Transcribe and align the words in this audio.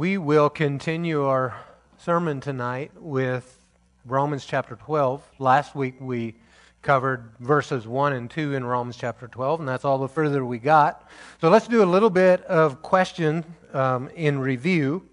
We 0.00 0.16
will 0.16 0.48
continue 0.48 1.26
our 1.26 1.54
sermon 1.98 2.40
tonight 2.40 2.92
with 2.96 3.58
Romans 4.06 4.46
chapter 4.46 4.74
12. 4.76 5.22
Last 5.38 5.74
week 5.74 5.96
we 6.00 6.36
covered 6.80 7.32
verses 7.38 7.86
1 7.86 8.14
and 8.14 8.30
2 8.30 8.54
in 8.54 8.64
Romans 8.64 8.96
chapter 8.96 9.28
12, 9.28 9.60
and 9.60 9.68
that's 9.68 9.84
all 9.84 9.98
the 9.98 10.08
further 10.08 10.42
we 10.42 10.56
got. 10.56 11.06
So 11.42 11.50
let's 11.50 11.68
do 11.68 11.82
a 11.82 11.84
little 11.84 12.08
bit 12.08 12.42
of 12.44 12.80
question 12.80 13.44
um, 13.74 14.08
in 14.14 14.38
review. 14.38 15.06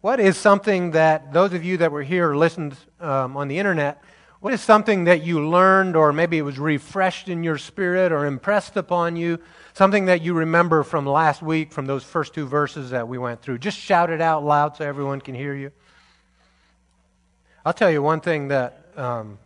What 0.00 0.18
is 0.18 0.36
something 0.36 0.90
that 0.90 1.32
those 1.32 1.52
of 1.52 1.62
you 1.62 1.76
that 1.76 1.92
were 1.92 2.02
here 2.02 2.30
or 2.30 2.36
listened 2.36 2.74
um, 2.98 3.36
on 3.36 3.46
the 3.46 3.60
internet, 3.60 4.02
what 4.42 4.52
is 4.52 4.60
something 4.60 5.04
that 5.04 5.22
you 5.22 5.48
learned 5.48 5.96
or 5.96 6.12
maybe 6.12 6.36
it 6.36 6.42
was 6.42 6.58
refreshed 6.58 7.30
in 7.30 7.42
your 7.42 7.56
spirit 7.56 8.12
or 8.12 8.26
impressed 8.26 8.76
upon 8.76 9.16
you 9.16 9.38
Something 9.74 10.04
that 10.06 10.20
you 10.20 10.34
remember 10.34 10.82
from 10.82 11.06
last 11.06 11.40
week, 11.40 11.72
from 11.72 11.86
those 11.86 12.04
first 12.04 12.34
two 12.34 12.46
verses 12.46 12.90
that 12.90 13.08
we 13.08 13.16
went 13.16 13.40
through. 13.40 13.58
Just 13.58 13.78
shout 13.78 14.10
it 14.10 14.20
out 14.20 14.44
loud 14.44 14.76
so 14.76 14.84
everyone 14.84 15.20
can 15.20 15.34
hear 15.34 15.54
you. 15.54 15.72
I'll 17.64 17.72
tell 17.72 17.90
you 17.90 18.02
one 18.02 18.20
thing 18.20 18.48
that 18.48 18.84
um, 18.96 19.38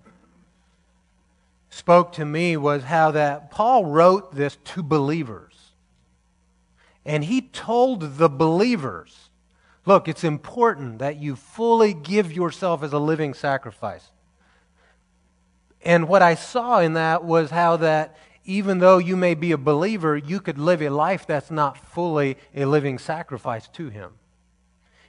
spoke 1.70 2.12
to 2.14 2.24
me 2.24 2.56
was 2.56 2.82
how 2.82 3.12
that 3.12 3.52
Paul 3.52 3.84
wrote 3.84 4.34
this 4.34 4.58
to 4.64 4.82
believers. 4.82 5.54
And 7.04 7.22
he 7.22 7.42
told 7.42 8.18
the 8.18 8.28
believers, 8.28 9.28
look, 9.84 10.08
it's 10.08 10.24
important 10.24 10.98
that 10.98 11.18
you 11.18 11.36
fully 11.36 11.94
give 11.94 12.32
yourself 12.32 12.82
as 12.82 12.92
a 12.92 12.98
living 12.98 13.32
sacrifice. 13.32 14.10
And 15.86 16.08
what 16.08 16.20
I 16.20 16.34
saw 16.34 16.80
in 16.80 16.94
that 16.94 17.22
was 17.22 17.50
how 17.50 17.76
that 17.76 18.16
even 18.44 18.80
though 18.80 18.98
you 18.98 19.16
may 19.16 19.34
be 19.34 19.52
a 19.52 19.56
believer, 19.56 20.16
you 20.16 20.40
could 20.40 20.58
live 20.58 20.82
a 20.82 20.88
life 20.88 21.28
that's 21.28 21.48
not 21.50 21.78
fully 21.78 22.36
a 22.56 22.64
living 22.64 22.98
sacrifice 22.98 23.68
to 23.68 23.88
Him. 23.88 24.14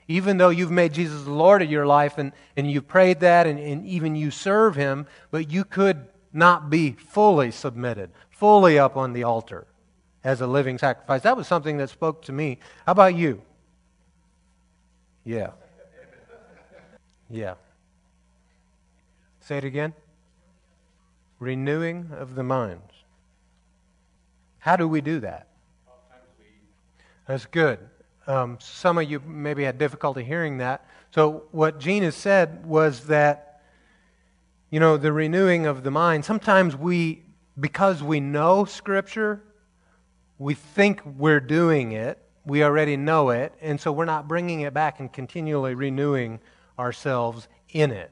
Even 0.06 0.36
though 0.38 0.50
you've 0.50 0.70
made 0.70 0.94
Jesus 0.94 1.24
the 1.24 1.32
Lord 1.32 1.62
of 1.62 1.70
your 1.70 1.84
life 1.84 2.16
and, 2.16 2.30
and 2.56 2.70
you've 2.70 2.86
prayed 2.86 3.18
that 3.20 3.48
and, 3.48 3.58
and 3.58 3.84
even 3.88 4.14
you 4.14 4.30
serve 4.30 4.76
Him, 4.76 5.08
but 5.32 5.50
you 5.50 5.64
could 5.64 6.06
not 6.32 6.70
be 6.70 6.92
fully 6.92 7.50
submitted, 7.50 8.10
fully 8.30 8.78
up 8.78 8.96
on 8.96 9.14
the 9.14 9.24
altar 9.24 9.66
as 10.22 10.40
a 10.40 10.46
living 10.46 10.78
sacrifice. 10.78 11.22
That 11.22 11.36
was 11.36 11.48
something 11.48 11.78
that 11.78 11.90
spoke 11.90 12.22
to 12.22 12.32
me. 12.32 12.60
How 12.86 12.92
about 12.92 13.16
you? 13.16 13.42
Yeah. 15.24 15.50
Yeah. 17.28 17.54
Say 19.40 19.58
it 19.58 19.64
again. 19.64 19.92
Renewing 21.38 22.10
of 22.16 22.34
the 22.34 22.42
mind. 22.42 22.82
How 24.58 24.76
do 24.76 24.88
we 24.88 25.00
do 25.00 25.20
that? 25.20 25.48
That's 27.26 27.46
good. 27.46 27.78
Um, 28.26 28.58
some 28.60 28.98
of 28.98 29.10
you 29.10 29.20
maybe 29.20 29.64
had 29.64 29.78
difficulty 29.78 30.24
hearing 30.24 30.58
that. 30.58 30.84
So, 31.10 31.44
what 31.50 31.78
Gene 31.78 32.02
has 32.02 32.14
said 32.14 32.66
was 32.66 33.06
that, 33.06 33.62
you 34.70 34.80
know, 34.80 34.96
the 34.96 35.12
renewing 35.12 35.66
of 35.66 35.82
the 35.82 35.90
mind, 35.90 36.24
sometimes 36.24 36.76
we, 36.76 37.22
because 37.58 38.02
we 38.02 38.20
know 38.20 38.64
Scripture, 38.64 39.42
we 40.38 40.54
think 40.54 41.00
we're 41.04 41.40
doing 41.40 41.92
it, 41.92 42.18
we 42.44 42.62
already 42.62 42.96
know 42.96 43.30
it, 43.30 43.52
and 43.60 43.80
so 43.80 43.92
we're 43.92 44.04
not 44.04 44.28
bringing 44.28 44.60
it 44.60 44.72
back 44.74 45.00
and 45.00 45.12
continually 45.12 45.74
renewing 45.74 46.40
ourselves 46.78 47.48
in 47.70 47.90
it. 47.90 48.10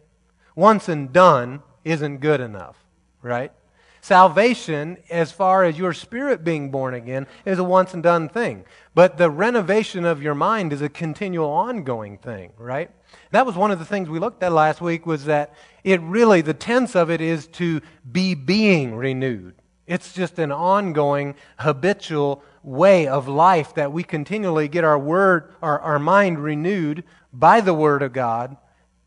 Once 0.54 0.88
and 0.88 1.12
done 1.12 1.62
isn't 1.84 2.18
good 2.18 2.40
enough, 2.40 2.85
right? 3.26 3.52
Salvation, 4.00 4.98
as 5.10 5.32
far 5.32 5.64
as 5.64 5.76
your 5.76 5.92
spirit 5.92 6.44
being 6.44 6.70
born 6.70 6.94
again, 6.94 7.26
is 7.44 7.58
a 7.58 7.64
once 7.64 7.92
and 7.92 8.02
done 8.02 8.28
thing. 8.28 8.64
But 8.94 9.18
the 9.18 9.30
renovation 9.30 10.04
of 10.04 10.22
your 10.22 10.34
mind 10.34 10.72
is 10.72 10.80
a 10.80 10.88
continual, 10.88 11.50
ongoing 11.50 12.18
thing, 12.18 12.52
right? 12.56 12.90
That 13.32 13.46
was 13.46 13.56
one 13.56 13.72
of 13.72 13.80
the 13.80 13.84
things 13.84 14.08
we 14.08 14.20
looked 14.20 14.44
at 14.44 14.52
last 14.52 14.80
week 14.80 15.06
was 15.06 15.24
that 15.24 15.54
it 15.82 16.00
really, 16.02 16.40
the 16.40 16.54
tense 16.54 16.94
of 16.94 17.10
it 17.10 17.20
is 17.20 17.48
to 17.48 17.80
be 18.10 18.34
being 18.34 18.94
renewed. 18.94 19.56
It's 19.86 20.12
just 20.12 20.38
an 20.38 20.52
ongoing, 20.52 21.34
habitual 21.58 22.44
way 22.62 23.06
of 23.06 23.28
life 23.28 23.74
that 23.74 23.92
we 23.92 24.02
continually 24.02 24.68
get 24.68 24.84
our 24.84 24.98
word, 24.98 25.52
our, 25.62 25.80
our 25.80 25.98
mind 25.98 26.38
renewed 26.38 27.04
by 27.32 27.60
the 27.60 27.74
Word 27.74 28.02
of 28.02 28.12
God. 28.12 28.56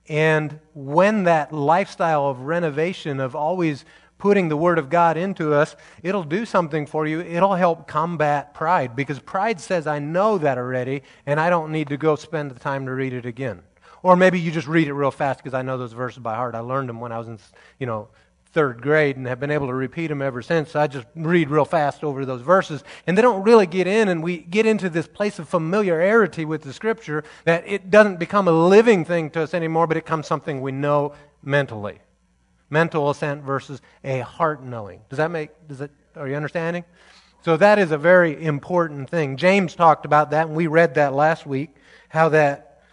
And 0.07 0.59
when 0.73 1.25
that 1.25 1.53
lifestyle 1.53 2.27
of 2.27 2.41
renovation, 2.41 3.19
of 3.19 3.35
always 3.35 3.85
putting 4.19 4.49
the 4.49 4.57
Word 4.57 4.77
of 4.77 4.89
God 4.89 5.17
into 5.17 5.53
us, 5.53 5.75
it'll 6.03 6.23
do 6.23 6.45
something 6.45 6.85
for 6.85 7.07
you. 7.07 7.21
It'll 7.21 7.55
help 7.55 7.87
combat 7.87 8.53
pride 8.53 8.95
because 8.95 9.17
pride 9.17 9.59
says, 9.59 9.87
I 9.87 9.97
know 9.97 10.37
that 10.37 10.59
already, 10.59 11.01
and 11.25 11.39
I 11.39 11.49
don't 11.49 11.71
need 11.71 11.87
to 11.87 11.97
go 11.97 12.15
spend 12.15 12.51
the 12.51 12.59
time 12.59 12.85
to 12.85 12.91
read 12.91 13.13
it 13.13 13.25
again. 13.25 13.63
Or 14.03 14.15
maybe 14.15 14.39
you 14.39 14.51
just 14.51 14.67
read 14.67 14.87
it 14.87 14.93
real 14.93 15.11
fast 15.11 15.39
because 15.39 15.55
I 15.55 15.61
know 15.61 15.77
those 15.77 15.93
verses 15.93 16.19
by 16.19 16.35
heart. 16.35 16.53
I 16.53 16.59
learned 16.59 16.89
them 16.89 16.99
when 16.99 17.11
I 17.11 17.17
was 17.17 17.27
in, 17.27 17.39
you 17.79 17.87
know, 17.87 18.09
third 18.51 18.81
grade 18.81 19.15
and 19.15 19.27
have 19.27 19.39
been 19.39 19.51
able 19.51 19.67
to 19.67 19.73
repeat 19.73 20.07
them 20.07 20.21
ever 20.21 20.41
since. 20.41 20.75
I 20.75 20.87
just 20.87 21.05
read 21.15 21.49
real 21.49 21.65
fast 21.65 22.03
over 22.03 22.25
those 22.25 22.41
verses. 22.41 22.83
And 23.07 23.17
they 23.17 23.21
don't 23.21 23.43
really 23.43 23.67
get 23.67 23.87
in, 23.87 24.09
and 24.09 24.21
we 24.21 24.37
get 24.37 24.65
into 24.65 24.89
this 24.89 25.07
place 25.07 25.39
of 25.39 25.47
familiarity 25.47 26.45
with 26.45 26.63
the 26.63 26.73
Scripture 26.73 27.23
that 27.45 27.63
it 27.67 27.89
doesn't 27.89 28.19
become 28.19 28.47
a 28.47 28.51
living 28.51 29.05
thing 29.05 29.29
to 29.31 29.43
us 29.43 29.53
anymore, 29.53 29.87
but 29.87 29.97
it 29.97 30.05
becomes 30.05 30.27
something 30.27 30.61
we 30.61 30.71
know 30.71 31.13
mentally 31.41 31.99
mental 32.69 33.09
assent 33.09 33.43
versus 33.43 33.81
a 34.03 34.19
heart 34.19 34.63
knowing. 34.63 35.01
Does 35.09 35.17
that 35.17 35.31
make, 35.31 35.49
does 35.67 35.81
it, 35.81 35.91
are 36.15 36.27
you 36.27 36.35
understanding? 36.35 36.83
So 37.41 37.57
that 37.57 37.79
is 37.79 37.91
a 37.91 37.97
very 37.97 38.43
important 38.43 39.09
thing. 39.09 39.37
James 39.37 39.73
talked 39.73 40.05
about 40.05 40.31
that, 40.31 40.47
and 40.47 40.55
we 40.55 40.67
read 40.67 40.95
that 40.95 41.13
last 41.13 41.45
week, 41.45 41.75
how 42.09 42.29
that, 42.29 42.83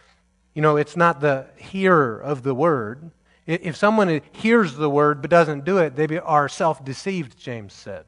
you 0.55 0.63
know, 0.63 0.77
it's 0.77 0.97
not 0.97 1.21
the 1.21 1.47
hearer 1.57 2.19
of 2.19 2.43
the 2.43 2.55
word. 2.55 3.11
If 3.47 3.77
someone 3.77 4.21
hears 4.33 4.75
the 4.75 4.91
word 4.91 5.21
but 5.21 5.31
doesn't 5.31 5.65
do 5.65 5.79
it, 5.79 5.97
they 5.97 6.19
are 6.19 6.49
self 6.49 6.85
deceived, 6.85 7.39
James 7.39 7.73
said. 7.73 8.05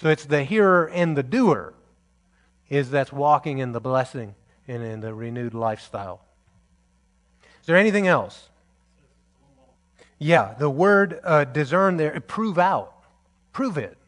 So 0.00 0.08
it's 0.08 0.24
the 0.24 0.44
hearer 0.44 0.88
and 0.88 1.16
the 1.16 1.22
doer 1.22 1.74
is 2.68 2.90
that's 2.90 3.12
walking 3.12 3.58
in 3.58 3.72
the 3.72 3.80
blessing 3.80 4.34
and 4.66 4.82
in 4.82 5.00
the 5.00 5.14
renewed 5.14 5.54
lifestyle. 5.54 6.22
Is 7.60 7.66
there 7.66 7.76
anything 7.76 8.06
else? 8.06 8.48
Yeah, 10.22 10.54
the 10.56 10.70
word 10.70 11.18
uh, 11.24 11.42
discern 11.42 11.96
there, 11.96 12.20
prove 12.20 12.56
out. 12.56 12.94
Prove 13.52 13.76
it. 13.76 13.98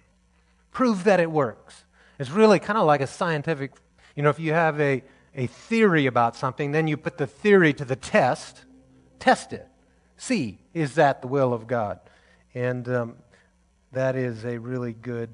Prove 0.71 1.05
that 1.05 1.19
it 1.19 1.29
works. 1.29 1.85
It's 2.21 2.31
really 2.31 2.61
kind 2.61 2.79
of 2.79 2.87
like 2.87 3.01
a 3.01 3.07
scientific, 3.09 3.73
you 4.15 4.23
know, 4.23 4.31
if 4.31 4.39
you 4.39 4.53
have 4.53 4.81
a, 4.81 5.03
a 5.35 5.49
theory 5.49 6.07
about 6.07 6.37
something, 6.37 6.71
then 6.71 6.87
you 6.87 6.97
put 6.97 7.19
the 7.19 7.27
theory 7.27 7.73
to 7.75 7.85
the 7.85 7.97
test, 7.97 8.65
test 9.19 9.53
it. 9.53 9.67
See, 10.17 10.59
is 10.73 10.95
that 10.95 11.21
the 11.21 11.27
will 11.27 11.53
of 11.53 11.67
God? 11.67 11.99
And 12.55 12.89
um, 12.89 13.17
that 13.91 14.15
is 14.15 14.45
a 14.45 14.59
really 14.59 14.93
good. 14.93 15.31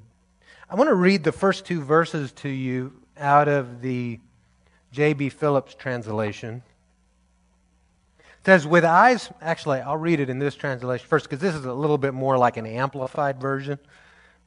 I 0.67 0.73
want 0.73 0.89
to 0.89 0.95
read 0.95 1.23
the 1.23 1.31
first 1.31 1.65
two 1.65 1.81
verses 1.83 2.31
to 2.37 2.49
you 2.49 2.93
out 3.17 3.47
of 3.47 3.81
the 3.81 4.19
J.B. 4.91 5.29
Phillips 5.29 5.75
translation. 5.75 6.63
It 8.41 8.45
says, 8.45 8.65
with 8.65 8.83
eyes, 8.83 9.29
actually, 9.39 9.81
I'll 9.81 9.97
read 9.97 10.19
it 10.19 10.27
in 10.27 10.39
this 10.39 10.55
translation 10.55 11.05
first 11.07 11.25
because 11.25 11.39
this 11.39 11.53
is 11.53 11.65
a 11.65 11.73
little 11.73 11.99
bit 11.99 12.15
more 12.15 12.39
like 12.39 12.57
an 12.57 12.65
amplified 12.65 13.39
version. 13.39 13.77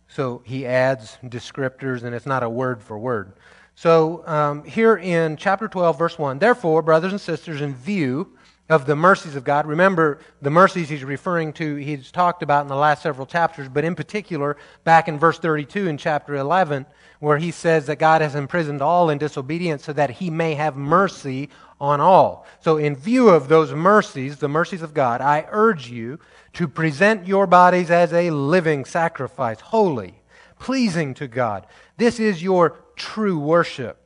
So 0.08 0.42
he 0.44 0.66
adds 0.66 1.16
descriptors 1.24 2.02
and 2.02 2.12
it's 2.12 2.26
not 2.26 2.42
a 2.42 2.50
word 2.50 2.82
for 2.82 2.98
word. 2.98 3.34
So 3.76 4.26
um, 4.26 4.64
here 4.64 4.96
in 4.96 5.36
chapter 5.36 5.68
12, 5.68 5.96
verse 5.96 6.18
1, 6.18 6.40
therefore, 6.40 6.82
brothers 6.82 7.12
and 7.12 7.20
sisters, 7.20 7.60
in 7.60 7.72
view 7.72 8.36
of 8.68 8.84
the 8.86 8.96
mercies 8.96 9.36
of 9.36 9.44
God, 9.44 9.64
remember 9.64 10.18
the 10.42 10.50
mercies 10.50 10.88
he's 10.88 11.04
referring 11.04 11.52
to, 11.52 11.76
he's 11.76 12.10
talked 12.10 12.42
about 12.42 12.62
in 12.62 12.68
the 12.68 12.74
last 12.74 13.02
several 13.02 13.26
chapters, 13.26 13.68
but 13.68 13.84
in 13.84 13.94
particular, 13.94 14.56
back 14.82 15.06
in 15.06 15.20
verse 15.20 15.38
32 15.38 15.86
in 15.86 15.98
chapter 15.98 16.34
11, 16.34 16.84
where 17.20 17.38
he 17.38 17.50
says 17.52 17.86
that 17.86 18.00
God 18.00 18.22
has 18.22 18.34
imprisoned 18.34 18.82
all 18.82 19.10
in 19.10 19.18
disobedience 19.18 19.84
so 19.84 19.92
that 19.92 20.10
he 20.10 20.30
may 20.30 20.54
have 20.54 20.76
mercy 20.76 21.48
on 21.80 22.00
all. 22.00 22.46
So, 22.60 22.76
in 22.76 22.96
view 22.96 23.28
of 23.28 23.48
those 23.48 23.72
mercies, 23.72 24.38
the 24.38 24.48
mercies 24.48 24.82
of 24.82 24.94
God, 24.94 25.20
I 25.20 25.46
urge 25.50 25.88
you 25.90 26.18
to 26.54 26.68
present 26.68 27.26
your 27.26 27.46
bodies 27.46 27.90
as 27.90 28.12
a 28.12 28.30
living 28.30 28.84
sacrifice, 28.84 29.60
holy, 29.60 30.22
pleasing 30.58 31.14
to 31.14 31.28
God. 31.28 31.66
This 31.96 32.18
is 32.20 32.42
your 32.42 32.78
true 32.96 33.38
worship. 33.38 33.98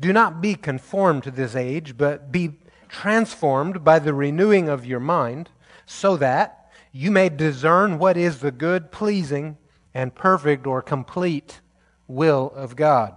Do 0.00 0.12
not 0.12 0.40
be 0.40 0.54
conformed 0.54 1.22
to 1.24 1.30
this 1.30 1.54
age, 1.54 1.96
but 1.96 2.32
be 2.32 2.58
transformed 2.88 3.84
by 3.84 3.98
the 3.98 4.14
renewing 4.14 4.68
of 4.68 4.84
your 4.84 5.00
mind, 5.00 5.50
so 5.86 6.16
that 6.16 6.70
you 6.92 7.10
may 7.10 7.28
discern 7.28 7.98
what 7.98 8.16
is 8.16 8.40
the 8.40 8.50
good, 8.50 8.90
pleasing, 8.90 9.56
and 9.94 10.14
perfect 10.14 10.66
or 10.66 10.82
complete 10.82 11.60
will 12.06 12.52
of 12.54 12.76
God. 12.76 13.14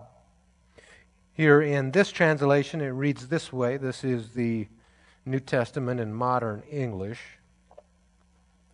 Here 1.35 1.61
in 1.61 1.91
this 1.91 2.13
translation, 2.13 2.79
it 2.79 2.87
reads 2.87 3.27
this 3.27 3.51
way. 3.51 3.75
This 3.75 4.05
is 4.05 4.29
the 4.29 4.67
New 5.25 5.41
Testament 5.41 5.99
in 5.99 6.13
modern 6.13 6.63
English. 6.71 7.19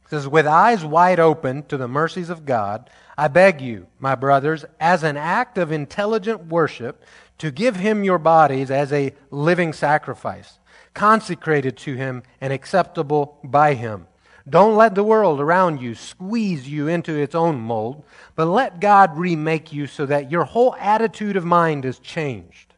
It 0.05 0.09
says, 0.11 0.27
With 0.27 0.45
eyes 0.45 0.85
wide 0.85 1.19
open 1.19 1.63
to 1.63 1.77
the 1.77 1.87
mercies 1.87 2.29
of 2.29 2.45
God, 2.45 2.87
I 3.17 3.29
beg 3.29 3.61
you, 3.61 3.87
my 3.97 4.13
brothers, 4.13 4.63
as 4.79 5.01
an 5.01 5.17
act 5.17 5.57
of 5.57 5.71
intelligent 5.71 6.45
worship, 6.47 7.03
to 7.39 7.49
give 7.49 7.77
him 7.77 8.03
your 8.03 8.19
bodies 8.19 8.69
as 8.69 8.93
a 8.93 9.15
living 9.31 9.73
sacrifice, 9.73 10.59
consecrated 10.93 11.75
to 11.77 11.95
him 11.95 12.21
and 12.39 12.53
acceptable 12.53 13.39
by 13.43 13.73
him. 13.73 14.05
Don't 14.49 14.75
let 14.75 14.95
the 14.95 15.03
world 15.03 15.39
around 15.39 15.81
you 15.81 15.93
squeeze 15.93 16.67
you 16.67 16.87
into 16.87 17.15
its 17.15 17.35
own 17.35 17.59
mold, 17.59 18.03
but 18.35 18.45
let 18.45 18.79
God 18.79 19.17
remake 19.17 19.71
you 19.71 19.87
so 19.87 20.05
that 20.07 20.31
your 20.31 20.45
whole 20.45 20.75
attitude 20.79 21.35
of 21.35 21.45
mind 21.45 21.85
is 21.85 21.99
changed. 21.99 22.73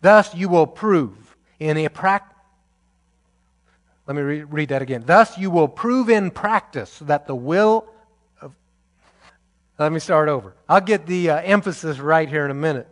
Thus 0.00 0.34
you 0.34 0.48
will 0.48 0.66
prove 0.66 1.36
in 1.58 1.76
a 1.76 1.88
practice. 1.88 2.36
Let 4.06 4.16
me 4.16 4.22
re- 4.22 4.42
read 4.42 4.70
that 4.70 4.82
again. 4.82 5.04
Thus 5.06 5.36
you 5.36 5.50
will 5.50 5.68
prove 5.68 6.08
in 6.08 6.30
practice 6.30 6.98
that 7.00 7.26
the 7.26 7.34
will 7.34 7.86
of. 8.40 8.54
Let 9.78 9.92
me 9.92 10.00
start 10.00 10.28
over. 10.28 10.54
I'll 10.68 10.80
get 10.80 11.06
the 11.06 11.30
uh, 11.30 11.36
emphasis 11.40 11.98
right 11.98 12.28
here 12.28 12.44
in 12.44 12.50
a 12.50 12.54
minute. 12.54 12.88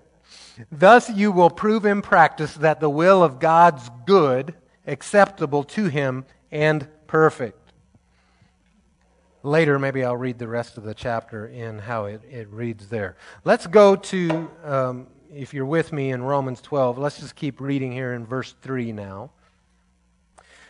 Thus 0.71 1.09
you 1.11 1.33
will 1.33 1.51
prove 1.51 1.87
in 1.87 2.03
practice 2.03 2.55
that 2.55 2.81
the 2.81 2.91
will 2.91 3.23
of 3.23 3.39
God's 3.39 3.91
good, 4.07 4.55
acceptable 4.87 5.65
to 5.65 5.87
him, 5.87 6.25
and 6.51 6.87
perfect. 7.07 7.68
Later, 9.49 9.79
maybe 9.79 10.05
I'll 10.05 10.15
read 10.15 10.39
the 10.39 10.47
rest 10.47 10.77
of 10.77 10.85
the 10.85 10.93
chapter 10.93 11.47
in 11.47 11.79
how 11.79 12.05
it, 12.05 12.21
it 12.31 12.49
reads 12.51 12.89
there. 12.89 13.17
Let's 13.45 13.67
go 13.67 13.97
to, 13.97 14.51
um, 14.63 15.07
if 15.35 15.55
you're 15.55 15.65
with 15.65 15.91
me 15.91 16.11
in 16.11 16.23
Romans 16.23 16.61
12, 16.61 16.99
let's 16.99 17.19
just 17.19 17.35
keep 17.35 17.59
reading 17.59 17.91
here 17.91 18.13
in 18.13 18.27
verse 18.27 18.55
3 18.61 18.93
now. 18.93 19.31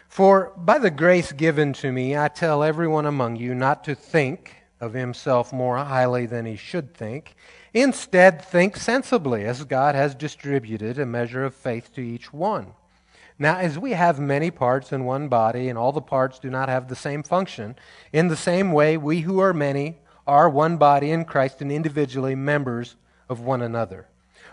For 0.09 0.53
by 0.57 0.79
the 0.79 0.93
grace 0.93 1.33
given 1.33 1.73
to 1.75 1.91
me, 1.91 2.17
I 2.17 2.29
tell 2.29 2.63
everyone 2.63 3.05
among 3.05 3.35
you 3.35 3.53
not 3.53 3.83
to 3.85 3.97
think 3.97 4.55
of 4.81 4.93
himself 4.93 5.53
more 5.53 5.79
highly 5.79 6.27
than 6.27 6.47
he 6.47 6.55
should 6.55 6.95
think. 6.95 7.35
Instead, 7.75 8.45
think 8.45 8.77
sensibly, 8.77 9.45
as 9.45 9.65
God 9.65 9.97
has 9.97 10.15
distributed 10.15 11.01
a 11.01 11.05
measure 11.05 11.45
of 11.45 11.53
faith 11.53 11.93
to 11.97 12.01
each 12.01 12.33
one. 12.33 12.75
Now, 13.41 13.59
as 13.59 13.79
we 13.79 13.93
have 13.93 14.19
many 14.19 14.51
parts 14.51 14.93
in 14.93 15.05
one 15.05 15.29
body, 15.29 15.69
and 15.69 15.79
all 15.79 15.93
the 15.93 16.01
parts 16.01 16.41
do 16.41 16.51
not 16.51 16.69
have 16.69 16.89
the 16.89 16.97
same 16.97 17.23
function, 17.23 17.77
in 18.13 18.27
the 18.27 18.37
same 18.37 18.73
way, 18.73 18.97
we 18.97 19.21
who 19.21 19.39
are 19.39 19.55
many 19.55 19.99
are 20.27 20.51
one 20.51 20.77
body 20.77 21.13
in 21.13 21.25
Christ 21.25 21.63
and 21.63 21.71
individually 21.71 22.35
members 22.35 22.97
of 23.29 23.41
one 23.41 23.63
another. 23.63 24.09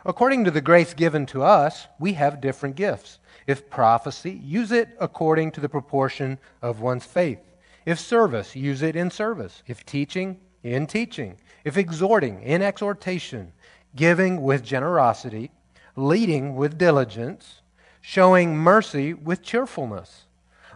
According 0.05 0.43
to 0.45 0.51
the 0.51 0.61
grace 0.61 0.93
given 0.93 1.25
to 1.27 1.41
us, 1.41 1.87
we 1.99 2.13
have 2.13 2.39
different 2.39 2.75
gifts. 2.75 3.17
If 3.47 3.71
prophecy, 3.71 4.39
use 4.43 4.71
it 4.71 4.89
according 4.99 5.51
to 5.53 5.61
the 5.61 5.69
proportion 5.69 6.37
of 6.61 6.79
one's 6.79 7.05
faith. 7.05 7.39
If 7.87 7.99
service, 7.99 8.55
use 8.55 8.83
it 8.83 8.95
in 8.95 9.09
service. 9.09 9.63
If 9.65 9.83
teaching, 9.85 10.39
in 10.61 10.85
teaching. 10.85 11.37
If 11.63 11.75
exhorting, 11.75 12.43
in 12.43 12.61
exhortation. 12.61 13.51
Giving 13.95 14.43
with 14.43 14.63
generosity. 14.63 15.49
Leading 15.95 16.55
with 16.55 16.77
diligence 16.77 17.61
showing 18.07 18.55
mercy 18.55 19.15
with 19.15 19.41
cheerfulness. 19.41 20.25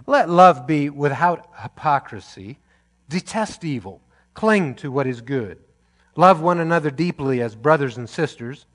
Let 0.08 0.32
love 0.32 0.66
be 0.66 0.90
without 0.90 1.48
hypocrisy. 1.62 2.58
Detest 3.08 3.64
evil. 3.64 4.02
Cling 4.34 4.74
to 4.76 4.92
what 4.92 5.06
is 5.06 5.22
good. 5.22 5.60
Love 6.16 6.42
one 6.42 6.60
another 6.60 6.90
deeply 6.90 7.40
as 7.40 7.54
brothers 7.54 7.98
and 7.98 8.10
sisters. 8.10 8.66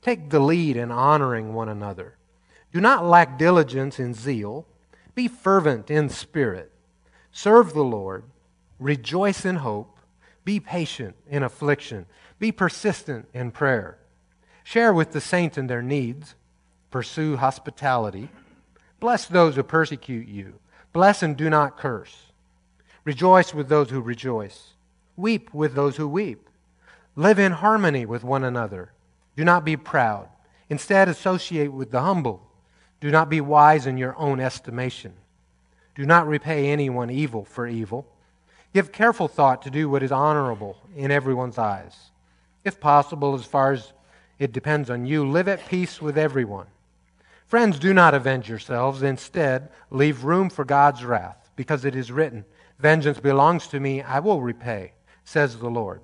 Take 0.00 0.30
the 0.30 0.38
lead 0.38 0.76
in 0.76 0.92
honoring 0.92 1.54
one 1.54 1.68
another. 1.68 2.16
Do 2.72 2.80
not 2.80 3.04
lack 3.04 3.36
diligence 3.36 3.98
in 3.98 4.14
zeal. 4.14 4.64
Be 5.16 5.26
fervent 5.26 5.90
in 5.90 6.08
spirit. 6.08 6.70
Serve 7.32 7.74
the 7.74 7.82
Lord. 7.82 8.22
Rejoice 8.78 9.44
in 9.44 9.56
hope. 9.56 9.98
Be 10.44 10.60
patient 10.60 11.16
in 11.28 11.42
affliction. 11.42 12.06
Be 12.38 12.52
persistent 12.52 13.26
in 13.34 13.50
prayer. 13.50 13.98
Share 14.62 14.94
with 14.94 15.10
the 15.10 15.20
saints 15.20 15.58
in 15.58 15.66
their 15.66 15.82
needs 15.82 16.36
Pursue 16.94 17.34
hospitality. 17.38 18.28
Bless 19.00 19.26
those 19.26 19.56
who 19.56 19.64
persecute 19.64 20.28
you. 20.28 20.60
Bless 20.92 21.24
and 21.24 21.36
do 21.36 21.50
not 21.50 21.76
curse. 21.76 22.26
Rejoice 23.02 23.52
with 23.52 23.68
those 23.68 23.90
who 23.90 24.00
rejoice. 24.00 24.74
Weep 25.16 25.52
with 25.52 25.74
those 25.74 25.96
who 25.96 26.06
weep. 26.06 26.48
Live 27.16 27.40
in 27.40 27.50
harmony 27.50 28.06
with 28.06 28.22
one 28.22 28.44
another. 28.44 28.92
Do 29.34 29.42
not 29.42 29.64
be 29.64 29.76
proud. 29.76 30.28
Instead, 30.70 31.08
associate 31.08 31.72
with 31.72 31.90
the 31.90 32.02
humble. 32.02 32.46
Do 33.00 33.10
not 33.10 33.28
be 33.28 33.40
wise 33.40 33.86
in 33.86 33.98
your 33.98 34.16
own 34.16 34.38
estimation. 34.38 35.14
Do 35.96 36.06
not 36.06 36.28
repay 36.28 36.70
anyone 36.70 37.10
evil 37.10 37.44
for 37.44 37.66
evil. 37.66 38.06
Give 38.72 38.92
careful 38.92 39.26
thought 39.26 39.62
to 39.62 39.70
do 39.70 39.88
what 39.88 40.04
is 40.04 40.12
honorable 40.12 40.76
in 40.96 41.10
everyone's 41.10 41.58
eyes. 41.58 42.12
If 42.62 42.78
possible, 42.78 43.34
as 43.34 43.44
far 43.44 43.72
as 43.72 43.92
it 44.38 44.52
depends 44.52 44.90
on 44.90 45.06
you, 45.06 45.28
live 45.28 45.48
at 45.48 45.66
peace 45.66 46.00
with 46.00 46.16
everyone. 46.16 46.68
Friends, 47.46 47.78
do 47.78 47.92
not 47.94 48.14
avenge 48.14 48.48
yourselves. 48.48 49.02
Instead, 49.02 49.70
leave 49.90 50.24
room 50.24 50.50
for 50.50 50.64
God's 50.64 51.04
wrath, 51.04 51.50
because 51.56 51.84
it 51.84 51.94
is 51.94 52.10
written, 52.10 52.44
Vengeance 52.78 53.20
belongs 53.20 53.68
to 53.68 53.80
me, 53.80 54.02
I 54.02 54.20
will 54.20 54.40
repay, 54.40 54.92
says 55.24 55.58
the 55.58 55.70
Lord. 55.70 56.00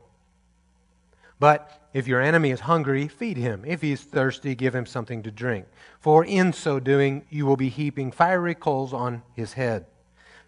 But 1.39 1.81
if 1.93 2.07
your 2.07 2.21
enemy 2.21 2.51
is 2.51 2.61
hungry, 2.61 3.09
feed 3.09 3.37
him. 3.37 3.65
If 3.67 3.83
he 3.83 3.93
is 3.93 4.03
thirsty, 4.03 4.55
give 4.55 4.75
him 4.75 4.87
something 4.87 5.23
to 5.23 5.31
drink. 5.31 5.67
For 5.99 6.25
in 6.25 6.53
so 6.53 6.79
doing, 6.79 7.25
you 7.31 7.47
will 7.47 7.57
be 7.57 7.69
heaping 7.69 8.13
fiery 8.13 8.55
coals 8.55 8.93
on 8.93 9.23
his 9.35 9.55
head. 9.55 9.87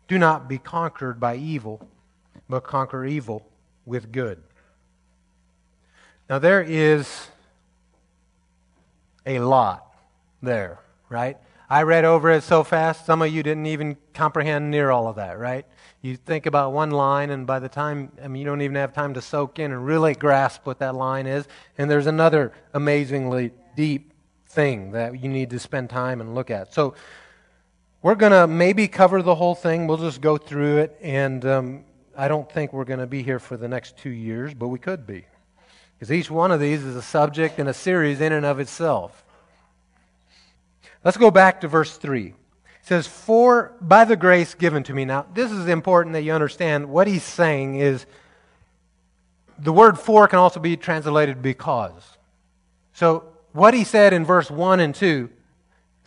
Do 0.07 0.19
not 0.19 0.49
be 0.49 0.59
conquered 0.59 1.19
by 1.19 1.37
evil, 1.37 1.89
but 2.49 2.63
conquer 2.63 3.05
evil 3.05 3.47
with 3.87 4.13
good. 4.13 4.43
Now, 6.29 6.39
there 6.39 6.63
is 6.63 7.29
a 9.27 9.39
lot 9.41 9.92
there, 10.43 10.81
right? 11.09 11.39
I 11.71 11.85
read 11.85 12.05
over 12.05 12.31
it 12.31 12.43
so 12.43 12.65
fast, 12.65 13.07
some 13.07 13.23
of 13.23 13.33
you 13.33 13.43
didn't 13.43 13.67
even 13.67 13.97
comprehend 14.13 14.71
near 14.71 14.91
all 14.91 15.09
of 15.09 15.17
that, 15.17 15.39
right? 15.39 15.65
You 16.03 16.17
think 16.17 16.47
about 16.47 16.73
one 16.73 16.91
line, 16.91 17.31
and 17.31 17.47
by 17.47 17.61
the 17.61 17.69
time, 17.69 18.13
I 18.23 18.29
mean, 18.29 18.41
you 18.41 18.47
don't 18.47 18.61
even 18.61 18.77
have 18.77 18.93
time 18.93 19.15
to 19.15 19.23
soak 19.23 19.59
in 19.59 19.73
and 19.73 19.87
really 19.87 20.15
grasp 20.15 20.67
what 20.67 20.81
that 20.81 20.95
line 20.95 21.27
is. 21.27 21.47
And 21.79 21.91
there's 21.91 22.07
another 22.07 22.53
amazingly 22.75 23.53
deep 23.75 24.13
thing 24.49 24.93
that 24.93 25.23
you 25.23 25.29
need 25.31 25.49
to 25.51 25.59
spend 25.59 25.89
time 25.89 26.21
and 26.21 26.35
look 26.35 26.51
at. 26.51 26.75
So, 26.75 26.95
we're 28.03 28.17
going 28.17 28.33
to 28.33 28.49
maybe 28.49 28.89
cover 28.89 29.23
the 29.23 29.37
whole 29.37 29.55
thing. 29.55 29.87
We'll 29.87 29.97
just 29.97 30.21
go 30.21 30.37
through 30.37 30.79
it. 30.79 30.99
And 31.01 31.45
um, 31.45 31.85
I 32.17 32.27
don't 32.27 32.51
think 32.51 32.73
we're 32.73 32.85
going 32.85 32.99
to 32.99 33.07
be 33.07 33.23
here 33.23 33.39
for 33.39 33.57
the 33.57 33.69
next 33.69 33.97
two 33.97 34.11
years, 34.11 34.55
but 34.55 34.69
we 34.69 34.81
could 34.81 35.07
be. 35.07 35.25
Because 35.95 36.11
each 36.11 36.31
one 36.31 36.51
of 36.51 36.59
these 36.59 36.83
is 36.83 36.97
a 36.97 37.03
subject 37.03 37.61
and 37.61 37.69
a 37.69 37.75
series 37.75 38.21
in 38.21 38.33
and 38.33 38.45
of 38.45 38.59
itself. 38.59 39.22
Let's 41.05 41.17
go 41.17 41.31
back 41.31 41.61
to 41.63 41.69
verse 41.69 41.97
3. 41.97 42.27
It 42.29 42.35
says, 42.83 43.07
For 43.07 43.75
by 43.81 44.05
the 44.05 44.17
grace 44.17 44.55
given 44.55 44.83
to 44.85 44.95
me. 44.95 45.05
Now, 45.05 45.27
this 45.35 45.51
is 45.51 45.69
important 45.69 46.13
that 46.15 46.23
you 46.23 46.33
understand. 46.33 46.89
What 46.89 47.07
he's 47.07 47.23
saying 47.23 47.77
is 47.77 48.07
the 49.59 49.73
word 49.73 49.99
for 49.99 50.27
can 50.29 50.39
also 50.39 50.61
be 50.61 50.77
translated 50.77 51.43
because. 51.43 52.19
So, 52.93 53.25
what 53.53 53.75
he 53.75 53.85
said 53.85 54.13
in 54.13 54.25
verse 54.25 54.51
1 54.51 54.81
and 54.81 54.95
2 54.95 55.29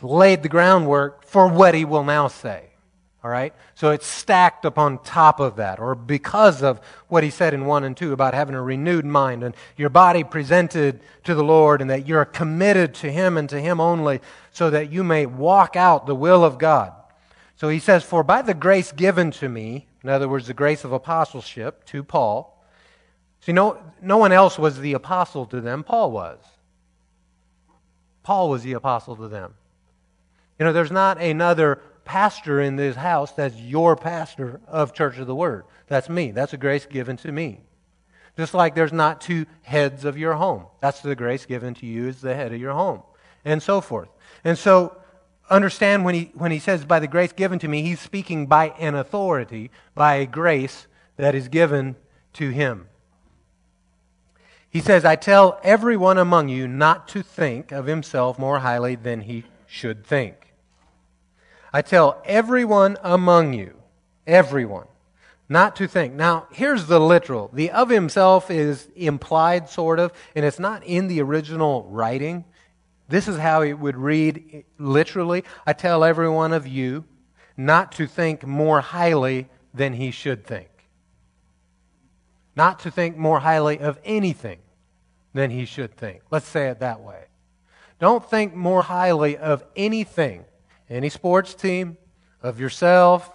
laid 0.01 0.43
the 0.43 0.49
groundwork 0.49 1.25
for 1.25 1.47
what 1.47 1.75
he 1.75 1.85
will 1.85 2.03
now 2.03 2.27
say. 2.27 2.69
All 3.25 3.31
right? 3.31 3.55
So 3.73 3.89
it's 3.89 4.05
stacked 4.05 4.65
upon 4.65 4.99
top 4.99 5.39
of 5.39 5.55
that, 5.55 5.79
or 5.79 5.95
because 5.95 6.61
of 6.61 6.79
what 7.07 7.23
he 7.23 7.31
said 7.31 7.55
in 7.55 7.65
1 7.65 7.83
and 7.83 7.97
2 7.97 8.13
about 8.13 8.35
having 8.35 8.53
a 8.53 8.61
renewed 8.61 9.03
mind 9.03 9.43
and 9.43 9.55
your 9.75 9.89
body 9.89 10.23
presented 10.23 10.99
to 11.23 11.33
the 11.33 11.43
Lord 11.43 11.81
and 11.81 11.89
that 11.89 12.07
you're 12.07 12.23
committed 12.23 12.93
to 12.95 13.11
him 13.11 13.35
and 13.35 13.49
to 13.49 13.59
him 13.59 13.81
only 13.81 14.21
so 14.51 14.69
that 14.69 14.91
you 14.91 15.03
may 15.03 15.25
walk 15.25 15.75
out 15.75 16.05
the 16.05 16.13
will 16.13 16.45
of 16.45 16.59
God. 16.59 16.93
So 17.55 17.67
he 17.67 17.79
says, 17.79 18.03
For 18.03 18.23
by 18.23 18.43
the 18.43 18.53
grace 18.53 18.91
given 18.91 19.31
to 19.31 19.49
me, 19.49 19.87
in 20.03 20.09
other 20.11 20.29
words, 20.29 20.45
the 20.45 20.53
grace 20.53 20.83
of 20.83 20.91
apostleship 20.91 21.83
to 21.85 22.03
Paul, 22.03 22.63
see, 23.39 23.53
no, 23.53 23.81
no 24.03 24.19
one 24.19 24.33
else 24.33 24.59
was 24.59 24.79
the 24.79 24.93
apostle 24.93 25.47
to 25.47 25.61
them, 25.61 25.83
Paul 25.83 26.11
was. 26.11 26.37
Paul 28.21 28.51
was 28.51 28.61
the 28.61 28.73
apostle 28.73 29.15
to 29.15 29.27
them. 29.27 29.55
You 30.59 30.65
know, 30.65 30.73
there's 30.73 30.91
not 30.91 31.19
another 31.19 31.81
pastor 32.05 32.61
in 32.61 32.75
this 32.75 32.95
house 32.95 33.31
that's 33.31 33.57
your 33.57 33.95
pastor 33.95 34.61
of 34.67 34.93
Church 34.93 35.17
of 35.17 35.27
the 35.27 35.35
Word. 35.35 35.65
That's 35.87 36.07
me. 36.07 36.31
That's 36.31 36.53
a 36.53 36.57
grace 36.57 36.85
given 36.85 37.17
to 37.17 37.31
me. 37.31 37.61
Just 38.37 38.53
like 38.53 38.75
there's 38.75 38.93
not 38.93 39.21
two 39.21 39.45
heads 39.63 40.05
of 40.05 40.17
your 40.17 40.35
home. 40.35 40.65
That's 40.81 41.01
the 41.01 41.15
grace 41.15 41.45
given 41.45 41.73
to 41.75 41.85
you 41.85 42.07
as 42.07 42.21
the 42.21 42.35
head 42.35 42.53
of 42.53 42.59
your 42.59 42.73
home. 42.73 43.01
And 43.43 43.61
so 43.61 43.81
forth. 43.81 44.09
And 44.43 44.57
so 44.57 44.95
understand 45.49 46.05
when 46.05 46.15
he, 46.15 46.31
when 46.33 46.51
he 46.51 46.59
says, 46.59 46.85
by 46.85 46.99
the 46.99 47.07
grace 47.07 47.31
given 47.31 47.59
to 47.59 47.67
me, 47.67 47.81
he's 47.81 47.99
speaking 47.99 48.47
by 48.47 48.69
an 48.79 48.95
authority, 48.95 49.71
by 49.93 50.15
a 50.15 50.25
grace 50.25 50.87
that 51.17 51.35
is 51.35 51.47
given 51.47 51.95
to 52.33 52.49
him. 52.49 52.87
He 54.69 54.81
says, 54.81 55.05
I 55.05 55.15
tell 55.15 55.59
everyone 55.63 56.17
among 56.17 56.49
you 56.49 56.67
not 56.67 57.07
to 57.09 57.23
think 57.23 57.71
of 57.71 57.85
himself 57.85 58.37
more 58.37 58.59
highly 58.59 58.95
than 58.95 59.21
he 59.21 59.45
should 59.65 60.05
think. 60.05 60.44
I 61.75 61.81
tell 61.81 62.21
everyone 62.23 62.95
among 63.03 63.51
you, 63.51 63.75
everyone, 64.25 64.87
not 65.49 65.75
to 65.75 65.89
think. 65.89 66.13
Now, 66.13 66.47
here's 66.53 66.85
the 66.85 67.01
literal. 67.01 67.49
The 67.51 67.69
of 67.71 67.89
himself 67.89 68.49
is 68.49 68.87
implied, 68.95 69.67
sort 69.67 69.99
of, 69.99 70.13
and 70.37 70.45
it's 70.45 70.57
not 70.57 70.85
in 70.85 71.09
the 71.09 71.21
original 71.21 71.83
writing. 71.91 72.45
This 73.09 73.27
is 73.27 73.35
how 73.35 73.61
it 73.61 73.73
would 73.73 73.97
read 73.97 74.63
literally. 74.79 75.43
I 75.67 75.73
tell 75.73 76.05
every 76.05 76.29
one 76.29 76.53
of 76.53 76.65
you 76.65 77.03
not 77.57 77.91
to 77.97 78.07
think 78.07 78.47
more 78.47 78.79
highly 78.79 79.49
than 79.73 79.91
he 79.91 80.11
should 80.11 80.47
think. 80.47 80.69
Not 82.55 82.79
to 82.79 82.89
think 82.89 83.17
more 83.17 83.41
highly 83.41 83.79
of 83.79 83.99
anything 84.05 84.59
than 85.33 85.51
he 85.51 85.65
should 85.65 85.97
think. 85.97 86.21
Let's 86.31 86.47
say 86.47 86.69
it 86.69 86.79
that 86.79 87.01
way. 87.01 87.25
Don't 87.99 88.23
think 88.29 88.55
more 88.55 88.83
highly 88.83 89.35
of 89.35 89.65
anything, 89.75 90.45
any 90.89 91.09
sports 91.09 91.53
team, 91.53 91.97
of 92.41 92.59
yourself, 92.59 93.31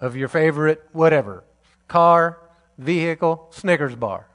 of 0.00 0.16
your 0.16 0.28
favorite 0.28 0.82
whatever 0.92 1.44
car, 1.88 2.38
vehicle, 2.78 3.48
Snickers 3.50 3.94
bar. 3.94 4.26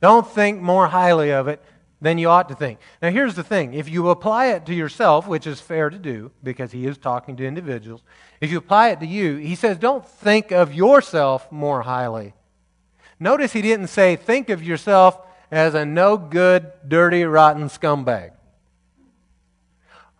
Don't 0.00 0.26
think 0.26 0.60
more 0.60 0.88
highly 0.88 1.30
of 1.30 1.48
it 1.48 1.62
than 2.00 2.18
you 2.18 2.28
ought 2.28 2.48
to 2.48 2.54
think. 2.54 2.78
Now, 3.02 3.10
here's 3.10 3.34
the 3.34 3.42
thing 3.42 3.74
if 3.74 3.88
you 3.88 4.10
apply 4.10 4.46
it 4.48 4.66
to 4.66 4.74
yourself, 4.74 5.26
which 5.26 5.46
is 5.46 5.60
fair 5.60 5.90
to 5.90 5.98
do 5.98 6.30
because 6.42 6.72
he 6.72 6.86
is 6.86 6.98
talking 6.98 7.36
to 7.36 7.46
individuals, 7.46 8.02
if 8.40 8.50
you 8.50 8.58
apply 8.58 8.90
it 8.90 9.00
to 9.00 9.06
you, 9.06 9.36
he 9.36 9.54
says, 9.54 9.78
don't 9.78 10.06
think 10.06 10.52
of 10.52 10.74
yourself 10.74 11.50
more 11.50 11.82
highly. 11.82 12.34
Notice 13.18 13.52
he 13.52 13.62
didn't 13.62 13.88
say, 13.88 14.14
think 14.14 14.48
of 14.48 14.62
yourself 14.62 15.18
as 15.50 15.74
a 15.74 15.84
no 15.84 16.16
good, 16.16 16.70
dirty, 16.86 17.24
rotten 17.24 17.64
scumbag. 17.64 18.32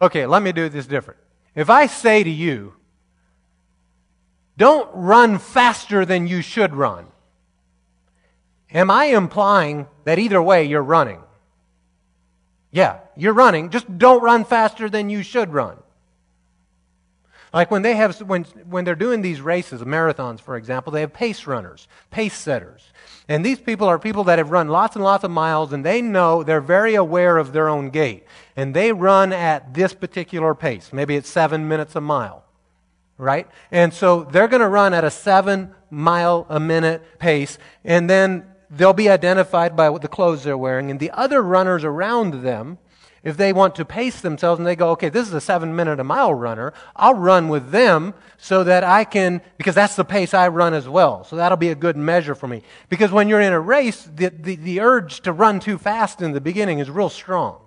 Okay, 0.01 0.27
let 0.27 0.43
me 0.43 0.53
do 0.53 0.69
this 0.69 0.87
different. 0.87 1.21
If 1.59 1.71
I 1.71 1.87
say 1.87 2.23
to 2.23 2.31
you, 2.31 2.75
don't 4.57 4.89
run 4.95 5.39
faster 5.39 6.05
than 6.05 6.29
you 6.29 6.41
should 6.41 6.73
run, 6.73 7.09
am 8.71 8.93
I 8.93 9.07
implying 9.07 9.89
that 10.05 10.21
either 10.21 10.41
way 10.41 10.63
you're 10.63 10.81
running? 10.81 11.21
Yeah, 12.71 13.01
you're 13.17 13.33
running. 13.33 13.71
Just 13.71 13.99
don't 13.99 14.23
run 14.23 14.45
faster 14.45 14.89
than 14.89 15.11
you 15.11 15.25
should 15.25 15.53
run. 15.53 15.79
Like 17.53 17.71
when 17.71 17.83
they 17.83 17.97
have 17.97 18.19
when 18.21 18.45
when 18.69 18.85
they're 18.85 18.95
doing 18.95 19.23
these 19.23 19.41
races, 19.41 19.81
marathons, 19.83 20.41
for 20.41 20.57
example, 20.57 20.93
they 20.93 21.01
have 21.01 21.13
pace 21.13 21.47
runners, 21.47 21.89
pace 22.11 22.35
setters. 22.35 22.93
And 23.29 23.45
these 23.45 23.61
people 23.61 23.87
are 23.87 23.99
people 23.99 24.25
that 24.25 24.39
have 24.39 24.51
run 24.51 24.69
lots 24.69 24.97
and 24.97 25.05
lots 25.05 25.25
of 25.25 25.31
miles 25.31 25.73
and 25.73 25.85
they 25.85 26.01
know 26.01 26.43
they're 26.43 26.61
very 26.61 26.95
aware 26.95 27.37
of 27.37 27.53
their 27.53 27.69
own 27.69 27.91
gait. 27.91 28.25
And 28.57 28.75
they 28.75 28.93
run 28.93 29.33
at 29.33 29.75
this 29.75 29.93
particular 29.95 30.55
pace. 30.55 30.93
Maybe 30.93 31.17
it's 31.17 31.29
seven 31.29 31.69
minutes 31.69 31.95
a 31.97 32.01
mile. 32.01 32.45
Right? 33.19 33.49
And 33.71 33.93
so 33.93 34.25
they're 34.25 34.49
going 34.49 34.63
to 34.63 34.69
run 34.69 34.95
at 34.95 35.05
a 35.05 35.11
seven 35.11 35.75
mile 35.91 36.47
a 36.49 36.61
minute 36.61 37.19
pace. 37.19 37.59
And 37.85 38.09
then 38.09 38.45
they'll 38.71 38.93
be 38.93 39.09
identified 39.09 39.77
by 39.77 39.97
the 39.99 40.09
clothes 40.09 40.45
they're 40.45 40.59
wearing, 40.59 40.91
and 40.91 41.01
the 41.01 41.11
other 41.13 41.43
runners 41.43 41.85
around 41.85 42.43
them, 42.43 42.79
if 43.23 43.37
they 43.37 43.53
want 43.53 43.75
to 43.77 43.85
pace 43.85 44.21
themselves 44.21 44.59
and 44.59 44.67
they 44.67 44.77
go, 44.77 44.91
okay, 44.91 45.09
this 45.09 45.27
is 45.27 45.35
a 45.35 45.41
seven 45.41 45.75
minute 45.75 46.01
a 46.01 46.05
mile 46.05 46.35
runner, 46.35 46.73
I'll 46.97 47.15
run 47.15 47.49
with 47.49 47.71
them 47.71 48.15
so 48.37 48.65
that 48.65 48.85
I 48.85 49.05
can, 49.05 49.43
because 49.57 49.75
that's 49.75 49.97
the 49.97 50.05
pace 50.05 50.35
I 50.35 50.49
run 50.49 50.75
as 50.75 50.89
well. 50.89 51.25
So 51.25 51.37
that'll 51.37 51.59
be 51.59 51.71
a 51.71 51.75
good 51.75 51.97
measure 51.97 52.35
for 52.35 52.49
me. 52.49 52.63
Because 52.89 53.13
when 53.13 53.29
you're 53.29 53.41
in 53.41 53.53
a 53.53 53.61
race, 53.61 54.09
the, 54.15 54.29
the, 54.29 54.57
the 54.57 54.81
urge 54.81 55.21
to 55.23 55.33
run 55.33 55.61
too 55.61 55.79
fast 55.79 56.23
in 56.23 56.33
the 56.33 56.41
beginning 56.41 56.79
is 56.79 56.91
real 56.91 57.11
strong 57.11 57.61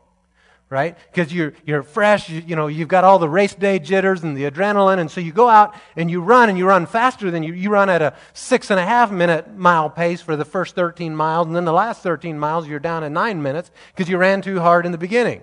right? 0.72 0.98
Because 1.12 1.34
you're, 1.34 1.52
you're 1.66 1.84
fresh, 1.84 2.30
you, 2.30 2.42
you, 2.48 2.56
know, 2.56 2.68
you've 2.68 2.88
got 2.88 3.04
all 3.04 3.20
the 3.20 3.28
race 3.28 3.54
day 3.54 3.78
jitters 3.78 4.24
and 4.24 4.38
the 4.38 4.50
adrenaline, 4.50 5.00
and 5.00 5.12
so 5.12 5.20
you 5.20 5.34
go 5.34 5.50
out 5.50 5.76
and 5.98 6.10
you 6.10 6.22
run, 6.22 6.48
and 6.48 6.58
you 6.58 6.66
run 6.66 6.86
faster 6.86 7.30
than 7.30 7.44
you, 7.44 7.54
you 7.54 7.70
run 7.70 7.90
at 7.90 8.02
a 8.02 8.16
six 8.32 8.72
and 8.72 8.80
a 8.80 8.86
half 8.86 9.12
minute 9.12 9.54
mile 9.54 9.90
pace 9.90 10.22
for 10.22 10.38
the 10.38 10.46
first 10.46 10.74
13 10.74 11.14
miles, 11.14 11.46
and 11.46 11.56
then 11.58 11.66
the 11.66 11.74
last 11.74 12.02
13 12.02 12.40
miles 12.40 12.70
you're 12.70 12.80
down 12.80 13.04
at 13.04 13.12
nine 13.12 13.42
minutes 13.42 13.70
because 13.94 14.10
you 14.10 14.18
ran 14.18 14.42
too 14.42 14.62
hard 14.62 14.86
in 14.86 14.94
the 14.94 14.98
beginning. 14.98 15.42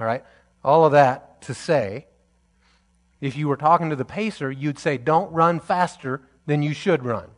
All 0.00 0.06
right? 0.06 0.24
All 0.64 0.86
of 0.86 0.92
that 0.92 1.42
to 1.42 1.52
say, 1.52 2.06
if 3.20 3.36
you 3.36 3.48
were 3.48 3.58
talking 3.58 3.90
to 3.90 3.96
the 3.96 4.06
pacer, 4.06 4.50
you'd 4.50 4.78
say, 4.78 4.96
don't 4.96 5.30
run 5.32 5.60
faster 5.60 6.22
than 6.46 6.62
you 6.62 6.72
should 6.72 7.04
run. 7.04 7.28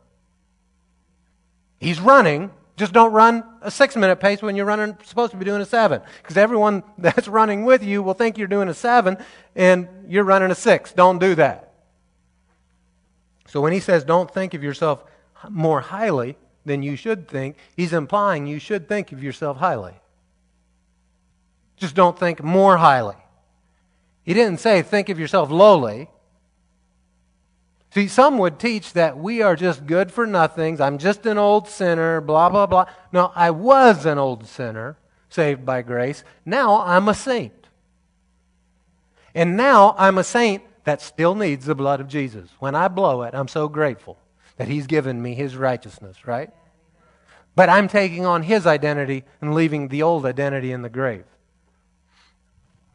He's 1.79 1.99
running, 1.99 2.51
just 2.79 2.93
don't 2.93 3.11
run 3.11 3.43
a 3.61 3.69
six 3.69 3.97
minute 3.97 4.21
pace 4.21 4.41
when 4.41 4.55
you're 4.55 4.65
running, 4.65 4.97
supposed 5.03 5.31
to 5.31 5.37
be 5.37 5.43
doing 5.43 5.61
a 5.61 5.65
seven. 5.65 6.01
Because 6.21 6.37
everyone 6.37 6.81
that's 6.97 7.27
running 7.27 7.65
with 7.65 7.83
you 7.83 8.01
will 8.01 8.13
think 8.13 8.37
you're 8.37 8.47
doing 8.47 8.69
a 8.69 8.73
seven 8.73 9.17
and 9.55 9.87
you're 10.07 10.23
running 10.23 10.49
a 10.49 10.55
six. 10.55 10.93
Don't 10.93 11.19
do 11.19 11.35
that. 11.35 11.73
So 13.47 13.59
when 13.59 13.73
he 13.73 13.81
says 13.81 14.03
don't 14.05 14.31
think 14.31 14.53
of 14.53 14.63
yourself 14.63 15.03
more 15.49 15.81
highly 15.81 16.37
than 16.65 16.81
you 16.81 16.95
should 16.95 17.27
think, 17.27 17.57
he's 17.75 17.91
implying 17.91 18.47
you 18.47 18.59
should 18.59 18.87
think 18.87 19.11
of 19.11 19.21
yourself 19.21 19.57
highly. 19.57 19.93
Just 21.75 21.95
don't 21.95 22.17
think 22.17 22.41
more 22.41 22.77
highly. 22.77 23.15
He 24.23 24.33
didn't 24.33 24.59
say 24.59 24.81
think 24.83 25.09
of 25.09 25.19
yourself 25.19 25.49
lowly. 25.49 26.09
See, 27.91 28.07
some 28.07 28.37
would 28.37 28.59
teach 28.59 28.93
that 28.93 29.17
we 29.17 29.41
are 29.41 29.55
just 29.55 29.87
good 29.87 30.11
for 30.11 30.27
nothings. 30.27 30.79
I'm 30.79 30.99
just 30.99 31.25
an 31.25 31.37
old 31.37 31.67
sinner, 31.67 32.21
blah, 32.21 32.49
blah, 32.49 32.67
blah. 32.67 32.85
No, 33.11 33.31
I 33.35 33.49
was 33.49 34.05
an 34.05 34.19
old 34.19 34.45
sinner, 34.45 34.97
saved 35.29 35.65
by 35.65 35.81
grace. 35.81 36.23
Now 36.45 36.81
I'm 36.81 37.09
a 37.09 37.15
saint. 37.15 37.53
And 39.33 39.57
now 39.57 39.95
I'm 39.97 40.17
a 40.17 40.23
saint 40.23 40.63
that 40.83 41.01
still 41.01 41.33
needs 41.33 41.65
the 41.65 41.75
blood 41.75 41.99
of 41.99 42.07
Jesus. 42.07 42.49
When 42.59 42.75
I 42.75 42.87
blow 42.87 43.23
it, 43.23 43.33
I'm 43.33 43.47
so 43.47 43.67
grateful 43.67 44.17
that 44.57 44.67
He's 44.67 44.87
given 44.87 45.21
me 45.21 45.33
His 45.33 45.55
righteousness, 45.55 46.27
right? 46.27 46.51
But 47.55 47.69
I'm 47.69 47.87
taking 47.87 48.25
on 48.25 48.43
His 48.43 48.67
identity 48.67 49.23
and 49.41 49.55
leaving 49.55 49.87
the 49.87 50.03
old 50.03 50.25
identity 50.25 50.71
in 50.71 50.81
the 50.83 50.89
grave. 50.89 51.25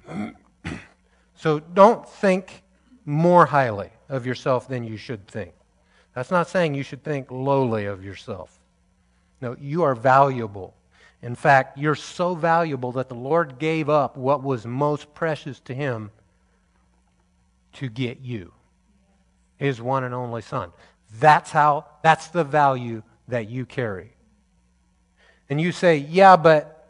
so 1.34 1.60
don't 1.60 2.08
think 2.08 2.63
more 3.04 3.46
highly 3.46 3.90
of 4.08 4.26
yourself 4.26 4.68
than 4.68 4.84
you 4.84 4.96
should 4.96 5.26
think. 5.26 5.52
That's 6.14 6.30
not 6.30 6.49
saying 6.49 6.75
you 6.75 6.82
should 6.82 7.02
think 7.02 7.30
lowly 7.30 7.87
of 7.87 8.04
yourself. 8.04 8.58
No, 9.40 9.56
you 9.61 9.82
are 9.82 9.94
valuable. 9.94 10.75
In 11.23 11.34
fact, 11.34 11.78
you're 11.78 11.94
so 11.94 12.34
valuable 12.34 12.92
that 12.92 13.08
the 13.08 13.14
Lord 13.14 13.58
gave 13.58 13.88
up 13.88 14.16
what 14.16 14.42
was 14.42 14.66
most 14.66 15.12
precious 15.14 15.58
to 15.61 15.75
him 15.75 16.11
to 17.75 17.88
get 17.88 18.20
you. 18.20 18.52
His 19.56 19.80
one 19.80 20.04
and 20.04 20.14
only 20.14 20.42
son. 20.42 20.70
That's 21.18 21.50
how 21.50 21.87
that's 22.02 22.28
the 22.28 22.44
value 22.44 23.02
that 23.28 23.49
you 23.49 23.66
carry. 23.66 24.12
And 25.49 25.61
you 25.61 25.73
say, 25.73 25.96
"Yeah, 25.96 26.37
but 26.37 26.88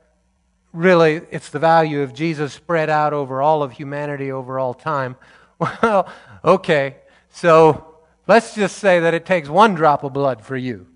really 0.72 1.22
it's 1.30 1.50
the 1.50 1.58
value 1.58 2.02
of 2.02 2.14
Jesus 2.14 2.52
spread 2.52 2.90
out 2.90 3.12
over 3.12 3.40
all 3.40 3.62
of 3.62 3.72
humanity 3.72 4.32
over 4.32 4.58
all 4.58 4.74
time." 4.74 5.16
Well, 5.82 6.08
okay. 6.44 6.96
So 7.30 7.96
let's 8.26 8.54
just 8.54 8.78
say 8.78 9.00
that 9.00 9.14
it 9.14 9.24
takes 9.24 9.48
one 9.48 9.74
drop 9.74 10.04
of 10.04 10.12
blood 10.12 10.44
for 10.44 10.56
you. 10.56 10.86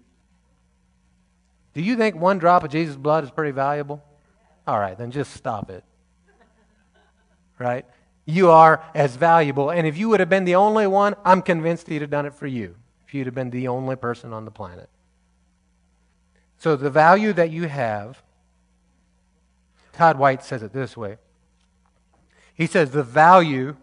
Do 1.74 1.82
you 1.82 1.96
think 1.96 2.16
one 2.16 2.38
drop 2.38 2.64
of 2.64 2.70
Jesus' 2.70 2.96
blood 2.96 3.24
is 3.24 3.30
pretty 3.30 3.52
valuable? 3.52 4.02
All 4.66 4.78
right, 4.78 4.98
then 4.98 5.10
just 5.10 5.32
stop 5.32 5.70
it. 5.70 5.84
Right? 7.58 7.86
You 8.24 8.50
are 8.50 8.84
as 8.94 9.16
valuable. 9.16 9.70
And 9.70 9.86
if 9.86 9.96
you 9.96 10.08
would 10.10 10.20
have 10.20 10.28
been 10.28 10.44
the 10.44 10.56
only 10.56 10.86
one, 10.86 11.14
I'm 11.24 11.40
convinced 11.40 11.88
he'd 11.88 12.02
have 12.02 12.10
done 12.10 12.26
it 12.26 12.34
for 12.34 12.46
you. 12.46 12.74
If 13.06 13.14
you'd 13.14 13.26
have 13.26 13.34
been 13.34 13.50
the 13.50 13.68
only 13.68 13.96
person 13.96 14.32
on 14.32 14.44
the 14.44 14.50
planet. 14.50 14.90
So 16.58 16.76
the 16.76 16.90
value 16.90 17.32
that 17.32 17.50
you 17.50 17.68
have, 17.68 18.22
Todd 19.92 20.18
White 20.18 20.44
says 20.44 20.62
it 20.62 20.72
this 20.72 20.96
way. 20.96 21.16
He 22.54 22.66
says 22.66 22.90
the 22.90 23.02
value, 23.02 23.76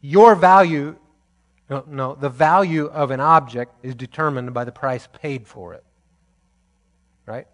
your 0.00 0.34
value 0.34 0.96
no, 1.70 1.84
no, 1.86 2.14
the 2.14 2.30
value 2.30 2.86
of 2.86 3.10
an 3.10 3.20
object 3.20 3.74
is 3.82 3.94
determined 3.94 4.54
by 4.54 4.64
the 4.64 4.72
price 4.72 5.06
paid 5.12 5.46
for 5.46 5.74
it. 5.74 5.84
Right? 7.26 7.46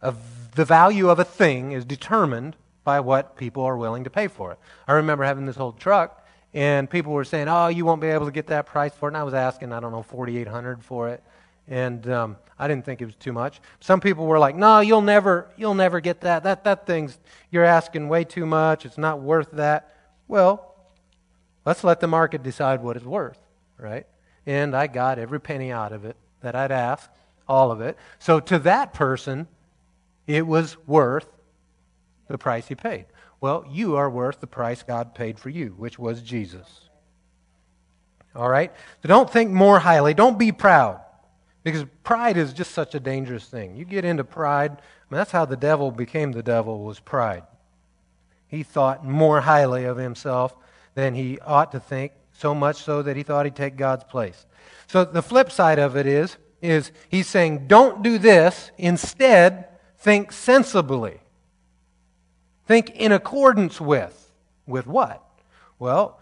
The 0.00 0.64
value 0.64 1.10
of 1.10 1.18
a 1.18 1.24
thing 1.24 1.72
is 1.72 1.84
determined 1.84 2.56
by 2.82 3.00
what 3.00 3.36
people 3.36 3.64
are 3.64 3.76
willing 3.76 4.04
to 4.04 4.10
pay 4.10 4.28
for 4.28 4.52
it. 4.52 4.58
I 4.88 4.92
remember 4.92 5.24
having 5.24 5.44
this 5.44 5.58
old 5.58 5.78
truck, 5.78 6.26
and 6.54 6.88
people 6.88 7.12
were 7.12 7.24
saying, 7.24 7.48
"Oh, 7.48 7.66
you 7.68 7.84
won't 7.84 8.00
be 8.00 8.06
able 8.06 8.26
to 8.26 8.32
get 8.32 8.46
that 8.46 8.64
price 8.64 8.94
for 8.94 9.08
it." 9.08 9.10
And 9.10 9.16
I 9.18 9.24
was 9.24 9.34
asking, 9.34 9.72
I 9.72 9.80
don't 9.80 9.92
know, 9.92 10.02
forty-eight 10.02 10.46
hundred 10.46 10.82
for 10.82 11.08
it, 11.08 11.22
and 11.68 12.08
um, 12.08 12.36
I 12.58 12.68
didn't 12.68 12.84
think 12.84 13.02
it 13.02 13.06
was 13.06 13.16
too 13.16 13.32
much. 13.32 13.60
Some 13.80 14.00
people 14.00 14.26
were 14.26 14.38
like, 14.38 14.54
"No, 14.54 14.80
you'll 14.80 15.02
never, 15.02 15.50
you'll 15.56 15.74
never 15.74 16.00
get 16.00 16.20
that. 16.20 16.44
That 16.44 16.64
that 16.64 16.86
thing's 16.86 17.18
you're 17.50 17.64
asking 17.64 18.08
way 18.08 18.24
too 18.24 18.46
much. 18.46 18.86
It's 18.86 18.98
not 18.98 19.20
worth 19.20 19.50
that." 19.52 19.92
Well, 20.28 20.75
Let's 21.66 21.82
let 21.82 21.98
the 21.98 22.06
market 22.06 22.44
decide 22.44 22.80
what 22.80 22.96
it's 22.96 23.04
worth, 23.04 23.40
right? 23.76 24.06
And 24.46 24.74
I 24.74 24.86
got 24.86 25.18
every 25.18 25.40
penny 25.40 25.72
out 25.72 25.92
of 25.92 26.04
it 26.04 26.16
that 26.40 26.54
I'd 26.54 26.70
asked, 26.70 27.10
all 27.48 27.72
of 27.72 27.80
it. 27.80 27.98
So 28.20 28.38
to 28.40 28.60
that 28.60 28.94
person, 28.94 29.48
it 30.28 30.46
was 30.46 30.76
worth 30.86 31.28
the 32.28 32.38
price 32.38 32.68
he 32.68 32.76
paid. 32.76 33.06
Well, 33.40 33.66
you 33.68 33.96
are 33.96 34.08
worth 34.08 34.40
the 34.40 34.46
price 34.46 34.84
God 34.84 35.14
paid 35.14 35.38
for 35.40 35.50
you, 35.50 35.74
which 35.76 35.98
was 35.98 36.22
Jesus. 36.22 36.88
All 38.34 38.48
right? 38.48 38.72
So 39.02 39.08
don't 39.08 39.30
think 39.30 39.50
more 39.50 39.80
highly. 39.80 40.14
Don't 40.14 40.38
be 40.38 40.52
proud. 40.52 41.00
Because 41.64 41.84
pride 42.04 42.36
is 42.36 42.52
just 42.52 42.72
such 42.72 42.94
a 42.94 43.00
dangerous 43.00 43.46
thing. 43.46 43.76
You 43.76 43.84
get 43.84 44.04
into 44.04 44.22
pride, 44.22 44.70
I 44.70 44.74
mean, 45.10 45.18
that's 45.18 45.32
how 45.32 45.44
the 45.44 45.56
devil 45.56 45.90
became 45.90 46.30
the 46.30 46.42
devil 46.42 46.84
was 46.84 47.00
pride. 47.00 47.42
He 48.46 48.62
thought 48.62 49.04
more 49.04 49.40
highly 49.40 49.84
of 49.84 49.96
himself 49.96 50.54
than 50.96 51.14
he 51.14 51.38
ought 51.40 51.70
to 51.72 51.78
think, 51.78 52.10
so 52.32 52.54
much 52.54 52.82
so 52.82 53.02
that 53.02 53.16
he 53.16 53.22
thought 53.22 53.46
he'd 53.46 53.54
take 53.54 53.76
God's 53.76 54.02
place. 54.02 54.46
So 54.88 55.04
the 55.04 55.22
flip 55.22 55.52
side 55.52 55.78
of 55.78 55.96
it 55.96 56.06
is, 56.06 56.38
is 56.62 56.90
he's 57.08 57.28
saying, 57.28 57.68
don't 57.68 58.02
do 58.02 58.18
this. 58.18 58.70
Instead, 58.78 59.68
think 59.98 60.32
sensibly. 60.32 61.20
Think 62.66 62.90
in 62.90 63.12
accordance 63.12 63.80
with. 63.80 64.32
With 64.66 64.86
what? 64.86 65.22
Well, 65.78 66.18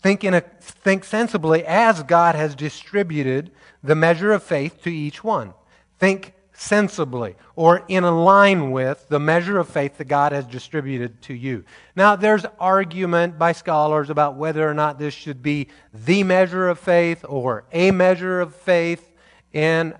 think, 0.00 0.22
in 0.22 0.34
a, 0.34 0.40
think 0.40 1.04
sensibly 1.04 1.66
as 1.66 2.04
God 2.04 2.36
has 2.36 2.54
distributed 2.54 3.50
the 3.82 3.96
measure 3.96 4.32
of 4.32 4.44
faith 4.44 4.82
to 4.84 4.90
each 4.90 5.24
one. 5.24 5.52
Think 5.98 6.32
sensibly 6.60 7.36
or 7.56 7.82
in 7.88 8.04
line 8.04 8.70
with 8.70 9.08
the 9.08 9.18
measure 9.18 9.58
of 9.58 9.66
faith 9.66 9.96
that 9.96 10.04
God 10.04 10.32
has 10.32 10.44
distributed 10.44 11.22
to 11.22 11.32
you. 11.32 11.64
Now, 11.96 12.16
there's 12.16 12.44
argument 12.58 13.38
by 13.38 13.52
scholars 13.52 14.10
about 14.10 14.36
whether 14.36 14.68
or 14.68 14.74
not 14.74 14.98
this 14.98 15.14
should 15.14 15.42
be 15.42 15.68
the 15.94 16.22
measure 16.22 16.68
of 16.68 16.78
faith 16.78 17.24
or 17.26 17.64
a 17.72 17.92
measure 17.92 18.42
of 18.42 18.54
faith. 18.54 19.10
And, 19.54 19.94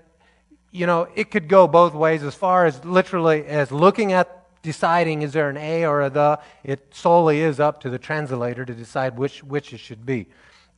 you 0.71 0.87
know, 0.87 1.09
it 1.14 1.31
could 1.31 1.49
go 1.49 1.67
both 1.67 1.95
ways 1.95 2.23
as 2.23 2.35
far 2.35 2.67
as 2.67 2.85
literally 2.85 3.47
as 3.47 3.73
looking 3.73 4.12
at 4.12 4.45
deciding 4.62 5.23
is 5.23 5.33
there 5.33 5.49
an 5.49 5.57
A 5.57 5.87
or 5.87 6.02
a 6.02 6.11
the. 6.11 6.40
It 6.62 6.95
solely 6.95 7.40
is 7.40 7.59
up 7.59 7.81
to 7.81 7.90
the 7.90 7.99
translator 7.99 8.67
to 8.67 8.75
decide 8.75 9.17
which, 9.17 9.43
which 9.43 9.73
it 9.73 9.81
should 9.81 10.05
be. 10.05 10.26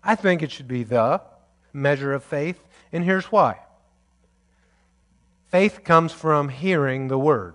I 0.05 0.15
think 0.15 0.45
it 0.45 0.53
should 0.53 0.69
be 0.69 0.85
the 0.85 1.21
measure 1.73 2.13
of 2.13 2.23
faith, 2.23 2.65
and 2.93 3.03
here's 3.03 3.27
why. 3.27 3.59
Faith 5.53 5.85
comes 5.85 6.13
from 6.13 6.49
hearing 6.49 7.09
the 7.09 7.19
word. 7.19 7.55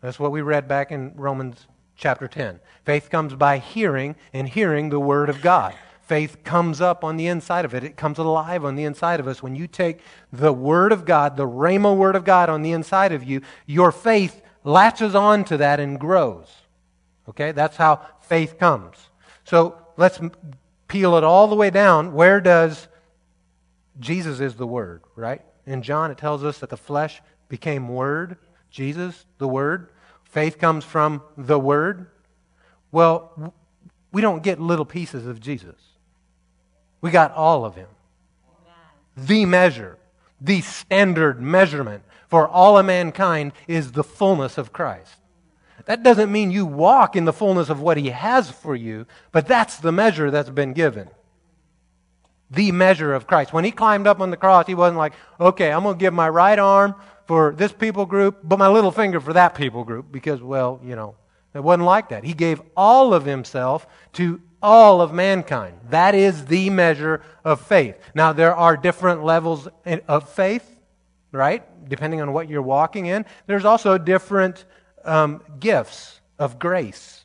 That's 0.00 0.18
what 0.18 0.32
we 0.32 0.40
read 0.40 0.66
back 0.66 0.90
in 0.90 1.12
Romans 1.14 1.68
chapter 1.94 2.26
10. 2.26 2.58
Faith 2.84 3.08
comes 3.08 3.36
by 3.36 3.58
hearing 3.58 4.16
and 4.32 4.48
hearing 4.48 4.88
the 4.88 4.98
word 4.98 5.28
of 5.28 5.40
God. 5.40 5.76
Faith 6.00 6.42
comes 6.42 6.80
up 6.80 7.04
on 7.04 7.16
the 7.16 7.28
inside 7.28 7.64
of 7.64 7.72
it. 7.72 7.84
It 7.84 7.96
comes 7.96 8.18
alive 8.18 8.64
on 8.64 8.74
the 8.74 8.82
inside 8.82 9.20
of 9.20 9.28
us. 9.28 9.40
When 9.40 9.54
you 9.54 9.68
take 9.68 10.00
the 10.32 10.52
word 10.52 10.90
of 10.90 11.04
God, 11.04 11.36
the 11.36 11.46
Rhema 11.46 11.96
word 11.96 12.16
of 12.16 12.24
God 12.24 12.48
on 12.48 12.62
the 12.62 12.72
inside 12.72 13.12
of 13.12 13.22
you, 13.22 13.42
your 13.64 13.92
faith 13.92 14.42
latches 14.64 15.14
on 15.14 15.44
to 15.44 15.56
that 15.58 15.78
and 15.78 16.00
grows. 16.00 16.48
Okay? 17.28 17.52
That's 17.52 17.76
how 17.76 18.00
faith 18.22 18.58
comes. 18.58 18.96
So 19.44 19.78
let's 19.96 20.18
peel 20.88 21.16
it 21.16 21.22
all 21.22 21.46
the 21.46 21.54
way 21.54 21.70
down. 21.70 22.12
Where 22.12 22.40
does 22.40 22.88
Jesus 24.00 24.40
is 24.40 24.56
the 24.56 24.66
word, 24.66 25.02
right? 25.14 25.42
In 25.68 25.82
John, 25.82 26.10
it 26.10 26.16
tells 26.16 26.44
us 26.44 26.58
that 26.58 26.70
the 26.70 26.78
flesh 26.78 27.20
became 27.50 27.88
Word, 27.88 28.38
Jesus, 28.70 29.26
the 29.36 29.46
Word. 29.46 29.90
Faith 30.24 30.58
comes 30.58 30.82
from 30.82 31.22
the 31.36 31.58
Word. 31.58 32.06
Well, 32.90 33.52
we 34.10 34.22
don't 34.22 34.42
get 34.42 34.58
little 34.58 34.86
pieces 34.86 35.26
of 35.26 35.40
Jesus. 35.40 35.76
We 37.02 37.10
got 37.10 37.32
all 37.32 37.66
of 37.66 37.74
Him. 37.74 37.88
The 39.14 39.44
measure, 39.44 39.98
the 40.40 40.62
standard 40.62 41.42
measurement 41.42 42.02
for 42.28 42.48
all 42.48 42.78
of 42.78 42.86
mankind 42.86 43.52
is 43.66 43.92
the 43.92 44.04
fullness 44.04 44.56
of 44.56 44.72
Christ. 44.72 45.16
That 45.84 46.02
doesn't 46.02 46.32
mean 46.32 46.50
you 46.50 46.64
walk 46.64 47.14
in 47.14 47.26
the 47.26 47.32
fullness 47.32 47.68
of 47.68 47.82
what 47.82 47.98
He 47.98 48.08
has 48.08 48.50
for 48.50 48.74
you, 48.74 49.06
but 49.32 49.46
that's 49.46 49.76
the 49.76 49.92
measure 49.92 50.30
that's 50.30 50.50
been 50.50 50.72
given 50.72 51.10
the 52.50 52.72
measure 52.72 53.14
of 53.14 53.26
Christ. 53.26 53.52
When 53.52 53.64
he 53.64 53.70
climbed 53.70 54.06
up 54.06 54.20
on 54.20 54.30
the 54.30 54.36
cross, 54.36 54.66
he 54.66 54.74
wasn't 54.74 54.98
like, 54.98 55.12
okay, 55.40 55.70
I'm 55.70 55.82
going 55.82 55.96
to 55.96 56.00
give 56.00 56.14
my 56.14 56.28
right 56.28 56.58
arm 56.58 56.94
for 57.26 57.52
this 57.54 57.72
people 57.72 58.06
group, 58.06 58.38
but 58.42 58.58
my 58.58 58.68
little 58.68 58.90
finger 58.90 59.20
for 59.20 59.34
that 59.34 59.54
people 59.54 59.84
group, 59.84 60.10
because, 60.10 60.42
well, 60.42 60.80
you 60.82 60.96
know, 60.96 61.14
it 61.54 61.62
wasn't 61.62 61.84
like 61.84 62.08
that. 62.08 62.24
He 62.24 62.32
gave 62.32 62.62
all 62.76 63.12
of 63.12 63.24
himself 63.24 63.86
to 64.14 64.40
all 64.62 65.00
of 65.00 65.12
mankind. 65.12 65.78
That 65.90 66.14
is 66.14 66.46
the 66.46 66.70
measure 66.70 67.22
of 67.44 67.60
faith. 67.60 67.96
Now, 68.14 68.32
there 68.32 68.54
are 68.54 68.76
different 68.76 69.24
levels 69.24 69.68
of 70.08 70.28
faith, 70.30 70.68
right? 71.32 71.62
Depending 71.88 72.20
on 72.20 72.32
what 72.32 72.48
you're 72.48 72.62
walking 72.62 73.06
in. 73.06 73.24
There's 73.46 73.64
also 73.64 73.98
different 73.98 74.64
um, 75.04 75.42
gifts 75.60 76.20
of 76.38 76.58
grace 76.58 77.17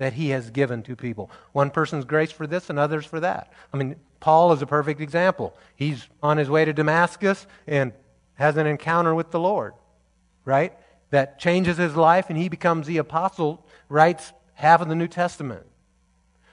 that 0.00 0.14
he 0.14 0.30
has 0.30 0.48
given 0.48 0.82
to 0.82 0.96
people. 0.96 1.30
One 1.52 1.70
person's 1.70 2.06
grace 2.06 2.32
for 2.32 2.46
this 2.46 2.70
and 2.70 2.78
others 2.78 3.04
for 3.04 3.20
that. 3.20 3.52
I 3.70 3.76
mean, 3.76 3.96
Paul 4.18 4.50
is 4.54 4.62
a 4.62 4.66
perfect 4.66 4.98
example. 4.98 5.54
He's 5.76 6.08
on 6.22 6.38
his 6.38 6.48
way 6.48 6.64
to 6.64 6.72
Damascus 6.72 7.46
and 7.66 7.92
has 8.32 8.56
an 8.56 8.66
encounter 8.66 9.14
with 9.14 9.30
the 9.30 9.38
Lord, 9.38 9.74
right? 10.46 10.72
That 11.10 11.38
changes 11.38 11.76
his 11.76 11.96
life 11.96 12.30
and 12.30 12.38
he 12.38 12.48
becomes 12.48 12.86
the 12.86 12.96
apostle, 12.96 13.66
writes 13.90 14.32
half 14.54 14.80
of 14.80 14.88
the 14.88 14.94
New 14.94 15.06
Testament. 15.06 15.66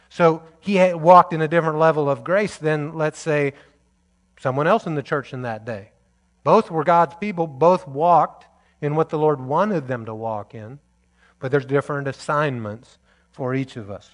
So 0.10 0.44
he 0.60 0.94
walked 0.94 1.32
in 1.32 1.42
a 1.42 1.48
different 1.48 1.80
level 1.80 2.10
of 2.10 2.26
grace 2.26 2.58
than, 2.58 2.98
let's 2.98 3.20
say, 3.20 3.54
someone 4.42 4.68
else 4.68 4.86
in 4.86 4.96
the 4.96 5.02
church 5.02 5.32
in 5.32 5.44
that 5.44 5.64
day. 5.64 5.92
Both 6.44 6.70
were 6.70 6.84
God's 6.84 7.16
people, 7.16 7.48
both 7.48 7.88
walked 7.88 8.46
in 8.82 8.96
what 8.96 9.08
the 9.08 9.18
Lord 9.18 9.40
wanted 9.40 9.88
them 9.88 10.04
to 10.04 10.14
walk 10.14 10.54
in, 10.54 10.80
but 11.40 11.50
there's 11.50 11.66
different 11.66 12.10
assignments 12.10 12.98
for 13.38 13.54
each 13.54 13.78
of 13.78 13.92
us. 13.92 14.10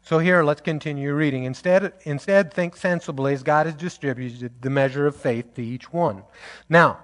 So 0.00 0.20
here, 0.20 0.44
let's 0.44 0.60
continue 0.60 1.12
reading. 1.12 1.42
Instead, 1.42 1.92
instead, 2.04 2.54
think 2.54 2.76
sensibly 2.76 3.32
as 3.32 3.42
God 3.42 3.66
has 3.66 3.74
distributed 3.74 4.52
the 4.62 4.70
measure 4.70 5.08
of 5.08 5.16
faith 5.16 5.54
to 5.54 5.62
each 5.62 5.92
one. 5.92 6.22
Now, 6.68 7.00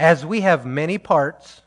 as 0.00 0.26
we 0.26 0.40
have 0.40 0.66
many 0.66 0.98
parts, 0.98 1.62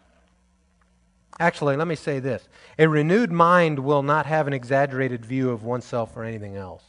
actually, 1.40 1.78
let 1.78 1.88
me 1.88 1.96
say 1.96 2.20
this 2.20 2.50
a 2.78 2.90
renewed 2.90 3.32
mind 3.32 3.80
will 3.80 4.04
not 4.04 4.26
have 4.26 4.48
an 4.48 4.54
exaggerated 4.54 5.26
view 5.26 5.50
of 5.50 5.64
oneself 5.64 6.18
or 6.18 6.26
anything 6.26 6.58
else. 6.58 6.84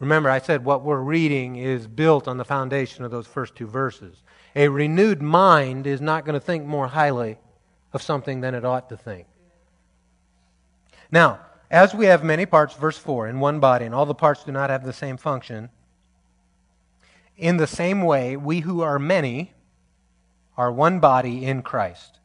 Remember, 0.00 0.28
I 0.28 0.40
said 0.40 0.64
what 0.64 0.82
we're 0.82 0.98
reading 0.98 1.54
is 1.54 1.86
built 1.86 2.26
on 2.26 2.36
the 2.36 2.44
foundation 2.44 3.04
of 3.04 3.12
those 3.12 3.28
first 3.28 3.54
two 3.54 3.68
verses. 3.68 4.24
A 4.56 4.66
renewed 4.66 5.22
mind 5.22 5.86
is 5.86 6.00
not 6.00 6.24
going 6.24 6.34
to 6.34 6.44
think 6.44 6.64
more 6.64 6.88
highly 6.88 7.38
of 7.92 8.02
something 8.02 8.40
than 8.40 8.56
it 8.56 8.64
ought 8.64 8.88
to 8.88 8.96
think. 8.96 9.26
Now, 11.12 11.40
as 11.70 11.94
we 11.94 12.06
have 12.06 12.24
many 12.24 12.46
parts, 12.46 12.74
verse 12.74 12.98
4, 12.98 13.28
in 13.28 13.40
one 13.40 13.60
body, 13.60 13.84
and 13.84 13.94
all 13.94 14.06
the 14.06 14.14
parts 14.14 14.44
do 14.44 14.52
not 14.52 14.70
have 14.70 14.84
the 14.84 14.92
same 14.92 15.16
function, 15.16 15.70
in 17.36 17.56
the 17.56 17.66
same 17.66 18.02
way, 18.02 18.36
we 18.36 18.60
who 18.60 18.82
are 18.82 18.98
many 18.98 19.52
are 20.56 20.70
one 20.70 21.00
body 21.00 21.44
in 21.46 21.62
Christ 21.62 22.18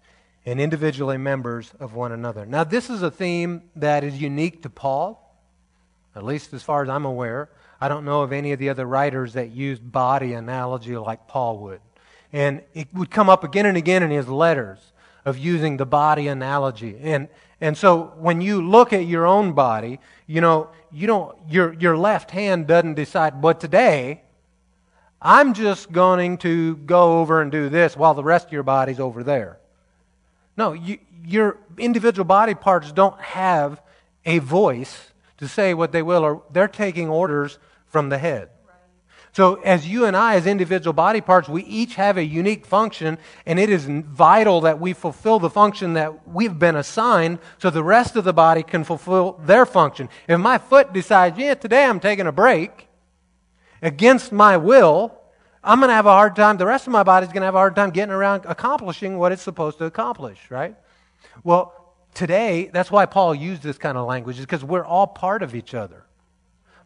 and 0.45 0.60
individually 0.60 1.17
members 1.17 1.74
of 1.80 1.93
one 1.93 2.12
another. 2.12 2.45
Now, 2.45 2.63
this 2.63 2.89
is 2.89 3.02
a 3.02 3.10
theme 3.10 3.63
that 3.76 4.04
is 4.04 4.21
unique 4.21 4.62
to 4.63 4.69
Paul, 4.69 5.38
at 6.15 6.24
least 6.24 6.54
as 6.54 6.63
far 6.63 6.84
as 6.84 6.89
I'm 6.89 7.06
aware. 7.06 7.50
I 7.80 7.88
don't 7.88 8.06
know 8.06 8.21
of 8.21 8.32
any 8.32 8.52
of 8.52 8.60
the 8.60 8.69
other 8.69 8.86
writers 8.86 9.34
that 9.34 9.52
used 9.52 9.91
body 9.91 10.34
analogy 10.34 10.98
like 10.98 11.28
Paul 11.28 11.60
would. 11.60 11.82
And 12.34 12.62
it 12.74 12.89
would 12.93 13.10
come 13.10 13.30
up 13.30 13.43
again 13.43 13.65
and 13.65 13.78
again 13.78 14.04
in 14.04 14.12
his 14.12 14.28
letters 14.28 14.80
of 15.26 15.38
using 15.38 15.78
the 15.78 15.86
body 15.86 16.28
analogy. 16.28 16.98
And 17.02 17.28
and 17.62 17.78
so 17.78 18.14
when 18.18 18.42
you 18.42 18.62
look 18.62 18.94
at 18.94 19.06
your 19.06 19.26
own 19.26 19.54
body, 19.54 20.00
you 20.28 20.42
know, 20.42 20.70
you 20.92 21.08
don't, 21.08 21.38
your, 21.50 21.74
your 21.74 21.98
left 21.98 22.32
hand 22.32 22.68
doesn't 22.68 22.96
decide, 22.96 23.42
but 23.42 23.60
today, 23.60 24.22
I'm 25.22 25.54
just 25.54 25.92
going 25.92 26.38
to 26.40 26.76
go 26.78 27.20
over 27.20 27.42
and 27.42 27.52
do 27.52 27.70
this 27.70 27.96
while 27.96 28.14
the 28.14 28.24
rest 28.24 28.48
of 28.48 28.52
your 28.54 28.64
body's 28.64 29.00
over 29.00 29.24
there. 29.24 29.60
No, 30.58 30.74
you, 30.74 31.00
your 31.26 31.58
individual 31.78 32.26
body 32.26 32.54
parts 32.54 32.92
don't 32.92 33.20
have 33.20 33.82
a 34.26 34.40
voice 34.40 35.12
to 35.38 35.48
say 35.48 35.74
what 35.74 35.92
they 35.92 36.02
will, 36.02 36.24
or 36.24 36.44
they're 36.52 36.68
taking 36.68 37.10
orders 37.10 37.58
from 37.88 38.10
the 38.10 38.18
head. 38.18 38.50
So, 39.36 39.56
as 39.65 39.86
you 39.86 40.06
and 40.06 40.15
I, 40.15 40.36
as 40.36 40.48
individual 40.48 40.93
body 40.93 41.19
parts, 41.19 41.50
we 41.50 41.62
each 41.65 41.95
have 41.95 42.15
a 42.15 42.24
unique 42.24 42.65
function, 42.65 43.17
and 43.45 43.60
it 43.60 43.69
is 43.69 43.84
vital 43.84 44.62
that 44.62 44.80
we 44.80 44.93
fulfill 44.93 45.39
the 45.39 45.50
function 45.50 45.91
that 45.95 46.26
we've 46.26 46.58
been 46.58 46.78
assigned 46.78 47.39
so 47.58 47.69
the 47.69 47.84
rest 47.84 48.15
of 48.15 48.24
the 48.24 48.32
body 48.32 48.63
can 48.63 48.86
fulfill 48.86 49.34
their 49.43 49.65
function. 49.65 50.08
If 50.30 50.39
my 50.39 50.58
foot 50.58 50.93
decides, 50.93 51.38
yeah, 51.38 51.54
today 51.54 51.84
I'm 51.84 52.00
taking 52.00 52.28
a 52.28 52.32
break 52.32 52.88
against 53.82 54.32
my 54.32 54.56
will, 54.56 55.19
I'm 55.62 55.80
going 55.80 55.89
to 55.89 55.95
have 55.95 56.06
a 56.06 56.12
hard 56.12 56.38
time, 56.38 56.56
the 56.56 56.65
rest 56.65 56.88
of 56.88 56.93
my 56.93 57.04
body's 57.04 57.28
going 57.28 57.41
to 57.41 57.48
have 57.48 57.56
a 57.56 57.58
hard 57.58 57.76
time 57.76 57.89
getting 57.89 58.13
around 58.15 58.45
accomplishing 58.45 59.17
what 59.17 59.34
it's 59.34 59.41
supposed 59.41 59.80
to 59.80 59.84
accomplish, 59.84 60.50
right? 60.50 60.78
Well, 61.43 61.93
today, 62.13 62.69
that's 62.71 62.89
why 62.89 63.06
Paul 63.06 63.36
used 63.36 63.63
this 63.63 63.78
kind 63.78 63.98
of 63.98 64.08
language, 64.08 64.39
is 64.39 64.45
because 64.45 64.63
we're 64.63 64.86
all 64.86 65.08
part 65.08 65.43
of 65.43 65.54
each 65.56 65.74
other. 65.74 66.06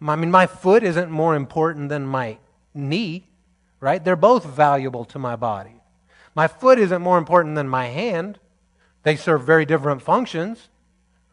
I 0.02 0.16
mean, 0.16 0.32
my 0.32 0.48
foot 0.48 0.84
isn't 0.84 1.12
more 1.12 1.36
important 1.36 1.90
than 1.90 2.06
my 2.06 2.38
knee, 2.74 3.28
right? 3.80 4.04
They're 4.04 4.16
both 4.16 4.46
valuable 4.46 5.06
to 5.06 5.20
my 5.20 5.36
body. 5.36 5.82
My 6.36 6.48
foot 6.48 6.80
isn't 6.80 7.02
more 7.02 7.18
important 7.18 7.56
than 7.56 7.68
my 7.68 7.88
hand. 7.88 8.40
They 9.04 9.16
serve 9.16 9.44
very 9.44 9.66
different 9.66 10.02
functions, 10.02 10.70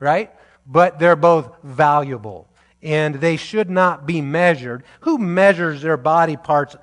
right? 0.01 0.33
But 0.67 0.99
they're 0.99 1.17
both 1.17 1.57
valuable. 1.63 2.49
And 2.83 3.17
they 3.17 3.37
should 3.37 3.71
not 3.71 4.07
be 4.07 4.21
measured. 4.21 4.85
Who 5.01 5.19
measures 5.19 5.83
their 5.83 5.97
body 5.97 6.37
parts 6.37 6.77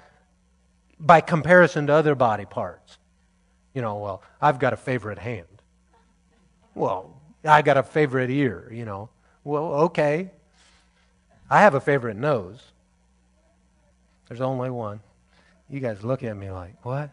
by 1.00 1.22
comparison 1.22 1.88
to 1.88 1.94
other 1.94 2.16
body 2.16 2.46
parts? 2.46 2.98
You 3.74 3.82
know, 3.82 3.96
well, 3.96 4.22
I've 4.42 4.60
got 4.60 4.74
a 4.74 4.78
favorite 4.78 5.20
hand. 5.20 5.48
Well, 6.76 7.22
I 7.44 7.62
got 7.62 7.78
a 7.78 7.84
favorite 7.84 8.30
ear, 8.30 8.70
you 8.72 8.86
know. 8.86 9.10
Well, 9.44 9.74
okay. 9.86 10.32
I 11.50 11.62
have 11.62 11.76
a 11.76 11.82
favorite 11.82 12.18
nose. 12.18 12.62
There's 14.28 14.42
only 14.42 14.70
one. 14.70 15.02
You 15.70 15.80
guys 15.80 16.04
look 16.04 16.24
at 16.24 16.36
me 16.36 16.52
like, 16.52 16.84
what? 16.86 17.10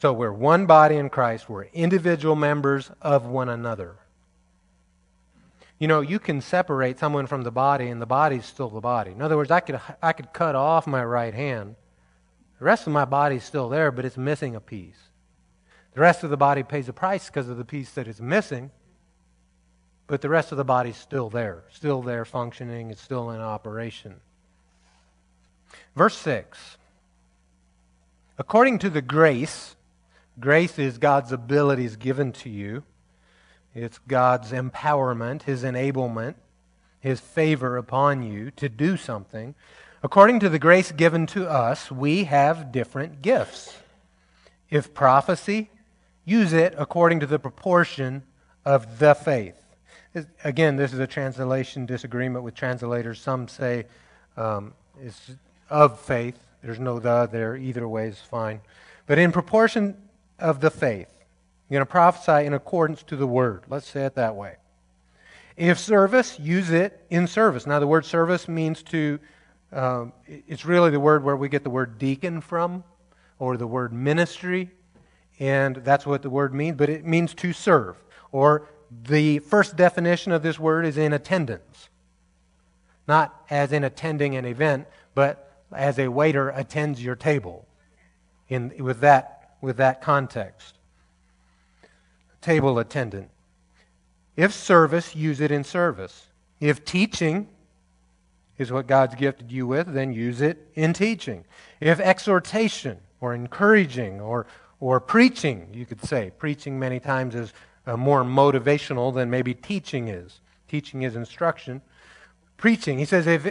So 0.00 0.12
we're 0.12 0.32
one 0.32 0.66
body 0.66 0.96
in 0.96 1.10
Christ. 1.10 1.48
We're 1.48 1.66
individual 1.66 2.34
members 2.34 2.90
of 3.00 3.24
one 3.24 3.48
another. 3.48 3.94
You 5.78 5.86
know, 5.86 6.00
you 6.00 6.18
can 6.18 6.40
separate 6.40 6.98
someone 6.98 7.28
from 7.28 7.42
the 7.42 7.52
body, 7.52 7.88
and 7.88 8.02
the 8.02 8.06
body's 8.06 8.44
still 8.44 8.68
the 8.68 8.80
body. 8.80 9.12
In 9.12 9.22
other 9.22 9.36
words, 9.36 9.50
I 9.50 9.60
could, 9.60 9.80
I 10.02 10.12
could 10.12 10.32
cut 10.32 10.54
off 10.56 10.86
my 10.86 11.04
right 11.04 11.34
hand. 11.34 11.76
The 12.58 12.64
rest 12.64 12.86
of 12.86 12.92
my 12.92 13.04
body's 13.04 13.44
still 13.44 13.68
there, 13.68 13.90
but 13.92 14.04
it's 14.04 14.16
missing 14.16 14.56
a 14.56 14.60
piece. 14.60 14.98
The 15.94 16.00
rest 16.00 16.24
of 16.24 16.30
the 16.30 16.36
body 16.36 16.62
pays 16.62 16.88
a 16.88 16.92
price 16.92 17.26
because 17.26 17.48
of 17.48 17.56
the 17.56 17.64
piece 17.64 17.90
that 17.92 18.08
is 18.08 18.20
missing, 18.20 18.70
but 20.12 20.20
the 20.20 20.28
rest 20.28 20.52
of 20.52 20.58
the 20.58 20.64
body's 20.64 20.98
still 20.98 21.30
there, 21.30 21.62
still 21.70 22.02
there 22.02 22.26
functioning, 22.26 22.90
it's 22.90 23.00
still 23.00 23.30
in 23.30 23.40
operation. 23.40 24.16
Verse 25.96 26.18
6 26.18 26.76
According 28.36 28.80
to 28.80 28.90
the 28.90 29.00
grace, 29.00 29.74
grace 30.38 30.78
is 30.78 30.98
God's 30.98 31.32
abilities 31.32 31.96
given 31.96 32.30
to 32.32 32.50
you 32.50 32.82
it's 33.74 33.96
God's 34.06 34.52
empowerment, 34.52 35.44
His 35.44 35.64
enablement, 35.64 36.34
His 37.00 37.18
favor 37.18 37.78
upon 37.78 38.22
you 38.22 38.50
to 38.50 38.68
do 38.68 38.98
something. 38.98 39.54
According 40.02 40.40
to 40.40 40.50
the 40.50 40.58
grace 40.58 40.92
given 40.92 41.26
to 41.28 41.48
us, 41.48 41.90
we 41.90 42.24
have 42.24 42.70
different 42.70 43.22
gifts. 43.22 43.78
If 44.68 44.92
prophecy, 44.92 45.70
use 46.26 46.52
it 46.52 46.74
according 46.76 47.20
to 47.20 47.26
the 47.26 47.38
proportion 47.38 48.24
of 48.62 48.98
the 48.98 49.14
faith. 49.14 49.61
Again, 50.44 50.76
this 50.76 50.92
is 50.92 50.98
a 50.98 51.06
translation 51.06 51.86
disagreement 51.86 52.44
with 52.44 52.54
translators. 52.54 53.20
Some 53.20 53.48
say 53.48 53.86
um, 54.36 54.74
it's 55.02 55.30
of 55.70 55.98
faith. 55.98 56.38
There's 56.62 56.78
no 56.78 56.98
the 56.98 57.28
there. 57.30 57.56
Either 57.56 57.88
way 57.88 58.08
is 58.08 58.18
fine. 58.18 58.60
But 59.06 59.18
in 59.18 59.32
proportion 59.32 59.96
of 60.38 60.60
the 60.60 60.70
faith. 60.70 61.08
You're 61.68 61.78
going 61.78 61.86
to 61.86 61.90
prophesy 61.90 62.44
in 62.44 62.52
accordance 62.52 63.02
to 63.04 63.16
the 63.16 63.26
word. 63.26 63.62
Let's 63.68 63.86
say 63.86 64.04
it 64.04 64.16
that 64.16 64.36
way. 64.36 64.56
If 65.56 65.78
service, 65.78 66.38
use 66.38 66.70
it 66.70 67.04
in 67.08 67.26
service. 67.26 67.66
Now, 67.66 67.78
the 67.78 67.86
word 67.86 68.04
service 68.04 68.48
means 68.48 68.82
to, 68.84 69.18
um, 69.72 70.12
it's 70.26 70.64
really 70.64 70.90
the 70.90 71.00
word 71.00 71.24
where 71.24 71.36
we 71.36 71.48
get 71.48 71.62
the 71.62 71.70
word 71.70 71.98
deacon 71.98 72.40
from, 72.40 72.84
or 73.38 73.56
the 73.56 73.66
word 73.66 73.92
ministry, 73.92 74.70
and 75.38 75.76
that's 75.76 76.04
what 76.04 76.22
the 76.22 76.30
word 76.30 76.52
means, 76.52 76.76
but 76.76 76.88
it 76.90 77.06
means 77.06 77.34
to 77.34 77.52
serve. 77.52 77.96
Or 78.32 78.68
the 79.04 79.38
first 79.40 79.76
definition 79.76 80.32
of 80.32 80.42
this 80.42 80.58
word 80.58 80.84
is 80.86 80.96
in 80.96 81.12
attendance. 81.12 81.88
Not 83.08 83.34
as 83.50 83.72
in 83.72 83.84
attending 83.84 84.36
an 84.36 84.44
event, 84.44 84.86
but 85.14 85.52
as 85.74 85.98
a 85.98 86.08
waiter 86.08 86.50
attends 86.50 87.02
your 87.02 87.16
table 87.16 87.66
in, 88.48 88.72
with, 88.78 89.00
that, 89.00 89.56
with 89.60 89.76
that 89.78 90.02
context 90.02 90.78
table 92.42 92.78
attendant. 92.78 93.30
If 94.36 94.52
service, 94.52 95.14
use 95.14 95.40
it 95.40 95.50
in 95.50 95.64
service. 95.64 96.26
If 96.60 96.84
teaching 96.84 97.48
is 98.58 98.70
what 98.70 98.86
God's 98.86 99.14
gifted 99.14 99.50
you 99.50 99.66
with, 99.66 99.92
then 99.94 100.12
use 100.12 100.40
it 100.40 100.68
in 100.74 100.92
teaching. 100.92 101.44
If 101.80 102.00
exhortation 102.00 102.98
or 103.20 103.34
encouraging 103.34 104.20
or, 104.20 104.46
or 104.80 105.00
preaching, 105.00 105.68
you 105.72 105.86
could 105.86 106.02
say, 106.04 106.32
preaching 106.36 106.78
many 106.78 107.00
times 107.00 107.34
is 107.34 107.52
uh, 107.86 107.96
more 107.96 108.24
motivational 108.24 109.14
than 109.14 109.30
maybe 109.30 109.54
teaching 109.54 110.08
is. 110.08 110.40
Teaching 110.68 111.02
is 111.02 111.16
instruction. 111.16 111.82
Preaching, 112.56 112.98
he 112.98 113.04
says, 113.04 113.26
if 113.26 113.46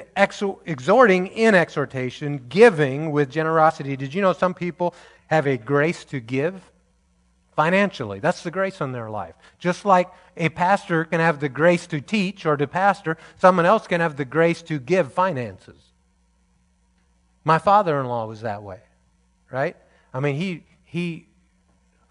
exhorting 0.66 1.28
in 1.28 1.54
exhortation, 1.54 2.46
giving 2.48 3.12
with 3.12 3.30
generosity. 3.30 3.98
Did 3.98 4.14
you 4.14 4.22
know 4.22 4.34
some 4.34 4.54
people 4.54 4.96
have 5.28 5.46
a 5.48 5.58
grace 5.58 6.06
to 6.06 6.20
give? 6.20 6.72
financially. 7.56 8.20
That's 8.20 8.44
the 8.44 8.52
grace 8.52 8.82
in 8.82 8.92
their 8.92 9.10
life. 9.10 9.36
Just 9.60 9.86
like 9.86 10.10
a 10.38 10.50
pastor 10.50 11.06
can 11.06 11.20
have 11.20 11.40
the 11.40 11.50
grace 11.50 11.86
to 11.88 12.02
teach 12.02 12.46
or 12.46 12.58
to 12.58 12.68
pastor, 12.68 13.18
someone 13.38 13.66
else 13.66 13.88
can 13.88 14.02
have 14.02 14.16
the 14.16 14.26
grace 14.26 14.62
to 14.64 14.80
give 14.80 15.14
finances. 15.14 15.76
My 17.44 17.58
father 17.58 18.00
in 18.00 18.08
law 18.08 18.26
was 18.26 18.42
that 18.42 18.64
way, 18.64 18.80
right? 19.52 19.76
I 20.14 20.20
mean, 20.20 20.36
he, 20.36 20.64
he, 20.86 21.28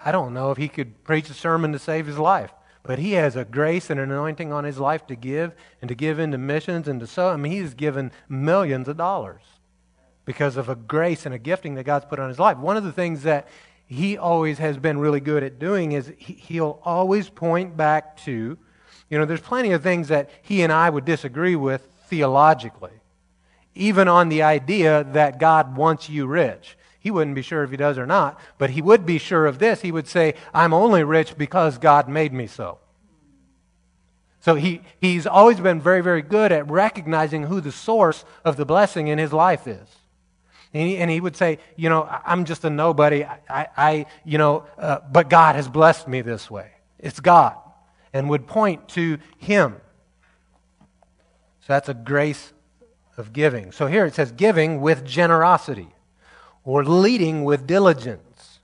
I 0.02 0.12
don't 0.12 0.32
know 0.32 0.50
if 0.50 0.56
he 0.56 0.68
could 0.68 1.04
preach 1.04 1.28
a 1.28 1.34
sermon 1.34 1.72
to 1.72 1.78
save 1.78 2.06
his 2.06 2.18
life, 2.18 2.52
but 2.82 2.98
he 2.98 3.12
has 3.12 3.36
a 3.36 3.44
grace 3.44 3.90
and 3.90 4.00
an 4.00 4.10
anointing 4.10 4.52
on 4.52 4.64
his 4.64 4.78
life 4.78 5.06
to 5.08 5.14
give 5.14 5.54
and 5.82 5.88
to 5.88 5.94
give 5.94 6.18
into 6.18 6.38
missions 6.38 6.88
and 6.88 7.00
to 7.00 7.06
sow. 7.06 7.28
I 7.28 7.36
mean, 7.36 7.52
he's 7.52 7.74
given 7.74 8.10
millions 8.28 8.88
of 8.88 8.96
dollars 8.96 9.42
because 10.24 10.56
of 10.56 10.68
a 10.68 10.74
grace 10.74 11.26
and 11.26 11.34
a 11.34 11.38
gifting 11.38 11.74
that 11.74 11.84
God's 11.84 12.06
put 12.06 12.18
on 12.18 12.28
his 12.28 12.38
life. 12.38 12.56
One 12.56 12.76
of 12.76 12.84
the 12.84 12.92
things 12.92 13.24
that 13.24 13.48
he 13.86 14.16
always 14.16 14.58
has 14.58 14.78
been 14.78 14.98
really 14.98 15.20
good 15.20 15.42
at 15.42 15.58
doing 15.58 15.92
is 15.92 16.12
he'll 16.16 16.80
always 16.84 17.28
point 17.28 17.76
back 17.76 18.16
to, 18.18 18.56
you 19.10 19.18
know, 19.18 19.24
there's 19.24 19.40
plenty 19.40 19.72
of 19.72 19.82
things 19.82 20.08
that 20.08 20.30
he 20.42 20.62
and 20.62 20.72
I 20.72 20.88
would 20.88 21.04
disagree 21.04 21.56
with 21.56 21.82
theologically, 22.06 22.92
even 23.74 24.08
on 24.08 24.28
the 24.28 24.42
idea 24.42 25.04
that 25.12 25.40
God 25.40 25.76
wants 25.76 26.08
you 26.08 26.26
rich. 26.26 26.76
He 27.00 27.10
wouldn't 27.10 27.34
be 27.34 27.42
sure 27.42 27.64
if 27.64 27.70
he 27.70 27.78
does 27.78 27.96
or 27.96 28.06
not, 28.06 28.38
but 28.58 28.70
he 28.70 28.82
would 28.82 29.06
be 29.06 29.16
sure 29.16 29.46
of 29.46 29.58
this. 29.58 29.80
He 29.80 29.90
would 29.90 30.06
say, 30.06 30.34
I'm 30.52 30.74
only 30.74 31.02
rich 31.02 31.36
because 31.36 31.78
God 31.78 32.08
made 32.08 32.32
me 32.32 32.46
so. 32.46 32.78
So 34.40 34.54
he, 34.54 34.82
he's 35.00 35.26
always 35.26 35.60
been 35.60 35.80
very, 35.80 36.02
very 36.02 36.20
good 36.20 36.52
at 36.52 36.70
recognizing 36.70 37.44
who 37.44 37.62
the 37.62 37.72
source 37.72 38.24
of 38.44 38.58
the 38.58 38.66
blessing 38.66 39.08
in 39.08 39.18
his 39.18 39.32
life 39.32 39.66
is. 39.66 39.88
And 40.74 40.88
he, 40.88 40.98
and 40.98 41.10
he 41.10 41.20
would 41.20 41.36
say, 41.36 41.58
you 41.74 41.88
know, 41.88 42.06
I'm 42.24 42.44
just 42.44 42.64
a 42.64 42.70
nobody. 42.70 43.24
I, 43.24 43.38
I 43.48 44.06
you 44.24 44.36
know, 44.36 44.66
uh, 44.78 45.00
but 45.10 45.30
God 45.30 45.56
has 45.56 45.68
blessed 45.68 46.06
me 46.06 46.20
this 46.20 46.50
way. 46.50 46.70
It's 46.98 47.18
God. 47.18 47.56
And 48.12 48.28
would 48.28 48.46
point 48.46 48.88
to 48.90 49.18
him. 49.38 49.76
So 51.60 51.66
that's 51.68 51.88
a 51.88 51.94
grace 51.94 52.52
of 53.16 53.32
giving. 53.32 53.72
So 53.72 53.86
here 53.86 54.04
it 54.04 54.14
says 54.14 54.32
giving 54.32 54.80
with 54.80 55.04
generosity 55.04 55.88
or 56.70 56.84
leading 56.84 57.42
with 57.42 57.66
diligence. 57.66 58.60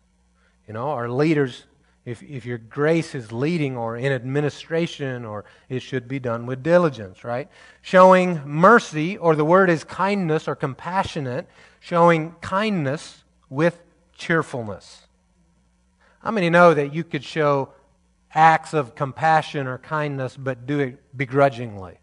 You 0.68 0.74
know, 0.74 0.90
our 0.90 1.08
leaders, 1.08 1.64
if, 2.04 2.22
if 2.22 2.46
your 2.46 2.58
grace 2.58 3.16
is 3.16 3.32
leading 3.32 3.76
or 3.76 3.96
in 3.96 4.12
administration, 4.12 5.24
or 5.24 5.44
it 5.68 5.80
should 5.80 6.06
be 6.06 6.20
done 6.20 6.46
with 6.46 6.62
diligence, 6.62 7.24
right? 7.24 7.48
Showing 7.82 8.40
mercy, 8.46 9.16
or 9.18 9.34
the 9.34 9.44
word 9.44 9.68
is 9.68 9.82
kindness 9.82 10.46
or 10.46 10.54
compassionate, 10.54 11.48
showing 11.80 12.36
kindness 12.40 13.24
with 13.50 13.82
cheerfulness. 14.16 15.08
How 16.20 16.30
many 16.30 16.48
know 16.48 16.74
that 16.74 16.94
you 16.94 17.02
could 17.02 17.24
show 17.24 17.70
acts 18.32 18.72
of 18.72 18.94
compassion 18.94 19.66
or 19.66 19.78
kindness 19.78 20.36
but 20.36 20.64
do 20.64 20.78
it 20.78 21.16
begrudgingly? 21.16 21.98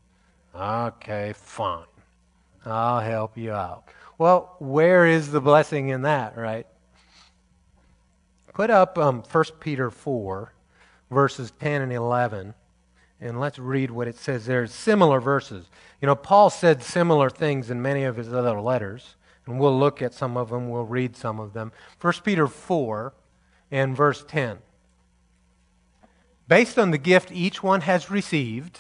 Okay, 0.53 1.31
fine. 1.33 1.85
I'll 2.65 2.99
help 2.99 3.37
you 3.37 3.53
out. 3.53 3.85
Well, 4.17 4.55
where 4.59 5.05
is 5.05 5.31
the 5.31 5.41
blessing 5.41 5.89
in 5.89 6.03
that, 6.03 6.37
right? 6.37 6.67
Put 8.53 8.69
up 8.69 8.97
um, 8.97 9.23
1 9.23 9.43
Peter 9.59 9.89
4, 9.89 10.53
verses 11.09 11.51
10 11.59 11.81
and 11.81 11.91
11, 11.91 12.53
and 13.19 13.39
let's 13.39 13.57
read 13.57 13.89
what 13.89 14.07
it 14.07 14.15
says 14.15 14.45
there. 14.45 14.67
Similar 14.67 15.19
verses. 15.19 15.65
You 16.01 16.07
know, 16.07 16.15
Paul 16.15 16.49
said 16.49 16.83
similar 16.83 17.29
things 17.29 17.71
in 17.71 17.81
many 17.81 18.03
of 18.03 18.17
his 18.17 18.33
other 18.33 18.59
letters. 18.59 19.15
And 19.45 19.59
we'll 19.59 19.77
look 19.77 20.01
at 20.01 20.13
some 20.13 20.37
of 20.37 20.49
them, 20.49 20.69
we'll 20.69 20.85
read 20.85 21.17
some 21.17 21.39
of 21.39 21.53
them. 21.53 21.71
1 21.99 22.13
Peter 22.23 22.47
4 22.47 23.13
and 23.71 23.95
verse 23.95 24.23
10. 24.27 24.59
Based 26.47 26.77
on 26.77 26.91
the 26.91 26.97
gift 26.97 27.31
each 27.31 27.63
one 27.63 27.81
has 27.81 28.11
received, 28.11 28.79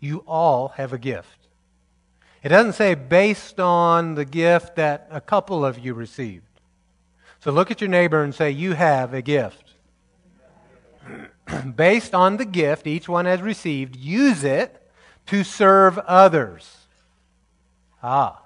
you 0.00 0.18
all 0.26 0.68
have 0.76 0.92
a 0.92 0.98
gift. 0.98 1.45
It 2.42 2.50
doesn't 2.50 2.74
say 2.74 2.94
based 2.94 3.58
on 3.58 4.14
the 4.14 4.24
gift 4.24 4.76
that 4.76 5.08
a 5.10 5.20
couple 5.20 5.64
of 5.64 5.78
you 5.78 5.94
received. 5.94 6.44
So 7.40 7.50
look 7.50 7.70
at 7.70 7.80
your 7.80 7.90
neighbor 7.90 8.22
and 8.22 8.34
say, 8.34 8.50
You 8.50 8.72
have 8.74 9.14
a 9.14 9.22
gift. 9.22 9.74
based 11.76 12.14
on 12.14 12.36
the 12.36 12.44
gift 12.44 12.86
each 12.86 13.08
one 13.08 13.26
has 13.26 13.40
received, 13.42 13.96
use 13.96 14.44
it 14.44 14.82
to 15.26 15.44
serve 15.44 15.98
others. 15.98 16.76
Ah 18.02 18.42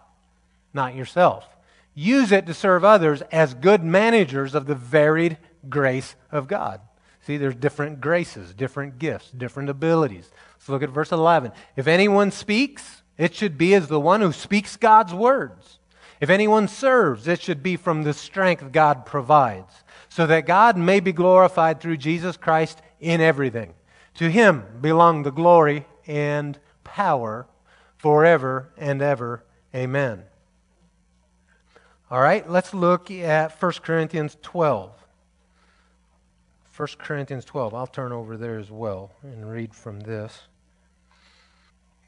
not 0.73 0.95
yourself. 0.95 1.47
Use 1.95 2.33
it 2.33 2.47
to 2.47 2.55
serve 2.55 2.85
others 2.85 3.23
as 3.33 3.55
good 3.55 3.83
managers 3.83 4.55
of 4.55 4.67
the 4.67 4.75
varied 4.75 5.39
grace 5.69 6.15
of 6.31 6.49
God. 6.49 6.81
See, 7.23 7.37
there's 7.37 7.55
different 7.55 8.01
graces, 8.01 8.55
different 8.55 8.99
gifts, 8.99 9.31
different 9.31 9.69
abilities. 9.69 10.31
Let's 10.57 10.69
look 10.69 10.83
at 10.83 10.91
verse 10.91 11.13
11. 11.13 11.53
If 11.77 11.87
anyone 11.87 12.31
speaks, 12.31 13.03
it 13.21 13.35
should 13.35 13.59
be 13.59 13.75
as 13.75 13.89
the 13.89 14.01
one 14.01 14.23
who 14.23 14.33
speaks 14.33 14.79
God's 14.79 15.13
words. 15.13 15.79
If 16.23 16.31
anyone 16.31 16.69
serves, 16.69 17.29
it 17.29 17.43
should 17.43 17.63
be 17.63 17.77
from 17.77 18.03
the 18.03 18.15
strength 18.15 18.73
God 18.73 19.05
provides, 19.05 19.85
so 20.09 20.27
that 20.27 20.47
God 20.47 20.79
may 20.79 21.01
be 21.01 21.13
glorified 21.13 21.81
through 21.81 21.99
Jesus 21.99 22.39
Christ 22.39 22.81
in 22.99 23.21
everything. 23.21 23.75
To 24.15 24.31
him 24.31 24.65
belong 24.81 25.23
the 25.23 25.31
glory 25.31 25.85
and 26.07 26.59
power 26.83 27.47
forever 27.99 28.73
and 28.79 29.03
ever. 29.03 29.45
Amen. 29.75 30.25
All 32.11 32.23
right, 32.23 32.49
let's 32.49 32.73
look 32.73 33.11
at 33.11 33.53
1 33.63 33.73
Corinthians 33.83 34.39
12. 34.41 34.93
1 36.75 36.89
Corinthians 36.99 37.45
12. 37.45 37.75
I'll 37.75 37.87
turn 37.87 38.13
over 38.13 38.39
there 38.39 38.59
as 38.59 38.71
well 38.71 39.13
and 39.23 39.53
read 39.53 39.75
from 39.75 40.01
this. 40.01 40.41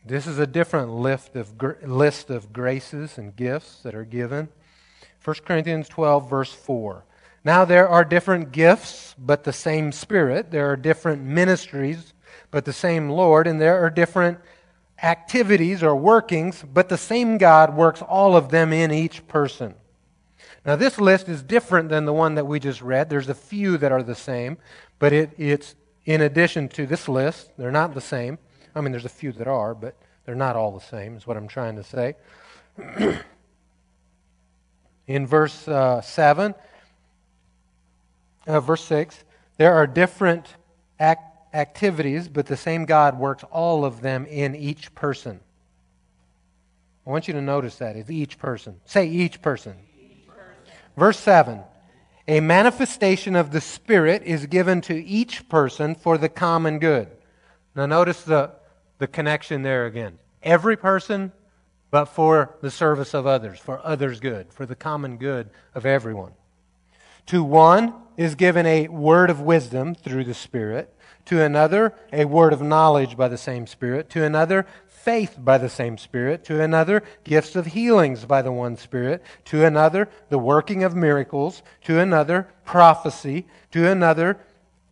This 0.04 0.26
is 0.26 0.38
a 0.38 0.46
different 0.46 0.90
list 0.90 1.36
of, 1.36 1.54
list 1.82 2.28
of 2.28 2.52
graces 2.52 3.18
and 3.18 3.34
gifts 3.36 3.82
that 3.82 3.94
are 3.94 4.04
given. 4.04 4.48
1 5.24 5.36
Corinthians 5.44 5.88
12, 5.88 6.28
verse 6.28 6.52
4. 6.52 7.04
Now 7.44 7.64
there 7.64 7.88
are 7.88 8.04
different 8.04 8.50
gifts, 8.50 9.14
but 9.16 9.44
the 9.44 9.52
same 9.52 9.92
Spirit. 9.92 10.50
There 10.50 10.70
are 10.70 10.76
different 10.76 11.22
ministries, 11.22 12.14
but 12.50 12.64
the 12.64 12.72
same 12.72 13.10
Lord. 13.10 13.46
And 13.46 13.60
there 13.60 13.84
are 13.84 13.90
different 13.90 14.38
activities 15.02 15.82
or 15.82 15.94
workings, 15.94 16.64
but 16.72 16.88
the 16.88 16.98
same 16.98 17.38
God 17.38 17.76
works 17.76 18.02
all 18.02 18.36
of 18.36 18.50
them 18.50 18.72
in 18.72 18.90
each 18.90 19.26
person. 19.28 19.74
Now, 20.64 20.76
this 20.76 21.00
list 21.00 21.28
is 21.28 21.42
different 21.42 21.88
than 21.88 22.04
the 22.04 22.12
one 22.12 22.36
that 22.36 22.46
we 22.46 22.60
just 22.60 22.82
read. 22.82 23.10
There's 23.10 23.28
a 23.28 23.34
few 23.34 23.76
that 23.78 23.90
are 23.90 24.02
the 24.02 24.14
same, 24.14 24.58
but 24.98 25.12
it, 25.12 25.30
it's 25.36 25.74
in 26.04 26.20
addition 26.20 26.68
to 26.70 26.86
this 26.86 27.08
list. 27.08 27.50
They're 27.56 27.72
not 27.72 27.94
the 27.94 28.00
same. 28.00 28.38
I 28.74 28.80
mean, 28.80 28.92
there's 28.92 29.04
a 29.04 29.10
few 29.10 29.32
that 29.32 29.46
are, 29.46 29.74
but 29.74 29.96
they're 30.24 30.34
not 30.34 30.56
all 30.56 30.72
the 30.72 30.84
same, 30.84 31.16
is 31.16 31.26
what 31.26 31.36
I'm 31.36 31.48
trying 31.48 31.76
to 31.76 31.84
say. 31.84 32.16
in 35.06 35.26
verse 35.26 35.66
uh, 35.68 36.00
7, 36.00 36.54
uh, 38.46 38.60
verse 38.60 38.84
6, 38.84 39.24
there 39.58 39.74
are 39.74 39.86
different 39.86 40.46
act- 40.98 41.54
activities, 41.54 42.28
but 42.28 42.46
the 42.46 42.56
same 42.56 42.84
God 42.84 43.18
works 43.18 43.44
all 43.50 43.84
of 43.84 44.00
them 44.00 44.26
in 44.26 44.54
each 44.54 44.94
person. 44.94 45.40
I 47.06 47.10
want 47.10 47.26
you 47.26 47.34
to 47.34 47.42
notice 47.42 47.76
that. 47.76 47.96
It's 47.96 48.10
each 48.10 48.38
person. 48.38 48.80
Say 48.84 49.08
each 49.08 49.42
person. 49.42 49.74
each 50.00 50.26
person. 50.26 50.72
Verse 50.96 51.18
7 51.18 51.60
A 52.28 52.40
manifestation 52.40 53.34
of 53.34 53.50
the 53.50 53.60
Spirit 53.60 54.22
is 54.22 54.46
given 54.46 54.80
to 54.82 54.94
each 54.94 55.48
person 55.48 55.94
for 55.96 56.16
the 56.16 56.28
common 56.28 56.78
good. 56.78 57.08
Now, 57.74 57.86
notice 57.86 58.22
the, 58.22 58.52
the 59.02 59.08
connection 59.08 59.62
there 59.62 59.84
again. 59.86 60.16
Every 60.44 60.76
person, 60.76 61.32
but 61.90 62.04
for 62.04 62.54
the 62.60 62.70
service 62.70 63.14
of 63.14 63.26
others, 63.26 63.58
for 63.58 63.80
others' 63.82 64.20
good, 64.20 64.52
for 64.52 64.64
the 64.64 64.76
common 64.76 65.16
good 65.16 65.50
of 65.74 65.84
everyone. 65.84 66.34
To 67.26 67.42
one 67.42 67.94
is 68.16 68.36
given 68.36 68.64
a 68.64 68.86
word 68.86 69.28
of 69.28 69.40
wisdom 69.40 69.96
through 69.96 70.22
the 70.22 70.34
Spirit, 70.34 70.94
to 71.24 71.42
another, 71.42 71.94
a 72.12 72.26
word 72.26 72.52
of 72.52 72.62
knowledge 72.62 73.16
by 73.16 73.26
the 73.26 73.36
same 73.36 73.66
Spirit, 73.66 74.08
to 74.10 74.22
another, 74.22 74.66
faith 74.86 75.34
by 75.36 75.58
the 75.58 75.68
same 75.68 75.98
Spirit, 75.98 76.44
to 76.44 76.62
another, 76.62 77.02
gifts 77.24 77.56
of 77.56 77.66
healings 77.66 78.24
by 78.24 78.40
the 78.40 78.52
one 78.52 78.76
Spirit, 78.76 79.20
to 79.46 79.64
another, 79.64 80.08
the 80.28 80.38
working 80.38 80.84
of 80.84 80.94
miracles, 80.94 81.64
to 81.86 81.98
another, 81.98 82.46
prophecy, 82.64 83.48
to 83.72 83.84
another, 83.88 84.38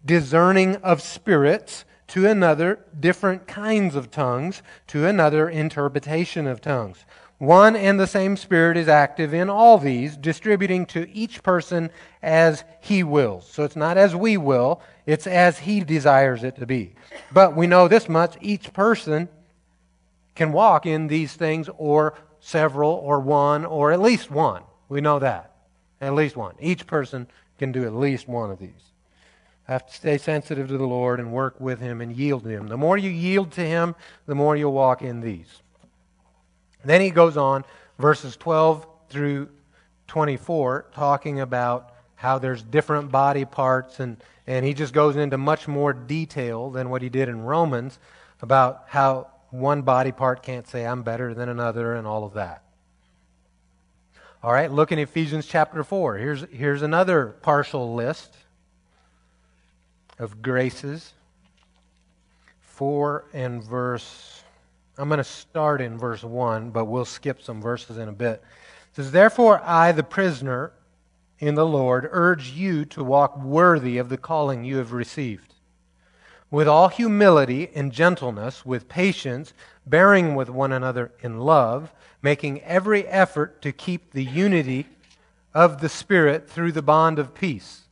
discerning 0.05 0.75
of 0.79 1.01
spirits 1.01 1.85
to 2.11 2.27
another 2.27 2.81
different 2.99 3.47
kinds 3.47 3.95
of 3.95 4.11
tongues, 4.11 4.63
to 4.89 5.07
another 5.07 5.49
interpretation 5.49 6.49
of 6.49 6.61
tongues. 6.61 7.05
One 7.39 7.77
and 7.77 8.01
the 8.01 8.07
same 8.07 8.37
Spirit 8.37 8.77
is 8.77 8.89
active 8.89 9.33
in 9.33 9.49
all 9.49 9.79
these, 9.79 10.17
distributing 10.17 10.87
to 10.87 11.09
each 11.09 11.43
person 11.45 11.89
as 12.21 12.65
He 12.81 13.05
wills. 13.05 13.49
So 13.49 13.63
it's 13.63 13.77
not 13.77 13.97
as 13.97 14.17
we 14.17 14.37
will, 14.37 14.83
it's 15.07 15.29
as 15.29 15.61
He 15.61 15.81
desires 15.81 16.43
it 16.43 16.57
to 16.57 16.67
be. 16.67 16.95
But 17.33 17.55
we 17.55 17.69
know 17.69 17.87
this 17.87 18.09
much 18.09 18.37
each 18.41 18.73
person 18.73 19.29
can 20.35 20.51
walk 20.51 20.87
in 20.87 21.07
these 21.07 21.35
things, 21.35 21.71
or 21.79 22.15
several, 22.41 22.91
or 22.91 23.21
one, 23.21 23.65
or 23.65 23.93
at 23.93 24.01
least 24.01 24.33
one. 24.33 24.65
We 24.89 25.01
know 25.01 25.21
that. 25.21 25.55
At 26.01 26.15
least 26.15 26.37
one. 26.37 26.57
Each 26.59 26.87
person 26.89 27.29
can 27.57 27.71
do 27.71 27.85
at 27.85 27.95
least 27.95 28.27
one 28.27 28.51
of 28.51 28.59
these 28.59 28.90
have 29.71 29.87
to 29.87 29.95
stay 29.95 30.19
sensitive 30.19 30.67
to 30.67 30.77
the 30.77 30.87
Lord 30.87 31.21
and 31.21 31.33
work 31.33 31.61
with 31.61 31.79
Him 31.79 32.01
and 32.01 32.15
yield 32.15 32.43
to 32.43 32.51
Him. 32.51 32.67
The 32.67 32.77
more 32.77 32.99
you 32.99 33.09
yield 33.09 33.53
to 33.53 33.61
Him, 33.61 33.95
the 34.27 34.35
more 34.35 34.57
you'll 34.57 34.73
walk 34.73 35.01
in 35.01 35.21
these. 35.21 35.63
Then 36.85 37.01
he 37.01 37.11
goes 37.11 37.37
on, 37.37 37.65
verses 37.97 38.37
12 38.37 38.85
through 39.11 39.49
24, 40.09 40.87
talking 40.93 41.41
about 41.41 41.95
how 42.17 42.39
there's 42.39 42.63
different 42.63 43.13
body 43.13 43.45
parts, 43.45 44.01
and, 44.01 44.17
and 44.47 44.67
he 44.67 44.75
just 44.75 44.93
goes 44.93 45.15
into 45.15 45.39
much 45.39 45.69
more 45.69 45.93
detail 45.93 46.71
than 46.71 46.91
what 46.91 47.01
he 47.01 47.09
did 47.09 47.29
in 47.29 47.43
Romans 47.43 47.99
about 48.43 48.85
how 48.89 49.29
one 49.51 49.83
body 49.83 50.11
part 50.11 50.43
can't 50.43 50.67
say, 50.67 50.85
I'm 50.85 51.03
better 51.03 51.33
than 51.33 51.49
another, 51.49 51.95
and 51.95 52.09
all 52.09 52.25
of 52.25 52.35
that. 52.35 52.65
All 54.43 54.53
right, 54.53 54.71
look 54.71 54.91
in 54.91 54.99
Ephesians 54.99 55.47
chapter 55.47 55.85
4. 55.85 56.17
Here's, 56.17 56.45
here's 56.51 56.83
another 56.83 57.37
partial 57.43 57.95
list 57.95 58.35
of 60.21 60.43
graces. 60.43 61.15
4 62.61 63.25
and 63.33 63.65
verse, 63.65 64.45
I'm 64.97 65.09
going 65.09 65.19
to 65.19 65.25
start 65.25 65.81
in 65.81 65.99
verse 65.99 66.23
1, 66.23 66.71
but 66.71 66.85
we'll 66.85 67.05
skip 67.05 67.43
some 67.43 67.61
verses 67.61 67.99
in 67.99 68.09
a 68.09 68.13
bit. 68.13 68.43
It 68.91 68.97
says, 68.97 69.11
Therefore, 69.11 69.61
I, 69.65 69.93
the 69.93 70.03
prisoner 70.03 70.73
in 71.39 71.55
the 71.55 71.67
Lord, 71.67 72.09
urge 72.11 72.51
you 72.51 72.85
to 72.87 73.03
walk 73.03 73.43
worthy 73.43 73.99
of 73.99 74.11
the 74.11 74.19
calling 74.19 74.63
you 74.63 74.77
have 74.77 74.93
received. 74.93 75.55
With 76.51 76.69
all 76.69 76.89
humility 76.89 77.71
and 77.75 77.93
gentleness, 77.93 78.67
with 78.67 78.89
patience, 78.89 79.55
bearing 79.87 80.35
with 80.35 80.51
one 80.51 80.73
another 80.73 81.13
in 81.21 81.39
love, 81.39 81.93
making 82.21 82.61
every 82.63 83.07
effort 83.07 83.63
to 83.63 83.73
keep 83.73 84.13
the 84.13 84.25
unity 84.25 84.87
of 85.55 85.81
the 85.81 85.89
Spirit 85.89 86.49
through 86.49 86.73
the 86.73 86.83
bond 86.83 87.19
of 87.19 87.35
peace. 87.35 87.83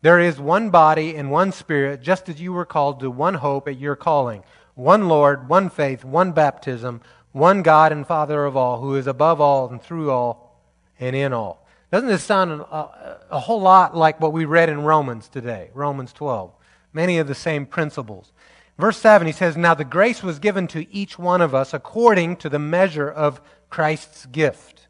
There 0.00 0.20
is 0.20 0.38
one 0.38 0.70
body 0.70 1.16
and 1.16 1.30
one 1.30 1.50
spirit, 1.50 2.02
just 2.02 2.28
as 2.28 2.40
you 2.40 2.52
were 2.52 2.64
called 2.64 3.00
to 3.00 3.10
one 3.10 3.34
hope 3.34 3.66
at 3.66 3.78
your 3.78 3.96
calling, 3.96 4.44
one 4.74 5.08
Lord, 5.08 5.48
one 5.48 5.70
faith, 5.70 6.04
one 6.04 6.32
baptism, 6.32 7.00
one 7.32 7.62
God 7.62 7.90
and 7.90 8.06
Father 8.06 8.44
of 8.44 8.56
all, 8.56 8.80
who 8.80 8.94
is 8.94 9.06
above 9.06 9.40
all 9.40 9.68
and 9.68 9.82
through 9.82 10.10
all 10.10 10.60
and 11.00 11.16
in 11.16 11.32
all. 11.32 11.66
Doesn't 11.90 12.08
this 12.08 12.22
sound 12.22 12.60
a, 12.60 13.18
a 13.30 13.40
whole 13.40 13.60
lot 13.60 13.96
like 13.96 14.20
what 14.20 14.32
we 14.32 14.44
read 14.44 14.68
in 14.68 14.82
Romans 14.82 15.28
today, 15.28 15.70
Romans 15.74 16.12
12? 16.12 16.52
Many 16.92 17.18
of 17.18 17.26
the 17.26 17.34
same 17.34 17.66
principles. 17.66 18.32
Verse 18.78 18.98
7, 18.98 19.26
he 19.26 19.32
says, 19.32 19.56
Now 19.56 19.74
the 19.74 19.84
grace 19.84 20.22
was 20.22 20.38
given 20.38 20.68
to 20.68 20.92
each 20.94 21.18
one 21.18 21.40
of 21.40 21.54
us 21.54 21.74
according 21.74 22.36
to 22.36 22.48
the 22.48 22.58
measure 22.58 23.10
of 23.10 23.40
Christ's 23.68 24.26
gift. 24.26 24.86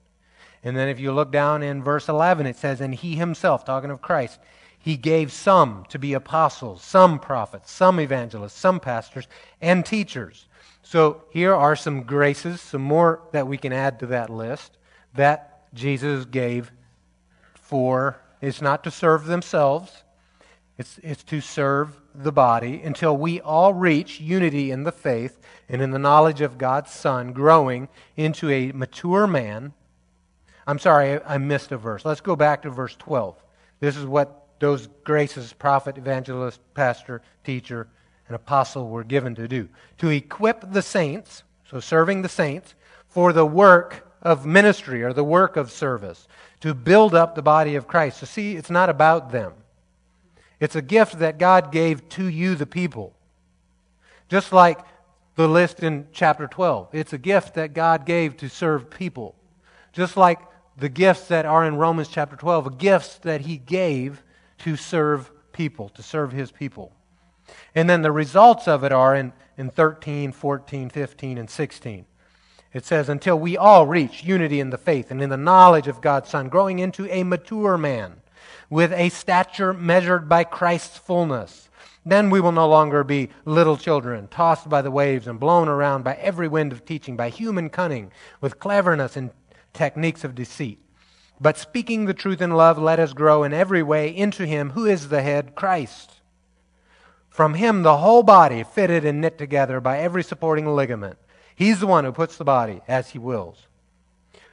And 0.62 0.77
then 0.77 0.88
if 0.88 1.01
you 1.01 1.12
look 1.12 1.33
down 1.33 1.62
in 1.62 1.83
verse 1.83 2.09
11, 2.09 2.47
it 2.47 2.57
says, 2.57 2.81
And 2.81 2.94
he 2.94 3.14
himself, 3.14 3.64
talking 3.64 3.90
of 3.90 4.03
Christ, 4.03 4.38
he 4.79 4.97
gave 4.97 5.33
some 5.33 5.85
to 5.88 5.99
be 5.99 6.12
apostles, 6.12 6.83
some 6.83 7.19
prophets, 7.19 7.71
some 7.71 7.99
evangelists, 7.99 8.59
some 8.59 8.81
pastors, 8.81 9.27
and 9.61 9.85
teachers. 9.85 10.47
So 10.83 11.23
here 11.31 11.55
are 11.55 11.77
some 11.77 12.05
graces, 12.05 12.61
some 12.61 12.83
more 12.83 13.21
that 13.33 13.47
we 13.47 13.59
can 13.59 13.73
add 13.73 13.99
to 14.01 14.07
that 14.07 14.31
list 14.31 14.79
that 15.14 15.73
Jesus 15.75 16.25
gave 16.25 16.73
for. 17.55 18.21
It's 18.41 18.62
not 18.62 18.85
to 18.85 18.91
serve 18.91 19.27
themselves, 19.27 20.05
it's, 20.79 20.99
it's 21.03 21.25
to 21.25 21.41
serve 21.41 22.01
the 22.14 22.33
body 22.33 22.81
until 22.83 23.17
we 23.17 23.41
all 23.41 23.75
reach 23.75 24.21
unity 24.21 24.71
in 24.71 24.85
the 24.85 24.93
faith 24.93 25.41
and 25.69 25.83
in 25.83 25.91
the 25.91 25.99
knowledge 25.99 26.41
of 26.41 26.57
God's 26.57 26.91
Son, 26.93 27.33
growing 27.33 27.88
into 28.17 28.49
a 28.49 28.73
mature 28.73 29.27
man. 29.27 29.73
I'm 30.67 30.79
sorry, 30.79 31.21
I, 31.25 31.38
missed 31.38 31.73
a 31.73 31.77
verse. 31.77 32.05
Let's 32.05 32.21
go 32.21 32.37
back 32.37 32.62
to 32.62 32.71
verse 32.71 32.95
12. 32.97 33.43
This 33.81 33.97
is 33.97 34.05
what 34.07 34.47
those 34.59 34.88
graces 35.05 35.53
prophet, 35.53 35.99
evangelist, 35.99 36.61
pastor, 36.75 37.23
teacher, 37.44 37.88
and 38.27 38.37
apostle 38.37 38.88
were 38.88 39.05
given 39.05 39.35
to 39.37 39.49
do. 39.49 39.68
To 39.99 40.09
equip 40.09 40.73
the 40.73 40.83
saints, 40.83 41.42
so 41.68 41.81
serving 41.81 42.23
the 42.23 42.29
saints, 42.29 42.75
for 43.09 43.33
the 43.33 43.47
work 43.47 44.07
of 44.23 44.44
ministry 44.44 45.03
or 45.03 45.12
the 45.12 45.25
work 45.25 45.57
of 45.57 45.71
service, 45.71 46.29
to 46.61 46.75
build 46.75 47.14
up 47.14 47.35
the 47.35 47.42
body 47.42 47.77
of 47.77 47.87
Christ. 47.87 48.18
So, 48.18 48.27
see, 48.27 48.57
it's 48.57 48.71
not 48.71 48.90
about 48.90 49.31
them. 49.31 49.53
It's 50.61 50.77
a 50.77 50.83
gift 50.83 51.21
that 51.21 51.38
God 51.38 51.71
gave 51.71 52.09
to 52.11 52.27
you, 52.27 52.55
the 52.55 52.66
people. 52.66 53.14
Just 54.29 54.53
like 54.53 54.81
the 55.37 55.49
list 55.49 55.85
in 55.85 56.09
chapter 56.12 56.49
12. 56.49 56.88
It's 56.92 57.12
a 57.12 57.18
gift 57.18 57.55
that 57.55 57.73
God 57.73 58.05
gave 58.05 58.37
to 58.38 58.49
serve 58.49 58.90
people. 58.90 59.37
Just 59.92 60.16
like 60.16 60.40
the 60.77 60.88
gifts 60.88 61.29
that 61.29 61.47
are 61.47 61.64
in 61.64 61.77
Romans 61.77 62.09
chapter 62.09 62.37
12, 62.37 62.77
gifts 62.77 63.18
that 63.18 63.42
He 63.42 63.57
gave 63.57 64.23
to 64.59 64.77
serve 64.77 65.31
people, 65.53 65.88
to 65.90 66.03
serve 66.03 66.33
his 66.33 66.51
people. 66.51 66.92
And 67.75 67.88
then 67.88 68.03
the 68.03 68.12
results 68.12 68.68
of 68.68 68.85
it 68.85 68.92
are 68.92 69.14
in, 69.14 69.33
in 69.57 69.71
13, 69.71 70.33
14, 70.33 70.90
15, 70.90 71.38
and 71.38 71.49
16. 71.49 72.07
It 72.73 72.85
says, 72.85 73.09
Until 73.09 73.38
we 73.38 73.57
all 73.57 73.87
reach 73.87 74.25
unity 74.25 74.61
in 74.61 74.71
the 74.71 74.79
faith 74.79 75.11
and 75.11 75.23
in 75.23 75.31
the 75.31 75.37
knowledge 75.37 75.88
of 75.88 76.01
God's 76.01 76.29
Son, 76.29 76.49
growing 76.49 76.79
into 76.79 77.11
a 77.11 77.23
mature 77.23 77.79
man, 77.79 78.21
with 78.71 78.92
a 78.92 79.09
stature 79.09 79.73
measured 79.73 80.29
by 80.29 80.44
Christ's 80.44 80.99
fullness. 80.99 81.68
Then 82.05 82.31
we 82.31 82.40
will 82.40 82.53
no 82.53 82.68
longer 82.68 83.05
be 83.05 83.31
little 83.44 83.77
children, 83.77 84.29
tossed 84.29 84.68
by 84.68 84.83
the 84.83 84.90
waves 84.90 85.27
and 85.27 85.40
blown 85.40 85.68
around 85.68 86.05
by 86.05 86.14
every 86.14 86.49
wind 86.49 86.73
of 86.73 86.85
teaching, 86.85 87.16
by 87.16 87.29
human 87.29 87.71
cunning, 87.71 88.12
with 88.40 88.59
cleverness 88.59 89.16
and 89.16 89.31
techniques 89.73 90.25
of 90.25 90.35
deceit. 90.35 90.79
But 91.40 91.57
speaking 91.57 92.05
the 92.05 92.14
truth 92.14 92.40
in 92.40 92.51
love, 92.51 92.79
let 92.79 92.98
us 92.98 93.12
grow 93.12 93.44
in 93.44 93.53
every 93.53 93.83
way 93.83 94.14
into 94.14 94.46
Him 94.46 94.70
who 94.70 94.87
is 94.87 95.09
the 95.09 95.22
head, 95.22 95.55
Christ. 95.55 96.20
From 97.29 97.55
Him, 97.55 97.83
the 97.83 97.98
whole 97.98 98.22
body, 98.22 98.64
fitted 98.64 99.05
and 99.05 99.20
knit 99.20 99.38
together 99.38 99.81
by 99.81 99.98
every 99.98 100.24
supporting 100.24 100.66
ligament. 100.66 101.18
He's 101.55 101.81
the 101.81 101.87
one 101.87 102.05
who 102.05 102.12
puts 102.12 102.37
the 102.37 102.44
body 102.44 102.81
as 102.88 103.11
He 103.11 103.18
wills 103.18 103.68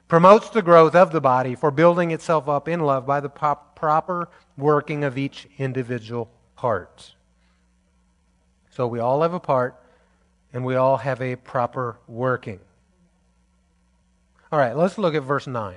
promotes 0.08 0.50
the 0.50 0.62
growth 0.62 0.96
of 0.96 1.12
the 1.12 1.22
body 1.22 1.56
for 1.56 1.72
building 1.72 2.12
itself 2.12 2.48
up 2.48 2.68
in 2.68 2.80
love 2.80 3.06
by 3.06 3.20
the 3.20 3.30
proper 3.30 4.30
working 4.58 5.04
of 5.04 5.18
each 5.18 5.48
individual 5.58 6.30
part. 6.56 7.14
So 8.70 8.88
we 8.88 9.00
all 9.00 9.22
have 9.22 9.34
a 9.34 9.40
part, 9.40 9.76
and 10.54 10.66
we 10.66 10.76
all 10.76 10.98
have 10.98 11.22
a 11.22 11.36
proper 11.38 11.98
working. 12.08 12.60
All 14.52 14.60
right, 14.60 14.76
let's 14.76 14.98
look 14.98 15.16
at 15.16 15.24
verse 15.24 15.48
9. 15.48 15.76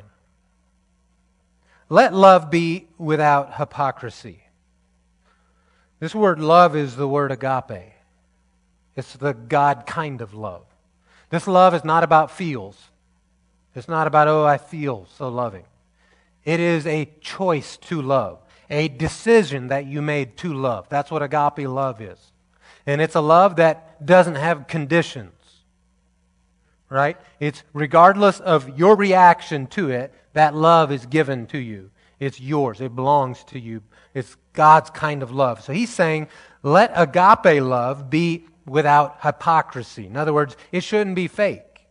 Let 1.89 2.15
love 2.15 2.51
be 2.51 2.89
without 2.99 3.55
hypocrisy. 3.55 4.43
This 6.01 6.15
word 6.15 6.39
love 6.39 6.77
is 6.77 6.97
the 6.97 7.09
word 7.09 7.33
agape. 7.33 7.93
It's 8.95 9.15
the 9.15 9.33
God 9.33 9.85
kind 9.87 10.21
of 10.21 10.35
love. 10.35 10.65
This 11.31 11.47
love 11.47 11.75
is 11.75 11.85
not 11.85 12.05
about 12.05 12.31
feels. 12.31 12.91
It's 13.75 13.89
not 13.89 14.07
about, 14.07 14.29
oh, 14.29 14.45
I 14.45 14.59
feel 14.59 15.07
so 15.17 15.29
loving. 15.29 15.65
It 16.45 16.61
is 16.61 16.87
a 16.87 17.11
choice 17.21 17.77
to 17.79 18.01
love, 18.01 18.41
a 18.71 18.89
decision 18.89 19.69
that 19.69 19.87
you 19.87 20.03
made 20.03 20.37
to 20.39 20.53
love. 20.53 20.89
That's 20.89 21.11
what 21.11 21.23
agape 21.23 21.69
love 21.69 22.01
is. 22.01 22.19
And 22.87 23.01
it's 23.01 23.15
a 23.15 23.21
love 23.21 23.57
that 23.57 24.05
doesn't 24.05 24.37
have 24.37 24.67
conditions, 24.67 25.33
right? 26.89 27.17
It's 27.39 27.63
regardless 27.73 28.41
of 28.41 28.79
your 28.79 28.97
reaction 28.97 29.67
to 29.69 29.91
it, 29.91 30.13
that 30.39 30.55
love 30.55 30.93
is 30.93 31.07
given 31.07 31.47
to 31.49 31.59
you. 31.59 31.91
It's 32.21 32.41
yours, 32.41 32.81
it 32.81 32.95
belongs 32.95 33.45
to 33.45 33.59
you. 33.59 33.83
It's 34.15 34.37
God's 34.53 34.91
kind 34.91 35.23
of 35.23 35.31
love. 35.31 35.63
So 35.63 35.73
he's 35.73 35.93
saying, 35.93 36.29
let 36.63 36.91
agape 36.95 37.63
love 37.63 38.11
be 38.11 38.47
without 38.67 39.19
hypocrisy. 39.23 40.07
In 40.07 40.17
other 40.17 40.33
words, 40.33 40.57
it 40.73 40.83
shouldn't 40.83 41.17
be 41.17 41.29
fake. 41.29 41.87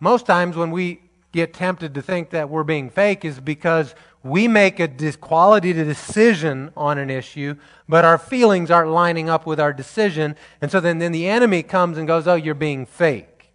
Most 0.00 0.26
times 0.26 0.56
when 0.56 0.70
we 0.70 1.00
get 1.32 1.54
tempted 1.54 1.94
to 1.94 2.02
think 2.02 2.30
that 2.30 2.50
we're 2.50 2.64
being 2.64 2.90
fake 2.90 3.24
is 3.24 3.40
because 3.40 3.94
we 4.22 4.48
make 4.48 4.80
a 4.80 4.88
quality 5.12 5.72
decision 5.72 6.72
on 6.76 6.98
an 6.98 7.10
issue, 7.10 7.54
but 7.88 8.04
our 8.04 8.18
feelings 8.18 8.70
aren't 8.70 8.90
lining 8.90 9.28
up 9.30 9.46
with 9.46 9.60
our 9.60 9.72
decision. 9.72 10.36
And 10.60 10.70
so 10.70 10.80
then, 10.80 10.98
then 10.98 11.12
the 11.12 11.28
enemy 11.28 11.62
comes 11.62 11.98
and 11.98 12.06
goes, 12.06 12.26
Oh, 12.26 12.34
you're 12.34 12.54
being 12.54 12.86
fake. 12.86 13.50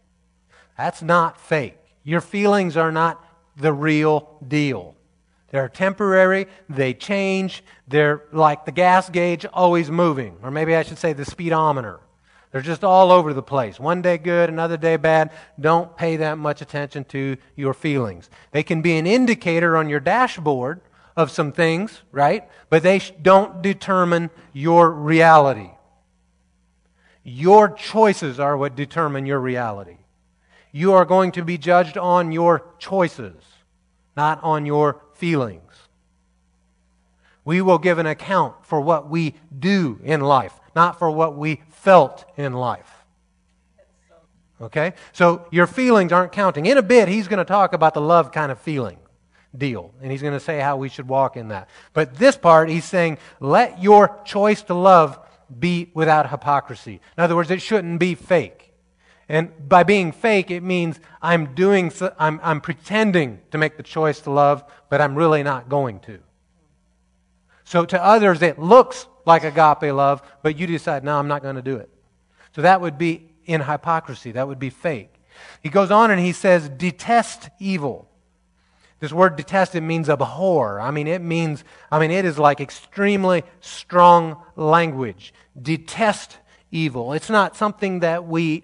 That's 0.78 1.02
not 1.02 1.40
fake. 1.40 1.78
Your 2.04 2.22
feelings 2.22 2.76
are 2.76 2.92
not 2.92 3.23
the 3.58 3.74
real 3.74 4.38
deal. 4.48 4.96
They're 5.50 5.70
temporary, 5.70 6.48
they 6.68 6.94
change, 6.94 7.64
they're 7.88 8.24
like 8.32 8.66
the 8.66 8.72
gas 8.72 9.10
gauge 9.10 9.46
always 9.46 9.92
moving, 9.92 10.38
or 10.42 10.50
maybe 10.50 10.76
I 10.76 10.82
should 10.82 10.98
say 10.98 11.14
the 11.14 11.26
speedometer. 11.26 12.00
They're 12.52 12.62
just 12.62 12.84
all 12.84 13.12
over 13.12 13.34
the 13.34 13.44
place. 13.44 13.80
One 13.80 14.02
day 14.02 14.18
good, 14.18 14.50
another 14.50 14.78
day 14.78 14.96
bad. 14.96 15.32
Don't 15.60 15.98
pay 15.98 16.18
that 16.18 16.38
much 16.38 16.62
attention 16.62 17.04
to 17.06 17.38
your 17.56 17.74
feelings. 17.74 18.30
They 18.52 18.62
can 18.62 18.84
be 18.84 18.98
an 18.98 19.08
indicator 19.08 19.76
on 19.76 19.90
your 19.90 20.00
dashboard 20.00 20.82
of 21.16 21.32
some 21.32 21.52
things, 21.52 22.02
right? 22.12 22.48
But 22.70 22.84
they 22.84 23.00
don't 23.22 23.64
determine 23.64 24.30
your 24.54 24.92
reality. 24.92 25.72
Your 27.24 27.70
choices 27.70 28.40
are 28.40 28.56
what 28.56 28.76
determine 28.76 29.26
your 29.26 29.40
reality. 29.40 29.98
You 30.74 30.94
are 30.94 31.06
going 31.06 31.32
to 31.34 31.44
be 31.44 31.58
judged 31.58 31.98
on 31.98 32.32
your 32.32 32.66
choices, 32.80 33.42
not 34.18 34.44
on 34.44 34.66
your 34.66 35.00
feelings. 35.14 35.72
We 37.46 37.62
will 37.62 37.78
give 37.78 38.00
an 38.00 38.08
account 38.08 38.66
for 38.66 38.82
what 38.82 39.10
we 39.10 39.36
do 39.58 40.00
in 40.04 40.22
life, 40.22 40.60
not 40.76 40.98
for 40.98 41.12
what 41.12 41.38
we 41.38 41.62
felt 41.70 42.26
in 42.38 42.54
life. 42.54 42.92
Okay? 44.60 44.94
So 45.12 45.46
your 45.52 45.68
feelings 45.68 46.12
aren't 46.12 46.32
counting. 46.32 46.66
In 46.66 46.78
a 46.78 46.82
bit, 46.82 47.08
he's 47.08 47.28
going 47.28 47.38
to 47.38 47.46
talk 47.46 47.74
about 47.74 47.94
the 47.94 48.02
love 48.02 48.32
kind 48.32 48.52
of 48.52 48.60
feeling 48.60 48.98
deal, 49.56 49.94
and 50.02 50.12
he's 50.12 50.22
going 50.22 50.34
to 50.34 50.40
say 50.40 50.60
how 50.60 50.78
we 50.78 50.90
should 50.90 51.08
walk 51.08 51.38
in 51.38 51.50
that. 51.50 51.70
But 51.94 52.16
this 52.16 52.36
part, 52.36 52.70
he's 52.70 52.86
saying, 52.86 53.20
let 53.40 53.84
your 53.84 54.20
choice 54.26 54.64
to 54.64 54.74
love 54.74 55.20
be 55.60 55.92
without 55.94 56.32
hypocrisy. 56.32 57.00
In 57.16 57.24
other 57.24 57.36
words, 57.36 57.52
it 57.52 57.62
shouldn't 57.62 58.00
be 58.00 58.16
fake. 58.16 58.63
And 59.30 59.52
by 59.70 59.84
being 59.84 60.12
fake, 60.12 60.52
it 60.52 60.64
means 60.64 61.00
I'm 61.22 61.56
doing, 61.56 61.92
I'm, 62.20 62.40
I'm 62.44 62.62
pretending 62.62 63.40
to 63.52 63.58
make 63.58 63.78
the 63.78 63.84
choice 63.84 64.20
to 64.22 64.32
love, 64.32 64.64
but 64.90 65.02
I'm 65.02 65.16
really 65.16 65.44
not 65.44 65.70
going 65.70 66.00
to. 66.02 66.20
So 67.64 67.86
to 67.86 68.04
others, 68.04 68.42
it 68.42 68.60
looks 68.60 69.08
like 69.26 69.44
agape 69.44 69.94
love, 69.94 70.22
but 70.42 70.58
you 70.58 70.68
decide, 70.68 71.04
no, 71.04 71.18
I'm 71.18 71.28
not 71.28 71.42
going 71.42 71.56
to 71.56 71.62
do 71.62 71.78
it. 71.78 71.90
So 72.56 72.62
that 72.62 72.82
would 72.82 72.98
be 72.98 73.30
in 73.46 73.62
hypocrisy. 73.62 74.34
That 74.34 74.48
would 74.48 74.60
be 74.60 74.70
fake. 74.70 75.14
He 75.62 75.70
goes 75.70 75.90
on 75.90 76.12
and 76.12 76.20
he 76.20 76.34
says, 76.34 76.70
detest 76.70 77.50
evil. 77.60 78.10
This 79.00 79.12
word 79.12 79.36
detest, 79.36 79.76
it 79.76 79.82
means 79.82 80.10
abhor. 80.10 80.80
I 80.80 80.92
mean, 80.92 81.08
it 81.08 81.22
means, 81.22 81.64
I 81.92 82.00
mean, 82.00 82.12
it 82.12 82.26
is 82.26 82.38
like 82.38 82.62
extremely 82.62 83.44
strong 83.60 84.38
language. 84.56 85.34
Detest 85.60 86.38
evil. 86.72 87.14
It's 87.14 87.30
not 87.30 87.56
something 87.56 88.00
that 88.02 88.26
we 88.26 88.64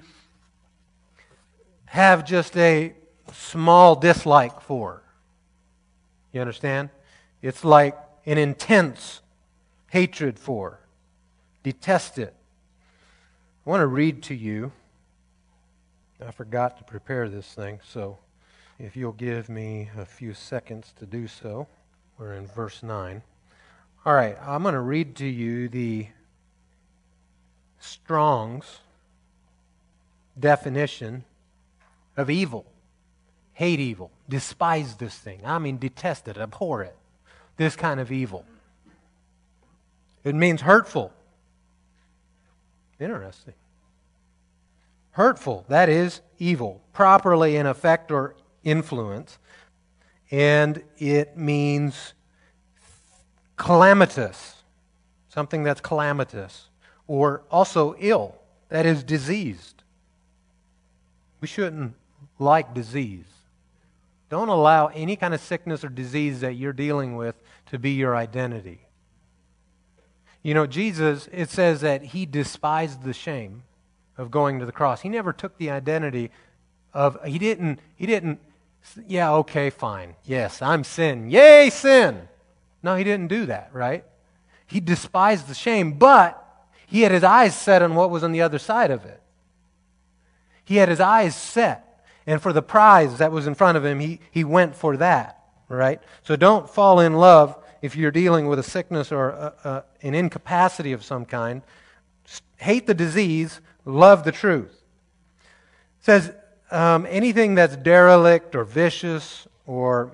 have 1.89 2.23
just 2.23 2.55
a 2.55 2.93
small 3.33 3.95
dislike 3.95 4.61
for. 4.61 5.01
You 6.31 6.39
understand? 6.39 6.89
It's 7.41 7.65
like 7.65 7.97
an 8.27 8.37
intense 8.37 9.21
hatred 9.89 10.37
for, 10.37 10.79
detest 11.63 12.19
it. 12.19 12.35
I 13.65 13.69
want 13.69 13.81
to 13.81 13.87
read 13.87 14.21
to 14.23 14.35
you. 14.35 14.71
I 16.23 16.29
forgot 16.29 16.77
to 16.77 16.83
prepare 16.83 17.27
this 17.27 17.53
thing, 17.53 17.79
so 17.83 18.19
if 18.77 18.95
you'll 18.95 19.11
give 19.11 19.49
me 19.49 19.89
a 19.97 20.05
few 20.05 20.35
seconds 20.35 20.93
to 20.99 21.07
do 21.07 21.27
so, 21.27 21.65
we're 22.19 22.33
in 22.33 22.45
verse 22.45 22.83
9. 22.83 23.23
All 24.05 24.13
right, 24.13 24.37
I'm 24.45 24.61
going 24.61 24.75
to 24.75 24.79
read 24.79 25.15
to 25.15 25.25
you 25.25 25.69
the 25.69 26.07
Strong's 27.79 28.79
definition 30.39 31.23
of 32.17 32.29
evil. 32.29 32.65
Hate 33.53 33.79
evil, 33.79 34.11
despise 34.29 34.95
this 34.95 35.15
thing. 35.15 35.41
I 35.45 35.59
mean, 35.59 35.77
detest 35.77 36.27
it, 36.27 36.37
abhor 36.37 36.83
it 36.83 36.95
this 37.59 37.75
kind 37.75 37.99
of 37.99 38.09
evil. 38.09 38.45
It 40.23 40.33
means 40.33 40.61
hurtful. 40.61 41.13
Interesting. 42.99 43.53
Hurtful, 45.11 45.65
that 45.67 45.89
is 45.89 46.21
evil, 46.39 46.81
properly 46.93 47.57
in 47.57 47.65
effect 47.65 48.11
or 48.11 48.35
influence. 48.63 49.37
And 50.31 50.81
it 50.97 51.35
means 51.37 52.13
calamitous, 53.57 54.63
something 55.27 55.63
that's 55.63 55.81
calamitous, 55.81 56.69
or 57.07 57.43
also 57.51 57.93
ill, 57.99 58.35
that 58.69 58.85
is 58.85 59.03
diseased. 59.03 59.83
We 61.41 61.47
shouldn't 61.49 61.95
like 62.39 62.73
disease. 62.73 63.25
Don't 64.29 64.49
allow 64.49 64.87
any 64.87 65.15
kind 65.15 65.33
of 65.33 65.41
sickness 65.41 65.83
or 65.83 65.89
disease 65.89 66.41
that 66.41 66.53
you're 66.53 66.73
dealing 66.73 67.15
with 67.15 67.35
to 67.67 67.79
be 67.79 67.91
your 67.91 68.15
identity. 68.15 68.81
You 70.41 70.53
know, 70.53 70.65
Jesus, 70.65 71.27
it 71.31 71.49
says 71.49 71.81
that 71.81 72.01
he 72.01 72.25
despised 72.25 73.03
the 73.03 73.13
shame 73.13 73.63
of 74.17 74.31
going 74.31 74.59
to 74.59 74.65
the 74.65 74.71
cross. 74.71 75.01
He 75.01 75.09
never 75.09 75.33
took 75.33 75.57
the 75.57 75.69
identity 75.69 76.31
of, 76.93 77.17
he 77.25 77.39
didn't, 77.39 77.79
he 77.95 78.05
didn't, 78.05 78.39
yeah, 79.07 79.31
okay, 79.33 79.69
fine. 79.69 80.15
Yes, 80.23 80.61
I'm 80.61 80.83
sin. 80.83 81.29
Yay, 81.29 81.69
sin. 81.69 82.27
No, 82.81 82.95
he 82.95 83.03
didn't 83.03 83.27
do 83.27 83.47
that, 83.47 83.69
right? 83.73 84.05
He 84.65 84.79
despised 84.79 85.47
the 85.47 85.53
shame, 85.53 85.93
but 85.93 86.45
he 86.87 87.01
had 87.01 87.11
his 87.11 87.23
eyes 87.23 87.55
set 87.55 87.81
on 87.81 87.95
what 87.95 88.09
was 88.09 88.23
on 88.23 88.31
the 88.31 88.41
other 88.41 88.59
side 88.59 88.91
of 88.91 89.05
it. 89.05 89.21
He 90.63 90.77
had 90.77 90.87
his 90.87 90.99
eyes 90.99 91.35
set 91.35 91.88
and 92.25 92.41
for 92.41 92.53
the 92.53 92.61
prize 92.61 93.17
that 93.17 93.31
was 93.31 93.47
in 93.47 93.55
front 93.55 93.77
of 93.77 93.85
him, 93.85 93.99
he, 93.99 94.19
he 94.31 94.43
went 94.43 94.75
for 94.75 94.97
that, 94.97 95.43
right? 95.67 96.01
So 96.23 96.35
don't 96.35 96.69
fall 96.69 96.99
in 96.99 97.13
love 97.13 97.57
if 97.81 97.95
you're 97.95 98.11
dealing 98.11 98.47
with 98.47 98.59
a 98.59 98.63
sickness 98.63 99.11
or 99.11 99.29
a, 99.29 99.53
a, 99.63 99.83
an 100.01 100.13
incapacity 100.13 100.91
of 100.91 101.03
some 101.03 101.25
kind. 101.25 101.61
Hate 102.57 102.87
the 102.87 102.93
disease, 102.93 103.61
love 103.85 104.23
the 104.23 104.31
truth. 104.31 104.83
It 105.99 106.05
says 106.05 106.33
um, 106.71 107.07
anything 107.09 107.55
that's 107.55 107.75
derelict 107.75 108.55
or 108.55 108.63
vicious 108.63 109.47
or 109.65 110.11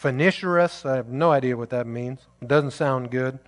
pernicious. 0.00 0.84
I 0.84 0.96
have 0.96 1.08
no 1.08 1.30
idea 1.30 1.56
what 1.56 1.70
that 1.70 1.86
means. 1.86 2.20
It 2.40 2.48
doesn't 2.48 2.72
sound 2.72 3.10
good. 3.10 3.38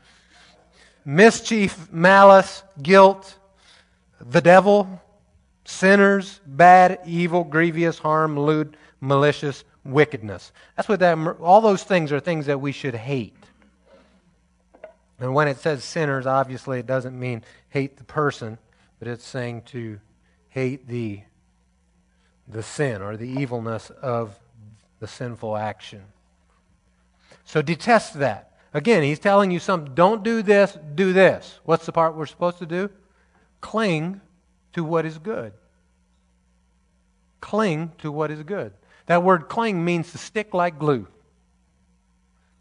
Mischief, 1.05 1.93
malice, 1.93 2.63
guilt, 2.83 3.39
the 4.21 4.41
devil, 4.41 5.03
sinners, 5.65 6.41
bad, 6.47 7.01
evil, 7.07 7.45
grievous, 7.45 7.99
harm, 7.99 8.39
lewd, 8.39 8.77
malicious, 9.01 9.65
wickedness. 9.85 10.53
That's 10.77 10.89
what 10.89 11.01
that, 11.01 11.19
all 11.41 11.61
those 11.61 11.83
things 11.83 12.13
are 12.13 12.21
things 12.21 12.47
that 12.47 12.61
we 12.61 12.73
should 12.73 12.95
hate. 12.95 13.37
And 15.19 15.35
when 15.35 15.49
it 15.49 15.59
says 15.59 15.85
sinners, 15.85 16.27
obviously 16.27 16.79
it 16.79 16.87
doesn't 16.87 17.19
mean 17.19 17.45
hate 17.69 17.97
the 17.97 18.05
person, 18.05 18.59
but 18.99 19.09
it's 19.09 19.27
saying 19.27 19.63
to 19.67 20.01
hate 20.49 20.87
the, 20.89 21.21
the 22.49 22.63
sin 22.63 23.01
or 23.03 23.17
the 23.17 23.29
evilness 23.29 23.91
of 23.91 24.39
the 25.01 25.07
sinful 25.07 25.57
action. 25.57 26.03
So 27.45 27.63
detest 27.63 28.15
that. 28.15 28.53
Again, 28.73 29.03
he's 29.03 29.19
telling 29.19 29.51
you 29.51 29.61
something. 29.61 29.95
Don't 29.95 30.25
do 30.25 30.43
this, 30.43 30.77
do 30.95 31.13
this. 31.13 31.61
What's 31.65 31.87
the 31.87 31.93
part 31.93 32.17
we're 32.17 32.27
supposed 32.27 32.59
to 32.59 32.67
do? 32.67 32.91
Cling 33.61 34.21
to 34.75 34.85
what 34.85 35.07
is 35.07 35.19
good. 35.19 35.53
Cling 37.41 37.93
to 37.99 38.13
what 38.13 38.31
is 38.31 38.43
good. 38.43 38.73
That 39.07 39.23
word 39.23 39.49
cling 39.49 39.85
means 39.85 40.13
to 40.13 40.19
stick 40.19 40.55
like 40.55 40.79
glue. 40.79 41.07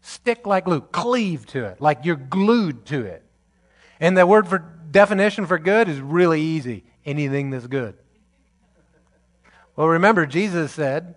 Stick 0.00 0.46
like 0.46 0.64
glue. 0.64 0.80
Cleave 0.80 1.46
to 1.46 1.64
it, 1.64 1.80
like 1.80 2.04
you're 2.04 2.16
glued 2.16 2.84
to 2.86 3.04
it. 3.04 3.22
And 4.00 4.16
the 4.16 4.26
word 4.26 4.48
for 4.48 4.58
definition 4.58 5.46
for 5.46 5.58
good 5.58 5.88
is 5.88 6.00
really 6.00 6.40
easy 6.40 6.84
anything 7.04 7.50
that's 7.50 7.66
good. 7.66 7.96
Well, 9.76 9.88
remember, 9.88 10.26
Jesus 10.26 10.72
said 10.72 11.16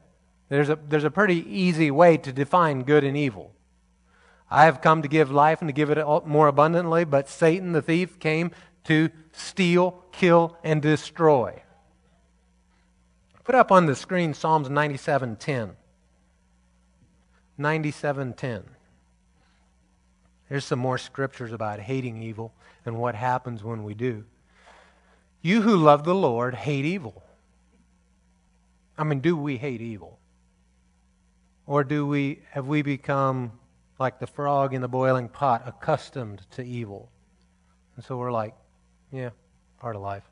there's 0.49 0.69
a, 0.69 0.79
there's 0.87 1.03
a 1.03 1.11
pretty 1.11 1.45
easy 1.47 1.91
way 1.91 2.17
to 2.17 2.31
define 2.31 2.83
good 2.83 3.03
and 3.03 3.15
evil. 3.15 3.53
I 4.49 4.65
have 4.65 4.81
come 4.81 5.01
to 5.01 5.07
give 5.09 5.29
life 5.29 5.61
and 5.61 5.67
to 5.67 5.73
give 5.73 5.89
it 5.89 6.05
more 6.25 6.47
abundantly, 6.47 7.03
but 7.03 7.27
Satan, 7.27 7.73
the 7.73 7.81
thief, 7.81 8.17
came 8.19 8.51
to 8.87 9.09
steal, 9.31 10.03
kill, 10.11 10.57
and 10.63 10.81
destroy. 10.81 11.61
Put 13.43 13.55
up 13.55 13.71
on 13.71 13.85
the 13.85 13.95
screen 13.95 14.33
Psalms 14.33 14.69
97:10. 14.69 15.75
97:10. 17.57 18.63
Here's 20.49 20.65
some 20.65 20.79
more 20.79 20.97
scriptures 20.97 21.51
about 21.51 21.79
hating 21.79 22.21
evil 22.21 22.53
and 22.85 22.97
what 22.97 23.15
happens 23.15 23.63
when 23.63 23.83
we 23.83 23.93
do. 23.93 24.25
You 25.41 25.61
who 25.61 25.75
love 25.75 26.03
the 26.03 26.15
Lord 26.15 26.55
hate 26.55 26.85
evil. 26.85 27.23
I 28.97 29.03
mean, 29.03 29.19
do 29.19 29.37
we 29.37 29.57
hate 29.57 29.81
evil? 29.81 30.19
Or 31.65 31.83
do 31.83 32.07
we 32.07 32.41
have 32.51 32.67
we 32.67 32.81
become 32.81 33.51
like 33.99 34.19
the 34.19 34.27
frog 34.27 34.73
in 34.73 34.81
the 34.81 34.87
boiling 34.87 35.27
pot, 35.27 35.63
accustomed 35.65 36.49
to 36.51 36.63
evil? 36.63 37.11
And 37.95 38.05
so 38.05 38.17
we're 38.17 38.31
like, 38.31 38.55
yeah, 39.11 39.29
part 39.79 39.95
of 39.95 40.01
life. 40.01 40.23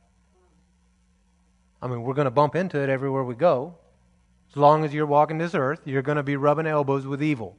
I 1.82 1.88
mean, 1.88 2.03
we're 2.03 2.13
going 2.13 2.26
to 2.26 2.32
bump 2.32 2.55
into 2.55 2.80
it 2.80 2.89
everywhere 2.89 3.23
we 3.23 3.36
go. 3.36 3.76
As 4.51 4.57
long 4.57 4.86
as 4.86 4.93
you're 4.93 5.05
walking 5.05 5.38
this 5.38 5.53
earth, 5.53 5.82
you're 5.86 6.01
going 6.01 6.15
to 6.15 6.23
be 6.23 6.36
rubbing 6.36 6.67
elbows 6.67 7.05
with 7.05 7.21
evil. 7.21 7.57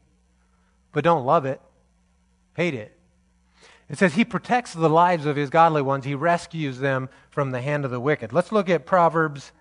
But 0.93 1.05
don't 1.05 1.27
love 1.27 1.45
it, 1.45 1.61
hate 2.55 2.75
it. 2.75 2.97
It 3.89 3.99
says 3.99 4.15
he 4.15 4.25
protects 4.25 4.73
the 4.73 4.89
lives 4.89 5.27
of 5.27 5.37
his 5.37 5.51
godly 5.51 5.83
ones, 5.83 6.05
he 6.05 6.15
rescues 6.15 6.79
them 6.79 7.09
from 7.31 7.51
the 7.51 7.61
hand 7.61 7.85
of 7.85 7.91
the 7.91 8.01
wicked. 8.01 8.33
Let's 8.33 8.51
look 8.51 8.69
at 8.69 8.87
Proverbs. 8.87 9.53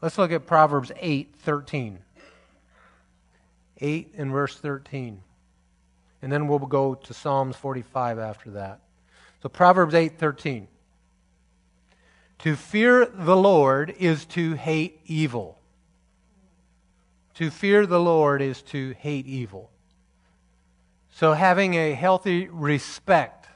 Let's 0.00 0.18
look 0.18 0.32
at 0.32 0.46
Proverbs 0.46 0.90
8 0.98 1.34
13. 1.36 1.98
8 3.78 4.14
and 4.16 4.30
verse 4.30 4.56
13. 4.56 5.22
And 6.22 6.32
then 6.32 6.46
we'll 6.46 6.60
go 6.60 6.94
to 6.94 7.14
Psalms 7.14 7.56
45 7.56 8.18
after 8.18 8.50
that. 8.52 8.80
So 9.42 9.48
Proverbs 9.48 9.92
8 9.92 10.18
13. 10.18 10.68
To 12.38 12.56
fear 12.56 13.06
the 13.06 13.36
Lord 13.36 13.94
is 13.98 14.24
to 14.26 14.54
hate 14.54 15.00
evil. 15.06 15.58
To 17.34 17.50
fear 17.50 17.86
the 17.86 18.00
Lord 18.00 18.40
is 18.40 18.62
to 18.62 18.94
hate 18.98 19.26
evil. 19.26 19.70
So, 21.10 21.32
having 21.32 21.74
a 21.74 21.92
healthy 21.92 22.48
respect 22.48 23.48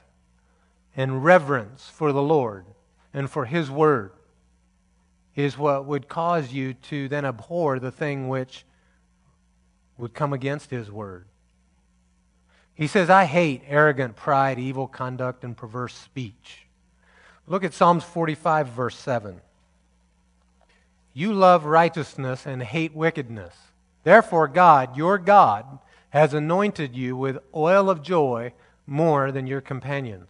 and 0.96 1.24
reverence 1.24 1.88
for 1.88 2.12
the 2.12 2.22
Lord 2.22 2.66
and 3.14 3.30
for 3.30 3.44
His 3.44 3.70
Word 3.70 4.12
is 5.36 5.56
what 5.56 5.86
would 5.86 6.08
cause 6.08 6.52
you 6.52 6.74
to 6.74 7.08
then 7.08 7.24
abhor 7.24 7.78
the 7.78 7.92
thing 7.92 8.28
which 8.28 8.64
would 9.98 10.14
come 10.14 10.32
against 10.32 10.70
His 10.70 10.90
Word. 10.90 11.26
He 12.76 12.86
says, 12.86 13.08
I 13.08 13.24
hate 13.24 13.62
arrogant 13.66 14.16
pride, 14.16 14.58
evil 14.58 14.86
conduct, 14.86 15.42
and 15.42 15.56
perverse 15.56 15.94
speech. 15.94 16.66
Look 17.46 17.64
at 17.64 17.72
Psalms 17.72 18.04
45, 18.04 18.68
verse 18.68 18.96
7. 18.96 19.40
You 21.14 21.32
love 21.32 21.64
righteousness 21.64 22.44
and 22.44 22.62
hate 22.62 22.94
wickedness. 22.94 23.54
Therefore, 24.04 24.46
God, 24.46 24.94
your 24.94 25.16
God, 25.16 25.78
has 26.10 26.34
anointed 26.34 26.94
you 26.94 27.16
with 27.16 27.38
oil 27.54 27.88
of 27.88 28.02
joy 28.02 28.52
more 28.86 29.32
than 29.32 29.46
your 29.46 29.62
companions. 29.62 30.28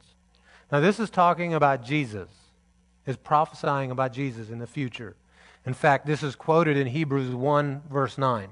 Now, 0.71 0.79
this 0.79 1.01
is 1.01 1.11
talking 1.11 1.53
about 1.53 1.85
Jesus, 1.85 2.29
is 3.07 3.17
prophesying 3.17 3.91
about 3.91 4.13
Jesus 4.13 4.51
in 4.51 4.61
the 4.61 4.67
future. 4.69 5.17
In 5.65 5.75
fact, 5.75 6.07
this 6.07 6.23
is 6.23 6.37
quoted 6.37 6.77
in 6.77 6.87
Hebrews 6.87 7.35
1, 7.35 7.83
verse 7.91 8.17
9. 8.17 8.49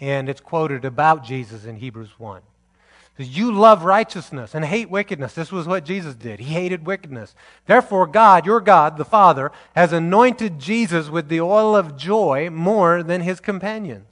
And 0.00 0.28
it's 0.28 0.40
quoted 0.40 0.84
about 0.84 1.24
Jesus 1.24 1.64
in 1.64 1.76
Hebrews 1.76 2.18
1. 2.18 2.42
You 3.18 3.52
love 3.52 3.84
righteousness 3.84 4.54
and 4.54 4.64
hate 4.64 4.88
wickedness. 4.88 5.34
This 5.34 5.52
was 5.52 5.66
what 5.66 5.84
Jesus 5.84 6.14
did. 6.14 6.40
He 6.40 6.54
hated 6.54 6.86
wickedness. 6.86 7.34
Therefore, 7.66 8.06
God, 8.06 8.46
your 8.46 8.60
God, 8.60 8.96
the 8.96 9.04
Father, 9.04 9.52
has 9.76 9.92
anointed 9.92 10.58
Jesus 10.58 11.10
with 11.10 11.28
the 11.28 11.40
oil 11.40 11.76
of 11.76 11.98
joy 11.98 12.48
more 12.50 13.02
than 13.02 13.20
his 13.20 13.38
companions. 13.40 14.06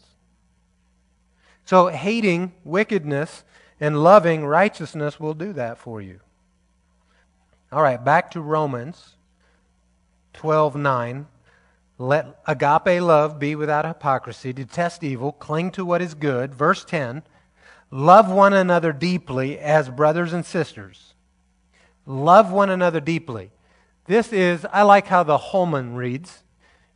So, 1.64 1.88
hating 1.88 2.52
wickedness 2.64 3.44
and 3.80 4.02
loving 4.02 4.44
righteousness 4.44 5.18
will 5.18 5.34
do 5.34 5.52
that 5.54 5.78
for 5.78 6.02
you. 6.02 6.20
All 7.70 7.82
right, 7.82 8.02
back 8.02 8.30
to 8.32 8.40
Romans 8.40 9.16
12 10.34 10.76
9. 10.76 11.26
Let 11.98 12.40
agape 12.46 13.02
love 13.02 13.40
be 13.40 13.56
without 13.56 13.84
hypocrisy, 13.84 14.52
detest 14.52 15.02
evil, 15.02 15.32
cling 15.32 15.72
to 15.72 15.84
what 15.84 16.00
is 16.00 16.14
good. 16.14 16.54
Verse 16.54 16.84
10 16.84 17.24
Love 17.90 18.30
one 18.30 18.52
another 18.52 18.92
deeply 18.92 19.58
as 19.58 19.88
brothers 19.88 20.32
and 20.32 20.44
sisters. 20.44 21.14
Love 22.06 22.52
one 22.52 22.70
another 22.70 23.00
deeply. 23.00 23.50
This 24.04 24.32
is, 24.32 24.66
I 24.72 24.82
like 24.82 25.06
how 25.06 25.22
the 25.22 25.38
Holman 25.38 25.94
reads. 25.94 26.42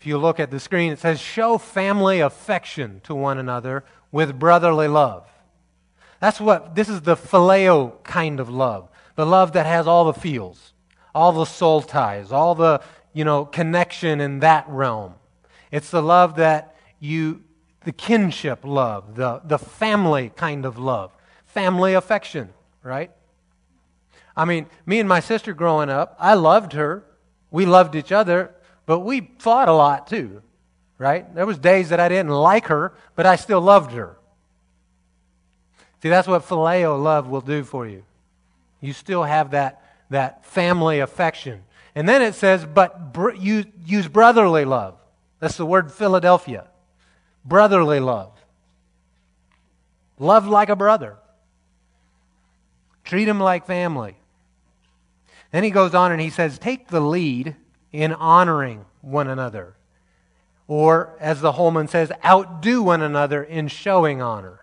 If 0.01 0.07
you 0.07 0.19
look 0.19 0.39
at 0.39 0.51
the 0.51 0.61
screen, 0.61 0.93
it 0.93 0.99
says, 0.99 1.21
Show 1.21 1.59
family 1.59 2.21
affection 2.21 3.01
to 3.05 3.15
one 3.15 3.39
another 3.39 3.85
with 4.11 4.39
brotherly 4.39 4.89
love. 4.89 5.27
That's 6.21 6.41
what, 6.41 6.75
this 6.75 6.89
is 6.89 7.03
the 7.03 7.17
phileo 7.17 8.03
kind 8.05 8.39
of 8.39 8.49
love. 8.49 8.89
The 9.17 9.27
love 9.27 9.53
that 9.53 9.67
has 9.67 9.87
all 9.87 10.05
the 10.05 10.19
feels, 10.19 10.73
all 11.15 11.33
the 11.33 11.45
soul 11.45 11.83
ties, 11.83 12.33
all 12.33 12.55
the, 12.55 12.81
you 13.13 13.25
know, 13.25 13.45
connection 13.45 14.21
in 14.21 14.41
that 14.41 14.69
realm. 14.69 15.15
It's 15.71 15.91
the 15.91 16.03
love 16.03 16.37
that 16.37 16.77
you 16.99 17.43
the 17.85 17.93
kinship 17.93 18.61
love, 18.65 19.17
the, 19.17 19.41
the 19.45 19.59
family 19.59 20.31
kind 20.37 20.65
of 20.65 20.79
love, 20.79 21.13
family 21.47 21.95
affection, 21.95 22.49
right? 22.83 23.11
I 24.37 24.45
mean, 24.45 24.67
me 24.87 25.01
and 25.01 25.09
my 25.09 25.21
sister 25.21 25.53
growing 25.53 25.91
up, 25.91 26.17
I 26.19 26.35
loved 26.35 26.73
her. 26.73 27.05
We 27.51 27.67
loved 27.67 27.95
each 27.95 28.13
other, 28.13 28.55
but 28.87 29.01
we 29.01 29.33
fought 29.39 29.69
a 29.69 29.73
lot 29.73 30.07
too, 30.07 30.43
right? 30.97 31.33
There 31.35 31.47
was 31.47 31.59
days 31.59 31.91
that 31.91 32.01
I 32.01 32.09
didn't 32.09 32.31
like 32.33 32.67
her, 32.67 32.95
but 33.15 33.27
I 33.27 33.37
still 33.37 33.61
loved 33.61 33.93
her. 33.93 34.17
See, 36.03 36.09
that's 36.09 36.27
what 36.27 36.43
phileo 36.43 37.01
love 37.01 37.29
will 37.29 37.43
do 37.43 37.63
for 37.63 37.87
you. 37.87 38.05
You 38.81 38.93
still 38.93 39.23
have 39.23 39.53
that, 39.53 39.83
that 40.11 40.45
family 40.45 41.01
affection. 41.01 41.63
And 41.95 42.09
then 42.09 42.23
it 42.23 42.35
says, 42.35 42.65
but 42.65 43.13
br- 43.13 43.33
use 43.33 44.09
brotherly 44.09 44.65
love. 44.65 44.97
That's 45.41 45.57
the 45.57 45.67
word 45.67 45.93
Philadelphia 45.93 46.69
brotherly 47.45 48.01
love. 48.01 48.33
Love 50.19 50.47
like 50.47 50.69
a 50.69 50.77
brother. 50.77 51.17
Treat 53.05 53.29
him 53.29 53.41
like 53.41 53.67
family. 53.67 54.17
Then 55.51 55.65
he 55.65 55.71
goes 55.71 55.95
on 55.95 56.13
and 56.13 56.21
he 56.21 56.31
says, 56.31 56.59
Take 56.59 56.89
the 56.89 57.01
lead 57.01 57.57
in 57.93 58.13
honoring 58.13 58.85
one 59.01 59.29
another. 59.29 59.75
Or, 60.69 61.17
as 61.21 61.41
the 61.41 61.53
Holman 61.53 61.89
says, 61.89 62.13
outdo 62.25 62.83
one 62.83 63.03
another 63.03 63.43
in 63.43 63.69
showing 63.69 64.23
honor. 64.23 64.61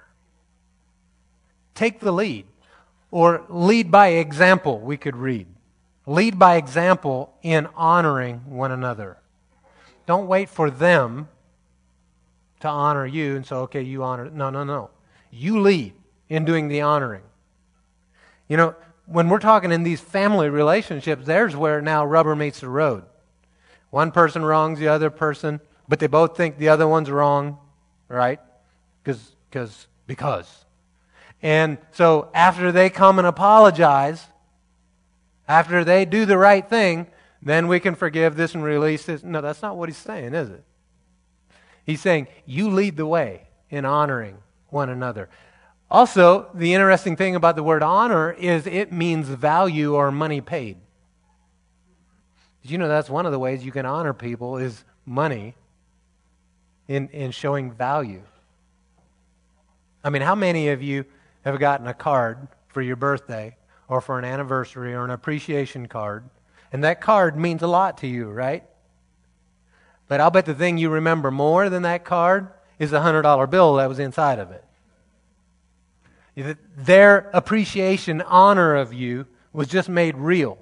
Take 1.75 1.99
the 1.99 2.13
lead. 2.13 2.45
Or 3.11 3.45
lead 3.49 3.91
by 3.91 4.09
example, 4.09 4.79
we 4.79 4.97
could 4.97 5.15
read. 5.15 5.47
Lead 6.09 6.39
by 6.39 6.55
example 6.55 7.31
in 7.43 7.67
honoring 7.75 8.39
one 8.49 8.71
another. 8.71 9.19
Don't 10.07 10.25
wait 10.25 10.49
for 10.49 10.71
them 10.71 11.29
to 12.61 12.67
honor 12.67 13.05
you, 13.05 13.35
and 13.35 13.45
so, 13.45 13.57
okay, 13.61 13.83
you 13.83 14.01
honor. 14.01 14.27
No, 14.27 14.49
no, 14.49 14.63
no. 14.63 14.89
You 15.29 15.61
lead 15.61 15.93
in 16.27 16.45
doing 16.45 16.67
the 16.67 16.81
honoring. 16.81 17.21
You 18.47 18.57
know, 18.57 18.75
when 19.05 19.29
we're 19.29 19.37
talking 19.37 19.71
in 19.71 19.83
these 19.83 20.01
family 20.01 20.49
relationships, 20.49 21.27
there's 21.27 21.55
where 21.55 21.79
now 21.79 22.03
rubber 22.07 22.35
meets 22.35 22.61
the 22.61 22.69
road. 22.69 23.03
One 23.91 24.09
person 24.09 24.43
wrongs 24.43 24.79
the 24.79 24.87
other 24.87 25.11
person, 25.11 25.59
but 25.87 25.99
they 25.99 26.07
both 26.07 26.35
think 26.35 26.57
the 26.57 26.69
other 26.69 26.87
one's 26.87 27.11
wrong, 27.11 27.59
right? 28.07 28.39
Because, 29.03 29.35
because, 29.51 29.85
because. 30.07 30.65
And 31.43 31.77
so 31.91 32.31
after 32.33 32.71
they 32.71 32.89
come 32.89 33.19
and 33.19 33.27
apologize, 33.27 34.25
after 35.49 35.83
they 35.83 36.05
do 36.05 36.27
the 36.27 36.37
right 36.37 36.69
thing, 36.69 37.07
then 37.41 37.67
we 37.67 37.79
can 37.79 37.95
forgive 37.95 38.35
this 38.35 38.53
and 38.53 38.63
release 38.63 39.05
this. 39.05 39.23
No, 39.23 39.41
that's 39.41 39.63
not 39.63 39.75
what 39.75 39.89
he's 39.89 39.97
saying, 39.97 40.35
is 40.35 40.49
it? 40.49 40.63
He's 41.83 41.99
saying, 41.99 42.27
you 42.45 42.69
lead 42.69 42.97
the 42.97 43.07
way 43.07 43.47
in 43.71 43.83
honoring 43.83 44.37
one 44.67 44.89
another. 44.89 45.27
Also, 45.89 46.51
the 46.53 46.75
interesting 46.75 47.15
thing 47.15 47.35
about 47.35 47.55
the 47.55 47.63
word 47.63 47.81
honor 47.81 48.31
is 48.31 48.67
it 48.67 48.91
means 48.91 49.27
value 49.27 49.95
or 49.95 50.11
money 50.11 50.39
paid. 50.39 50.77
Did 52.61 52.71
you 52.71 52.77
know 52.77 52.87
that's 52.87 53.09
one 53.09 53.25
of 53.25 53.31
the 53.31 53.39
ways 53.39 53.65
you 53.65 53.71
can 53.71 53.87
honor 53.87 54.13
people 54.13 54.57
is 54.57 54.83
money 55.03 55.55
in, 56.87 57.07
in 57.09 57.31
showing 57.31 57.71
value? 57.71 58.21
I 60.03 60.11
mean, 60.11 60.21
how 60.21 60.35
many 60.35 60.69
of 60.69 60.83
you 60.83 61.05
have 61.43 61.59
gotten 61.59 61.87
a 61.87 61.93
card 61.95 62.47
for 62.67 62.83
your 62.83 62.95
birthday 62.97 63.55
or 63.89 63.99
for 63.99 64.17
an 64.17 64.25
anniversary 64.25 64.93
or 64.93 65.03
an 65.03 65.11
appreciation 65.11 65.87
card? 65.87 66.23
And 66.71 66.83
that 66.83 67.01
card 67.01 67.35
means 67.35 67.61
a 67.61 67.67
lot 67.67 67.97
to 67.99 68.07
you, 68.07 68.29
right? 68.29 68.63
But 70.07 70.21
I'll 70.21 70.31
bet 70.31 70.45
the 70.45 70.55
thing 70.55 70.77
you 70.77 70.89
remember 70.89 71.31
more 71.31 71.69
than 71.69 71.83
that 71.83 72.05
card 72.05 72.47
is 72.77 72.91
the 72.91 72.99
$100 72.99 73.49
bill 73.49 73.75
that 73.75 73.89
was 73.89 73.99
inside 73.99 74.39
of 74.39 74.51
it. 74.51 74.63
Their 76.77 77.29
appreciation, 77.33 78.21
honor 78.21 78.75
of 78.75 78.93
you 78.93 79.25
was 79.51 79.67
just 79.67 79.89
made 79.89 80.15
real. 80.15 80.57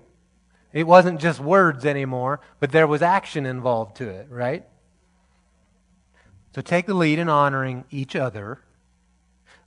It 0.73 0.88
wasn't 0.88 1.19
just 1.19 1.39
words 1.39 1.86
anymore, 1.86 2.39
but 2.59 2.71
there 2.71 2.88
was 2.88 3.01
action 3.01 3.45
involved 3.45 3.97
to 3.97 4.09
it, 4.09 4.28
right? 4.30 4.65
So 6.55 6.61
take 6.61 6.88
the 6.88 6.93
lead 6.93 7.19
in 7.19 7.30
honoring 7.30 7.86
each 7.91 8.15
other. 8.15 8.59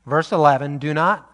Verse 0.05 0.33
11 0.33 0.79
Do 0.79 0.93
not. 0.93 1.30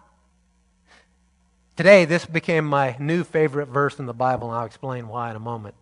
Today, 1.77 2.05
this 2.05 2.25
became 2.25 2.65
my 2.65 2.95
new 2.99 3.23
favorite 3.23 3.67
verse 3.67 3.99
in 3.99 4.07
the 4.07 4.13
Bible, 4.13 4.49
and 4.49 4.57
I'll 4.57 4.65
explain 4.65 5.07
why 5.07 5.29
in 5.29 5.35
a 5.35 5.39
moment. 5.39 5.75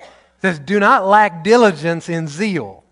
It 0.00 0.08
says, 0.40 0.58
Do 0.58 0.80
not 0.80 1.06
lack 1.06 1.44
diligence 1.44 2.08
in 2.08 2.28
zeal. 2.28 2.82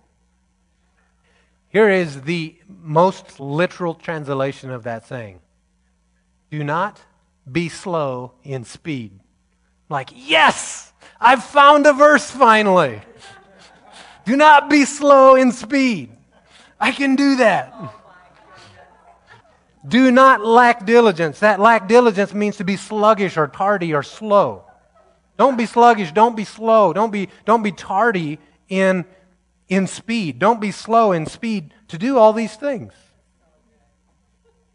Here 1.71 1.89
is 1.89 2.23
the 2.23 2.55
most 2.69 3.41
literal 3.41 3.95
translation 3.95 4.71
of 4.71 4.83
that 4.83 5.07
saying 5.07 5.41
Do 6.51 6.63
not 6.63 7.01
be 7.51 7.71
slow 7.71 8.33
in 8.45 8.65
speed. 8.65 9.19
Like, 9.89 10.11
yes, 10.15 10.93
I've 11.19 11.43
found 11.43 11.87
a 11.87 11.95
verse 11.95 12.31
finally. 12.31 13.01
Do 14.27 14.37
not 14.37 14.69
be 14.69 14.85
slow 14.85 15.37
in 15.37 15.53
speed. 15.53 16.11
I 16.79 16.93
can 16.93 17.17
do 17.17 17.37
that. 17.37 17.75
Do 19.87 20.11
not 20.13 20.45
lack 20.45 20.87
diligence. 20.87 21.41
That 21.41 21.59
lack 21.59 21.89
diligence 21.89 22.33
means 22.33 22.57
to 22.59 22.65
be 22.65 22.77
sluggish 22.77 23.37
or 23.37 23.49
tardy 23.49 23.95
or 23.95 24.03
slow. 24.03 24.65
Don't 25.37 25.57
be 25.57 25.67
sluggish. 25.67 26.13
Don't 26.13 26.37
be 26.37 26.45
slow. 26.45 26.93
Don't 26.93 27.11
be, 27.11 27.29
don't 27.45 27.63
be 27.63 27.73
tardy 27.73 28.39
in, 28.69 29.05
in 29.69 29.87
speed. 29.87 30.39
Don't 30.39 30.61
be 30.61 30.71
slow 30.71 31.13
in 31.13 31.27
speed 31.27 31.75
to 31.89 31.99
do 31.99 32.17
all 32.17 32.33
these 32.33 32.55
things. 32.55 32.93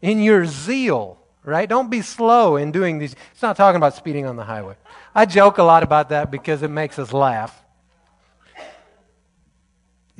In 0.02 0.20
your 0.20 0.44
zeal, 0.44 1.18
right? 1.42 1.68
Don't 1.68 1.90
be 1.90 2.02
slow 2.02 2.56
in 2.56 2.70
doing 2.70 2.98
these. 2.98 3.16
It's 3.32 3.42
not 3.42 3.56
talking 3.56 3.76
about 3.76 3.94
speeding 3.94 4.26
on 4.26 4.36
the 4.36 4.44
highway. 4.44 4.76
I 5.14 5.24
joke 5.24 5.58
a 5.58 5.62
lot 5.62 5.82
about 5.82 6.10
that 6.10 6.30
because 6.30 6.62
it 6.62 6.70
makes 6.70 6.98
us 6.98 7.12
laugh. 7.12 7.64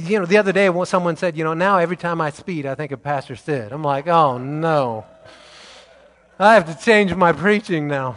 You 0.00 0.20
know, 0.20 0.26
the 0.26 0.36
other 0.36 0.52
day 0.52 0.70
someone 0.84 1.16
said, 1.16 1.36
you 1.36 1.42
know, 1.42 1.54
now 1.54 1.78
every 1.78 1.96
time 1.96 2.20
I 2.20 2.30
speed, 2.30 2.66
I 2.66 2.76
think 2.76 2.92
of 2.92 3.02
Pastor 3.02 3.34
Sid. 3.34 3.72
I'm 3.72 3.82
like, 3.82 4.06
oh 4.06 4.38
no. 4.38 5.04
I 6.38 6.54
have 6.54 6.66
to 6.66 6.84
change 6.84 7.12
my 7.16 7.32
preaching 7.32 7.88
now. 7.88 8.16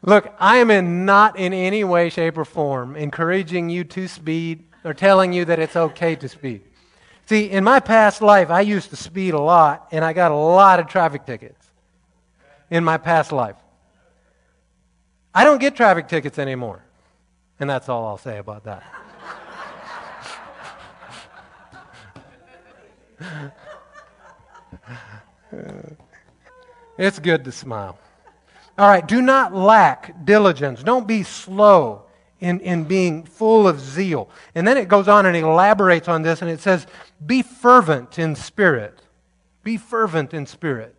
Look, 0.00 0.32
I 0.40 0.56
am 0.56 0.70
in 0.70 1.04
not 1.04 1.38
in 1.38 1.52
any 1.52 1.84
way, 1.84 2.08
shape, 2.08 2.38
or 2.38 2.46
form 2.46 2.96
encouraging 2.96 3.68
you 3.68 3.84
to 3.84 4.08
speed 4.08 4.64
or 4.82 4.94
telling 4.94 5.34
you 5.34 5.44
that 5.44 5.58
it's 5.58 5.76
okay 5.76 6.16
to 6.16 6.28
speed. 6.28 6.62
See, 7.26 7.50
in 7.50 7.62
my 7.62 7.78
past 7.78 8.22
life, 8.22 8.50
I 8.50 8.62
used 8.62 8.90
to 8.90 8.96
speed 8.96 9.34
a 9.34 9.40
lot, 9.40 9.88
and 9.92 10.04
I 10.04 10.14
got 10.14 10.32
a 10.32 10.36
lot 10.36 10.80
of 10.80 10.88
traffic 10.88 11.26
tickets 11.26 11.70
in 12.70 12.82
my 12.82 12.96
past 12.96 13.30
life. 13.30 13.56
I 15.34 15.44
don't 15.44 15.60
get 15.60 15.76
traffic 15.76 16.08
tickets 16.08 16.38
anymore. 16.38 16.82
And 17.60 17.70
that's 17.70 17.88
all 17.88 18.06
I'll 18.06 18.18
say 18.18 18.38
about 18.38 18.64
that. 18.64 18.82
it's 26.98 27.18
good 27.18 27.44
to 27.44 27.52
smile. 27.52 27.98
All 28.78 28.88
right, 28.88 29.06
do 29.06 29.20
not 29.20 29.54
lack 29.54 30.24
diligence. 30.24 30.82
Don't 30.82 31.06
be 31.06 31.22
slow 31.22 32.02
in, 32.40 32.60
in 32.60 32.84
being 32.84 33.24
full 33.24 33.68
of 33.68 33.80
zeal. 33.80 34.30
And 34.54 34.66
then 34.66 34.76
it 34.76 34.88
goes 34.88 35.08
on 35.08 35.26
and 35.26 35.36
elaborates 35.36 36.08
on 36.08 36.22
this, 36.22 36.42
and 36.42 36.50
it 36.50 36.60
says, 36.60 36.86
Be 37.24 37.42
fervent 37.42 38.18
in 38.18 38.34
spirit. 38.34 38.98
Be 39.62 39.76
fervent 39.76 40.34
in 40.34 40.46
spirit 40.46 40.96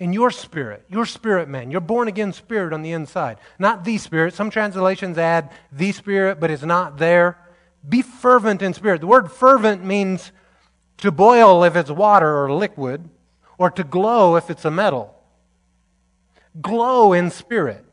in 0.00 0.12
your 0.12 0.30
spirit, 0.30 0.84
your 0.88 1.06
spirit 1.06 1.48
man, 1.48 1.70
your 1.70 1.80
born 1.80 2.08
again 2.08 2.32
spirit 2.32 2.72
on 2.72 2.82
the 2.82 2.92
inside. 2.92 3.38
Not 3.58 3.84
the 3.84 3.98
spirit. 3.98 4.34
Some 4.34 4.50
translations 4.50 5.18
add 5.18 5.50
the 5.72 5.92
spirit, 5.92 6.40
but 6.40 6.50
it's 6.50 6.62
not 6.62 6.98
there. 6.98 7.38
Be 7.88 8.02
fervent 8.02 8.62
in 8.62 8.74
spirit. 8.74 9.00
The 9.00 9.06
word 9.06 9.30
fervent 9.30 9.84
means 9.84 10.32
to 10.98 11.10
boil 11.10 11.64
if 11.64 11.76
it's 11.76 11.90
water 11.90 12.44
or 12.44 12.52
liquid, 12.52 13.08
or 13.58 13.70
to 13.70 13.84
glow 13.84 14.36
if 14.36 14.50
it's 14.50 14.64
a 14.64 14.70
metal. 14.70 15.14
Glow 16.60 17.12
in 17.12 17.30
spirit. 17.30 17.84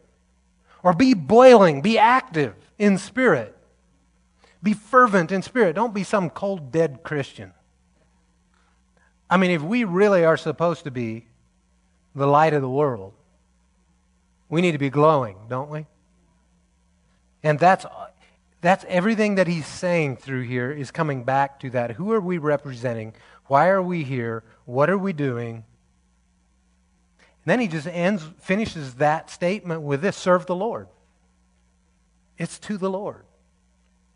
Or 0.84 0.93
be 0.93 1.14
boiling, 1.14 1.82
be 1.82 1.97
active 1.97 2.56
in 2.78 2.97
spirit. 2.97 3.56
Be 4.64 4.74
fervent 4.74 5.32
in 5.32 5.41
spirit. 5.41 5.76
Don't 5.76 5.93
be 5.93 6.04
some 6.04 6.30
cold, 6.30 6.72
dead 6.72 7.04
Christian. 7.04 7.54
I 9.30 9.38
mean, 9.38 9.52
if 9.52 9.62
we 9.62 9.84
really 9.84 10.26
are 10.26 10.38
supposed 10.38 10.84
to 10.84 10.91
be 10.91 11.26
the 12.16 12.28
light 12.28 12.54
of 12.54 12.62
the 12.62 12.70
world. 12.70 13.14
We 14.49 14.62
need 14.62 14.74
to 14.74 14.78
be 14.78 14.89
glowing, 14.89 15.38
don't 15.49 15.70
we? 15.70 15.86
And 17.43 17.58
that's, 17.58 17.86
that's 18.62 18.86
everything 18.88 19.36
that 19.36 19.47
he's 19.47 19.66
saying 19.66 20.18
through 20.18 20.43
here 20.43 20.72
is 20.72 20.91
coming 20.91 21.24
back 21.24 21.59
to 21.62 21.70
that. 21.72 21.91
Who 21.91 22.12
are 22.12 22.22
we 22.22 22.38
representing? 22.38 23.14
Why 23.47 23.70
are 23.70 23.82
we 23.82 24.03
here? 24.03 24.43
What 24.66 24.89
are 24.89 24.97
we 24.97 25.14
doing? 25.14 25.66
And 27.18 27.45
then 27.45 27.59
he 27.59 27.68
just 27.68 27.88
ends, 27.88 28.24
finishes 28.39 28.95
that 28.95 29.30
statement 29.30 29.82
with 29.82 30.01
this 30.01 30.16
serve 30.16 30.45
the 30.45 30.55
Lord. 30.55 30.88
It's 32.38 32.59
to 32.59 32.78
the 32.78 32.89
Lord, 32.89 33.26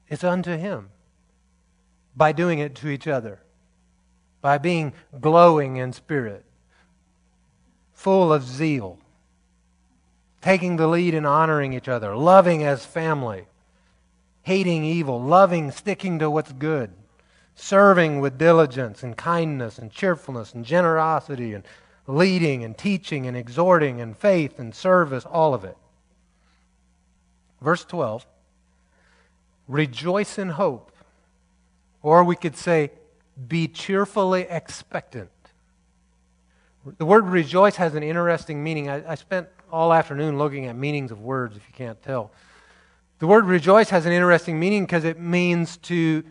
it's 0.08 0.24
unto 0.24 0.56
him 0.56 0.90
by 2.16 2.32
doing 2.32 2.60
it 2.60 2.76
to 2.76 2.90
each 2.90 3.08
other, 3.08 3.42
by 4.42 4.58
being 4.58 4.94
glowing 5.20 5.78
in 5.78 5.92
spirit 5.92 6.46
full 7.96 8.32
of 8.32 8.44
zeal, 8.44 9.00
taking 10.42 10.76
the 10.76 10.88
lead 10.88 11.14
in 11.14 11.26
honoring 11.26 11.74
each 11.74 11.88
other, 11.88 12.16
loving 12.16 12.64
as 12.64 12.86
family, 12.86 13.48
hating 14.46 14.84
evil, 14.84 15.20
loving, 15.20 15.72
sticking 15.72 16.20
to 16.20 16.30
what's 16.30 16.52
good, 16.52 16.92
serving 17.56 18.20
with 18.20 18.38
diligence 18.38 19.02
and 19.02 19.18
kindness 19.18 19.80
and 19.80 19.92
cheerfulness 19.92 20.54
and 20.54 20.64
generosity 20.64 21.52
and 21.56 21.64
leading 22.06 22.64
and 22.64 22.78
teaching 22.78 23.26
and 23.26 23.36
exhorting 23.36 24.00
and 24.00 24.16
faith 24.16 24.60
and 24.60 24.76
service, 24.76 25.26
all 25.26 25.56
of 25.56 25.64
it. 25.64 25.76
Verse 27.60 27.84
12 27.86 28.28
Rejoice 29.68 30.38
in 30.38 30.50
hope. 30.50 30.92
Or 32.04 32.24
we 32.24 32.36
could 32.36 32.56
say, 32.56 32.92
be 33.48 33.68
cheerfully 33.68 34.46
expectant. 34.48 35.32
The 37.00 37.06
word 37.06 37.26
rejoice 37.26 37.78
has 37.78 37.96
an 37.96 38.04
interesting 38.04 38.64
meaning. 38.64 38.92
I, 38.92 39.14
I, 39.14 39.16
spent 39.16 39.48
all 39.72 39.92
afternoon 39.92 40.38
looking 40.38 40.68
at 40.68 40.76
meanings 40.76 41.10
of 41.10 41.20
words, 41.20 41.58
if 41.58 41.64
you 41.68 41.74
can't 41.74 42.00
tell. 42.04 42.30
The 43.26 43.30
word 43.30 43.46
rejoice 43.46 43.90
has 43.90 44.06
an 44.06 44.12
interesting 44.12 44.60
meaning 44.60 44.86
because 44.86 45.04
it 45.04 45.20
means 45.20 45.78
to 45.78 46.24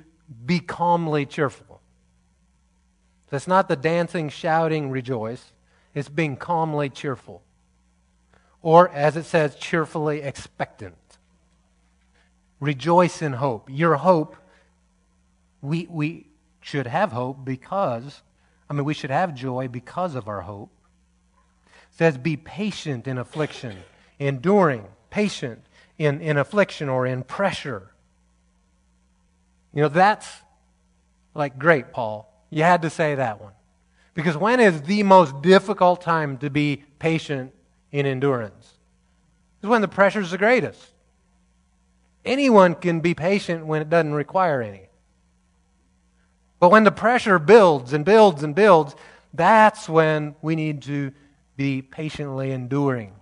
be 0.47 0.61
calmly 0.61 1.27
cheerful. 1.27 1.81
So 3.29 3.37
it's 3.37 3.49
not 3.49 3.67
the 3.67 3.75
dancing, 3.75 4.29
shouting 4.29 4.91
rejoice, 4.91 5.45
it's 5.93 6.09
being 6.09 6.37
calmly 6.37 6.89
cheerful. 6.89 7.43
Or, 8.63 8.91
as 8.91 9.17
it 9.17 9.25
says, 9.25 9.57
cheerfully 9.57 10.23
expectant. 10.23 11.19
Rejoice 12.61 13.23
in 13.23 13.33
hope. 13.33 13.69
Your 13.69 13.97
hope 13.97 14.37
we, 15.63 15.89
we 15.91 16.29
should 16.61 16.87
have 16.87 17.11
hope 17.11 17.45
because, 17.45 18.23
I 18.71 18.73
mean, 18.73 18.85
we 18.85 18.95
should 18.95 19.11
have 19.11 19.35
joy 19.35 19.67
because 19.67 20.15
of 20.15 20.29
our 20.29 20.43
hope. 20.43 20.71
It 21.91 21.97
says, 21.99 22.19
be 22.19 22.37
patient 22.37 23.09
in 23.09 23.19
affliction, 23.19 23.79
enduring, 24.21 24.87
patient 25.11 25.64
in, 25.99 26.21
in 26.21 26.37
affliction 26.37 26.89
or 26.89 27.07
in 27.07 27.23
pressure. 27.23 27.91
You 29.73 29.83
know, 29.83 29.89
that's 29.89 30.29
like 31.35 31.59
great, 31.59 31.93
Paul. 31.93 32.33
You 32.51 32.63
had 32.63 32.83
to 32.83 32.91
say 32.91 33.17
that 33.17 33.41
one. 33.41 33.53
Because 34.15 34.37
when 34.37 34.61
is 34.61 34.83
the 34.83 35.03
most 35.03 35.43
difficult 35.43 36.01
time 36.01 36.39
to 36.39 36.51
be 36.51 36.85
patient 36.99 37.53
in 37.91 38.07
endurance? 38.07 38.75
It's 39.61 39.69
when 39.69 39.81
the 39.81 39.89
pressure 39.89 40.21
is 40.21 40.31
the 40.31 40.39
greatest. 40.39 40.81
Anyone 42.25 42.75
can 42.75 43.01
be 43.01 43.15
patient 43.15 43.67
when 43.67 43.83
it 43.83 43.91
doesn't 43.91 44.15
require 44.15 44.63
any. 44.63 44.89
But 46.61 46.71
when 46.71 46.85
the 46.85 46.93
pressure 46.93 47.39
builds 47.39 47.93
and 47.93 48.05
builds 48.05 48.43
and 48.43 48.55
builds, 48.55 48.95
that's 49.35 49.89
when 49.89 50.37
we 50.41 50.55
need 50.55 50.83
to 50.83 51.13
be 51.57 51.83
patiently 51.83 52.53
enduring. 52.53 53.13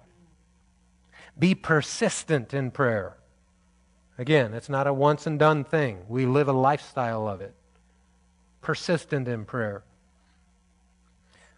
Be 1.39 1.55
persistent 1.55 2.55
in 2.55 2.71
prayer. 2.71 3.17
Again, 4.19 4.55
it's 4.55 4.69
not 4.69 4.87
a 4.87 4.93
once 4.93 5.27
and 5.27 5.39
done 5.39 5.65
thing. 5.65 6.05
We 6.09 6.27
live 6.27 6.49
a 6.49 6.53
lifestyle 6.53 7.27
of 7.27 7.41
it. 7.41 7.55
Persistent 8.61 9.27
in 9.27 9.45
prayer. 9.45 9.83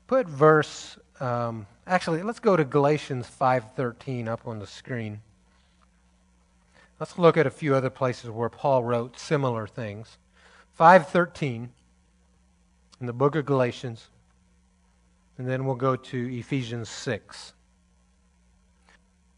Put 0.06 0.28
verse 0.28 0.96
um, 1.20 1.66
actually 1.86 2.22
let's 2.22 2.40
go 2.40 2.56
to 2.56 2.64
Galatians 2.64 3.28
5:13 3.28 4.28
up 4.28 4.46
on 4.46 4.58
the 4.58 4.66
screen. 4.66 5.20
Let's 6.98 7.18
look 7.18 7.36
at 7.36 7.46
a 7.46 7.50
few 7.50 7.74
other 7.74 7.90
places 7.90 8.30
where 8.30 8.48
Paul 8.48 8.84
wrote 8.84 9.18
similar 9.18 9.66
things. 9.66 10.18
5:13 10.78 11.70
in 13.00 13.06
the 13.06 13.12
book 13.12 13.36
of 13.36 13.46
Galatians 13.46 14.08
and 15.38 15.48
then 15.48 15.64
we'll 15.64 15.74
go 15.74 15.96
to 15.96 16.38
Ephesians 16.38 16.88
6. 16.88 17.54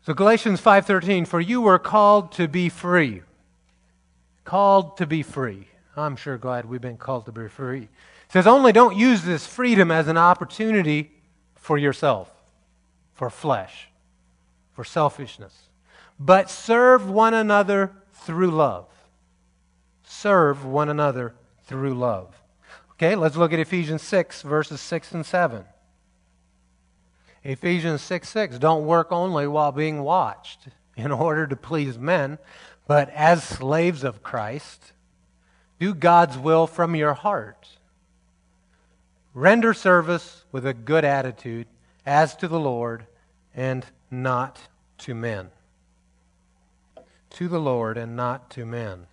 So 0.07 0.15
Galatians 0.15 0.61
5:13 0.61 1.27
for 1.27 1.41
you 1.41 1.61
were 1.61 1.81
called 1.81 2.31
to 2.35 2.47
be 2.47 2.69
free. 2.69 3.25
Called 4.45 4.97
to 4.99 5.07
be 5.07 5.25
free. 5.25 5.67
I'm 5.97 6.15
sure 6.15 6.39
glad 6.39 6.65
we've 6.65 6.81
been 6.81 6.97
called 6.97 7.25
to 7.27 7.33
be 7.33 7.49
free. 7.49 7.83
It 7.83 8.33
says 8.33 8.47
only 8.47 8.71
don't 8.71 8.95
use 8.95 9.25
this 9.25 9.49
freedom 9.49 9.91
as 9.91 10.07
an 10.07 10.17
opportunity 10.17 11.11
for 11.57 11.77
yourself, 11.77 12.31
for 13.15 13.31
flesh, 13.31 13.89
for 14.75 14.85
selfishness, 14.85 15.71
but 16.21 16.51
serve 16.51 17.11
one 17.11 17.35
another 17.35 17.91
through 18.13 18.53
love. 18.53 18.87
Serve 20.05 20.65
one 20.65 20.89
another 20.89 21.35
through 21.65 21.95
love. 21.95 22.41
Okay, 22.93 23.17
let's 23.17 23.35
look 23.35 23.53
at 23.53 23.59
Ephesians 23.59 24.03
6, 24.03 24.43
verses 24.43 24.81
6 24.81 25.15
and 25.15 25.27
7. 25.27 25.65
Ephesians 27.47 28.03
6 28.03 28.29
6. 28.29 28.59
Don't 28.59 28.87
work 28.87 29.13
only 29.13 29.47
while 29.47 29.73
being 29.73 30.03
watched 30.03 30.69
in 30.97 31.13
order 31.13 31.47
to 31.47 31.57
please 31.57 31.97
men, 31.99 32.39
but 32.89 33.09
as 33.11 33.45
slaves 33.45 34.03
of 34.03 34.23
Christ, 34.23 34.93
do 35.79 35.95
God's 35.95 36.37
will 36.37 36.67
from 36.67 36.97
your 36.97 37.15
heart. 37.15 37.69
Render 39.33 39.75
service 39.75 40.45
with 40.51 40.67
a 40.67 40.75
good 40.75 41.05
attitude 41.05 41.67
as 42.05 42.35
to 42.37 42.49
the 42.49 42.59
Lord 42.59 43.07
and 43.55 43.85
not 44.11 44.59
to 44.99 45.15
men. 45.15 45.51
To 47.31 47.49
the 47.49 47.61
Lord 47.61 47.97
and 47.97 48.17
not 48.17 48.51
to 48.51 48.65
men. 48.65 49.07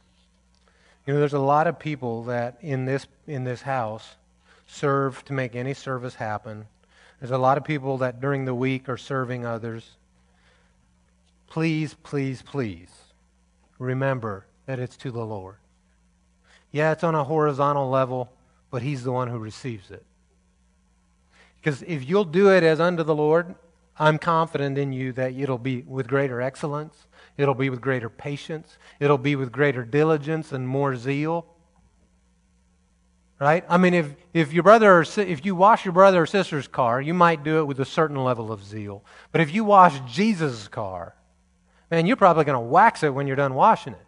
You 1.06 1.14
know, 1.14 1.20
there's 1.20 1.34
a 1.34 1.40
lot 1.40 1.68
of 1.68 1.78
people 1.78 2.24
that 2.24 2.58
in 2.62 2.86
this, 2.86 3.06
in 3.28 3.44
this 3.44 3.64
house 3.64 4.16
serve 4.66 5.24
to 5.26 5.34
make 5.34 5.56
any 5.56 5.74
service 5.74 6.16
happen. 6.16 6.68
There's 7.24 7.32
a 7.32 7.38
lot 7.38 7.58
of 7.58 7.64
people 7.64 8.00
that 8.00 8.20
during 8.20 8.44
the 8.44 8.54
week 8.54 8.90
are 8.90 8.98
serving 8.98 9.46
others. 9.46 9.92
Please, 11.48 11.94
please, 12.04 12.42
please 12.42 12.90
remember 13.80 14.46
that 14.66 14.78
it's 14.78 14.98
to 14.98 15.10
the 15.10 15.24
Lord. 15.24 15.56
Yeah, 16.74 16.92
it's 16.92 17.06
on 17.06 17.16
a 17.16 17.24
horizontal 17.24 17.90
level, 17.90 18.30
but 18.70 18.82
He's 18.82 19.06
the 19.06 19.14
one 19.14 19.30
who 19.30 19.40
receives 19.40 19.90
it. 19.90 20.04
Because 21.62 21.82
if 21.84 22.10
you'll 22.10 22.26
do 22.26 22.52
it 22.52 22.62
as 22.62 22.82
unto 22.82 23.04
the 23.04 23.16
Lord, 23.16 23.56
I'm 23.98 24.18
confident 24.18 24.78
in 24.78 24.92
you 24.92 25.14
that 25.14 25.32
it'll 25.32 25.58
be 25.58 25.84
with 25.84 26.10
greater 26.10 26.42
excellence, 26.42 27.08
it'll 27.38 27.56
be 27.56 27.70
with 27.70 27.80
greater 27.80 28.10
patience, 28.10 28.78
it'll 29.00 29.18
be 29.18 29.38
with 29.38 29.50
greater 29.50 29.86
diligence 29.86 30.52
and 30.52 30.68
more 30.68 30.98
zeal. 30.98 31.46
Right? 33.40 33.66
I 33.68 33.78
mean, 33.78 33.94
if, 33.94 34.16
if 34.34 34.54
your 34.54 34.64
brother 34.64 35.00
or 35.00 35.06
if 35.18 35.46
you 35.46 35.56
wash 35.56 35.84
your 35.84 35.92
brother 35.92 36.22
or 36.22 36.26
sister's 36.26 36.68
car, 36.68 37.02
you 37.02 37.14
might 37.14 37.44
do 37.44 37.60
it 37.60 37.66
with 37.66 37.80
a 37.80 37.86
certain 37.86 38.24
level 38.24 38.52
of 38.52 38.64
zeal. 38.64 39.04
But 39.32 39.42
if 39.42 39.54
you 39.54 39.66
wash 39.66 40.00
Jesus' 40.12 40.68
car, 40.68 41.16
man, 41.92 42.06
you're 42.06 42.16
probably 42.16 42.46
going 42.46 42.56
to 42.56 42.60
wax 42.60 43.04
it 43.04 43.14
when 43.14 43.28
you're 43.28 43.36
done 43.36 43.54
washing 43.54 43.94
it. 43.94 44.06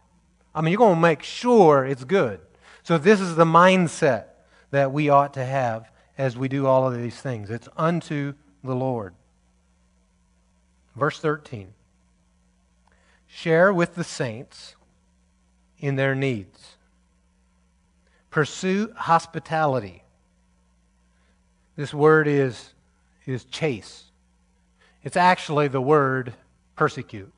I 0.53 0.61
mean, 0.61 0.71
you're 0.71 0.79
going 0.79 0.95
to 0.95 1.01
make 1.01 1.21
sure 1.21 1.85
it's 1.85 2.05
good. 2.05 2.39
So 2.83 2.97
this 2.97 3.19
is 3.19 3.35
the 3.35 3.45
mindset 3.45 4.25
that 4.71 4.91
we 4.91 5.09
ought 5.09 5.33
to 5.33 5.43
have 5.43 5.91
as 6.17 6.37
we 6.37 6.47
do 6.47 6.65
all 6.65 6.87
of 6.87 6.95
these 6.95 7.19
things. 7.19 7.49
It's 7.49 7.67
unto 7.75 8.33
the 8.63 8.75
Lord. 8.75 9.15
Verse 10.95 11.19
13 11.19 11.73
Share 13.27 13.73
with 13.73 13.95
the 13.95 14.03
saints 14.03 14.75
in 15.77 15.97
their 15.97 16.15
needs, 16.15 16.74
pursue 18.35 18.91
hospitality. 18.97 20.03
This 21.77 21.93
word 21.93 22.27
is, 22.27 22.73
is 23.25 23.45
chase. 23.45 24.03
It's 25.05 25.15
actually 25.15 25.69
the 25.69 25.79
word 25.79 26.33
persecute. 26.75 27.31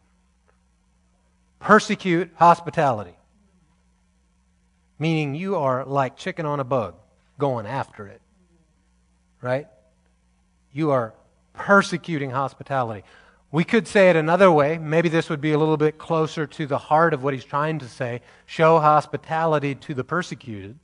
Persecute 1.60 2.32
hospitality. 2.38 3.16
Meaning 4.98 5.36
you 5.36 5.58
are 5.58 5.86
like 5.86 6.18
chicken 6.18 6.48
on 6.48 6.60
a 6.60 6.64
bug, 6.64 6.96
going 7.38 7.68
after 7.68 8.08
it 8.08 8.20
right? 9.40 9.68
You 10.74 10.90
are 10.90 11.14
persecuting 11.54 12.32
hospitality. 12.32 13.04
We 13.52 13.64
could 13.64 13.88
say 13.88 14.10
it 14.10 14.16
another 14.16 14.52
way. 14.52 14.80
Maybe 14.80 15.10
this 15.10 15.30
would 15.30 15.42
be 15.42 15.52
a 15.52 15.60
little 15.60 15.78
bit 15.78 16.00
closer 16.00 16.48
to 16.48 16.66
the 16.66 16.80
heart 16.80 17.14
of 17.14 17.24
what 17.24 17.36
he's 17.36 17.46
trying 17.46 17.78
to 17.80 17.88
say. 17.88 18.22
Show 18.48 18.80
hospitality 18.80 19.76
to 19.76 19.94
the 19.94 20.04
persecuted. 20.04 20.80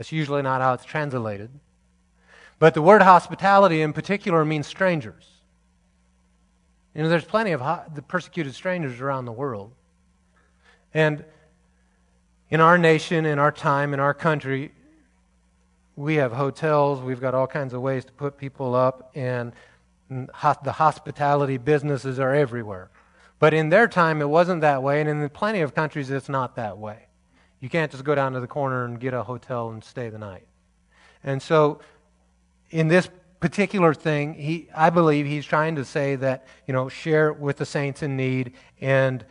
That's 0.00 0.12
usually 0.12 0.40
not 0.40 0.62
how 0.62 0.72
it's 0.72 0.86
translated. 0.86 1.50
But 2.58 2.72
the 2.72 2.80
word 2.80 3.02
hospitality 3.02 3.82
in 3.82 3.92
particular 3.92 4.46
means 4.46 4.66
strangers. 4.66 5.28
You 6.94 7.02
know, 7.02 7.10
there's 7.10 7.26
plenty 7.26 7.50
of 7.50 7.60
ho- 7.60 7.82
the 7.94 8.00
persecuted 8.00 8.54
strangers 8.54 9.02
around 9.02 9.26
the 9.26 9.32
world. 9.32 9.74
And 10.94 11.22
in 12.48 12.62
our 12.62 12.78
nation, 12.78 13.26
in 13.26 13.38
our 13.38 13.52
time, 13.52 13.92
in 13.92 14.00
our 14.00 14.14
country, 14.14 14.72
we 15.96 16.14
have 16.14 16.32
hotels, 16.32 17.02
we've 17.02 17.20
got 17.20 17.34
all 17.34 17.46
kinds 17.46 17.74
of 17.74 17.82
ways 17.82 18.06
to 18.06 18.12
put 18.12 18.38
people 18.38 18.74
up, 18.74 19.10
and 19.14 19.52
the 20.08 20.72
hospitality 20.72 21.58
businesses 21.58 22.18
are 22.18 22.34
everywhere. 22.34 22.88
But 23.38 23.52
in 23.52 23.68
their 23.68 23.86
time, 23.86 24.22
it 24.22 24.30
wasn't 24.30 24.62
that 24.62 24.82
way, 24.82 25.02
and 25.02 25.10
in 25.10 25.28
plenty 25.28 25.60
of 25.60 25.74
countries, 25.74 26.10
it's 26.10 26.30
not 26.30 26.56
that 26.56 26.78
way. 26.78 27.09
You 27.60 27.68
can't 27.68 27.90
just 27.90 28.04
go 28.04 28.14
down 28.14 28.32
to 28.32 28.40
the 28.40 28.46
corner 28.46 28.84
and 28.84 28.98
get 28.98 29.14
a 29.14 29.22
hotel 29.22 29.70
and 29.70 29.84
stay 29.84 30.08
the 30.08 30.18
night. 30.18 30.46
And 31.22 31.42
so, 31.42 31.80
in 32.70 32.88
this 32.88 33.08
particular 33.40 33.94
thing, 33.94 34.34
he, 34.34 34.68
I 34.74 34.90
believe 34.90 35.26
he's 35.26 35.44
trying 35.44 35.76
to 35.76 35.84
say 35.84 36.16
that, 36.16 36.46
you 36.66 36.72
know, 36.72 36.88
share 36.88 37.32
with 37.32 37.56
the 37.56 37.66
saints 37.66 38.02
in 38.02 38.16
need 38.16 38.52
and 38.80 39.24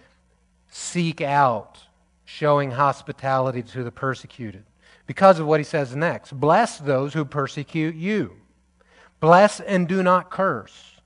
seek 0.70 1.22
out 1.22 1.80
showing 2.26 2.72
hospitality 2.72 3.64
to 3.64 3.84
the 3.84 3.92
persecuted 3.92 4.64
because 5.08 5.40
of 5.40 5.48
what 5.48 5.60
he 5.60 5.64
says 5.64 5.96
next. 5.96 6.32
Bless 6.40 6.78
those 6.78 7.14
who 7.14 7.26
persecute 7.26 7.96
you. 7.96 8.36
Bless 9.20 9.60
and 9.60 9.88
do 9.88 10.04
not 10.04 10.30
curse. 10.30 10.99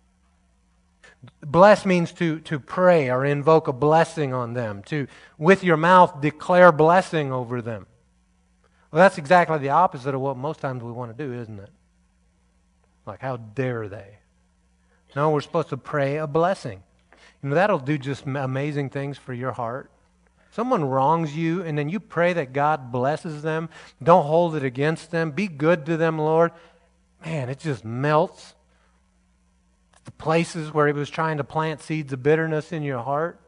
Bless 1.41 1.85
means 1.85 2.11
to, 2.13 2.39
to 2.41 2.59
pray 2.59 3.09
or 3.09 3.25
invoke 3.25 3.67
a 3.67 3.73
blessing 3.73 4.33
on 4.33 4.53
them, 4.53 4.83
to, 4.83 5.07
with 5.37 5.63
your 5.63 5.77
mouth, 5.77 6.21
declare 6.21 6.71
blessing 6.71 7.31
over 7.31 7.61
them. 7.61 7.87
Well, 8.91 9.01
that's 9.01 9.17
exactly 9.17 9.57
the 9.57 9.69
opposite 9.69 10.13
of 10.13 10.21
what 10.21 10.37
most 10.37 10.59
times 10.59 10.83
we 10.83 10.91
want 10.91 11.15
to 11.15 11.23
do, 11.25 11.33
isn't 11.33 11.59
it? 11.59 11.69
Like, 13.05 13.21
how 13.21 13.37
dare 13.37 13.87
they? 13.87 14.17
No, 15.15 15.31
we're 15.31 15.41
supposed 15.41 15.69
to 15.69 15.77
pray 15.77 16.17
a 16.17 16.27
blessing. 16.27 16.83
You 17.41 17.49
know, 17.49 17.55
that'll 17.55 17.79
do 17.79 17.97
just 17.97 18.25
amazing 18.25 18.89
things 18.89 19.17
for 19.17 19.33
your 19.33 19.51
heart 19.51 19.89
someone 20.53 20.85
wrongs 20.85 21.35
you 21.35 21.63
and 21.63 21.77
then 21.77 21.89
you 21.89 21.99
pray 21.99 22.31
that 22.33 22.53
God 22.53 22.91
blesses 22.91 23.41
them, 23.41 23.69
don't 24.01 24.25
hold 24.25 24.55
it 24.55 24.63
against 24.63 25.09
them, 25.09 25.31
be 25.31 25.47
good 25.47 25.85
to 25.87 25.97
them, 25.97 26.19
Lord, 26.19 26.51
man, 27.25 27.49
it 27.49 27.59
just 27.59 27.83
melts 27.83 28.53
the 30.05 30.11
places 30.11 30.73
where 30.73 30.87
He 30.87 30.93
was 30.93 31.09
trying 31.09 31.37
to 31.37 31.43
plant 31.43 31.81
seeds 31.81 32.13
of 32.13 32.23
bitterness 32.23 32.71
in 32.71 32.83
your 32.83 33.01
heart, 33.01 33.39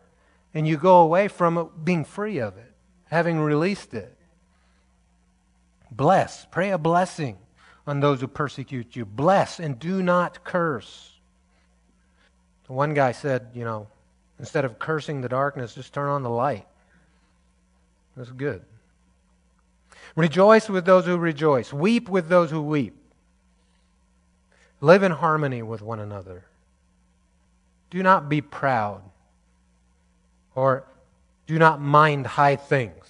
and 0.53 0.67
you 0.67 0.77
go 0.77 0.99
away 0.99 1.27
from 1.27 1.57
it 1.57 1.85
being 1.85 2.05
free 2.05 2.37
of 2.37 2.57
it, 2.57 2.71
having 3.09 3.39
released 3.39 3.93
it. 3.93 4.15
Bless. 5.91 6.45
Pray 6.45 6.71
a 6.71 6.77
blessing 6.77 7.37
on 7.87 7.99
those 7.99 8.21
who 8.21 8.27
persecute 8.27 8.95
you. 8.95 9.05
Bless 9.05 9.59
and 9.59 9.79
do 9.79 10.01
not 10.01 10.43
curse. 10.43 11.11
One 12.67 12.93
guy 12.93 13.11
said, 13.11 13.49
you 13.53 13.63
know, 13.63 13.87
instead 14.39 14.65
of 14.65 14.79
cursing 14.79 15.21
the 15.21 15.29
darkness, 15.29 15.75
just 15.75 15.93
turn 15.93 16.09
on 16.09 16.23
the 16.23 16.29
light. 16.29 16.65
That's 18.17 18.31
good. 18.31 18.63
Rejoice 20.15 20.69
with 20.69 20.85
those 20.85 21.05
who 21.05 21.17
rejoice. 21.17 21.71
Weep 21.71 22.09
with 22.09 22.27
those 22.27 22.49
who 22.49 22.61
weep. 22.61 22.97
Live 24.85 25.01
in 25.01 25.13
harmony 25.13 25.63
with 25.63 25.81
one 25.81 25.99
another. 25.99 26.45
Do 27.89 28.03
not 28.03 28.29
be 28.29 28.39
proud 28.39 29.01
or 30.53 30.85
do 31.47 31.57
not 31.57 31.81
mind 31.81 32.27
high 32.27 32.55
things. 32.55 33.03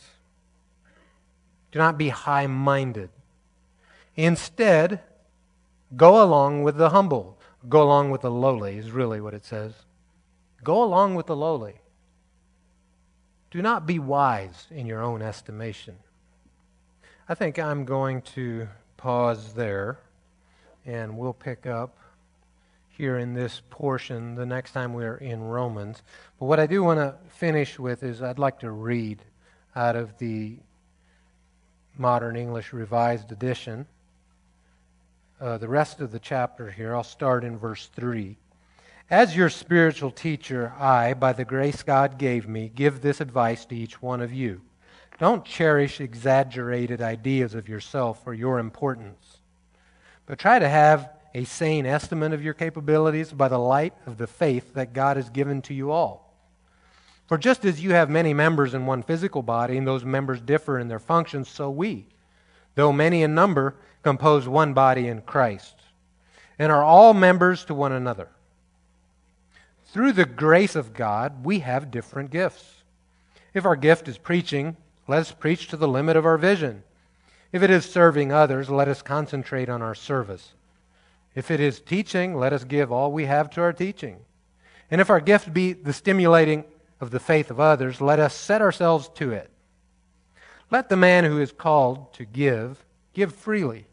Do 1.73 1.79
not 1.79 1.97
be 1.97 2.07
high 2.07 2.47
minded. 2.47 3.09
Instead, 4.15 5.01
go 5.97 6.23
along 6.23 6.63
with 6.63 6.77
the 6.77 6.91
humble. 6.91 7.37
Go 7.67 7.83
along 7.83 8.09
with 8.09 8.21
the 8.21 8.31
lowly, 8.31 8.77
is 8.77 8.91
really 8.91 9.19
what 9.19 9.33
it 9.33 9.43
says. 9.43 9.73
Go 10.63 10.81
along 10.81 11.15
with 11.15 11.25
the 11.25 11.35
lowly. 11.35 11.81
Do 13.51 13.61
not 13.61 13.85
be 13.85 13.99
wise 13.99 14.67
in 14.71 14.85
your 14.85 15.03
own 15.03 15.21
estimation. 15.21 15.97
I 17.27 17.35
think 17.35 17.59
I'm 17.59 17.83
going 17.83 18.21
to 18.21 18.69
pause 18.95 19.55
there 19.55 19.99
and 20.85 21.17
we'll 21.17 21.33
pick 21.33 21.65
up 21.65 21.97
here 22.89 23.17
in 23.17 23.33
this 23.33 23.61
portion 23.69 24.35
the 24.35 24.45
next 24.45 24.71
time 24.71 24.93
we're 24.93 25.17
in 25.17 25.41
Romans. 25.41 26.01
But 26.39 26.45
what 26.45 26.59
I 26.59 26.67
do 26.67 26.83
want 26.83 26.99
to 26.99 27.15
finish 27.29 27.77
with 27.77 28.03
is 28.03 28.21
I'd 28.21 28.39
like 28.39 28.59
to 28.59 28.71
read 28.71 29.21
out 29.75 29.95
of 29.95 30.17
the 30.17 30.57
Modern 31.97 32.35
English 32.35 32.71
Revised 32.71 33.31
Edition. 33.31 33.85
Uh, 35.39 35.57
the 35.57 35.67
rest 35.67 35.99
of 35.99 36.11
the 36.11 36.19
chapter 36.19 36.71
here, 36.71 36.95
I'll 36.95 37.03
start 37.03 37.43
in 37.43 37.57
verse 37.57 37.89
3. 37.95 38.37
As 39.09 39.35
your 39.35 39.49
spiritual 39.49 40.11
teacher, 40.11 40.73
I, 40.79 41.13
by 41.13 41.33
the 41.33 41.45
grace 41.45 41.83
God 41.83 42.17
gave 42.17 42.47
me, 42.47 42.71
give 42.73 43.01
this 43.01 43.21
advice 43.21 43.65
to 43.65 43.75
each 43.75 44.01
one 44.01 44.21
of 44.21 44.33
you. 44.33 44.61
Don't 45.19 45.45
cherish 45.45 46.01
exaggerated 46.01 47.01
ideas 47.01 47.53
of 47.53 47.69
yourself 47.69 48.21
or 48.25 48.33
your 48.33 48.59
importance, 48.59 49.37
but 50.25 50.39
try 50.39 50.59
to 50.59 50.67
have 50.67 51.09
a 51.33 51.43
sane 51.43 51.85
estimate 51.85 52.33
of 52.33 52.43
your 52.43 52.53
capabilities 52.53 53.31
by 53.31 53.47
the 53.47 53.57
light 53.57 53.93
of 54.05 54.17
the 54.17 54.27
faith 54.27 54.73
that 54.73 54.93
God 54.93 55.17
has 55.17 55.29
given 55.29 55.61
to 55.63 55.73
you 55.73 55.91
all. 55.91 56.33
For 57.27 57.37
just 57.37 57.65
as 57.65 57.83
you 57.83 57.91
have 57.91 58.09
many 58.09 58.33
members 58.33 58.73
in 58.73 58.85
one 58.85 59.03
physical 59.03 59.41
body, 59.41 59.77
and 59.77 59.87
those 59.87 60.05
members 60.05 60.39
differ 60.39 60.79
in 60.79 60.87
their 60.87 60.99
functions, 60.99 61.49
so 61.49 61.69
we, 61.69 62.07
though 62.75 62.93
many 62.93 63.23
in 63.23 63.35
number, 63.35 63.75
compose 64.03 64.47
one 64.47 64.73
body 64.73 65.07
in 65.07 65.21
Christ, 65.21 65.75
and 66.57 66.71
are 66.71 66.83
all 66.83 67.13
members 67.13 67.65
to 67.65 67.73
one 67.73 67.91
another. 67.91 68.29
Through 69.87 70.13
the 70.13 70.25
grace 70.25 70.75
of 70.75 70.93
God, 70.93 71.43
we 71.43 71.59
have 71.59 71.91
different 71.91 72.29
gifts. 72.29 72.83
If 73.53 73.65
our 73.65 73.75
gift 73.75 74.07
is 74.07 74.17
preaching, 74.17 74.77
let 75.07 75.19
us 75.19 75.31
preach 75.31 75.67
to 75.69 75.77
the 75.77 75.87
limit 75.87 76.15
of 76.15 76.25
our 76.25 76.37
vision. 76.37 76.83
If 77.55 77.63
it 77.63 77.69
is 77.69 77.85
serving 77.85 78.33
others, 78.33 78.69
let 78.69 78.89
us 78.89 79.01
concentrate 79.01 79.69
on 79.69 79.81
our 79.81 79.95
service. 79.95 80.55
If 81.35 81.49
it 81.49 81.61
is 81.61 81.79
teaching, 81.79 82.35
let 82.35 82.51
us 82.51 82.65
give 82.65 82.91
all 82.91 83.13
we 83.13 83.27
have 83.27 83.49
to 83.51 83.61
our 83.61 83.71
teaching. 83.71 84.17
And 84.91 84.99
if 84.99 85.09
our 85.09 85.21
gift 85.21 85.53
be 85.53 85.71
the 85.71 85.93
stimulating 85.93 86.65
of 86.99 87.11
the 87.11 87.19
faith 87.21 87.49
of 87.49 87.61
others, 87.61 88.01
let 88.01 88.19
us 88.19 88.35
set 88.35 88.61
ourselves 88.61 89.07
to 89.15 89.31
it. 89.31 89.49
Let 90.69 90.89
the 90.89 90.97
man 90.97 91.23
who 91.23 91.39
is 91.39 91.53
called 91.53 92.13
to 92.15 92.25
give, 92.25 92.83
give 93.13 93.33
freely. 93.33 93.85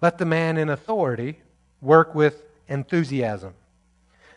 Let 0.00 0.16
the 0.16 0.24
man 0.24 0.56
in 0.56 0.70
authority 0.70 1.42
work 1.82 2.14
with 2.14 2.44
enthusiasm. 2.66 3.52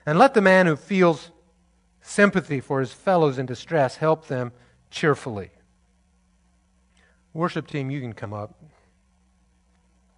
And 0.06 0.20
let 0.20 0.34
the 0.34 0.42
man 0.42 0.66
who 0.66 0.76
feels 0.76 1.32
sympathy 2.02 2.60
for 2.60 2.82
his 2.82 2.92
fellows 2.92 3.38
in 3.38 3.46
distress 3.46 3.96
help 3.96 4.28
them 4.28 4.52
cheerfully. 4.90 5.52
Worship 7.34 7.68
team, 7.68 7.90
you 7.90 8.02
can 8.02 8.14
come 8.14 8.34
up. 8.34 8.54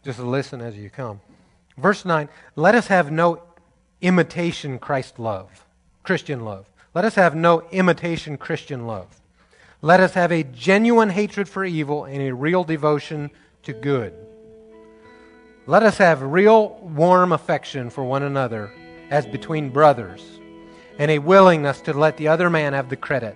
Just 0.04 0.20
listen 0.20 0.62
as 0.62 0.78
you 0.78 0.90
come. 0.90 1.22
Verse 1.78 2.06
9 2.06 2.28
Let 2.56 2.76
us 2.76 2.88
have 2.88 3.12
no 3.12 3.44
imitation 4.02 4.80
Christ 4.80 5.20
love, 5.20 5.66
Christian 6.04 6.44
love. 6.44 6.70
Let 6.94 7.06
us 7.06 7.16
have 7.16 7.36
no 7.36 7.62
imitation 7.72 8.38
Christian 8.38 8.86
love. 8.86 9.08
Let 9.82 10.00
us 10.00 10.14
have 10.14 10.32
a 10.32 10.44
genuine 10.44 11.10
hatred 11.10 11.50
for 11.50 11.66
evil 11.66 12.06
and 12.06 12.22
a 12.22 12.34
real 12.34 12.64
devotion 12.64 13.32
to 13.64 13.74
good. 13.74 14.14
Let 15.66 15.84
us 15.84 15.98
have 15.98 16.22
real 16.22 16.76
warm 16.82 17.32
affection 17.32 17.90
for 17.90 18.04
one 18.04 18.24
another 18.24 18.72
as 19.10 19.26
between 19.26 19.70
brothers 19.70 20.22
and 20.98 21.10
a 21.10 21.20
willingness 21.20 21.82
to 21.82 21.94
let 21.94 22.18
the 22.18 22.28
other 22.28 22.50
man 22.50 22.74
have 22.74 22.90
the 22.90 22.96
credit. 22.96 23.36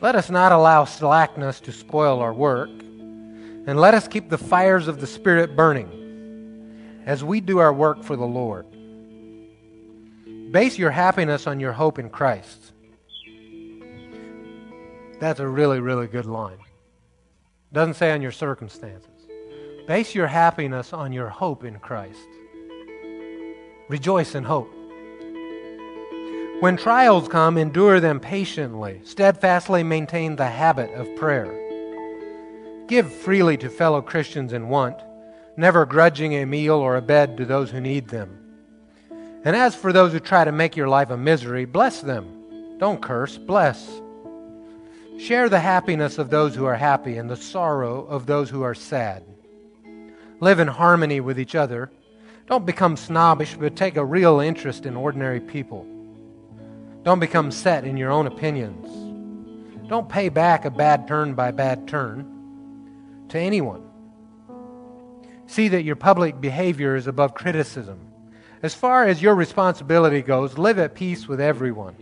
Let 0.00 0.14
us 0.14 0.30
not 0.30 0.52
allow 0.52 0.86
slackness 0.86 1.60
to 1.60 1.72
spoil 1.72 2.20
our 2.20 2.32
work, 2.32 2.70
and 2.70 3.78
let 3.78 3.92
us 3.92 4.08
keep 4.08 4.30
the 4.30 4.38
fires 4.38 4.88
of 4.88 5.00
the 5.00 5.06
Spirit 5.06 5.54
burning 5.54 7.02
as 7.04 7.22
we 7.22 7.40
do 7.40 7.58
our 7.58 7.72
work 7.72 8.02
for 8.02 8.16
the 8.16 8.24
Lord. 8.24 8.66
Base 10.52 10.78
your 10.78 10.90
happiness 10.90 11.46
on 11.46 11.60
your 11.60 11.72
hope 11.72 11.98
in 11.98 12.08
Christ. 12.08 12.72
That's 15.20 15.38
a 15.38 15.46
really, 15.46 15.80
really 15.80 16.06
good 16.06 16.26
line. 16.26 16.58
Doesn't 17.72 17.94
say 17.94 18.10
on 18.12 18.22
your 18.22 18.32
circumstances. 18.32 19.10
Base 19.86 20.14
your 20.14 20.26
happiness 20.26 20.94
on 20.94 21.12
your 21.12 21.28
hope 21.28 21.62
in 21.62 21.78
Christ. 21.78 22.18
Rejoice 23.88 24.34
in 24.34 24.44
hope. 24.44 24.72
When 26.60 26.76
trials 26.76 27.26
come, 27.26 27.56
endure 27.56 28.00
them 28.00 28.20
patiently. 28.20 29.00
Steadfastly 29.04 29.82
maintain 29.82 30.36
the 30.36 30.46
habit 30.46 30.92
of 30.92 31.16
prayer. 31.16 31.56
Give 32.86 33.10
freely 33.12 33.56
to 33.58 33.68
fellow 33.68 34.02
Christians 34.02 34.52
in 34.52 34.68
want 34.68 35.00
never 35.60 35.84
grudging 35.84 36.34
a 36.34 36.46
meal 36.46 36.76
or 36.76 36.96
a 36.96 37.02
bed 37.02 37.36
to 37.36 37.44
those 37.44 37.70
who 37.70 37.80
need 37.80 38.08
them. 38.08 38.38
And 39.44 39.54
as 39.54 39.74
for 39.74 39.92
those 39.92 40.12
who 40.12 40.20
try 40.20 40.44
to 40.44 40.52
make 40.52 40.76
your 40.76 40.88
life 40.88 41.10
a 41.10 41.16
misery, 41.16 41.66
bless 41.66 42.00
them. 42.00 42.78
Don't 42.78 43.02
curse, 43.02 43.36
bless. 43.36 44.00
Share 45.18 45.48
the 45.48 45.60
happiness 45.60 46.18
of 46.18 46.30
those 46.30 46.54
who 46.54 46.64
are 46.64 46.76
happy 46.76 47.18
and 47.18 47.28
the 47.28 47.36
sorrow 47.36 48.06
of 48.06 48.26
those 48.26 48.48
who 48.48 48.62
are 48.62 48.74
sad. 48.74 49.22
Live 50.40 50.60
in 50.60 50.68
harmony 50.68 51.20
with 51.20 51.38
each 51.38 51.54
other. 51.54 51.90
Don't 52.46 52.64
become 52.64 52.96
snobbish, 52.96 53.54
but 53.54 53.76
take 53.76 53.96
a 53.96 54.04
real 54.04 54.40
interest 54.40 54.86
in 54.86 54.96
ordinary 54.96 55.40
people. 55.40 55.86
Don't 57.02 57.20
become 57.20 57.50
set 57.50 57.84
in 57.84 57.96
your 57.96 58.10
own 58.10 58.26
opinions. 58.26 59.88
Don't 59.88 60.08
pay 60.08 60.28
back 60.28 60.64
a 60.64 60.70
bad 60.70 61.08
turn 61.08 61.34
by 61.34 61.50
bad 61.50 61.88
turn 61.88 63.26
to 63.30 63.38
anyone. 63.38 63.82
See 65.46 65.68
that 65.68 65.82
your 65.82 65.96
public 65.96 66.40
behavior 66.40 66.94
is 66.94 67.06
above 67.06 67.34
criticism. 67.34 67.98
As 68.62 68.74
far 68.74 69.06
as 69.06 69.22
your 69.22 69.34
responsibility 69.34 70.22
goes, 70.22 70.58
live 70.58 70.78
at 70.78 70.94
peace 70.94 71.26
with 71.26 71.40
everyone. 71.40 71.96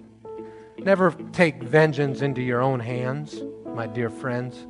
Never 0.78 1.12
take 1.32 1.62
vengeance 1.62 2.20
into 2.20 2.42
your 2.42 2.60
own 2.60 2.80
hands, 2.80 3.40
my 3.66 3.86
dear 3.86 4.10
friends. 4.10 4.66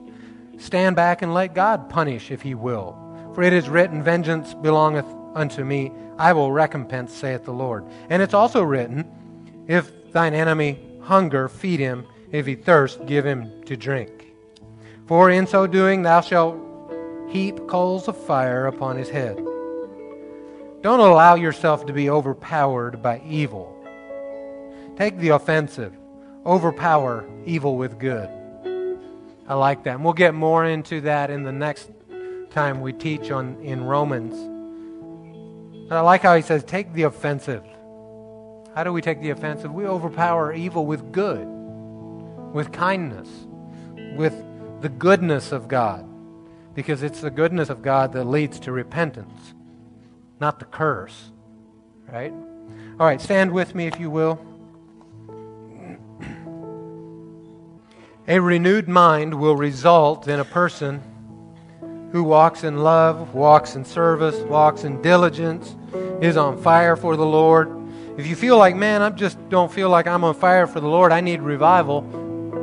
Stand 0.58 0.96
back 0.96 1.22
and 1.22 1.32
let 1.32 1.54
God 1.54 1.88
punish 1.88 2.30
if 2.30 2.42
he 2.42 2.54
will. 2.54 2.96
For 3.34 3.42
it 3.42 3.52
is 3.52 3.68
written, 3.68 4.02
Vengeance 4.02 4.54
belongeth 4.54 5.06
unto 5.34 5.64
me, 5.64 5.92
I 6.18 6.32
will 6.32 6.52
recompense, 6.52 7.12
saith 7.12 7.44
the 7.44 7.52
Lord. 7.52 7.84
And 8.10 8.22
it's 8.22 8.34
also 8.34 8.62
written, 8.62 9.04
If 9.66 9.92
thine 10.12 10.34
enemy 10.34 10.78
hunger, 11.02 11.48
feed 11.48 11.80
him. 11.80 12.06
If 12.30 12.46
he 12.46 12.54
thirst, 12.54 13.06
give 13.06 13.24
him 13.24 13.62
to 13.64 13.76
drink. 13.76 14.34
For 15.06 15.30
in 15.30 15.46
so 15.46 15.66
doing 15.66 16.02
thou 16.02 16.20
shalt 16.20 16.58
heap 17.30 17.66
coals 17.66 18.08
of 18.08 18.16
fire 18.16 18.66
upon 18.66 18.96
his 18.96 19.08
head. 19.08 19.36
Don't 20.82 21.00
allow 21.00 21.34
yourself 21.34 21.86
to 21.86 21.92
be 21.92 22.10
overpowered 22.10 23.02
by 23.02 23.22
evil. 23.26 23.74
Take 24.96 25.18
the 25.18 25.30
offensive. 25.30 25.94
Overpower 26.44 27.24
evil 27.46 27.76
with 27.76 27.98
good. 27.98 28.28
I 29.48 29.54
like 29.54 29.84
that. 29.84 29.94
And 29.94 30.04
we'll 30.04 30.12
get 30.12 30.34
more 30.34 30.66
into 30.66 31.00
that 31.02 31.30
in 31.30 31.42
the 31.42 31.52
next 31.52 31.90
time 32.50 32.80
we 32.80 32.92
teach 32.92 33.30
on 33.30 33.60
in 33.62 33.84
Romans. 33.84 34.34
But 35.88 35.96
I 35.96 36.00
like 36.00 36.20
how 36.20 36.36
he 36.36 36.42
says, 36.42 36.64
take 36.64 36.92
the 36.92 37.04
offensive. 37.04 37.64
How 38.78 38.84
do 38.84 38.92
we 38.92 39.02
take 39.02 39.20
the 39.20 39.30
offensive? 39.30 39.74
We 39.74 39.86
overpower 39.86 40.52
evil 40.52 40.86
with 40.86 41.10
good, 41.10 41.44
with 42.52 42.70
kindness, 42.70 43.28
with 44.14 44.40
the 44.82 44.88
goodness 44.88 45.50
of 45.50 45.66
God 45.66 46.08
because 46.76 47.02
it's 47.02 47.20
the 47.20 47.30
goodness 47.32 47.70
of 47.70 47.82
God 47.82 48.12
that 48.12 48.22
leads 48.22 48.60
to 48.60 48.70
repentance, 48.70 49.52
not 50.38 50.60
the 50.60 50.64
curse. 50.64 51.32
Right? 52.06 52.30
All 52.30 53.06
right, 53.06 53.20
stand 53.20 53.50
with 53.50 53.74
me 53.74 53.88
if 53.88 53.98
you 53.98 54.10
will. 54.10 54.38
A 58.28 58.38
renewed 58.38 58.86
mind 58.86 59.34
will 59.34 59.56
result 59.56 60.28
in 60.28 60.38
a 60.38 60.44
person 60.44 61.02
who 62.12 62.22
walks 62.22 62.62
in 62.62 62.84
love, 62.84 63.34
walks 63.34 63.74
in 63.74 63.84
service, 63.84 64.36
walks 64.42 64.84
in 64.84 65.02
diligence, 65.02 65.74
is 66.20 66.36
on 66.36 66.62
fire 66.62 66.94
for 66.94 67.16
the 67.16 67.26
Lord. 67.26 67.77
If 68.18 68.26
you 68.26 68.34
feel 68.34 68.58
like, 68.58 68.74
man, 68.74 69.00
I 69.00 69.10
just 69.10 69.38
don't 69.48 69.70
feel 69.70 69.90
like 69.90 70.08
I'm 70.08 70.24
on 70.24 70.34
fire 70.34 70.66
for 70.66 70.80
the 70.80 70.88
Lord, 70.88 71.12
I 71.12 71.20
need 71.20 71.40
revival, 71.40 71.98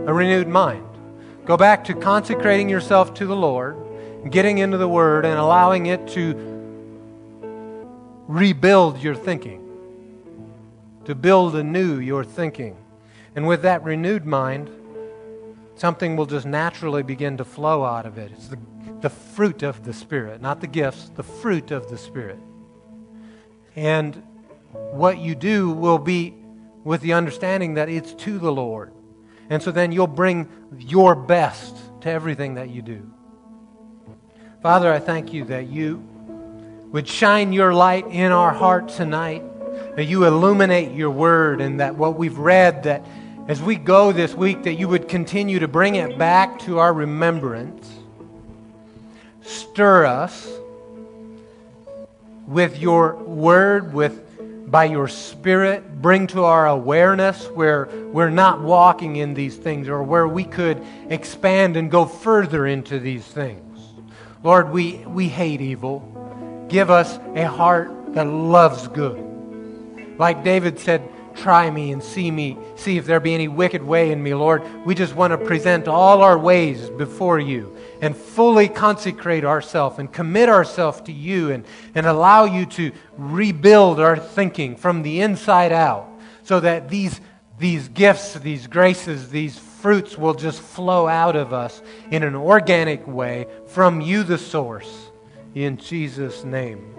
a 0.05 0.13
renewed 0.13 0.49
mind. 0.49 0.85
Go 1.45 1.55
back 1.55 1.85
to 1.85 1.93
consecrating 1.93 2.67
yourself 2.67 3.13
to 3.13 3.25
the 3.25 3.37
Lord, 3.37 3.77
getting 4.29 4.57
into 4.57 4.77
the 4.77 4.89
Word, 4.89 5.23
and 5.23 5.39
allowing 5.39 5.85
it 5.85 6.09
to 6.09 6.35
rebuild 8.27 8.97
your 9.01 9.15
thinking, 9.15 9.65
to 11.05 11.15
build 11.15 11.55
anew 11.55 11.99
your 11.99 12.25
thinking. 12.25 12.75
And 13.33 13.47
with 13.47 13.61
that 13.61 13.81
renewed 13.81 14.25
mind, 14.25 14.69
something 15.77 16.17
will 16.17 16.25
just 16.25 16.45
naturally 16.45 17.01
begin 17.01 17.37
to 17.37 17.45
flow 17.45 17.85
out 17.85 18.05
of 18.05 18.17
it. 18.17 18.33
It's 18.33 18.49
the, 18.49 18.59
the 18.99 19.09
fruit 19.09 19.63
of 19.63 19.85
the 19.85 19.93
Spirit, 19.93 20.41
not 20.41 20.59
the 20.59 20.67
gifts, 20.67 21.11
the 21.15 21.23
fruit 21.23 21.71
of 21.71 21.89
the 21.89 21.97
Spirit. 21.97 22.39
And 23.77 24.21
what 24.91 25.17
you 25.17 25.35
do 25.35 25.71
will 25.71 25.97
be 25.97 26.33
with 26.83 27.01
the 27.01 27.13
understanding 27.13 27.73
that 27.75 27.89
it's 27.89 28.13
to 28.13 28.39
the 28.39 28.51
Lord. 28.51 28.93
And 29.49 29.61
so 29.61 29.71
then 29.71 29.91
you'll 29.91 30.07
bring 30.07 30.47
your 30.79 31.15
best 31.15 31.75
to 32.01 32.09
everything 32.09 32.55
that 32.55 32.69
you 32.69 32.81
do. 32.81 33.11
Father, 34.61 34.91
I 34.91 34.99
thank 34.99 35.33
you 35.33 35.45
that 35.45 35.67
you 35.67 36.03
would 36.91 37.07
shine 37.07 37.53
your 37.53 37.73
light 37.73 38.07
in 38.07 38.31
our 38.31 38.51
heart 38.51 38.89
tonight, 38.89 39.43
that 39.95 40.05
you 40.05 40.25
illuminate 40.25 40.91
your 40.93 41.11
word, 41.11 41.61
and 41.61 41.79
that 41.79 41.95
what 41.95 42.17
we've 42.17 42.37
read, 42.37 42.83
that 42.83 43.05
as 43.47 43.61
we 43.61 43.75
go 43.75 44.11
this 44.11 44.33
week, 44.33 44.63
that 44.63 44.73
you 44.73 44.87
would 44.87 45.07
continue 45.07 45.59
to 45.59 45.67
bring 45.67 45.95
it 45.95 46.17
back 46.17 46.57
to 46.59 46.79
our 46.79 46.93
remembrance. 46.93 47.91
Stir 49.41 50.05
us 50.05 50.49
with 52.47 52.79
your 52.79 53.15
word, 53.15 53.93
with 53.93 54.24
by 54.67 54.85
your 54.85 55.07
spirit 55.07 56.01
bring 56.01 56.27
to 56.27 56.43
our 56.43 56.67
awareness 56.67 57.47
where 57.49 57.87
we're 58.11 58.29
not 58.29 58.61
walking 58.61 59.17
in 59.17 59.33
these 59.33 59.55
things 59.55 59.87
or 59.87 60.01
where 60.01 60.27
we 60.27 60.43
could 60.43 60.83
expand 61.09 61.77
and 61.77 61.91
go 61.91 62.05
further 62.05 62.65
into 62.65 62.99
these 62.99 63.23
things. 63.23 63.61
Lord, 64.43 64.71
we, 64.71 64.97
we 65.05 65.27
hate 65.27 65.61
evil. 65.61 66.65
Give 66.69 66.89
us 66.89 67.17
a 67.35 67.43
heart 67.43 68.13
that 68.13 68.27
loves 68.27 68.87
good. 68.87 69.23
Like 70.17 70.43
David 70.43 70.79
said, 70.79 71.07
try 71.35 71.69
me 71.69 71.91
and 71.91 72.01
see 72.01 72.31
me, 72.31 72.57
see 72.75 72.97
if 72.97 73.05
there 73.05 73.19
be 73.19 73.33
any 73.33 73.47
wicked 73.47 73.83
way 73.83 74.11
in 74.11 74.23
me, 74.23 74.33
Lord. 74.33 74.63
We 74.85 74.95
just 74.95 75.15
want 75.15 75.31
to 75.31 75.37
present 75.37 75.87
all 75.87 76.21
our 76.21 76.37
ways 76.37 76.89
before 76.89 77.39
you 77.39 77.74
and 78.05 78.15
fully 78.15 78.69
consecrate 78.69 79.43
ourselves 79.43 79.99
and 79.99 80.11
commit 80.13 80.47
ourselves 80.47 81.01
to 81.01 81.11
you 81.11 81.51
and, 81.51 81.65
and 81.95 82.05
allow 82.05 82.45
you 82.45 82.65
to 82.67 82.91
rebuild 83.17 83.99
our 83.99 84.15
thinking 84.15 84.75
from 84.75 85.01
the 85.01 85.21
inside 85.21 85.71
out 85.71 86.07
so 86.43 86.59
that 86.59 86.87
these, 86.87 87.19
these 87.57 87.89
gifts, 87.89 88.35
these 88.35 88.67
graces, 88.67 89.29
these 89.29 89.57
fruits 89.57 90.17
will 90.17 90.35
just 90.35 90.61
flow 90.61 91.07
out 91.07 91.35
of 91.35 91.51
us 91.51 91.81
in 92.11 92.21
an 92.23 92.35
organic 92.35 93.05
way 93.07 93.47
from 93.67 93.99
you, 94.01 94.23
the 94.23 94.37
source 94.37 95.09
in 95.55 95.77
Jesus' 95.77 96.43
name. 96.43 96.95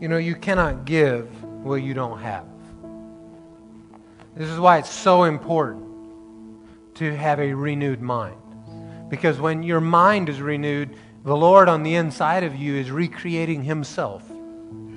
You 0.00 0.08
know, 0.08 0.18
you 0.18 0.34
cannot 0.34 0.84
give 0.86 1.28
what 1.62 1.76
you 1.76 1.94
don't 1.94 2.20
have. 2.20 2.46
This 4.34 4.48
is 4.48 4.58
why 4.58 4.78
it's 4.78 4.90
so 4.90 5.24
important 5.24 5.84
to 6.94 7.14
have 7.14 7.40
a 7.40 7.52
renewed 7.52 8.00
mind. 8.00 8.36
Because 9.08 9.38
when 9.38 9.62
your 9.62 9.80
mind 9.80 10.28
is 10.28 10.40
renewed, 10.40 10.96
the 11.24 11.36
Lord 11.36 11.68
on 11.68 11.82
the 11.82 11.94
inside 11.94 12.44
of 12.44 12.56
you 12.56 12.74
is 12.76 12.90
recreating 12.90 13.62
Himself, 13.62 14.22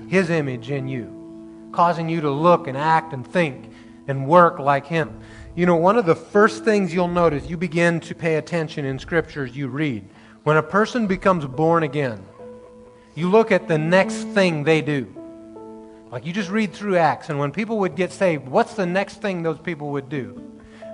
His 0.08 0.30
image 0.30 0.70
in 0.72 0.88
you, 0.88 1.70
causing 1.72 2.10
you 2.10 2.22
to 2.22 2.32
look 2.32 2.68
and 2.68 2.78
act 2.78 3.14
and 3.14 3.26
think 3.26 3.72
and 4.08 4.28
work 4.28 4.60
like 4.60 4.86
Him. 4.86 5.20
You 5.56 5.66
know, 5.66 5.76
one 5.76 5.98
of 5.98 6.06
the 6.06 6.16
first 6.16 6.64
things 6.64 6.94
you'll 6.94 7.08
notice, 7.08 7.50
you 7.50 7.58
begin 7.58 8.00
to 8.02 8.16
pay 8.16 8.36
attention 8.36 8.86
in 8.86 9.00
scriptures 9.00 9.56
you 9.56 9.68
read 9.68 10.08
when 10.44 10.58
a 10.58 10.64
person 10.64 11.06
becomes 11.06 11.46
born 11.46 11.84
again, 11.84 12.26
you 13.14 13.30
look 13.30 13.52
at 13.52 13.68
the 13.68 13.78
next 13.78 14.24
thing 14.30 14.64
they 14.64 14.82
do. 14.82 15.08
Like 16.12 16.26
you 16.26 16.34
just 16.34 16.50
read 16.50 16.74
through 16.74 16.98
Acts, 16.98 17.30
and 17.30 17.38
when 17.38 17.52
people 17.52 17.78
would 17.80 17.96
get 17.96 18.12
saved, 18.12 18.48
what's 18.48 18.74
the 18.74 18.86
next 18.86 19.22
thing 19.22 19.44
those 19.44 19.60
people 19.60 19.92
would 19.92 20.10
do? 20.10 20.49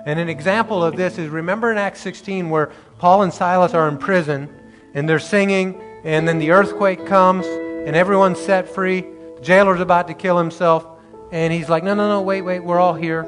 And 0.06 0.20
an 0.20 0.28
example 0.28 0.84
of 0.84 0.96
this 0.96 1.18
is 1.18 1.28
remember 1.28 1.72
in 1.72 1.78
Acts 1.78 2.00
16 2.00 2.48
where 2.48 2.70
Paul 2.98 3.22
and 3.22 3.34
Silas 3.34 3.74
are 3.74 3.88
in 3.88 3.98
prison 3.98 4.48
and 4.94 5.08
they're 5.08 5.18
singing, 5.18 5.80
and 6.04 6.26
then 6.26 6.38
the 6.38 6.52
earthquake 6.52 7.04
comes 7.06 7.44
and 7.44 7.94
everyone's 7.94 8.38
set 8.38 8.68
free. 8.68 9.00
The 9.00 9.42
jailer's 9.42 9.80
about 9.80 10.08
to 10.08 10.14
kill 10.14 10.38
himself, 10.38 10.86
and 11.32 11.52
he's 11.52 11.68
like, 11.68 11.84
No, 11.84 11.92
no, 11.94 12.08
no, 12.08 12.22
wait, 12.22 12.42
wait, 12.42 12.60
we're 12.60 12.78
all 12.78 12.94
here. 12.94 13.22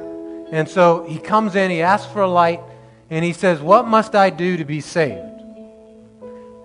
And 0.50 0.66
so 0.66 1.04
he 1.04 1.18
comes 1.18 1.56
in, 1.56 1.70
he 1.70 1.82
asks 1.82 2.10
for 2.10 2.22
a 2.22 2.28
light, 2.28 2.60
and 3.10 3.22
he 3.24 3.34
says, 3.34 3.60
What 3.60 3.86
must 3.86 4.14
I 4.14 4.30
do 4.30 4.56
to 4.56 4.64
be 4.64 4.80
saved? 4.80 5.20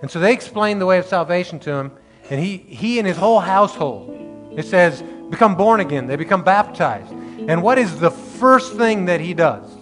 And 0.00 0.10
so 0.10 0.20
they 0.20 0.32
explain 0.32 0.78
the 0.78 0.86
way 0.86 0.98
of 0.98 1.06
salvation 1.06 1.58
to 1.60 1.72
him, 1.72 1.92
and 2.30 2.40
he, 2.40 2.56
he 2.56 2.98
and 2.98 3.06
his 3.06 3.16
whole 3.16 3.40
household, 3.40 4.10
it 4.56 4.64
says, 4.64 5.02
become 5.30 5.56
born 5.56 5.80
again. 5.80 6.06
They 6.06 6.16
become 6.16 6.44
baptized. 6.44 7.10
And 7.12 7.62
what 7.62 7.78
is 7.78 7.98
the 7.98 8.10
first 8.10 8.76
thing 8.76 9.06
that 9.06 9.20
he 9.20 9.34
does? 9.34 9.73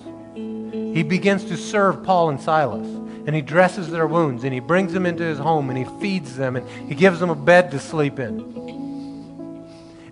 He 0.93 1.03
begins 1.03 1.45
to 1.47 1.57
serve 1.57 2.03
Paul 2.05 2.31
and 2.31 2.41
Silas. 2.41 2.87
And 3.25 3.37
he 3.37 3.43
dresses 3.43 3.89
their 3.89 4.07
wounds, 4.07 4.43
and 4.43 4.53
he 4.53 4.59
brings 4.59 4.93
them 4.93 5.07
into 5.07 5.23
his 5.23 5.39
home, 5.39 5.71
and 5.71 5.79
he 5.79 5.85
feeds 6.01 6.35
them, 6.35 6.57
and 6.57 6.69
he 6.89 6.95
gives 6.97 7.21
them 7.21 7.31
a 7.31 7.37
bed 7.37 7.71
to 7.71 7.79
sleep 7.79 8.19
in. 8.19 9.63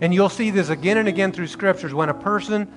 And 0.01 0.15
you'll 0.15 0.29
see 0.29 0.51
this 0.51 0.69
again 0.69 0.97
and 0.97 1.09
again 1.09 1.33
through 1.33 1.49
scriptures. 1.49 1.93
When 1.93 2.09
a 2.09 2.15
person 2.15 2.69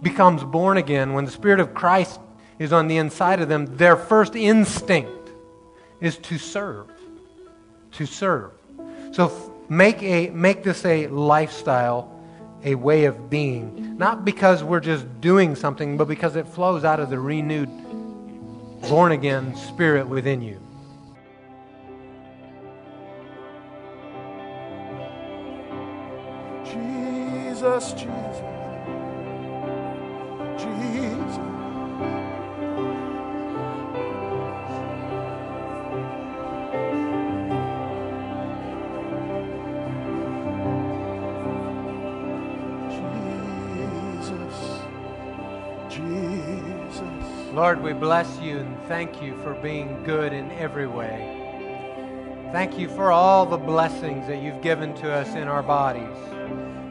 becomes 0.00 0.44
born 0.44 0.76
again, 0.76 1.12
when 1.12 1.24
the 1.24 1.30
Spirit 1.32 1.58
of 1.58 1.74
Christ 1.74 2.20
is 2.60 2.72
on 2.72 2.86
the 2.86 2.98
inside 2.98 3.40
of 3.40 3.48
them, 3.48 3.76
their 3.76 3.96
first 3.96 4.36
instinct 4.36 5.10
is 6.00 6.18
to 6.18 6.38
serve. 6.38 6.86
To 7.92 8.06
serve. 8.06 8.52
So 9.10 9.52
make, 9.68 10.00
a, 10.04 10.30
make 10.30 10.62
this 10.62 10.84
a 10.84 11.08
lifestyle, 11.08 12.13
a 12.64 12.74
way 12.74 13.04
of 13.04 13.30
being. 13.30 13.96
Not 13.98 14.24
because 14.24 14.64
we're 14.64 14.80
just 14.80 15.20
doing 15.20 15.54
something, 15.54 15.96
but 15.96 16.08
because 16.08 16.36
it 16.36 16.48
flows 16.48 16.84
out 16.84 16.98
of 16.98 17.10
the 17.10 17.18
renewed, 17.18 17.68
born 18.88 19.12
again 19.12 19.54
spirit 19.56 20.08
within 20.08 20.42
you. 20.42 20.60
Jesus, 26.64 27.92
Jesus. 27.92 28.43
Lord, 47.54 47.80
we 47.80 47.92
bless 47.92 48.40
you 48.40 48.58
and 48.58 48.76
thank 48.88 49.22
you 49.22 49.36
for 49.44 49.54
being 49.54 50.02
good 50.02 50.32
in 50.32 50.50
every 50.50 50.88
way. 50.88 52.48
Thank 52.50 52.76
you 52.76 52.88
for 52.88 53.12
all 53.12 53.46
the 53.46 53.56
blessings 53.56 54.26
that 54.26 54.42
you've 54.42 54.60
given 54.60 54.92
to 54.94 55.12
us 55.12 55.36
in 55.36 55.46
our 55.46 55.62
bodies. 55.62 56.16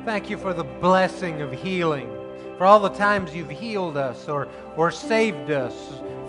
Thank 0.06 0.30
you 0.30 0.38
for 0.38 0.54
the 0.54 0.64
blessing 0.64 1.42
of 1.42 1.52
healing, 1.52 2.10
for 2.58 2.64
all 2.64 2.80
the 2.80 2.88
times 2.88 3.36
you've 3.36 3.50
healed 3.50 3.98
us 3.98 4.30
or, 4.30 4.48
or 4.78 4.90
saved 4.90 5.52
us 5.52 5.76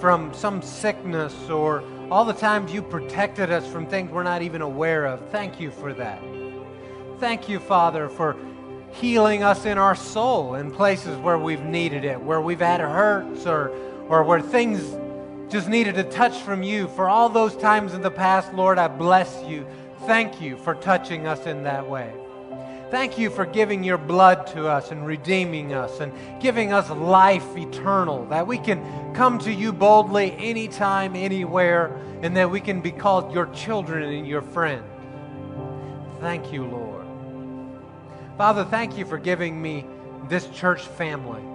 from 0.01 0.35
some 0.35 0.61
sickness, 0.63 1.49
or 1.49 1.85
all 2.11 2.25
the 2.25 2.33
times 2.33 2.73
you 2.73 2.83
protected 2.83 3.53
us 3.53 3.65
from 3.69 3.87
things 3.87 4.11
we're 4.11 4.25
not 4.25 4.43
even 4.43 4.63
aware 4.63 5.07
of. 5.07 5.21
Thank 5.31 5.61
you 5.61 5.71
for 5.71 5.95
that. 5.95 6.21
Thank 7.21 7.49
you, 7.49 7.61
Father, 7.61 8.09
for 8.09 8.37
healing 8.91 9.45
us 9.45 9.65
in 9.65 9.79
our 9.79 9.95
soul 9.95 10.57
in 10.57 10.73
places 10.73 11.17
where 11.19 11.39
we've 11.39 11.63
needed 11.63 12.05
it, 12.05 12.21
where 12.21 12.41
we've 12.41 12.59
had 12.59 12.81
hurts 12.81 13.47
or 13.47 13.71
or 14.09 14.23
where 14.23 14.41
things 14.41 14.81
just 15.51 15.69
needed 15.69 15.99
a 15.99 16.05
touch 16.05 16.41
from 16.43 16.63
you. 16.63 16.89
For 16.89 17.09
all 17.09 17.29
those 17.29 17.57
times 17.57 17.95
in 17.95 18.03
the 18.03 18.11
past, 18.11 18.53
Lord, 18.55 18.79
I 18.79 18.89
bless 18.89 19.43
you. 19.45 19.67
Thank 20.07 20.41
you 20.41 20.57
for 20.57 20.75
touching 20.75 21.27
us 21.27 21.47
in 21.47 21.63
that 21.65 21.89
way. 21.89 22.13
Thank 22.91 23.19
you 23.19 23.31
for 23.31 23.47
giving 23.47 23.83
your 23.83 23.99
blood 23.99 24.47
to 24.49 24.69
us 24.69 24.91
and 24.91 25.07
redeeming 25.07 25.75
us 25.75 26.01
and 26.01 26.13
giving 26.41 26.73
us 26.73 26.91
life 26.91 27.57
eternal, 27.57 28.27
that 28.27 28.47
we 28.47 28.59
can 28.59 29.15
come 29.15 29.39
to 29.41 29.53
you 29.53 29.73
boldly 29.73 30.33
anytime, 30.33 31.17
anywhere, 31.17 31.99
and 32.23 32.37
that 32.37 32.51
we 32.51 32.61
can 32.61 32.81
be 32.81 32.93
called 32.93 33.33
your 33.33 33.47
children 33.47 34.13
and 34.13 34.27
your 34.27 34.43
friend. 34.43 34.85
Thank 36.21 36.53
you, 36.53 36.65
Lord. 36.65 37.05
Father, 38.37 38.65
thank 38.65 38.97
you 38.97 39.05
for 39.05 39.19
giving 39.19 39.61
me 39.61 39.87
this 40.29 40.47
church 40.49 40.83
family. 40.83 41.54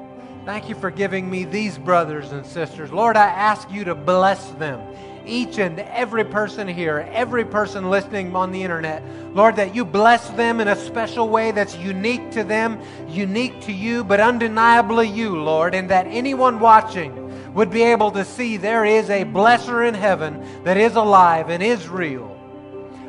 Thank 0.49 0.67
you 0.67 0.73
for 0.73 0.89
giving 0.89 1.29
me 1.29 1.45
these 1.45 1.77
brothers 1.77 2.31
and 2.31 2.43
sisters. 2.43 2.91
Lord, 2.91 3.15
I 3.15 3.27
ask 3.27 3.69
you 3.69 3.83
to 3.83 3.93
bless 3.93 4.49
them 4.53 4.81
each 5.23 5.59
and 5.59 5.79
every 5.79 6.25
person 6.25 6.67
here, 6.67 7.07
every 7.11 7.45
person 7.45 7.91
listening 7.91 8.35
on 8.35 8.51
the 8.51 8.63
internet. 8.63 9.03
Lord, 9.35 9.57
that 9.57 9.75
you 9.75 9.85
bless 9.85 10.27
them 10.31 10.59
in 10.59 10.67
a 10.67 10.75
special 10.75 11.29
way 11.29 11.51
that's 11.51 11.77
unique 11.77 12.31
to 12.31 12.43
them, 12.43 12.81
unique 13.07 13.61
to 13.61 13.71
you, 13.71 14.03
but 14.03 14.19
undeniably 14.19 15.07
you, 15.07 15.39
Lord, 15.39 15.75
and 15.75 15.87
that 15.91 16.07
anyone 16.07 16.59
watching 16.59 17.53
would 17.53 17.69
be 17.69 17.83
able 17.83 18.09
to 18.09 18.25
see 18.25 18.57
there 18.57 18.85
is 18.85 19.11
a 19.11 19.25
blesser 19.25 19.87
in 19.87 19.93
heaven 19.93 20.63
that 20.63 20.77
is 20.77 20.95
alive 20.95 21.51
and 21.51 21.61
is 21.61 21.87
real. 21.87 22.38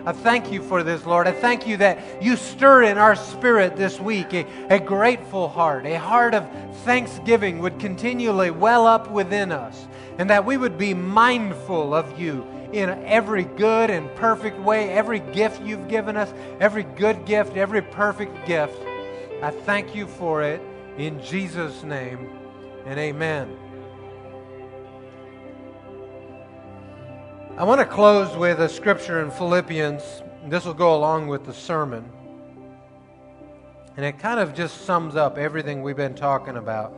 I 0.07 0.13
thank 0.13 0.51
you 0.51 0.63
for 0.63 0.83
this, 0.83 1.05
Lord. 1.05 1.27
I 1.27 1.33
thank 1.33 1.67
you 1.67 1.77
that 1.79 2.23
you 2.23 2.37
stir 2.37 2.85
in 2.85 2.97
our 2.97 3.15
spirit 3.15 3.77
this 3.77 4.01
week 4.01 4.33
a, 4.33 4.47
a 4.71 4.79
grateful 4.79 5.49
heart, 5.49 5.85
a 5.85 5.99
heart 5.99 6.35
of 6.35 6.49
thanksgiving 6.85 7.59
would 7.59 7.79
continually 7.79 8.51
well 8.51 8.87
up 8.87 9.11
within 9.11 9.53
us, 9.53 9.87
and 10.19 10.31
that 10.31 10.45
we 10.45 10.57
would 10.57 10.79
be 10.79 10.95
mindful 10.95 11.95
of 11.95 12.19
you 12.19 12.47
in 12.73 12.89
every 13.05 13.45
good 13.45 13.91
and 13.91 14.15
perfect 14.15 14.59
way, 14.61 14.91
every 14.91 15.21
gift 15.21 15.61
you've 15.63 15.89
given 15.89 16.17
us, 16.17 16.33
every 16.61 16.85
good 16.85 17.27
gift, 17.27 17.57
every 17.57 17.83
perfect 17.83 18.47
gift. 18.47 18.79
I 19.43 19.51
thank 19.51 19.95
you 19.95 20.07
for 20.07 20.43
it 20.43 20.63
in 20.97 21.23
Jesus' 21.23 21.83
name, 21.83 22.31
and 22.87 22.99
amen. 22.99 23.60
I 27.61 27.65
want 27.65 27.79
to 27.79 27.85
close 27.85 28.35
with 28.39 28.59
a 28.59 28.71
scripture 28.71 29.21
in 29.21 29.31
Philippians. 29.31 30.23
This 30.47 30.65
will 30.65 30.73
go 30.73 30.97
along 30.97 31.27
with 31.29 31.45
the 31.45 31.53
sermon. 31.53 32.11
And 33.99 34.07
it 34.07 34.19
kind 34.19 34.41
of 34.41 34.55
just 34.55 34.87
sums 34.87 35.15
up 35.15 35.37
everything 35.37 35.83
we've 35.83 35.95
been 35.95 36.15
talking 36.15 36.57
about. 36.57 36.95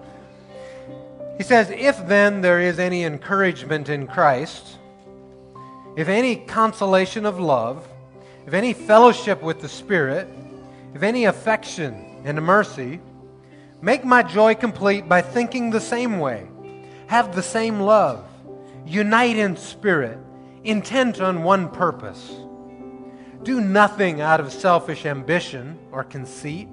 He 1.36 1.42
says, 1.42 1.68
If 1.70 2.06
then 2.06 2.42
there 2.42 2.60
is 2.60 2.78
any 2.78 3.02
encouragement 3.02 3.88
in 3.88 4.06
Christ, 4.06 4.78
if 5.96 6.06
any 6.06 6.36
consolation 6.36 7.26
of 7.26 7.40
love, 7.40 7.88
if 8.46 8.54
any 8.54 8.72
fellowship 8.72 9.42
with 9.42 9.60
the 9.60 9.68
Spirit, 9.68 10.28
if 10.94 11.02
any 11.02 11.24
affection 11.24 12.22
and 12.24 12.40
mercy, 12.40 13.00
make 13.80 14.04
my 14.04 14.22
joy 14.22 14.54
complete 14.54 15.08
by 15.08 15.22
thinking 15.22 15.70
the 15.70 15.80
same 15.80 16.20
way, 16.20 16.46
have 17.08 17.34
the 17.34 17.42
same 17.42 17.80
love, 17.80 18.24
unite 18.86 19.36
in 19.36 19.56
spirit 19.56 20.18
intent 20.64 21.20
on 21.20 21.42
one 21.42 21.68
purpose. 21.68 22.32
Do 23.42 23.60
nothing 23.60 24.20
out 24.20 24.40
of 24.40 24.52
selfish 24.52 25.04
ambition 25.04 25.78
or 25.90 26.04
conceit, 26.04 26.68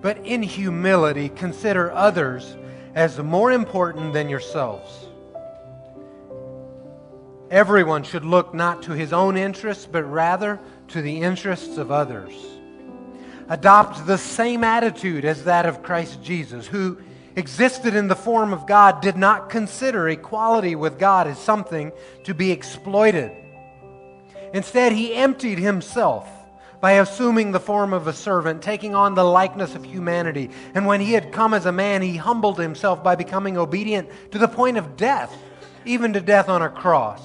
but 0.00 0.18
in 0.18 0.42
humility 0.42 1.28
consider 1.28 1.92
others 1.92 2.56
as 2.94 3.18
more 3.18 3.52
important 3.52 4.12
than 4.12 4.28
yourselves. 4.28 5.06
Everyone 7.50 8.02
should 8.02 8.24
look 8.24 8.52
not 8.52 8.82
to 8.82 8.92
his 8.92 9.12
own 9.12 9.36
interests, 9.36 9.86
but 9.86 10.02
rather 10.02 10.58
to 10.88 11.02
the 11.02 11.20
interests 11.20 11.76
of 11.76 11.92
others. 11.92 12.32
Adopt 13.48 14.06
the 14.06 14.18
same 14.18 14.64
attitude 14.64 15.24
as 15.24 15.44
that 15.44 15.66
of 15.66 15.82
Christ 15.82 16.22
Jesus, 16.22 16.66
who 16.66 16.98
existed 17.36 17.94
in 17.94 18.08
the 18.08 18.16
form 18.16 18.52
of 18.52 18.66
God 18.66 19.00
did 19.00 19.16
not 19.16 19.50
consider 19.50 20.08
equality 20.08 20.76
with 20.76 20.98
God 20.98 21.26
as 21.26 21.38
something 21.38 21.92
to 22.24 22.34
be 22.34 22.50
exploited. 22.50 23.32
Instead, 24.52 24.92
he 24.92 25.14
emptied 25.14 25.58
himself 25.58 26.28
by 26.80 26.92
assuming 26.92 27.50
the 27.50 27.60
form 27.60 27.92
of 27.92 28.06
a 28.06 28.12
servant, 28.12 28.62
taking 28.62 28.94
on 28.94 29.14
the 29.14 29.24
likeness 29.24 29.74
of 29.74 29.84
humanity. 29.84 30.50
And 30.74 30.86
when 30.86 31.00
he 31.00 31.12
had 31.12 31.32
come 31.32 31.54
as 31.54 31.66
a 31.66 31.72
man, 31.72 32.02
he 32.02 32.16
humbled 32.16 32.58
himself 32.58 33.02
by 33.02 33.16
becoming 33.16 33.56
obedient 33.56 34.10
to 34.32 34.38
the 34.38 34.48
point 34.48 34.76
of 34.76 34.96
death, 34.96 35.34
even 35.84 36.12
to 36.12 36.20
death 36.20 36.48
on 36.48 36.62
a 36.62 36.68
cross. 36.68 37.22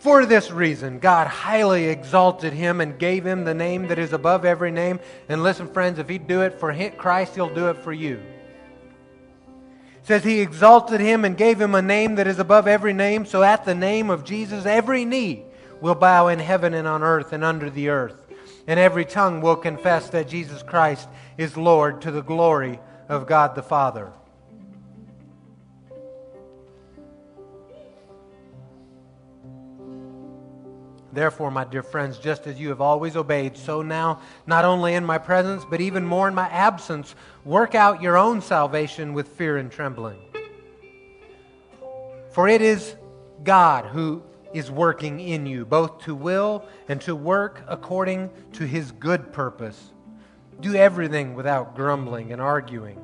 For 0.00 0.26
this 0.26 0.50
reason, 0.50 0.98
God 0.98 1.28
highly 1.28 1.84
exalted 1.84 2.52
him 2.52 2.80
and 2.80 2.98
gave 2.98 3.24
him 3.24 3.44
the 3.44 3.54
name 3.54 3.86
that 3.88 4.00
is 4.00 4.12
above 4.12 4.44
every 4.44 4.72
name. 4.72 4.98
And 5.28 5.44
listen, 5.44 5.68
friends, 5.68 6.00
if 6.00 6.08
he'd 6.08 6.26
do 6.26 6.40
it 6.40 6.58
for 6.58 6.74
Christ, 6.96 7.36
he'll 7.36 7.54
do 7.54 7.68
it 7.68 7.76
for 7.76 7.92
you 7.92 8.20
says 10.02 10.24
he 10.24 10.40
exalted 10.40 11.00
him 11.00 11.24
and 11.24 11.36
gave 11.36 11.60
him 11.60 11.74
a 11.74 11.82
name 11.82 12.16
that 12.16 12.26
is 12.26 12.38
above 12.38 12.66
every 12.66 12.92
name, 12.92 13.24
so 13.24 13.42
at 13.42 13.64
the 13.64 13.74
name 13.74 14.10
of 14.10 14.24
Jesus 14.24 14.66
every 14.66 15.04
knee 15.04 15.44
will 15.80 15.94
bow 15.94 16.28
in 16.28 16.38
heaven 16.38 16.74
and 16.74 16.86
on 16.88 17.02
earth 17.02 17.32
and 17.32 17.44
under 17.44 17.70
the 17.70 17.88
earth, 17.88 18.26
and 18.66 18.78
every 18.78 19.04
tongue 19.04 19.40
will 19.40 19.56
confess 19.56 20.08
that 20.10 20.28
Jesus 20.28 20.62
Christ 20.62 21.08
is 21.38 21.56
Lord 21.56 22.02
to 22.02 22.10
the 22.10 22.22
glory 22.22 22.80
of 23.08 23.26
God 23.26 23.54
the 23.54 23.62
Father. 23.62 24.12
Therefore, 31.12 31.50
my 31.50 31.64
dear 31.64 31.82
friends, 31.82 32.18
just 32.18 32.46
as 32.46 32.58
you 32.58 32.70
have 32.70 32.80
always 32.80 33.16
obeyed, 33.16 33.56
so 33.56 33.82
now, 33.82 34.20
not 34.46 34.64
only 34.64 34.94
in 34.94 35.04
my 35.04 35.18
presence, 35.18 35.62
but 35.68 35.82
even 35.82 36.06
more 36.06 36.26
in 36.26 36.34
my 36.34 36.48
absence, 36.48 37.14
work 37.44 37.74
out 37.74 38.00
your 38.00 38.16
own 38.16 38.40
salvation 38.40 39.12
with 39.12 39.28
fear 39.28 39.58
and 39.58 39.70
trembling. 39.70 40.18
For 42.30 42.48
it 42.48 42.62
is 42.62 42.96
God 43.44 43.86
who 43.86 44.22
is 44.54 44.70
working 44.70 45.20
in 45.20 45.44
you, 45.44 45.66
both 45.66 46.02
to 46.04 46.14
will 46.14 46.64
and 46.88 47.00
to 47.02 47.14
work 47.14 47.62
according 47.68 48.30
to 48.54 48.64
his 48.64 48.90
good 48.92 49.32
purpose. 49.32 49.92
Do 50.60 50.74
everything 50.74 51.34
without 51.34 51.74
grumbling 51.74 52.32
and 52.32 52.40
arguing 52.40 52.98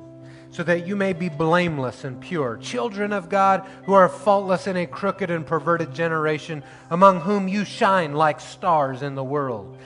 so 0.51 0.63
that 0.63 0.87
you 0.87 0.95
may 0.95 1.13
be 1.13 1.29
blameless 1.29 2.03
and 2.03 2.19
pure, 2.19 2.57
children 2.57 3.13
of 3.13 3.29
God 3.29 3.67
who 3.85 3.93
are 3.93 4.09
faultless 4.09 4.67
in 4.67 4.77
a 4.77 4.87
crooked 4.87 5.29
and 5.29 5.45
perverted 5.45 5.93
generation, 5.93 6.63
among 6.89 7.21
whom 7.21 7.47
you 7.47 7.63
shine 7.63 8.13
like 8.13 8.39
stars 8.39 9.01
in 9.01 9.15
the 9.15 9.23
world. 9.23 9.77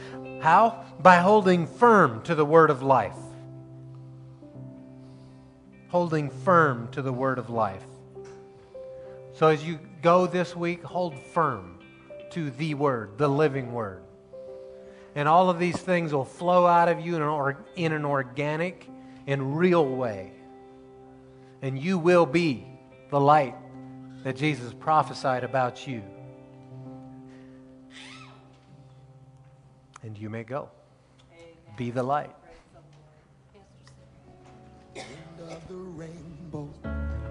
How? 0.41 0.86
By 0.99 1.18
holding 1.18 1.68
firm 1.68 2.22
to 2.24 2.36
the 2.36 2.45
word 2.45 2.70
of 2.70 2.82
life. 2.82 3.16
Holding 5.89 6.30
firm 6.30 6.88
to 6.91 7.01
the 7.01 7.14
word 7.14 7.39
of 7.39 7.49
life. 7.49 7.84
So 9.34 9.47
as 9.47 9.64
you 9.64 9.80
go 10.01 10.28
this 10.28 10.55
week, 10.55 10.84
hold 10.84 11.20
firm 11.20 11.80
to 12.32 12.51
the 12.51 12.74
word, 12.74 13.18
the 13.18 13.28
living 13.28 13.74
word. 13.74 14.01
And 15.16 15.28
all 15.28 15.49
of 15.49 15.59
these 15.59 15.78
things 15.78 16.14
will 16.14 16.26
flow 16.26 16.66
out 16.66 16.88
of 16.88 16.99
you 16.99 17.16
in 17.16 17.22
an, 17.22 18.05
organic 18.05 18.88
and 19.28 19.57
real 19.57 19.86
way 19.86 20.32
and 21.64 21.80
you 21.80 21.97
will 21.97 22.26
be 22.26 22.68
the 23.09 23.20
light 23.20 23.55
that 24.24 24.36
Jesus 24.36 24.74
prophesied 24.74 25.45
about 25.45 25.88
you. 25.88 26.03
And 30.03 30.18
you 30.18 30.30
may 30.30 30.43
go. 30.43 30.70
Be 31.78 31.89
the 31.89 32.03
light. 32.03 32.36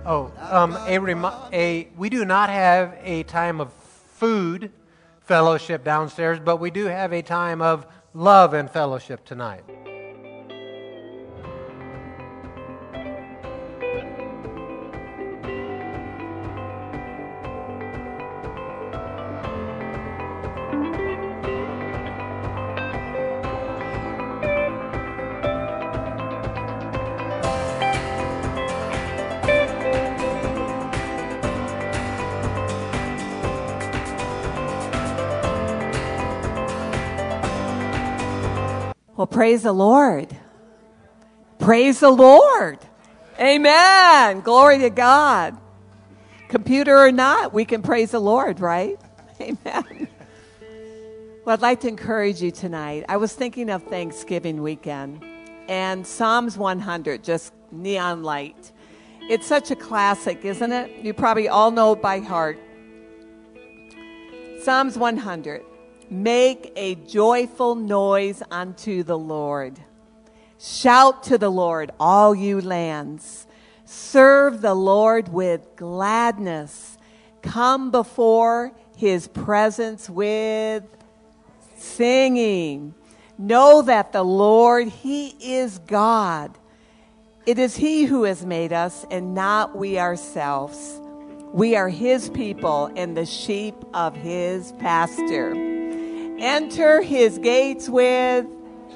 Oh, 0.06 0.32
um, 0.50 0.78
a, 0.86 0.98
remi- 0.98 1.28
a 1.52 1.88
we 1.96 2.08
do 2.08 2.24
not 2.24 2.48
have 2.48 2.96
a 3.02 3.24
time 3.24 3.60
of 3.60 3.70
food 3.72 4.72
fellowship 5.20 5.84
downstairs, 5.84 6.40
but 6.42 6.56
we 6.56 6.70
do 6.70 6.86
have 6.86 7.12
a 7.12 7.20
time 7.20 7.60
of 7.60 7.86
love 8.14 8.54
and 8.54 8.70
fellowship 8.70 9.26
tonight. 9.26 9.62
Praise 39.32 39.62
the 39.62 39.72
Lord. 39.72 40.36
Praise 41.58 42.00
the 42.00 42.10
Lord. 42.10 42.78
Amen. 43.40 44.40
Glory 44.40 44.78
to 44.80 44.90
God. 44.90 45.56
Computer 46.48 46.98
or 46.98 47.10
not, 47.10 47.54
we 47.54 47.64
can 47.64 47.80
praise 47.80 48.10
the 48.10 48.20
Lord, 48.20 48.60
right? 48.60 49.00
Amen. 49.40 50.08
Well, 51.44 51.54
I'd 51.54 51.62
like 51.62 51.80
to 51.80 51.88
encourage 51.88 52.42
you 52.42 52.50
tonight. 52.50 53.06
I 53.08 53.16
was 53.16 53.32
thinking 53.32 53.70
of 53.70 53.82
Thanksgiving 53.84 54.60
weekend 54.60 55.24
and 55.66 56.06
Psalms 56.06 56.58
100, 56.58 57.24
just 57.24 57.54
neon 57.70 58.22
light. 58.22 58.70
It's 59.30 59.46
such 59.46 59.70
a 59.70 59.76
classic, 59.76 60.44
isn't 60.44 60.72
it? 60.72 61.02
You 61.02 61.14
probably 61.14 61.48
all 61.48 61.70
know 61.70 61.92
it 61.92 62.02
by 62.02 62.20
heart. 62.20 62.58
Psalms 64.62 64.98
100. 64.98 65.62
Make 66.12 66.74
a 66.76 66.94
joyful 66.94 67.74
noise 67.74 68.42
unto 68.50 69.02
the 69.02 69.16
Lord. 69.16 69.80
Shout 70.60 71.22
to 71.22 71.38
the 71.38 71.48
Lord, 71.48 71.90
all 71.98 72.34
you 72.34 72.60
lands. 72.60 73.46
Serve 73.86 74.60
the 74.60 74.74
Lord 74.74 75.32
with 75.32 75.74
gladness. 75.74 76.98
come 77.40 77.90
before 77.90 78.72
his 78.94 79.26
presence 79.26 80.10
with 80.10 80.84
singing. 81.76 82.92
Know 83.38 83.80
that 83.80 84.12
the 84.12 84.22
Lord, 84.22 84.88
he 84.88 85.28
is 85.40 85.78
God. 85.78 86.58
It 87.46 87.58
is 87.58 87.74
he 87.74 88.04
who 88.04 88.24
has 88.24 88.44
made 88.44 88.74
us 88.74 89.06
and 89.10 89.34
not 89.34 89.74
we 89.74 89.98
ourselves. 89.98 91.00
We 91.54 91.74
are 91.74 91.88
his 91.88 92.28
people 92.28 92.92
and 92.96 93.16
the 93.16 93.26
sheep 93.26 93.74
of 93.94 94.14
his 94.14 94.72
pasture. 94.72 95.81
Enter 96.42 97.00
his 97.02 97.38
gates 97.38 97.88
with 97.88 98.46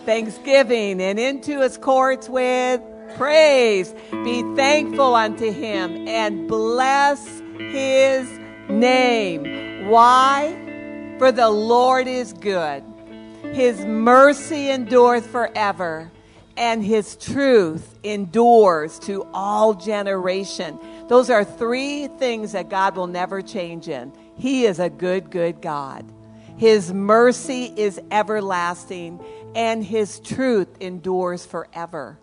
thanksgiving 0.04 1.00
and 1.00 1.16
into 1.16 1.60
his 1.60 1.78
courts 1.78 2.28
with 2.28 2.80
praise. 3.16 3.94
Be 4.10 4.42
thankful 4.56 5.14
unto 5.14 5.52
him 5.52 6.08
and 6.08 6.48
bless 6.48 7.40
his 7.56 8.28
name. 8.68 9.88
Why? 9.88 10.56
For 11.18 11.30
the 11.30 11.48
Lord 11.48 12.08
is 12.08 12.32
good. 12.32 12.82
His 13.52 13.84
mercy 13.84 14.68
endureth 14.68 15.28
forever, 15.28 16.10
and 16.56 16.84
his 16.84 17.14
truth 17.14 17.96
endures 18.02 18.98
to 19.00 19.24
all 19.32 19.72
generation. 19.72 20.80
Those 21.06 21.30
are 21.30 21.44
three 21.44 22.08
things 22.08 22.52
that 22.52 22.70
God 22.70 22.96
will 22.96 23.06
never 23.06 23.40
change 23.40 23.88
in. 23.88 24.12
He 24.34 24.66
is 24.66 24.80
a 24.80 24.90
good, 24.90 25.30
good 25.30 25.62
God. 25.62 26.04
His 26.56 26.92
mercy 26.92 27.72
is 27.76 28.00
everlasting, 28.10 29.22
and 29.54 29.84
his 29.84 30.20
truth 30.20 30.68
endures 30.80 31.44
forever. 31.44 32.18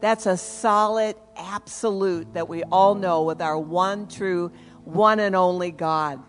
That's 0.00 0.26
a 0.26 0.36
solid 0.36 1.16
absolute 1.36 2.34
that 2.34 2.48
we 2.48 2.62
all 2.64 2.94
know 2.94 3.22
with 3.22 3.40
our 3.40 3.58
one 3.58 4.08
true, 4.08 4.52
one 4.84 5.20
and 5.20 5.34
only 5.34 5.70
God. 5.70 6.20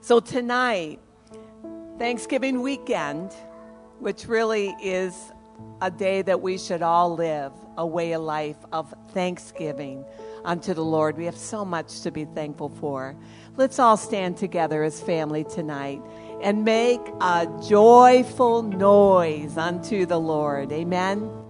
So 0.00 0.18
tonight, 0.18 1.00
Thanksgiving 1.98 2.62
weekend, 2.62 3.32
which 4.00 4.26
really 4.26 4.74
is 4.82 5.32
a 5.80 5.90
day 5.90 6.22
that 6.22 6.40
we 6.40 6.58
should 6.58 6.82
all 6.82 7.14
live, 7.14 7.52
a 7.76 7.86
way 7.86 8.12
of 8.12 8.22
life 8.22 8.56
of 8.72 8.92
thanksgiving 9.10 10.04
unto 10.44 10.74
the 10.74 10.84
Lord. 10.84 11.16
We 11.16 11.24
have 11.26 11.36
so 11.36 11.64
much 11.64 12.00
to 12.00 12.10
be 12.10 12.24
thankful 12.24 12.68
for. 12.68 13.16
Let's 13.56 13.78
all 13.78 13.96
stand 13.96 14.36
together 14.36 14.82
as 14.82 15.00
family 15.00 15.44
tonight 15.44 16.02
and 16.42 16.64
make 16.64 17.00
a 17.20 17.46
joyful 17.66 18.62
noise 18.62 19.56
unto 19.56 20.04
the 20.06 20.18
Lord. 20.18 20.72
Amen. 20.72 21.41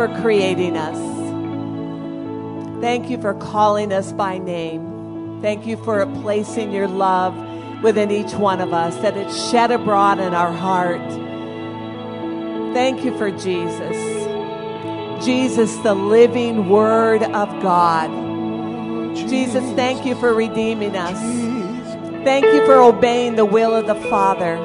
For 0.00 0.08
creating 0.22 0.78
us. 0.78 0.96
Thank 2.80 3.10
you 3.10 3.20
for 3.20 3.34
calling 3.34 3.92
us 3.92 4.12
by 4.12 4.38
name. 4.38 5.42
Thank 5.42 5.66
you 5.66 5.76
for 5.76 6.06
placing 6.22 6.72
your 6.72 6.88
love 6.88 7.36
within 7.82 8.10
each 8.10 8.32
one 8.32 8.62
of 8.62 8.72
us, 8.72 8.96
that 9.02 9.14
it's 9.18 9.50
shed 9.50 9.70
abroad 9.70 10.18
in 10.18 10.32
our 10.32 10.54
heart. 10.54 11.06
Thank 12.72 13.04
you 13.04 13.14
for 13.18 13.30
Jesus. 13.30 13.94
Jesus, 15.22 15.76
the 15.82 15.92
living 15.92 16.70
Word 16.70 17.22
of 17.22 17.62
God. 17.62 18.08
Jesus, 19.28 19.64
thank 19.74 20.06
you 20.06 20.14
for 20.14 20.32
redeeming 20.32 20.96
us. 20.96 21.20
Thank 22.24 22.46
you 22.46 22.64
for 22.64 22.76
obeying 22.76 23.36
the 23.36 23.44
will 23.44 23.74
of 23.74 23.86
the 23.86 23.96
Father. 24.08 24.56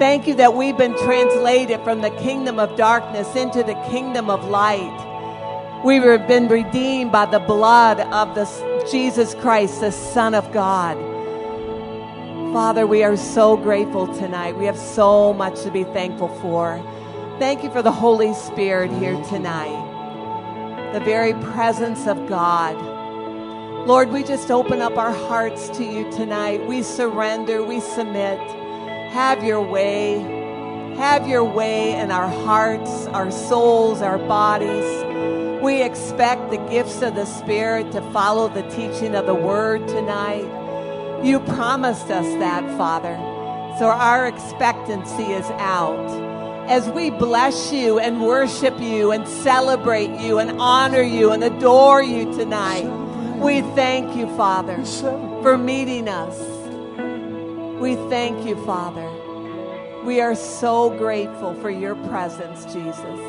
Thank 0.00 0.26
you 0.26 0.34
that 0.36 0.54
we've 0.54 0.78
been 0.78 0.96
translated 0.96 1.78
from 1.82 2.00
the 2.00 2.08
kingdom 2.08 2.58
of 2.58 2.74
darkness 2.74 3.36
into 3.36 3.62
the 3.62 3.74
kingdom 3.90 4.30
of 4.30 4.42
light. 4.46 5.82
We 5.84 5.96
have 5.96 6.26
been 6.26 6.48
redeemed 6.48 7.12
by 7.12 7.26
the 7.26 7.38
blood 7.38 8.00
of 8.00 8.34
the 8.34 8.46
Jesus 8.90 9.34
Christ, 9.34 9.82
the 9.82 9.92
Son 9.92 10.34
of 10.34 10.50
God. 10.54 10.96
Father, 12.54 12.86
we 12.86 13.02
are 13.02 13.14
so 13.14 13.58
grateful 13.58 14.06
tonight. 14.06 14.56
We 14.56 14.64
have 14.64 14.78
so 14.78 15.34
much 15.34 15.64
to 15.64 15.70
be 15.70 15.84
thankful 15.84 16.28
for. 16.40 16.82
Thank 17.38 17.62
you 17.62 17.70
for 17.70 17.82
the 17.82 17.92
Holy 17.92 18.32
Spirit 18.32 18.90
here 18.92 19.22
tonight, 19.24 20.92
the 20.94 21.00
very 21.00 21.34
presence 21.52 22.06
of 22.06 22.26
God. 22.26 22.74
Lord, 23.86 24.08
we 24.08 24.24
just 24.24 24.50
open 24.50 24.80
up 24.80 24.96
our 24.96 25.12
hearts 25.12 25.68
to 25.76 25.84
you 25.84 26.10
tonight. 26.10 26.66
We 26.66 26.82
surrender, 26.82 27.62
we 27.62 27.80
submit. 27.80 28.40
Have 29.10 29.42
your 29.42 29.60
way. 29.60 30.20
Have 30.96 31.26
your 31.26 31.42
way 31.42 31.94
in 31.94 32.12
our 32.12 32.28
hearts, 32.28 33.06
our 33.08 33.32
souls, 33.32 34.02
our 34.02 34.18
bodies. 34.18 35.60
We 35.60 35.82
expect 35.82 36.50
the 36.50 36.58
gifts 36.70 37.02
of 37.02 37.16
the 37.16 37.24
Spirit 37.24 37.90
to 37.90 38.02
follow 38.12 38.48
the 38.48 38.62
teaching 38.70 39.16
of 39.16 39.26
the 39.26 39.34
Word 39.34 39.88
tonight. 39.88 41.24
You 41.24 41.40
promised 41.40 42.08
us 42.10 42.26
that, 42.38 42.62
Father. 42.78 43.16
So 43.80 43.86
our 43.86 44.28
expectancy 44.28 45.32
is 45.32 45.46
out. 45.58 46.08
As 46.68 46.88
we 46.88 47.10
bless 47.10 47.72
you 47.72 47.98
and 47.98 48.22
worship 48.22 48.78
you 48.80 49.10
and 49.10 49.26
celebrate 49.26 50.20
you 50.20 50.38
and 50.38 50.60
honor 50.60 51.02
you 51.02 51.32
and 51.32 51.42
adore 51.42 52.00
you 52.00 52.26
tonight, 52.32 52.86
we 53.38 53.62
thank 53.74 54.16
you, 54.16 54.28
Father, 54.36 54.84
for 55.42 55.58
meeting 55.58 56.08
us. 56.08 56.49
We 57.80 57.96
thank 58.10 58.46
you, 58.46 58.62
Father. 58.66 59.10
We 60.04 60.20
are 60.20 60.34
so 60.34 60.90
grateful 60.90 61.54
for 61.62 61.70
your 61.70 61.94
presence, 61.94 62.66
Jesus. 62.66 63.20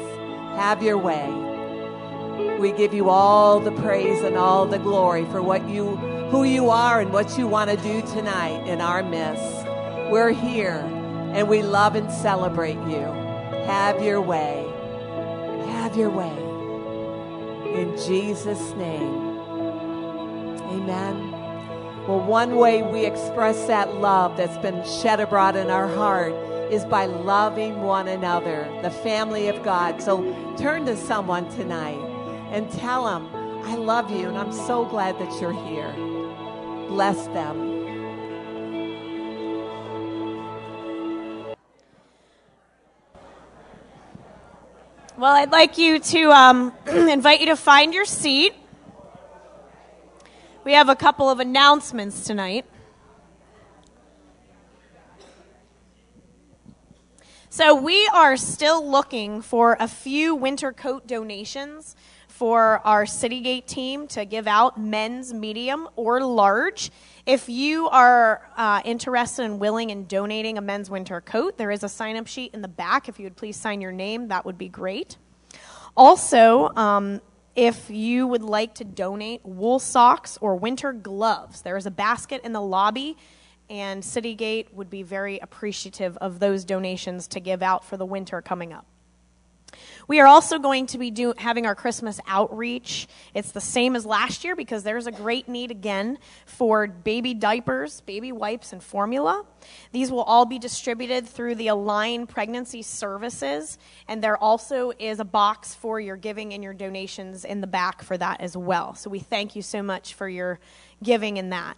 Have 0.58 0.84
your 0.84 0.98
way. 0.98 2.58
We 2.60 2.74
give 2.74 2.94
you 2.94 3.10
all 3.10 3.62
the 3.62 3.72
praise 3.72 4.22
and 4.22 4.36
all 4.36 4.66
the 4.66 4.78
glory 4.78 5.24
for 5.26 5.42
what 5.42 5.68
you 5.70 5.96
who 6.32 6.44
you 6.44 6.70
are 6.70 7.00
and 7.00 7.14
what 7.14 7.38
you 7.38 7.48
want 7.48 7.70
to 7.70 7.78
do 7.78 8.02
tonight 8.02 8.68
in 8.68 8.82
our 8.82 9.04
midst. 9.04 9.66
We're 10.12 10.32
here 10.32 10.80
and 11.34 11.48
we 11.48 11.62
love 11.62 11.96
and 11.96 12.12
celebrate 12.12 12.80
you. 12.90 13.06
Have 13.68 14.04
your 14.04 14.22
way. 14.22 14.66
Have 15.68 15.96
your 15.96 16.10
way. 16.10 16.38
In 17.74 17.98
Jesus' 17.98 18.74
name. 18.76 19.40
Amen. 20.72 21.31
Well, 22.08 22.20
one 22.20 22.56
way 22.56 22.82
we 22.82 23.06
express 23.06 23.68
that 23.68 23.98
love 23.98 24.36
that's 24.36 24.58
been 24.58 24.84
shed 24.84 25.20
abroad 25.20 25.56
in 25.56 25.70
our 25.70 25.88
heart 25.88 26.34
is 26.72 26.84
by 26.84 27.06
loving 27.06 27.84
one 27.84 28.08
another, 28.08 28.68
the 28.82 28.90
family 28.90 29.50
of 29.50 29.62
God. 29.62 30.02
So 30.02 30.24
turn 30.58 30.86
to 30.88 30.98
someone 30.98 31.48
tonight 31.52 32.00
and 32.52 32.72
tell 32.72 33.06
them, 33.06 33.28
I 33.66 33.76
love 33.76 34.10
you 34.10 34.28
and 34.30 34.36
I'm 34.36 34.52
so 34.52 34.84
glad 34.84 35.20
that 35.20 35.40
you're 35.40 35.54
here. 35.54 35.94
Bless 36.88 37.28
them. 37.28 37.70
Well, 45.18 45.36
I'd 45.36 45.52
like 45.52 45.78
you 45.78 46.00
to 46.00 46.32
um, 46.32 46.74
invite 46.88 47.42
you 47.42 47.46
to 47.46 47.56
find 47.56 47.94
your 47.94 48.06
seat. 48.06 48.56
We 50.64 50.74
have 50.74 50.90
a 50.90 50.96
couple 50.96 51.28
of 51.28 51.40
announcements 51.40 52.24
tonight. 52.24 52.66
So, 57.50 57.74
we 57.74 58.08
are 58.14 58.38
still 58.38 58.88
looking 58.88 59.42
for 59.42 59.76
a 59.80 59.88
few 59.88 60.36
winter 60.36 60.72
coat 60.72 61.08
donations 61.08 61.96
for 62.28 62.80
our 62.86 63.06
Citygate 63.06 63.66
team 63.66 64.08
to 64.10 64.24
give 64.24 64.48
out 64.48 64.80
men's 64.80 65.34
medium 65.34 65.88
or 65.96 66.24
large. 66.24 66.92
If 67.26 67.50
you 67.50 67.90
are 67.90 68.48
uh, 68.56 68.82
interested 68.86 69.46
and 69.46 69.60
willing 69.60 69.90
in 69.90 70.06
donating 70.06 70.60
a 70.60 70.62
men's 70.62 70.92
winter 70.92 71.22
coat, 71.22 71.58
there 71.58 71.72
is 71.72 71.84
a 71.84 71.90
sign 71.90 72.18
up 72.18 72.28
sheet 72.28 72.54
in 72.54 72.62
the 72.62 72.68
back. 72.68 73.10
If 73.10 73.18
you 73.18 73.26
would 73.26 73.36
please 73.36 73.58
sign 73.58 73.82
your 73.82 73.92
name, 73.92 74.28
that 74.28 74.46
would 74.46 74.60
be 74.60 74.70
great. 74.70 75.18
Also, 75.98 76.70
um, 76.76 77.20
if 77.56 77.90
you 77.90 78.28
would 78.28 78.44
like 78.44 78.76
to 78.76 78.84
donate 78.84 79.46
wool 79.46 79.80
socks 79.80 80.38
or 80.42 80.56
winter 80.56 80.94
gloves, 80.94 81.62
there 81.62 81.78
is 81.78 81.86
a 81.86 81.92
basket 81.92 82.42
in 82.44 82.54
the 82.54 82.62
lobby, 82.62 83.18
and 83.70 84.04
Citygate 84.04 84.74
would 84.74 84.90
be 84.90 85.04
very 85.04 85.40
appreciative 85.40 86.18
of 86.18 86.40
those 86.40 86.66
donations 86.66 87.28
to 87.30 87.40
give 87.40 87.62
out 87.62 87.84
for 87.86 87.98
the 87.98 88.06
winter 88.06 88.42
coming 88.42 88.74
up. 88.74 88.86
We 90.08 90.20
are 90.20 90.28
also 90.28 90.60
going 90.60 90.88
to 90.88 90.98
be 90.98 91.12
do, 91.12 91.34
having 91.38 91.66
our 91.66 91.76
Christmas 91.76 92.20
outreach. 92.28 93.08
It's 93.34 93.52
the 93.52 93.62
same 93.62 93.96
as 93.96 94.06
last 94.06 94.44
year 94.44 94.56
because 94.56 94.84
there's 94.84 95.08
a 95.08 95.12
great 95.12 95.48
need 95.48 95.72
again 95.72 96.18
for 96.46 96.88
baby 96.88 97.34
diapers, 97.34 98.02
baby 98.02 98.32
wipes, 98.32 98.74
and 98.74 98.84
formula. 98.84 99.46
These 99.92 100.12
will 100.12 100.24
all 100.24 100.46
be 100.46 100.60
distributed 100.60 101.28
through 101.28 101.56
the 101.56 101.68
Align 101.68 102.28
Pregnancy 102.28 102.82
Services, 102.82 103.78
and 104.08 104.24
there 104.24 104.38
also 104.38 104.92
is 105.00 105.20
a 105.20 105.26
box 105.26 105.76
for 105.76 106.00
your 106.00 106.18
giving 106.18 106.54
and 106.54 106.64
your 106.64 106.74
donations 106.74 107.46
in 107.46 107.62
the 107.62 107.68
back 107.68 108.02
for 108.02 108.18
that 108.18 108.42
as 108.42 108.58
well. 108.58 108.96
So 108.96 109.10
we 109.10 109.20
thank 109.20 109.56
you 109.56 109.62
so 109.62 109.84
much 109.84 110.14
for 110.14 110.28
your 110.28 110.60
giving 111.04 111.38
in 111.38 111.50
that. 111.50 111.78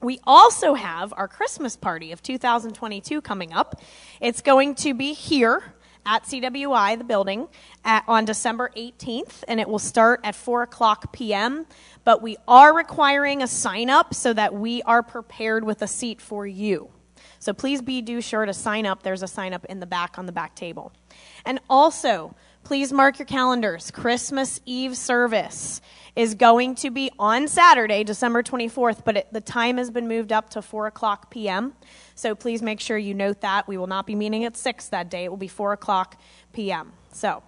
We 0.00 0.18
also 0.24 0.74
have 0.74 1.14
our 1.16 1.28
Christmas 1.28 1.76
party 1.76 2.10
of 2.10 2.22
2022 2.22 3.20
coming 3.20 3.52
up. 3.52 3.80
It's 4.20 4.40
going 4.40 4.74
to 4.76 4.94
be 4.94 5.12
here 5.12 5.74
at 6.06 6.24
CWI, 6.24 6.98
the 6.98 7.04
building, 7.04 7.48
at, 7.84 8.04
on 8.08 8.24
December 8.24 8.70
18th, 8.76 9.44
and 9.48 9.60
it 9.60 9.68
will 9.68 9.78
start 9.78 10.20
at 10.24 10.34
4 10.34 10.62
o'clock 10.62 11.12
p.m. 11.12 11.66
But 12.04 12.22
we 12.22 12.36
are 12.48 12.74
requiring 12.74 13.42
a 13.42 13.46
sign 13.46 13.90
up 13.90 14.14
so 14.14 14.32
that 14.32 14.54
we 14.54 14.82
are 14.82 15.02
prepared 15.02 15.64
with 15.64 15.82
a 15.82 15.86
seat 15.86 16.20
for 16.20 16.46
you. 16.46 16.90
So 17.38 17.52
please 17.52 17.82
be 17.82 18.02
do 18.02 18.20
sure 18.20 18.46
to 18.46 18.54
sign 18.54 18.86
up. 18.86 19.02
There's 19.02 19.22
a 19.22 19.28
sign 19.28 19.52
up 19.52 19.64
in 19.66 19.80
the 19.80 19.86
back 19.86 20.18
on 20.18 20.26
the 20.26 20.32
back 20.32 20.54
table. 20.54 20.92
And 21.44 21.60
also, 21.68 22.34
please 22.64 22.92
mark 22.92 23.18
your 23.18 23.26
calendars. 23.26 23.90
Christmas 23.90 24.60
Eve 24.64 24.96
service 24.96 25.80
is 26.14 26.34
going 26.34 26.74
to 26.76 26.90
be 26.90 27.10
on 27.18 27.48
Saturday, 27.48 28.04
December 28.04 28.42
24th, 28.42 29.04
but 29.04 29.16
it, 29.16 29.32
the 29.32 29.40
time 29.40 29.78
has 29.78 29.90
been 29.90 30.08
moved 30.08 30.32
up 30.32 30.50
to 30.50 30.62
4 30.62 30.86
o'clock 30.86 31.30
p.m. 31.30 31.74
So 32.14 32.34
please 32.34 32.62
make 32.62 32.80
sure 32.80 32.98
you 32.98 33.14
note 33.14 33.40
that. 33.40 33.66
We 33.66 33.76
will 33.76 33.86
not 33.86 34.06
be 34.06 34.14
meeting 34.14 34.44
at 34.44 34.56
6 34.56 34.88
that 34.88 35.10
day. 35.10 35.24
It 35.24 35.30
will 35.30 35.36
be 35.36 35.48
4 35.48 35.72
o'clock 35.72 36.20
p.m. 36.52 36.92
So, 37.12 37.42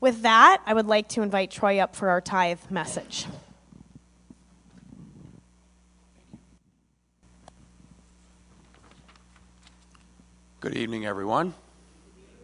with 0.00 0.22
that, 0.22 0.62
I 0.64 0.74
would 0.74 0.86
like 0.86 1.08
to 1.08 1.22
invite 1.22 1.50
Troy 1.50 1.78
up 1.78 1.96
for 1.96 2.08
our 2.08 2.20
tithe 2.20 2.60
message. 2.70 3.26
Good 10.60 10.76
evening, 10.76 11.04
everyone. 11.04 11.54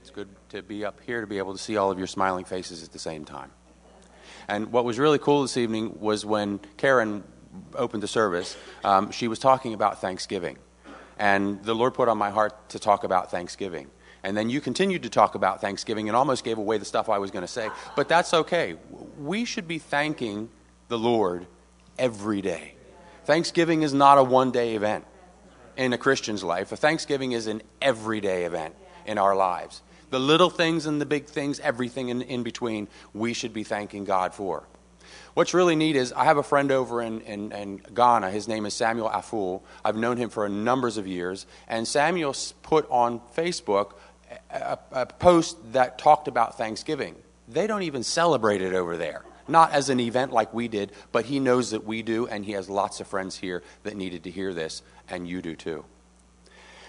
It's 0.04 0.10
good 0.10 0.28
to 0.50 0.60
be 0.60 0.84
up 0.84 1.00
here 1.00 1.22
to 1.22 1.26
be 1.26 1.38
able 1.38 1.54
to 1.54 1.58
see 1.58 1.78
all 1.78 1.90
of 1.90 1.96
your 1.96 2.06
smiling 2.06 2.44
faces 2.44 2.84
at 2.84 2.92
the 2.92 2.98
same 2.98 3.24
time. 3.24 3.50
And 4.48 4.70
what 4.70 4.84
was 4.84 4.98
really 4.98 5.18
cool 5.18 5.40
this 5.40 5.56
evening 5.56 5.98
was 5.98 6.26
when 6.26 6.60
Karen 6.76 7.24
opened 7.74 8.02
the 8.02 8.06
service, 8.06 8.54
um, 8.84 9.12
she 9.12 9.28
was 9.28 9.38
talking 9.38 9.72
about 9.72 10.02
Thanksgiving. 10.02 10.58
And 11.18 11.64
the 11.64 11.74
Lord 11.74 11.94
put 11.94 12.10
on 12.10 12.18
my 12.18 12.28
heart 12.28 12.68
to 12.68 12.78
talk 12.78 13.04
about 13.04 13.30
Thanksgiving. 13.30 13.90
And 14.22 14.36
then 14.36 14.50
you 14.50 14.60
continued 14.60 15.04
to 15.04 15.08
talk 15.08 15.36
about 15.36 15.62
Thanksgiving 15.62 16.10
and 16.10 16.14
almost 16.14 16.44
gave 16.44 16.58
away 16.58 16.76
the 16.76 16.84
stuff 16.84 17.08
I 17.08 17.16
was 17.16 17.30
going 17.30 17.46
to 17.46 17.50
say. 17.50 17.70
But 17.96 18.06
that's 18.06 18.34
okay. 18.34 18.76
We 19.18 19.46
should 19.46 19.66
be 19.66 19.78
thanking 19.78 20.50
the 20.88 20.98
Lord 20.98 21.46
every 21.98 22.42
day. 22.42 22.74
Thanksgiving 23.24 23.80
is 23.80 23.94
not 23.94 24.18
a 24.18 24.22
one 24.22 24.50
day 24.50 24.74
event 24.74 25.06
in 25.78 25.94
a 25.94 25.98
Christian's 25.98 26.44
life. 26.44 26.72
A 26.72 26.76
Thanksgiving 26.76 27.32
is 27.32 27.46
an 27.46 27.62
everyday 27.80 28.44
event 28.44 28.74
in 29.06 29.16
our 29.16 29.34
lives. 29.34 29.80
The 30.14 30.20
little 30.20 30.48
things 30.48 30.86
and 30.86 31.00
the 31.00 31.06
big 31.06 31.26
things, 31.26 31.58
everything 31.58 32.08
in, 32.08 32.22
in 32.22 32.44
between, 32.44 32.86
we 33.12 33.32
should 33.32 33.52
be 33.52 33.64
thanking 33.64 34.04
God 34.04 34.32
for. 34.32 34.62
What's 35.34 35.52
really 35.52 35.74
neat 35.74 35.96
is 35.96 36.12
I 36.12 36.22
have 36.22 36.36
a 36.36 36.42
friend 36.44 36.70
over 36.70 37.02
in, 37.02 37.20
in, 37.22 37.50
in 37.50 37.78
Ghana. 37.78 38.30
His 38.30 38.46
name 38.46 38.64
is 38.64 38.74
Samuel 38.74 39.10
Aful. 39.10 39.62
I've 39.84 39.96
known 39.96 40.16
him 40.16 40.30
for 40.30 40.46
a 40.46 40.48
numbers 40.48 40.98
of 40.98 41.08
years. 41.08 41.46
And 41.66 41.88
Samuel 41.88 42.32
put 42.62 42.88
on 42.90 43.22
Facebook 43.36 43.94
a, 44.52 44.78
a 44.92 45.06
post 45.06 45.56
that 45.72 45.98
talked 45.98 46.28
about 46.28 46.56
Thanksgiving. 46.56 47.16
They 47.48 47.66
don't 47.66 47.82
even 47.82 48.04
celebrate 48.04 48.62
it 48.62 48.72
over 48.72 48.96
there. 48.96 49.24
Not 49.48 49.72
as 49.72 49.88
an 49.88 49.98
event 49.98 50.32
like 50.32 50.54
we 50.54 50.68
did, 50.68 50.92
but 51.10 51.24
he 51.24 51.40
knows 51.40 51.72
that 51.72 51.84
we 51.84 52.02
do, 52.02 52.28
and 52.28 52.44
he 52.44 52.52
has 52.52 52.70
lots 52.70 53.00
of 53.00 53.08
friends 53.08 53.38
here 53.38 53.64
that 53.82 53.96
needed 53.96 54.22
to 54.22 54.30
hear 54.30 54.54
this, 54.54 54.82
and 55.08 55.26
you 55.26 55.42
do 55.42 55.56
too. 55.56 55.84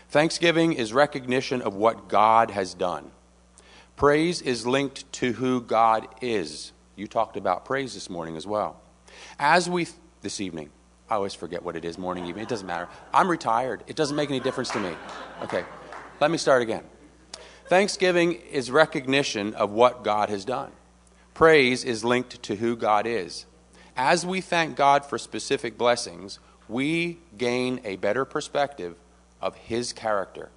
Thanksgiving 0.10 0.74
is 0.74 0.94
recognition 0.94 1.64
of 1.64 1.74
what 1.74 2.08
God 2.08 2.52
has 2.52 2.76
done. 2.76 3.10
Praise 3.96 4.42
is 4.42 4.68
linked 4.68 5.10
to 5.14 5.32
who 5.34 5.62
God 5.62 6.08
is. 6.20 6.74
You 6.98 7.08
talked 7.08 7.38
about 7.38 7.64
praise 7.64 7.94
this 7.94 8.10
morning 8.10 8.36
as 8.36 8.46
well. 8.46 8.82
As 9.40 9.70
we, 9.70 9.88
this 10.22 10.42
evening, 10.42 10.70
I 11.10 11.16
always 11.16 11.34
forget 11.34 11.64
what 11.64 11.78
it 11.78 11.86
is, 11.86 11.98
morning, 11.98 12.26
evening, 12.26 12.44
it 12.44 12.50
doesn't 12.50 12.68
matter. 12.68 12.90
I'm 13.14 13.30
retired. 13.30 13.84
It 13.88 13.96
doesn't 13.96 14.18
make 14.18 14.30
any 14.30 14.42
difference 14.42 14.70
to 14.72 14.82
me. 14.82 14.92
Okay, 15.44 15.64
let 16.20 16.30
me 16.30 16.38
start 16.38 16.62
again. 16.62 16.84
Thanksgiving 17.68 18.34
is 18.34 18.70
recognition 18.70 19.54
of 19.54 19.72
what 19.72 20.04
God 20.04 20.30
has 20.30 20.44
done. 20.44 20.72
Praise 21.34 21.86
is 21.86 22.04
linked 22.04 22.44
to 22.44 22.56
who 22.58 22.76
God 22.76 23.08
is. 23.08 23.46
As 23.96 24.26
we 24.26 24.42
thank 24.42 24.76
God 24.76 25.06
for 25.06 25.18
specific 25.18 25.78
blessings, 25.78 26.40
we 26.68 27.20
gain 27.38 27.80
a 27.86 27.96
better 27.96 28.26
perspective 28.26 28.96
of 29.42 29.56
His 29.56 29.94
character. 29.94 30.50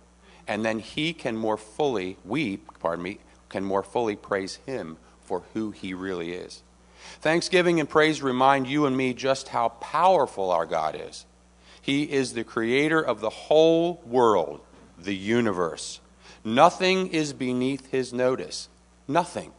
And 0.48 0.64
then 0.64 0.80
He 0.80 1.12
can 1.12 1.36
more 1.36 1.56
fully, 1.56 2.16
we, 2.24 2.56
pardon 2.56 3.04
me, 3.04 3.18
can 3.48 3.64
more 3.64 3.82
fully 3.82 4.16
praise 4.16 4.56
Him 4.66 4.96
for 5.20 5.42
who 5.54 5.70
He 5.70 5.94
really 5.94 6.32
is. 6.32 6.62
Thanksgiving 7.20 7.80
and 7.80 7.88
praise 7.88 8.22
remind 8.22 8.66
you 8.66 8.86
and 8.86 8.96
me 8.96 9.14
just 9.14 9.48
how 9.48 9.70
powerful 9.70 10.50
our 10.50 10.66
God 10.66 10.98
is. 11.00 11.26
He 11.80 12.02
is 12.04 12.32
the 12.32 12.44
creator 12.44 13.00
of 13.00 13.20
the 13.20 13.30
whole 13.30 14.02
world, 14.04 14.60
the 14.98 15.16
universe. 15.16 16.00
Nothing 16.44 17.08
is 17.08 17.32
beneath 17.32 17.90
His 17.90 18.12
notice. 18.12 18.68
Nothing. 19.06 19.52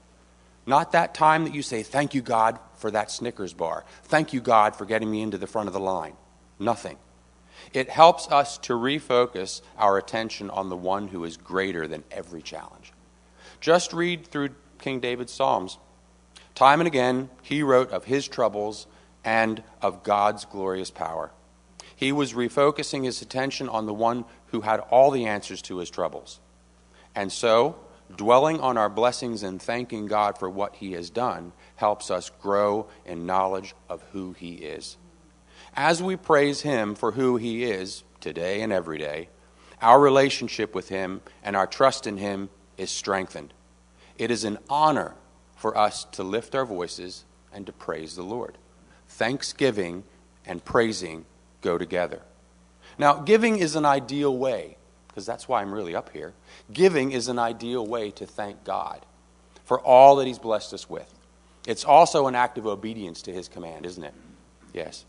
Not 0.66 0.92
that 0.92 1.16
time 1.16 1.46
that 1.46 1.56
you 1.56 1.64
say, 1.64 1.82
Thank 1.82 2.14
you, 2.14 2.22
God, 2.22 2.60
for 2.76 2.92
that 2.92 3.12
Snickers 3.12 3.54
bar. 3.54 3.86
Thank 4.04 4.34
you, 4.34 4.42
God, 4.42 4.76
for 4.76 4.86
getting 4.86 5.10
me 5.10 5.22
into 5.22 5.38
the 5.38 5.48
front 5.48 5.68
of 5.68 5.74
the 5.74 5.80
line. 5.80 6.14
Nothing. 6.60 6.98
It 7.74 7.90
helps 7.90 8.28
us 8.30 8.58
to 8.60 8.74
refocus 8.74 9.62
our 9.78 9.98
attention 9.98 10.50
on 10.50 10.70
the 10.70 10.78
one 10.78 11.08
who 11.08 11.24
is 11.24 11.38
greater 11.38 11.88
than 11.88 12.04
every 12.12 12.42
challenge. 12.42 12.94
Just 13.60 13.94
read 13.94 14.28
through 14.28 14.50
King 14.80 15.00
David's 15.00 15.34
Psalms. 15.34 15.78
Time 16.56 16.80
and 16.80 16.88
again, 16.88 17.30
he 17.42 17.64
wrote 17.64 17.92
of 17.92 18.06
his 18.06 18.28
troubles 18.28 18.88
and 19.24 19.64
of 19.82 20.04
God's 20.04 20.46
glorious 20.46 20.92
power. 20.92 21.32
He 21.96 22.12
was 22.12 22.34
refocusing 22.34 23.04
his 23.04 23.22
attention 23.22 23.68
on 23.68 23.86
the 23.86 23.94
one 23.94 24.26
who 24.48 24.62
had 24.62 24.80
all 24.80 25.12
the 25.12 25.26
answers 25.26 25.62
to 25.64 25.78
his 25.78 25.90
troubles. 25.90 26.40
And 27.14 27.32
so, 27.32 27.76
dwelling 28.16 28.62
on 28.62 28.78
our 28.78 28.90
blessings 28.90 29.44
and 29.44 29.62
thanking 29.62 30.08
God 30.08 30.38
for 30.38 30.50
what 30.50 30.76
he 30.76 30.94
has 30.94 31.10
done 31.10 31.52
helps 31.76 32.10
us 32.10 32.32
grow 32.42 32.88
in 33.06 33.26
knowledge 33.26 33.76
of 33.90 34.02
who 34.14 34.34
he 34.34 34.56
is. 34.56 34.98
As 35.76 36.02
we 36.02 36.16
praise 36.16 36.62
him 36.62 36.96
for 36.96 37.12
who 37.12 37.38
he 37.38 37.66
is 37.66 38.04
today 38.22 38.62
and 38.62 38.72
every 38.72 38.98
day, 38.98 39.30
our 39.82 40.00
relationship 40.00 40.74
with 40.74 40.90
him 40.90 41.22
and 41.44 41.56
our 41.56 41.68
trust 41.68 42.08
in 42.08 42.18
him 42.18 42.50
is 42.80 42.90
strengthened. 42.90 43.54
It 44.18 44.32
is 44.32 44.44
an 44.44 44.58
honor 44.70 45.16
for 45.56 45.78
us 45.78 46.06
to 46.14 46.24
lift 46.24 46.56
our 46.56 46.66
voices 46.66 47.26
and 47.54 47.66
to 47.66 47.72
praise 47.72 48.16
the 48.16 48.24
Lord. 48.24 48.58
Thanksgiving 49.08 50.04
and 50.46 50.64
praising 50.64 51.26
go 51.62 51.78
together. 51.78 52.22
Now, 52.98 53.16
giving 53.16 53.58
is 53.58 53.76
an 53.76 53.86
ideal 53.86 54.36
way, 54.36 54.78
because 55.08 55.26
that's 55.26 55.48
why 55.48 55.62
I'm 55.62 55.74
really 55.74 55.96
up 55.96 56.10
here. 56.12 56.34
Giving 56.72 57.12
is 57.12 57.28
an 57.28 57.40
ideal 57.40 57.86
way 57.86 58.12
to 58.12 58.26
thank 58.26 58.64
God 58.64 59.06
for 59.66 59.80
all 59.80 60.16
that 60.18 60.28
He's 60.28 60.40
blessed 60.40 60.74
us 60.74 60.90
with. 60.90 61.14
It's 61.68 61.84
also 61.84 62.28
an 62.28 62.36
act 62.36 62.58
of 62.58 62.66
obedience 62.66 63.22
to 63.24 63.34
His 63.34 63.48
command, 63.48 63.86
isn't 63.86 64.04
it? 64.04 64.14
Yes. 64.74 65.06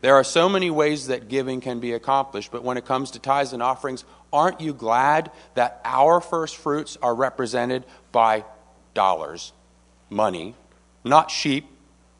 There 0.00 0.14
are 0.14 0.24
so 0.24 0.48
many 0.48 0.70
ways 0.70 1.08
that 1.08 1.28
giving 1.28 1.60
can 1.60 1.80
be 1.80 1.92
accomplished, 1.92 2.50
but 2.50 2.64
when 2.64 2.76
it 2.76 2.86
comes 2.86 3.10
to 3.12 3.18
tithes 3.18 3.52
and 3.52 3.62
offerings, 3.62 4.04
aren't 4.34 4.60
you 4.60 4.74
glad 4.74 5.30
that 5.54 5.80
our 5.84 6.20
first 6.20 6.56
fruits 6.56 6.98
are 7.00 7.14
represented 7.14 7.84
by 8.12 8.44
dollars, 8.92 9.52
money, 10.10 10.54
not 11.04 11.30
sheep, 11.30 11.66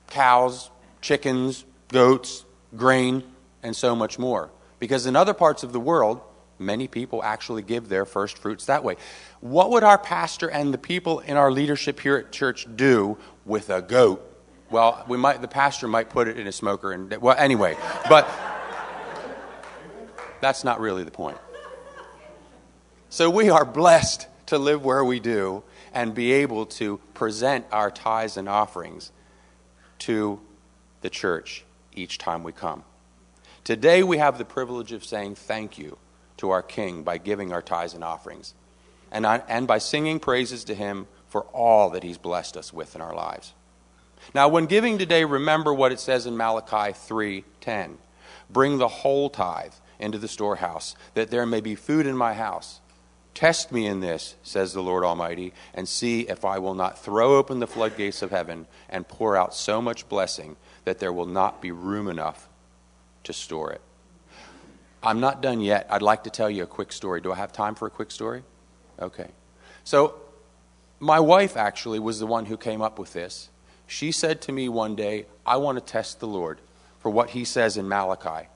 cows, 0.08 0.70
chickens, 1.00 1.64
goats, 1.88 2.44
grain, 2.76 3.22
and 3.62 3.76
so 3.76 3.94
much 3.94 4.18
more? 4.18 4.50
Because 4.78 5.06
in 5.06 5.16
other 5.16 5.34
parts 5.34 5.62
of 5.62 5.72
the 5.72 5.80
world, 5.80 6.20
many 6.58 6.88
people 6.88 7.22
actually 7.22 7.62
give 7.62 7.88
their 7.88 8.06
first 8.06 8.38
fruits 8.38 8.66
that 8.66 8.84
way. 8.84 8.96
What 9.40 9.70
would 9.70 9.84
our 9.84 9.98
pastor 9.98 10.48
and 10.48 10.72
the 10.72 10.78
people 10.78 11.20
in 11.20 11.36
our 11.36 11.50
leadership 11.50 12.00
here 12.00 12.16
at 12.16 12.32
church 12.32 12.66
do 12.76 13.18
with 13.44 13.68
a 13.68 13.82
goat 13.82 14.30
well, 14.70 15.04
we 15.06 15.16
might, 15.16 15.40
the 15.40 15.46
pastor 15.46 15.86
might 15.86 16.10
put 16.10 16.26
it 16.26 16.36
in 16.36 16.48
a 16.48 16.52
smoker, 16.52 16.90
and 16.90 17.16
well, 17.18 17.36
anyway, 17.38 17.76
but 18.08 18.28
that's 20.40 20.64
not 20.64 20.80
really 20.80 21.04
the 21.04 21.12
point. 21.12 21.38
So 23.14 23.30
we 23.30 23.48
are 23.48 23.64
blessed 23.64 24.26
to 24.46 24.58
live 24.58 24.84
where 24.84 25.04
we 25.04 25.20
do 25.20 25.62
and 25.92 26.16
be 26.16 26.32
able 26.32 26.66
to 26.66 26.98
present 27.14 27.64
our 27.70 27.88
tithes 27.88 28.36
and 28.36 28.48
offerings 28.48 29.12
to 30.00 30.40
the 31.00 31.10
church 31.10 31.64
each 31.94 32.18
time 32.18 32.42
we 32.42 32.50
come. 32.50 32.82
Today 33.62 34.02
we 34.02 34.18
have 34.18 34.36
the 34.36 34.44
privilege 34.44 34.90
of 34.90 35.04
saying 35.04 35.36
thank 35.36 35.78
you 35.78 35.96
to 36.38 36.50
our 36.50 36.60
King 36.60 37.04
by 37.04 37.18
giving 37.18 37.52
our 37.52 37.62
tithes 37.62 37.94
and 37.94 38.02
offerings 38.02 38.52
and, 39.12 39.24
uh, 39.24 39.42
and 39.46 39.68
by 39.68 39.78
singing 39.78 40.18
praises 40.18 40.64
to 40.64 40.74
Him 40.74 41.06
for 41.28 41.42
all 41.52 41.90
that 41.90 42.02
He's 42.02 42.18
blessed 42.18 42.56
us 42.56 42.72
with 42.72 42.96
in 42.96 43.00
our 43.00 43.14
lives. 43.14 43.52
Now, 44.34 44.48
when 44.48 44.66
giving 44.66 44.98
today, 44.98 45.24
remember 45.24 45.72
what 45.72 45.92
it 45.92 46.00
says 46.00 46.26
in 46.26 46.36
Malachi 46.36 46.92
3:10. 46.92 47.98
Bring 48.50 48.78
the 48.78 48.88
whole 48.88 49.30
tithe 49.30 49.74
into 50.00 50.18
the 50.18 50.26
storehouse, 50.26 50.96
that 51.14 51.30
there 51.30 51.46
may 51.46 51.60
be 51.60 51.76
food 51.76 52.06
in 52.06 52.16
my 52.16 52.34
house. 52.34 52.80
Test 53.34 53.72
me 53.72 53.86
in 53.86 54.00
this, 54.00 54.36
says 54.44 54.72
the 54.72 54.82
Lord 54.82 55.04
Almighty, 55.04 55.52
and 55.74 55.88
see 55.88 56.20
if 56.22 56.44
I 56.44 56.58
will 56.58 56.74
not 56.74 56.98
throw 56.98 57.36
open 57.36 57.58
the 57.58 57.66
floodgates 57.66 58.22
of 58.22 58.30
heaven 58.30 58.66
and 58.88 59.08
pour 59.08 59.36
out 59.36 59.54
so 59.54 59.82
much 59.82 60.08
blessing 60.08 60.56
that 60.84 61.00
there 61.00 61.12
will 61.12 61.26
not 61.26 61.60
be 61.60 61.72
room 61.72 62.08
enough 62.08 62.48
to 63.24 63.32
store 63.32 63.72
it. 63.72 63.80
I'm 65.02 65.20
not 65.20 65.42
done 65.42 65.60
yet. 65.60 65.86
I'd 65.90 66.02
like 66.02 66.24
to 66.24 66.30
tell 66.30 66.48
you 66.48 66.62
a 66.62 66.66
quick 66.66 66.92
story. 66.92 67.20
Do 67.20 67.32
I 67.32 67.36
have 67.36 67.52
time 67.52 67.74
for 67.74 67.86
a 67.86 67.90
quick 67.90 68.10
story? 68.10 68.42
Okay. 69.00 69.28
So, 69.82 70.14
my 71.00 71.20
wife 71.20 71.56
actually 71.56 71.98
was 71.98 72.20
the 72.20 72.26
one 72.26 72.46
who 72.46 72.56
came 72.56 72.80
up 72.80 72.98
with 72.98 73.12
this. 73.12 73.50
She 73.86 74.12
said 74.12 74.40
to 74.42 74.52
me 74.52 74.68
one 74.68 74.94
day, 74.94 75.26
I 75.44 75.56
want 75.58 75.76
to 75.76 75.84
test 75.84 76.20
the 76.20 76.26
Lord 76.26 76.60
for 77.00 77.10
what 77.10 77.30
he 77.30 77.44
says 77.44 77.76
in 77.76 77.88
Malachi. 77.88 78.48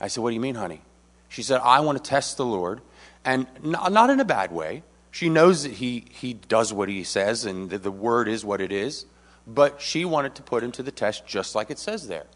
I 0.00 0.08
said, 0.08 0.22
What 0.22 0.30
do 0.30 0.34
you 0.34 0.40
mean, 0.40 0.56
honey? 0.56 0.80
She 1.28 1.42
said, 1.42 1.60
I 1.62 1.80
want 1.80 2.02
to 2.02 2.10
test 2.10 2.36
the 2.36 2.44
Lord, 2.44 2.80
and 3.24 3.46
not 3.62 4.10
in 4.10 4.20
a 4.20 4.24
bad 4.24 4.52
way. 4.52 4.82
She 5.10 5.28
knows 5.28 5.62
that 5.62 5.72
he, 5.72 6.06
he 6.10 6.34
does 6.34 6.72
what 6.72 6.88
he 6.88 7.04
says 7.04 7.44
and 7.44 7.70
the 7.70 7.90
word 7.90 8.28
is 8.28 8.44
what 8.44 8.60
it 8.60 8.72
is, 8.72 9.06
but 9.46 9.80
she 9.80 10.04
wanted 10.04 10.34
to 10.34 10.42
put 10.42 10.62
him 10.62 10.72
to 10.72 10.82
the 10.82 10.90
test 10.90 11.26
just 11.26 11.54
like 11.54 11.70
it 11.70 11.78
says 11.78 12.08
there. 12.08 12.26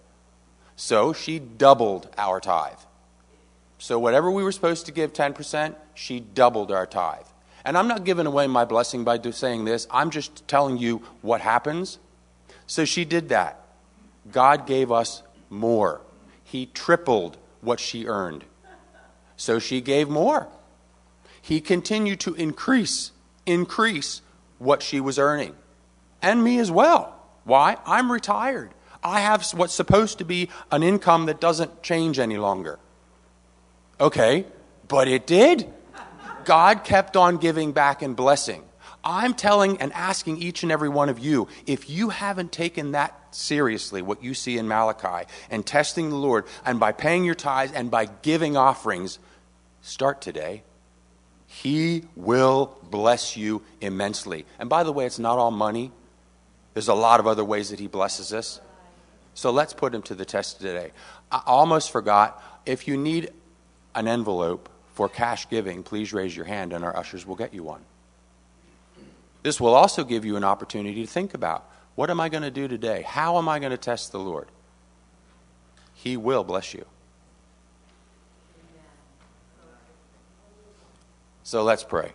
So 0.76 1.12
she 1.12 1.40
doubled 1.40 2.08
our 2.16 2.40
tithe. 2.40 2.78
So 3.78 3.98
whatever 3.98 4.30
we 4.30 4.42
were 4.42 4.52
supposed 4.52 4.86
to 4.86 4.92
give 4.92 5.12
10%, 5.12 5.74
she 5.94 6.20
doubled 6.20 6.70
our 6.70 6.86
tithe. 6.86 7.26
And 7.64 7.76
I'm 7.76 7.88
not 7.88 8.04
giving 8.04 8.26
away 8.26 8.46
my 8.46 8.64
blessing 8.64 9.04
by 9.04 9.20
saying 9.30 9.64
this, 9.64 9.86
I'm 9.90 10.10
just 10.10 10.46
telling 10.46 10.78
you 10.78 11.02
what 11.20 11.40
happens. 11.40 11.98
So 12.66 12.84
she 12.84 13.04
did 13.04 13.28
that. 13.30 13.60
God 14.30 14.66
gave 14.66 14.92
us 14.92 15.22
more. 15.50 16.00
He 16.44 16.66
tripled 16.66 17.36
what 17.60 17.80
she 17.80 18.06
earned. 18.06 18.44
So 19.36 19.58
she 19.58 19.80
gave 19.80 20.08
more. 20.08 20.48
He 21.48 21.62
continued 21.62 22.20
to 22.20 22.34
increase, 22.34 23.10
increase 23.46 24.20
what 24.58 24.82
she 24.82 25.00
was 25.00 25.18
earning. 25.18 25.54
And 26.20 26.44
me 26.44 26.58
as 26.58 26.70
well. 26.70 27.18
Why? 27.44 27.78
I'm 27.86 28.12
retired. 28.12 28.74
I 29.02 29.20
have 29.20 29.46
what's 29.52 29.72
supposed 29.72 30.18
to 30.18 30.26
be 30.26 30.50
an 30.70 30.82
income 30.82 31.24
that 31.24 31.40
doesn't 31.40 31.82
change 31.82 32.18
any 32.18 32.36
longer. 32.36 32.78
Okay, 33.98 34.44
but 34.88 35.08
it 35.08 35.26
did. 35.26 35.72
God 36.44 36.84
kept 36.84 37.16
on 37.16 37.38
giving 37.38 37.72
back 37.72 38.02
and 38.02 38.14
blessing. 38.14 38.62
I'm 39.02 39.32
telling 39.32 39.80
and 39.80 39.90
asking 39.94 40.42
each 40.42 40.62
and 40.62 40.70
every 40.70 40.90
one 40.90 41.08
of 41.08 41.18
you 41.18 41.48
if 41.66 41.88
you 41.88 42.10
haven't 42.10 42.52
taken 42.52 42.90
that 42.90 43.34
seriously, 43.34 44.02
what 44.02 44.22
you 44.22 44.34
see 44.34 44.58
in 44.58 44.68
Malachi, 44.68 45.26
and 45.48 45.64
testing 45.64 46.10
the 46.10 46.16
Lord, 46.16 46.44
and 46.66 46.78
by 46.78 46.92
paying 46.92 47.24
your 47.24 47.34
tithes 47.34 47.72
and 47.72 47.90
by 47.90 48.04
giving 48.04 48.54
offerings, 48.54 49.18
start 49.80 50.20
today. 50.20 50.62
He 51.48 52.04
will 52.14 52.76
bless 52.90 53.36
you 53.36 53.62
immensely. 53.80 54.44
And 54.58 54.68
by 54.68 54.84
the 54.84 54.92
way, 54.92 55.06
it's 55.06 55.18
not 55.18 55.38
all 55.38 55.50
money, 55.50 55.90
there's 56.74 56.88
a 56.88 56.94
lot 56.94 57.18
of 57.18 57.26
other 57.26 57.44
ways 57.44 57.70
that 57.70 57.80
He 57.80 57.88
blesses 57.88 58.32
us. 58.32 58.60
So 59.34 59.50
let's 59.50 59.72
put 59.72 59.94
Him 59.94 60.02
to 60.02 60.14
the 60.14 60.24
test 60.24 60.60
today. 60.60 60.92
I 61.32 61.42
almost 61.46 61.90
forgot 61.90 62.40
if 62.66 62.86
you 62.86 62.96
need 62.96 63.32
an 63.94 64.06
envelope 64.06 64.68
for 64.94 65.08
cash 65.08 65.48
giving, 65.48 65.82
please 65.82 66.12
raise 66.12 66.36
your 66.36 66.44
hand 66.44 66.72
and 66.72 66.84
our 66.84 66.96
ushers 66.96 67.26
will 67.26 67.34
get 67.34 67.54
you 67.54 67.62
one. 67.62 67.80
This 69.42 69.60
will 69.60 69.74
also 69.74 70.04
give 70.04 70.24
you 70.24 70.36
an 70.36 70.44
opportunity 70.44 71.04
to 71.04 71.10
think 71.10 71.34
about 71.34 71.68
what 71.94 72.10
am 72.10 72.20
I 72.20 72.28
going 72.28 72.42
to 72.42 72.50
do 72.50 72.68
today? 72.68 73.02
How 73.02 73.38
am 73.38 73.48
I 73.48 73.58
going 73.58 73.70
to 73.70 73.78
test 73.78 74.12
the 74.12 74.20
Lord? 74.20 74.48
He 75.94 76.16
will 76.16 76.44
bless 76.44 76.74
you. 76.74 76.84
So 81.48 81.62
let's 81.62 81.82
pray. 81.82 82.12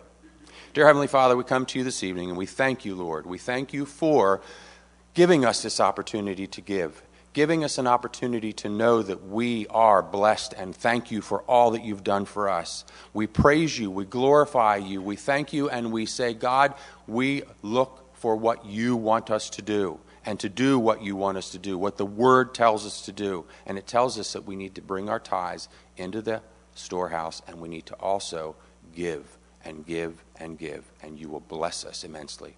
Dear 0.74 0.86
Heavenly 0.86 1.08
Father, 1.08 1.36
we 1.36 1.42
come 1.42 1.66
to 1.66 1.78
you 1.80 1.84
this 1.84 2.04
evening 2.04 2.28
and 2.28 2.38
we 2.38 2.46
thank 2.46 2.84
you, 2.84 2.94
Lord. 2.94 3.26
We 3.26 3.36
thank 3.36 3.72
you 3.72 3.84
for 3.84 4.40
giving 5.12 5.44
us 5.44 5.60
this 5.60 5.80
opportunity 5.80 6.46
to 6.46 6.60
give 6.60 7.02
giving 7.32 7.64
us 7.64 7.76
an 7.76 7.88
opportunity 7.88 8.52
to 8.52 8.68
know 8.68 9.02
that 9.02 9.26
we 9.26 9.66
are 9.70 10.04
blessed 10.04 10.54
and 10.56 10.72
thank 10.72 11.10
you 11.10 11.20
for 11.20 11.42
all 11.48 11.72
that 11.72 11.82
you've 11.82 12.04
done 12.04 12.24
for 12.24 12.48
us. 12.48 12.84
We 13.12 13.26
praise 13.26 13.76
you, 13.76 13.90
we 13.90 14.04
glorify 14.04 14.76
you, 14.76 15.02
we 15.02 15.16
thank 15.16 15.52
you, 15.52 15.68
and 15.68 15.90
we 15.90 16.06
say, 16.06 16.32
God, 16.32 16.74
we 17.08 17.42
look 17.60 18.14
for 18.14 18.36
what 18.36 18.64
you 18.64 18.94
want 18.94 19.32
us 19.32 19.50
to 19.50 19.62
do 19.62 19.98
and 20.24 20.38
to 20.38 20.48
do 20.48 20.78
what 20.78 21.02
you 21.02 21.16
want 21.16 21.38
us 21.38 21.50
to 21.50 21.58
do, 21.58 21.76
what 21.76 21.96
the 21.96 22.06
Word 22.06 22.54
tells 22.54 22.86
us 22.86 23.04
to 23.06 23.10
do. 23.10 23.46
And 23.66 23.78
it 23.78 23.88
tells 23.88 24.16
us 24.16 24.32
that 24.34 24.44
we 24.44 24.54
need 24.54 24.76
to 24.76 24.80
bring 24.80 25.08
our 25.08 25.18
tithes 25.18 25.68
into 25.96 26.22
the 26.22 26.40
storehouse 26.76 27.42
and 27.48 27.60
we 27.60 27.68
need 27.68 27.86
to 27.86 27.94
also 27.94 28.54
give 28.94 29.38
and 29.64 29.86
give 29.86 30.22
and 30.36 30.58
give, 30.58 30.84
and 31.02 31.18
you 31.18 31.28
will 31.28 31.40
bless 31.40 31.84
us 31.84 32.04
immensely. 32.04 32.56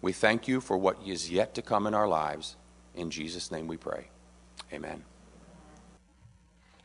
We 0.00 0.12
thank 0.12 0.48
you 0.48 0.60
for 0.60 0.76
what 0.76 0.98
is 1.06 1.30
yet 1.30 1.54
to 1.54 1.62
come 1.62 1.86
in 1.86 1.94
our 1.94 2.08
lives. 2.08 2.56
In 2.94 3.10
Jesus' 3.10 3.50
name 3.50 3.68
we 3.68 3.76
pray. 3.76 4.08
Amen. 4.72 5.04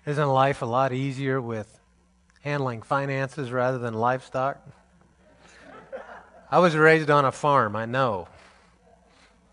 Isn't 0.05 0.27
life 0.27 0.61
a 0.61 0.65
lot 0.65 0.93
easier 0.93 1.41
with 1.41 1.79
handling 2.41 2.81
finances 2.81 3.51
rather 3.51 3.77
than 3.77 3.93
livestock? 3.93 4.57
I 6.49 6.59
was 6.59 6.77
raised 6.77 7.09
on 7.09 7.25
a 7.25 7.31
farm, 7.31 7.75
I 7.75 7.85
know. 7.85 8.29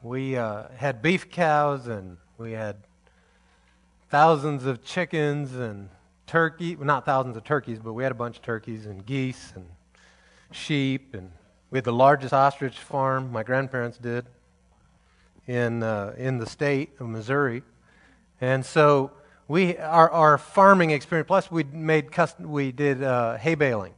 We 0.02 0.36
uh, 0.36 0.68
had 0.76 1.02
beef 1.02 1.30
cows 1.30 1.88
and 1.88 2.18
we 2.38 2.52
had 2.52 2.76
thousands 4.10 4.64
of 4.64 4.84
chickens 4.84 5.56
and 5.56 5.88
turkey, 6.26 6.76
well, 6.76 6.86
not 6.86 7.04
thousands 7.04 7.36
of 7.36 7.44
turkeys, 7.44 7.78
but 7.78 7.92
we 7.92 8.02
had 8.02 8.12
a 8.12 8.16
bunch 8.16 8.36
of 8.36 8.42
turkeys 8.42 8.86
and 8.86 9.04
geese 9.04 9.52
and 9.54 9.66
sheep 10.50 11.14
and 11.14 11.30
we 11.70 11.78
had 11.78 11.84
the 11.84 11.92
largest 11.92 12.32
ostrich 12.32 12.78
farm 12.78 13.32
my 13.32 13.42
grandparents 13.42 13.98
did 13.98 14.26
in, 15.48 15.82
uh, 15.82 16.14
in 16.16 16.38
the 16.38 16.46
state 16.46 16.90
of 17.00 17.08
Missouri. 17.08 17.62
And 18.40 18.64
so 18.64 19.10
we, 19.48 19.76
our, 19.78 20.08
our 20.10 20.38
farming 20.38 20.90
experience, 20.90 21.26
plus 21.26 21.50
we 21.50 21.64
made 21.64 22.12
custom, 22.12 22.50
we 22.50 22.70
did 22.70 23.02
uh, 23.02 23.38
hay 23.38 23.56
baling, 23.56 23.94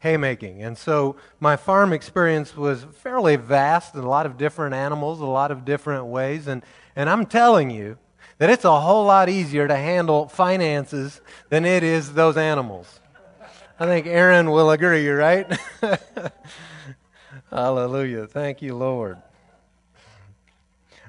haymaking. 0.00 0.62
And 0.62 0.76
so 0.76 1.16
my 1.40 1.56
farm 1.56 1.94
experience 1.94 2.56
was 2.56 2.84
fairly 2.92 3.36
vast 3.36 3.94
and 3.94 4.04
a 4.04 4.08
lot 4.08 4.26
of 4.26 4.36
different 4.36 4.74
animals, 4.74 5.20
a 5.20 5.24
lot 5.24 5.50
of 5.50 5.64
different 5.64 6.04
ways. 6.04 6.46
And, 6.46 6.62
and 6.94 7.08
I'm 7.08 7.24
telling 7.24 7.70
you 7.70 7.96
that 8.44 8.50
it's 8.50 8.66
a 8.66 8.78
whole 8.78 9.06
lot 9.06 9.30
easier 9.30 9.66
to 9.66 9.74
handle 9.74 10.28
finances 10.28 11.22
than 11.48 11.64
it 11.64 11.82
is 11.82 12.12
those 12.12 12.36
animals. 12.36 13.00
I 13.80 13.86
think 13.86 14.06
Aaron 14.06 14.50
will 14.50 14.70
agree, 14.70 15.08
right? 15.08 15.50
Hallelujah. 17.50 18.26
Thank 18.26 18.60
you, 18.60 18.76
Lord. 18.76 19.16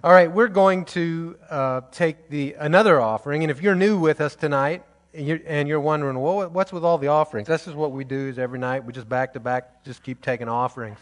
All 0.01 0.13
right, 0.13 0.31
we're 0.31 0.47
going 0.47 0.85
to 0.85 1.35
uh, 1.49 1.81
take 1.91 2.29
the 2.29 2.55
another 2.57 3.01
offering, 3.01 3.43
and 3.43 3.51
if 3.51 3.61
you're 3.61 3.75
new 3.75 3.99
with 3.99 4.21
us 4.21 4.37
tonight 4.37 4.85
and 5.13 5.27
you're, 5.27 5.41
and 5.45 5.67
you're 5.67 5.81
wondering, 5.81 6.17
well, 6.17 6.47
what's 6.47 6.71
with 6.71 6.85
all 6.85 6.97
the 6.97 7.09
offerings? 7.09 7.49
This 7.49 7.67
is 7.67 7.73
what 7.73 7.91
we 7.91 8.05
do 8.05 8.29
is 8.29 8.39
every 8.39 8.59
night 8.59 8.85
we 8.85 8.93
just 8.93 9.09
back 9.09 9.33
to 9.33 9.41
back 9.41 9.83
just 9.83 10.03
keep 10.03 10.21
taking 10.21 10.47
offerings. 10.47 10.99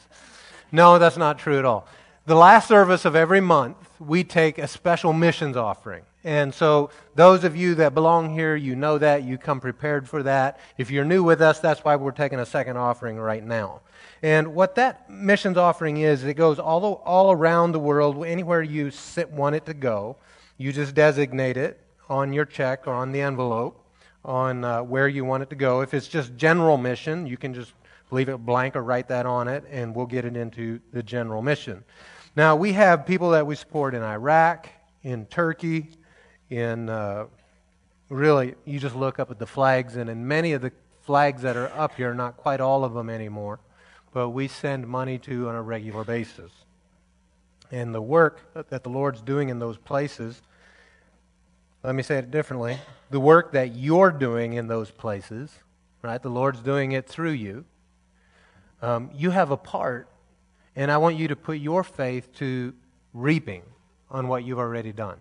No, 0.72 0.98
that's 0.98 1.16
not 1.16 1.38
true 1.38 1.60
at 1.60 1.66
all. 1.66 1.88
The 2.26 2.34
last 2.36 2.68
service 2.68 3.06
of 3.06 3.16
every 3.16 3.40
month, 3.40 3.78
we 4.00 4.24
take 4.24 4.58
a 4.58 4.68
special 4.68 5.14
missions 5.14 5.56
offering. 5.56 6.02
And 6.24 6.54
so, 6.54 6.90
those 7.16 7.44
of 7.44 7.56
you 7.56 7.76
that 7.76 7.94
belong 7.94 8.34
here, 8.34 8.56
you 8.56 8.76
know 8.76 8.98
that. 8.98 9.24
You 9.24 9.38
come 9.38 9.60
prepared 9.60 10.08
for 10.08 10.24
that. 10.24 10.60
If 10.78 10.90
you're 10.90 11.04
new 11.04 11.22
with 11.22 11.42
us, 11.42 11.60
that's 11.60 11.84
why 11.84 11.98
we're 11.98 12.12
taking 12.12 12.40
a 12.40 12.46
second 12.46 12.78
offering 12.78 13.18
right 13.18 13.44
now. 13.44 13.82
And 14.22 14.56
what 14.56 14.76
that 14.76 15.10
missions 15.10 15.58
offering 15.58 15.98
is, 15.98 16.24
it 16.24 16.36
goes 16.36 16.60
all, 16.60 17.02
all 17.06 17.32
around 17.32 17.74
the 17.74 17.80
world, 17.80 18.26
anywhere 18.26 18.62
you 18.62 18.90
sit, 18.90 19.30
want 19.32 19.56
it 19.56 19.66
to 19.66 19.74
go. 19.74 20.16
You 20.58 20.72
just 20.72 20.96
designate 20.96 21.58
it 21.58 21.82
on 22.10 22.32
your 22.32 22.46
check 22.46 22.88
or 22.88 22.94
on 22.94 23.12
the 23.12 23.22
envelope 23.22 23.84
on 24.26 24.64
uh, 24.64 24.82
where 24.82 25.08
you 25.08 25.26
want 25.26 25.44
it 25.44 25.50
to 25.50 25.56
go. 25.56 25.82
If 25.82 25.94
it's 25.94 26.08
just 26.08 26.36
general 26.36 26.78
mission, 26.78 27.26
you 27.28 27.38
can 27.38 27.54
just 27.54 27.74
leave 28.12 28.30
it 28.30 28.38
blank 28.38 28.76
or 28.76 28.84
write 28.84 29.08
that 29.10 29.26
on 29.26 29.48
it, 29.48 29.66
and 29.70 29.96
we'll 29.96 30.06
get 30.06 30.26
it 30.26 30.38
into 30.38 30.80
the 30.92 31.04
general 31.04 31.42
mission. 31.42 31.84
Now, 32.36 32.56
we 32.56 32.74
have 32.74 33.06
people 33.06 33.32
that 33.32 33.46
we 33.46 33.56
support 33.56 33.94
in 33.94 34.02
Iraq, 34.02 34.70
in 35.04 35.26
Turkey, 35.26 35.90
in 36.58 36.90
uh, 36.90 37.26
really, 38.10 38.56
you 38.66 38.80
just 38.80 38.96
look 38.96 39.20
up 39.20 39.32
at 39.32 39.40
the 39.40 39.48
flags, 39.48 39.96
and 39.96 40.10
in 40.10 40.28
many 40.28 40.54
of 40.54 40.62
the 40.62 40.72
flags 41.02 41.42
that 41.42 41.58
are 41.58 41.72
up 41.76 41.96
here, 41.96 42.14
not 42.14 42.38
quite 42.38 42.62
all 42.62 42.84
of 42.84 42.94
them 42.94 43.10
anymore, 43.10 43.60
but 44.14 44.30
we 44.30 44.48
send 44.48 44.88
money 44.88 45.18
to 45.20 45.50
on 45.50 45.56
a 45.56 45.62
regular 45.62 46.04
basis. 46.04 46.52
And 47.72 47.94
the 47.94 48.02
work 48.02 48.54
that 48.54 48.84
the 48.84 48.90
Lord's 48.90 49.22
doing 49.22 49.50
in 49.50 49.60
those 49.60 49.78
places 49.78 50.42
let 51.84 51.96
me 51.96 52.04
say 52.04 52.18
it 52.18 52.32
differently. 52.32 52.78
The 53.10 53.20
work 53.20 53.52
that 53.52 53.76
you're 53.76 54.12
doing 54.12 54.54
in 54.54 54.68
those 54.68 54.90
places, 54.90 55.52
right? 56.02 56.22
The 56.22 56.30
Lord's 56.30 56.62
doing 56.62 56.94
it 56.94 57.08
through 57.08 57.32
you. 57.32 57.66
Um, 58.82 59.10
you 59.14 59.32
have 59.32 59.52
a 59.52 59.58
part, 59.58 60.08
and 60.78 60.90
I 60.90 60.98
want 60.98 61.18
you 61.18 61.28
to 61.28 61.36
put 61.36 61.58
your 61.58 61.84
faith 61.84 62.34
to 62.36 62.74
reaping 63.14 63.64
on 64.10 64.30
what 64.30 64.46
you've 64.46 64.60
already 64.60 64.94
done. 64.94 65.18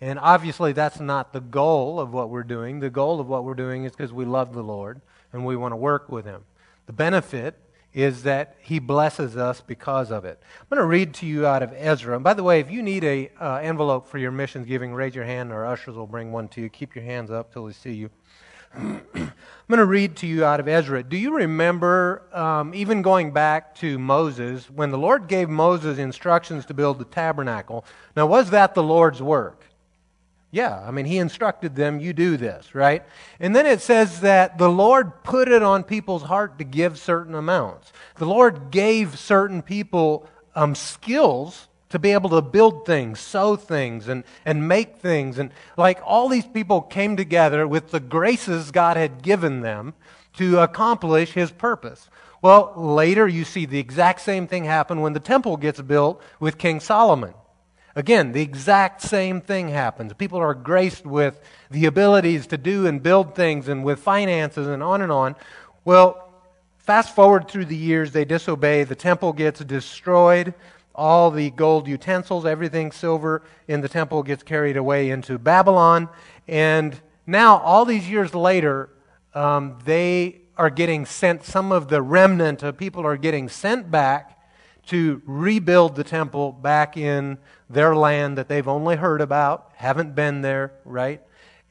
And 0.00 0.18
obviously, 0.18 0.72
that's 0.72 1.00
not 1.00 1.32
the 1.32 1.40
goal 1.40 2.00
of 2.00 2.12
what 2.12 2.30
we're 2.30 2.42
doing. 2.42 2.80
The 2.80 2.90
goal 2.90 3.20
of 3.20 3.28
what 3.28 3.44
we're 3.44 3.54
doing 3.54 3.84
is 3.84 3.92
because 3.92 4.12
we 4.12 4.24
love 4.24 4.52
the 4.52 4.62
Lord 4.62 5.00
and 5.32 5.46
we 5.46 5.56
want 5.56 5.72
to 5.72 5.76
work 5.76 6.10
with 6.10 6.24
Him. 6.24 6.44
The 6.86 6.92
benefit 6.92 7.58
is 7.92 8.24
that 8.24 8.56
He 8.60 8.80
blesses 8.80 9.36
us 9.36 9.60
because 9.60 10.10
of 10.10 10.24
it. 10.24 10.42
I'm 10.60 10.66
going 10.68 10.80
to 10.80 10.86
read 10.86 11.14
to 11.14 11.26
you 11.26 11.46
out 11.46 11.62
of 11.62 11.72
Ezra. 11.76 12.16
And 12.16 12.24
by 12.24 12.34
the 12.34 12.42
way, 12.42 12.60
if 12.60 12.70
you 12.70 12.82
need 12.82 13.04
a 13.04 13.30
uh, 13.40 13.60
envelope 13.62 14.08
for 14.08 14.18
your 14.18 14.32
missions 14.32 14.66
giving, 14.66 14.92
raise 14.92 15.14
your 15.14 15.24
hand. 15.24 15.52
Our 15.52 15.64
ushers 15.64 15.94
will 15.94 16.08
bring 16.08 16.32
one 16.32 16.48
to 16.48 16.60
you. 16.60 16.68
Keep 16.68 16.96
your 16.96 17.04
hands 17.04 17.30
up 17.30 17.52
till 17.52 17.62
we 17.62 17.72
see 17.72 17.92
you. 17.92 18.10
I'm 18.76 19.02
going 19.68 19.78
to 19.78 19.86
read 19.86 20.16
to 20.16 20.26
you 20.26 20.44
out 20.44 20.58
of 20.58 20.66
Ezra. 20.66 21.04
Do 21.04 21.16
you 21.16 21.36
remember, 21.36 22.22
um, 22.36 22.74
even 22.74 23.02
going 23.02 23.30
back 23.30 23.76
to 23.76 23.98
Moses, 23.98 24.68
when 24.68 24.90
the 24.90 24.98
Lord 24.98 25.28
gave 25.28 25.48
Moses 25.48 25.98
instructions 25.98 26.66
to 26.66 26.74
build 26.74 26.98
the 26.98 27.04
tabernacle? 27.04 27.84
Now, 28.16 28.26
was 28.26 28.50
that 28.50 28.74
the 28.74 28.82
Lord's 28.82 29.22
work? 29.22 29.63
Yeah, 30.54 30.78
I 30.86 30.92
mean, 30.92 31.04
he 31.04 31.18
instructed 31.18 31.74
them, 31.74 31.98
you 31.98 32.12
do 32.12 32.36
this, 32.36 32.76
right? 32.76 33.02
And 33.40 33.56
then 33.56 33.66
it 33.66 33.80
says 33.80 34.20
that 34.20 34.56
the 34.56 34.70
Lord 34.70 35.24
put 35.24 35.48
it 35.48 35.64
on 35.64 35.82
people's 35.82 36.22
heart 36.22 36.58
to 36.58 36.64
give 36.64 36.96
certain 36.96 37.34
amounts. 37.34 37.92
The 38.18 38.26
Lord 38.26 38.70
gave 38.70 39.18
certain 39.18 39.62
people 39.62 40.28
um, 40.54 40.76
skills 40.76 41.66
to 41.88 41.98
be 41.98 42.12
able 42.12 42.30
to 42.30 42.40
build 42.40 42.86
things, 42.86 43.18
sew 43.18 43.56
things, 43.56 44.06
and, 44.06 44.22
and 44.44 44.68
make 44.68 44.98
things. 44.98 45.40
And 45.40 45.50
like 45.76 45.98
all 46.04 46.28
these 46.28 46.46
people 46.46 46.82
came 46.82 47.16
together 47.16 47.66
with 47.66 47.90
the 47.90 47.98
graces 47.98 48.70
God 48.70 48.96
had 48.96 49.22
given 49.22 49.60
them 49.60 49.94
to 50.36 50.60
accomplish 50.60 51.32
his 51.32 51.50
purpose. 51.50 52.08
Well, 52.42 52.72
later 52.76 53.26
you 53.26 53.44
see 53.44 53.66
the 53.66 53.80
exact 53.80 54.20
same 54.20 54.46
thing 54.46 54.66
happen 54.66 55.00
when 55.00 55.14
the 55.14 55.18
temple 55.18 55.56
gets 55.56 55.80
built 55.80 56.22
with 56.38 56.58
King 56.58 56.78
Solomon. 56.78 57.34
Again, 57.96 58.32
the 58.32 58.42
exact 58.42 59.02
same 59.02 59.40
thing 59.40 59.68
happens. 59.68 60.12
People 60.14 60.38
are 60.38 60.54
graced 60.54 61.06
with 61.06 61.40
the 61.70 61.86
abilities 61.86 62.48
to 62.48 62.58
do 62.58 62.86
and 62.86 63.00
build 63.00 63.36
things 63.36 63.68
and 63.68 63.84
with 63.84 64.00
finances 64.00 64.66
and 64.66 64.82
on 64.82 65.00
and 65.00 65.12
on. 65.12 65.36
Well, 65.84 66.32
fast 66.78 67.14
forward 67.14 67.48
through 67.48 67.66
the 67.66 67.76
years, 67.76 68.10
they 68.10 68.24
disobey. 68.24 68.82
The 68.82 68.96
temple 68.96 69.32
gets 69.32 69.60
destroyed. 69.60 70.54
All 70.92 71.30
the 71.30 71.50
gold 71.50 71.86
utensils, 71.86 72.44
everything 72.44 72.90
silver 72.90 73.42
in 73.68 73.80
the 73.80 73.88
temple 73.88 74.24
gets 74.24 74.42
carried 74.42 74.76
away 74.76 75.10
into 75.10 75.38
Babylon. 75.38 76.08
And 76.48 77.00
now, 77.26 77.58
all 77.58 77.84
these 77.84 78.10
years 78.10 78.34
later, 78.34 78.90
um, 79.34 79.78
they 79.84 80.40
are 80.56 80.70
getting 80.70 81.06
sent, 81.06 81.44
some 81.44 81.70
of 81.72 81.88
the 81.88 82.02
remnant 82.02 82.62
of 82.62 82.76
people 82.76 83.06
are 83.06 83.16
getting 83.16 83.48
sent 83.48 83.90
back 83.90 84.33
to 84.86 85.22
rebuild 85.24 85.96
the 85.96 86.04
temple 86.04 86.52
back 86.52 86.96
in 86.96 87.38
their 87.70 87.96
land 87.96 88.38
that 88.38 88.48
they've 88.48 88.68
only 88.68 88.96
heard 88.96 89.20
about, 89.20 89.70
haven't 89.76 90.14
been 90.14 90.42
there, 90.42 90.72
right? 90.84 91.22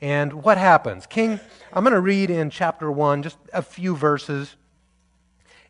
And 0.02 0.44
what 0.44 0.57
happens? 0.57 1.06
King, 1.06 1.40
I'm 1.72 1.84
going 1.84 1.94
to 1.94 2.02
read 2.02 2.30
in 2.30 2.49
chapter 2.49 2.91
1 2.91 3.23
just 3.23 3.38
a 3.53 3.61
few 3.61 3.95
verses. 3.95 4.56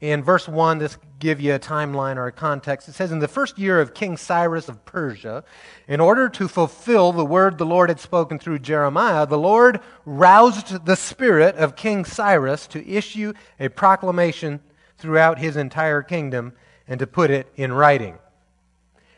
In 0.02 0.24
verse 0.24 0.48
1, 0.48 0.80
this 0.80 0.98
give 1.20 1.40
you 1.40 1.54
a 1.54 1.60
timeline 1.60 2.18
or 2.18 2.28
a 2.28 2.32
context. 2.32 2.90
It 2.90 2.94
says, 2.94 3.12
In 3.12 3.20
the 3.20 3.28
first 3.28 3.58
year 3.58 3.80
of 3.80 3.94
King 3.94 4.18
Cyrus 4.18 4.68
of 4.68 4.84
Persia, 4.86 5.44
in 5.88 6.00
order 6.00 6.28
to 6.30 6.48
fulfill 6.48 7.14
the 7.14 7.24
word 7.24 7.58
the 7.58 7.66
Lord 7.66 7.90
had 7.90 8.00
spoken 8.00 8.40
through 8.40 8.60
Jeremiah, 8.60 9.26
the 9.26 9.38
Lord 9.38 9.80
roused 10.06 10.86
the 10.86 10.96
spirit 10.96 11.56
of 11.56 11.76
King 11.76 12.04
Cyrus 12.04 12.68
to 12.68 12.86
issue 12.86 13.34
a 13.60 13.70
proclamation 13.70 14.62
throughout 14.98 15.40
his 15.40 15.56
entire 15.56 16.02
kingdom 16.02 16.54
and 16.94 17.00
to 17.00 17.08
put 17.08 17.32
it 17.32 17.52
in 17.56 17.74
writing. 17.74 18.20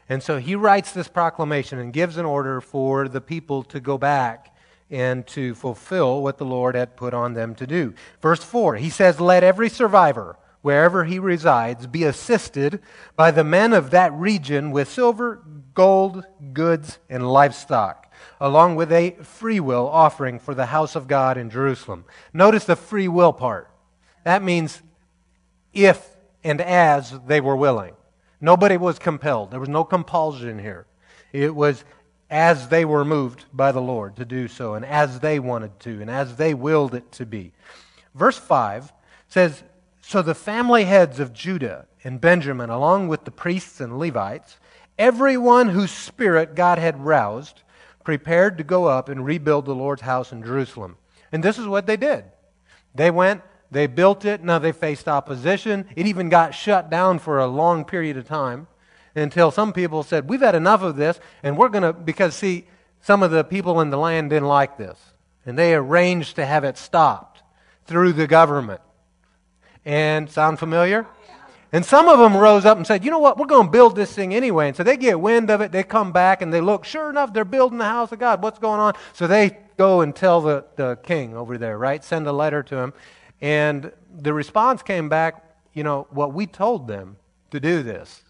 And 0.07 0.23
so 0.23 0.37
he 0.37 0.55
writes 0.55 0.93
this 0.93 1.09
proclamation 1.09 1.77
and 1.77 1.91
gives 1.91 2.15
an 2.15 2.23
order 2.25 2.61
for 2.61 3.09
the 3.09 3.19
people 3.19 3.63
to 3.63 3.81
go 3.81 3.97
back 3.97 4.55
and 4.89 5.27
to 5.27 5.53
fulfill 5.55 6.23
what 6.23 6.37
the 6.37 6.45
Lord 6.45 6.75
had 6.75 6.95
put 6.95 7.13
on 7.13 7.33
them 7.33 7.53
to 7.55 7.67
do. 7.67 7.93
Verse 8.21 8.41
4, 8.41 8.77
he 8.77 8.89
says, 8.89 9.19
Let 9.19 9.43
every 9.43 9.67
survivor, 9.67 10.37
wherever 10.61 11.03
he 11.03 11.19
resides, 11.19 11.85
be 11.85 12.05
assisted 12.05 12.81
by 13.17 13.29
the 13.29 13.43
men 13.43 13.73
of 13.73 13.91
that 13.91 14.13
region 14.13 14.71
with 14.71 14.89
silver, 14.89 15.43
gold, 15.73 16.23
goods, 16.53 16.99
and 17.09 17.29
livestock, 17.29 18.09
along 18.39 18.77
with 18.77 18.89
a 18.89 19.17
free 19.21 19.59
will 19.59 19.89
offering 19.89 20.39
for 20.39 20.55
the 20.55 20.67
house 20.67 20.95
of 20.95 21.09
God 21.09 21.37
in 21.37 21.49
Jerusalem. 21.49 22.05
Notice 22.31 22.63
the 22.63 22.77
free 22.77 23.09
will 23.09 23.33
part. 23.33 23.69
That 24.23 24.41
means 24.41 24.81
if 25.73 26.14
and 26.45 26.61
as 26.61 27.19
they 27.25 27.41
were 27.41 27.55
willing. 27.55 27.95
Nobody 28.39 28.77
was 28.77 28.99
compelled. 28.99 29.49
There 29.49 29.59
was 29.59 29.67
no 29.67 29.83
compulsion 29.83 30.59
here. 30.59 30.85
It 31.33 31.55
was 31.55 31.83
as 32.29 32.69
they 32.69 32.85
were 32.85 33.03
moved 33.03 33.45
by 33.51 33.71
the 33.71 33.81
Lord 33.81 34.15
to 34.17 34.25
do 34.25 34.47
so, 34.47 34.75
and 34.75 34.85
as 34.85 35.19
they 35.19 35.39
wanted 35.39 35.79
to, 35.81 36.01
and 36.01 36.09
as 36.09 36.35
they 36.35 36.53
willed 36.53 36.93
it 36.93 37.11
to 37.13 37.25
be. 37.25 37.51
Verse 38.13 38.37
5 38.37 38.93
says 39.27 39.63
So 40.01 40.21
the 40.21 40.35
family 40.35 40.85
heads 40.85 41.19
of 41.19 41.33
Judah 41.33 41.87
and 42.03 42.21
Benjamin, 42.21 42.69
along 42.69 43.07
with 43.07 43.25
the 43.25 43.31
priests 43.31 43.81
and 43.81 43.97
Levites, 43.97 44.57
everyone 44.99 45.69
whose 45.69 45.91
spirit 45.91 46.53
God 46.53 46.77
had 46.77 47.03
roused, 47.03 47.63
prepared 48.03 48.59
to 48.59 48.63
go 48.63 48.85
up 48.85 49.09
and 49.09 49.25
rebuild 49.25 49.65
the 49.65 49.73
Lord's 49.73 50.03
house 50.03 50.31
in 50.31 50.43
Jerusalem. 50.43 50.97
And 51.31 51.43
this 51.43 51.57
is 51.57 51.65
what 51.65 51.87
they 51.87 51.97
did. 51.97 52.25
They 52.93 53.09
went 53.09 53.41
they 53.75 53.87
built 53.87 54.25
it. 54.25 54.43
Now 54.43 54.59
they 54.59 54.71
faced 54.71 55.07
opposition. 55.07 55.85
It 55.95 56.07
even 56.07 56.29
got 56.29 56.55
shut 56.55 56.89
down 56.89 57.19
for 57.19 57.39
a 57.39 57.47
long 57.47 57.85
period 57.85 58.17
of 58.17 58.25
time 58.27 58.67
until 59.15 59.51
some 59.51 59.73
people 59.73 60.03
said, 60.03 60.29
We've 60.29 60.41
had 60.41 60.55
enough 60.55 60.81
of 60.81 60.95
this, 60.95 61.19
and 61.43 61.57
we're 61.57 61.69
going 61.69 61.83
to, 61.83 61.93
because 61.93 62.35
see, 62.35 62.67
some 63.01 63.21
of 63.21 63.31
the 63.31 63.43
people 63.43 63.81
in 63.81 63.89
the 63.89 63.97
land 63.97 64.29
didn't 64.31 64.47
like 64.47 64.77
this. 64.77 64.99
And 65.45 65.57
they 65.57 65.75
arranged 65.75 66.37
to 66.37 66.45
have 66.45 66.63
it 66.63 66.77
stopped 66.77 67.43
through 67.85 68.13
the 68.13 68.27
government. 68.27 68.81
And 69.85 70.29
sound 70.29 70.57
familiar? 70.57 71.05
And 71.71 71.85
some 71.85 72.07
of 72.07 72.17
them 72.17 72.35
rose 72.35 72.65
up 72.65 72.77
and 72.77 72.87
said, 72.87 73.03
You 73.03 73.11
know 73.11 73.19
what? 73.19 73.37
We're 73.37 73.45
going 73.45 73.67
to 73.67 73.71
build 73.71 73.95
this 73.95 74.13
thing 74.13 74.33
anyway. 74.33 74.69
And 74.69 74.77
so 74.77 74.83
they 74.83 74.97
get 74.97 75.19
wind 75.19 75.49
of 75.51 75.61
it. 75.61 75.71
They 75.71 75.83
come 75.83 76.11
back 76.11 76.41
and 76.41 76.53
they 76.53 76.61
look. 76.61 76.85
Sure 76.85 77.09
enough, 77.09 77.33
they're 77.33 77.45
building 77.45 77.77
the 77.77 77.85
house 77.85 78.11
of 78.11 78.19
God. 78.19 78.41
What's 78.41 78.59
going 78.59 78.79
on? 78.79 78.93
So 79.13 79.27
they 79.27 79.57
go 79.77 80.01
and 80.01 80.15
tell 80.15 80.41
the, 80.41 80.65
the 80.77 80.97
king 81.03 81.35
over 81.35 81.57
there, 81.57 81.77
right? 81.77 82.03
Send 82.03 82.27
a 82.27 82.31
letter 82.31 82.63
to 82.63 82.77
him. 82.77 82.93
And 83.41 83.91
the 84.13 84.33
response 84.33 84.81
came 84.81 85.09
back, 85.09 85.43
you 85.73 85.83
know, 85.83 86.07
what 86.09 86.33
we 86.33 86.47
told 86.47 86.87
them 86.87 87.17
to 87.51 87.59
do 87.59 87.83
this. 87.83 88.23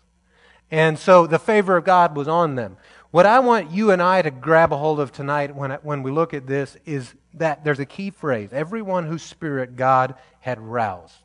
And 0.71 0.97
so 0.97 1.27
the 1.27 1.39
favor 1.39 1.77
of 1.77 1.85
God 1.85 2.15
was 2.15 2.27
on 2.27 2.55
them. 2.55 2.77
What 3.11 3.25
I 3.25 3.39
want 3.39 3.71
you 3.71 3.91
and 3.91 4.01
I 4.01 4.21
to 4.21 4.31
grab 4.31 4.73
a 4.73 4.77
hold 4.77 4.99
of 4.99 5.11
tonight 5.11 5.55
when, 5.55 5.71
when 5.83 6.03
we 6.03 6.11
look 6.11 6.33
at 6.33 6.47
this 6.47 6.75
is 6.85 7.13
that 7.35 7.63
there's 7.63 7.79
a 7.79 7.85
key 7.85 8.09
phrase 8.09 8.49
everyone 8.51 9.05
whose 9.05 9.23
spirit 9.23 9.75
God 9.75 10.15
had 10.41 10.59
roused. 10.59 11.23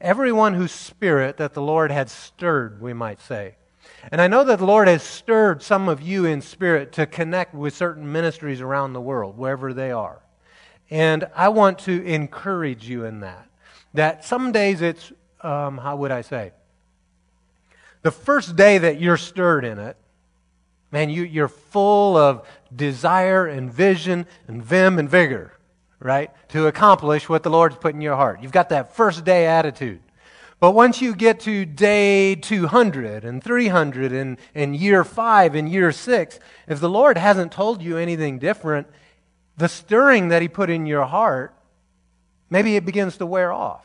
Everyone 0.00 0.54
whose 0.54 0.72
spirit 0.72 1.38
that 1.38 1.54
the 1.54 1.60
Lord 1.60 1.90
had 1.90 2.08
stirred, 2.08 2.80
we 2.80 2.92
might 2.92 3.20
say. 3.20 3.56
And 4.12 4.20
I 4.20 4.28
know 4.28 4.44
that 4.44 4.60
the 4.60 4.64
Lord 4.64 4.86
has 4.86 5.02
stirred 5.02 5.62
some 5.62 5.88
of 5.88 6.00
you 6.00 6.24
in 6.24 6.40
spirit 6.40 6.92
to 6.92 7.06
connect 7.06 7.52
with 7.52 7.74
certain 7.74 8.10
ministries 8.10 8.60
around 8.60 8.92
the 8.92 9.00
world, 9.00 9.36
wherever 9.36 9.74
they 9.74 9.90
are. 9.90 10.20
And 10.90 11.26
I 11.34 11.48
want 11.48 11.80
to 11.80 12.04
encourage 12.04 12.88
you 12.88 13.04
in 13.04 13.20
that. 13.20 13.48
That 13.94 14.24
some 14.24 14.52
days 14.52 14.80
it's, 14.80 15.12
um, 15.42 15.78
how 15.78 15.96
would 15.96 16.10
I 16.10 16.22
say? 16.22 16.52
The 18.02 18.10
first 18.10 18.56
day 18.56 18.78
that 18.78 19.00
you're 19.00 19.16
stirred 19.16 19.64
in 19.64 19.78
it, 19.78 19.96
man, 20.90 21.10
you, 21.10 21.24
you're 21.24 21.48
full 21.48 22.16
of 22.16 22.46
desire 22.74 23.46
and 23.46 23.72
vision 23.72 24.26
and 24.46 24.62
vim 24.64 24.98
and 24.98 25.08
vigor, 25.08 25.52
right? 26.00 26.30
To 26.50 26.66
accomplish 26.66 27.28
what 27.28 27.42
the 27.42 27.50
Lord's 27.50 27.76
put 27.76 27.94
in 27.94 28.00
your 28.00 28.16
heart. 28.16 28.42
You've 28.42 28.52
got 28.52 28.68
that 28.70 28.94
first 28.94 29.24
day 29.24 29.46
attitude. 29.46 30.00
But 30.60 30.72
once 30.72 31.00
you 31.00 31.14
get 31.14 31.40
to 31.40 31.64
day 31.64 32.34
200 32.34 33.24
and 33.24 33.42
300 33.42 34.12
and, 34.12 34.38
and 34.54 34.74
year 34.74 35.04
5 35.04 35.54
and 35.54 35.68
year 35.68 35.92
6, 35.92 36.40
if 36.66 36.80
the 36.80 36.88
Lord 36.88 37.16
hasn't 37.16 37.52
told 37.52 37.80
you 37.80 37.96
anything 37.96 38.38
different, 38.38 38.88
the 39.58 39.68
stirring 39.68 40.28
that 40.28 40.40
He 40.40 40.48
put 40.48 40.70
in 40.70 40.86
your 40.86 41.04
heart, 41.04 41.54
maybe 42.48 42.76
it 42.76 42.86
begins 42.86 43.18
to 43.18 43.26
wear 43.26 43.52
off. 43.52 43.84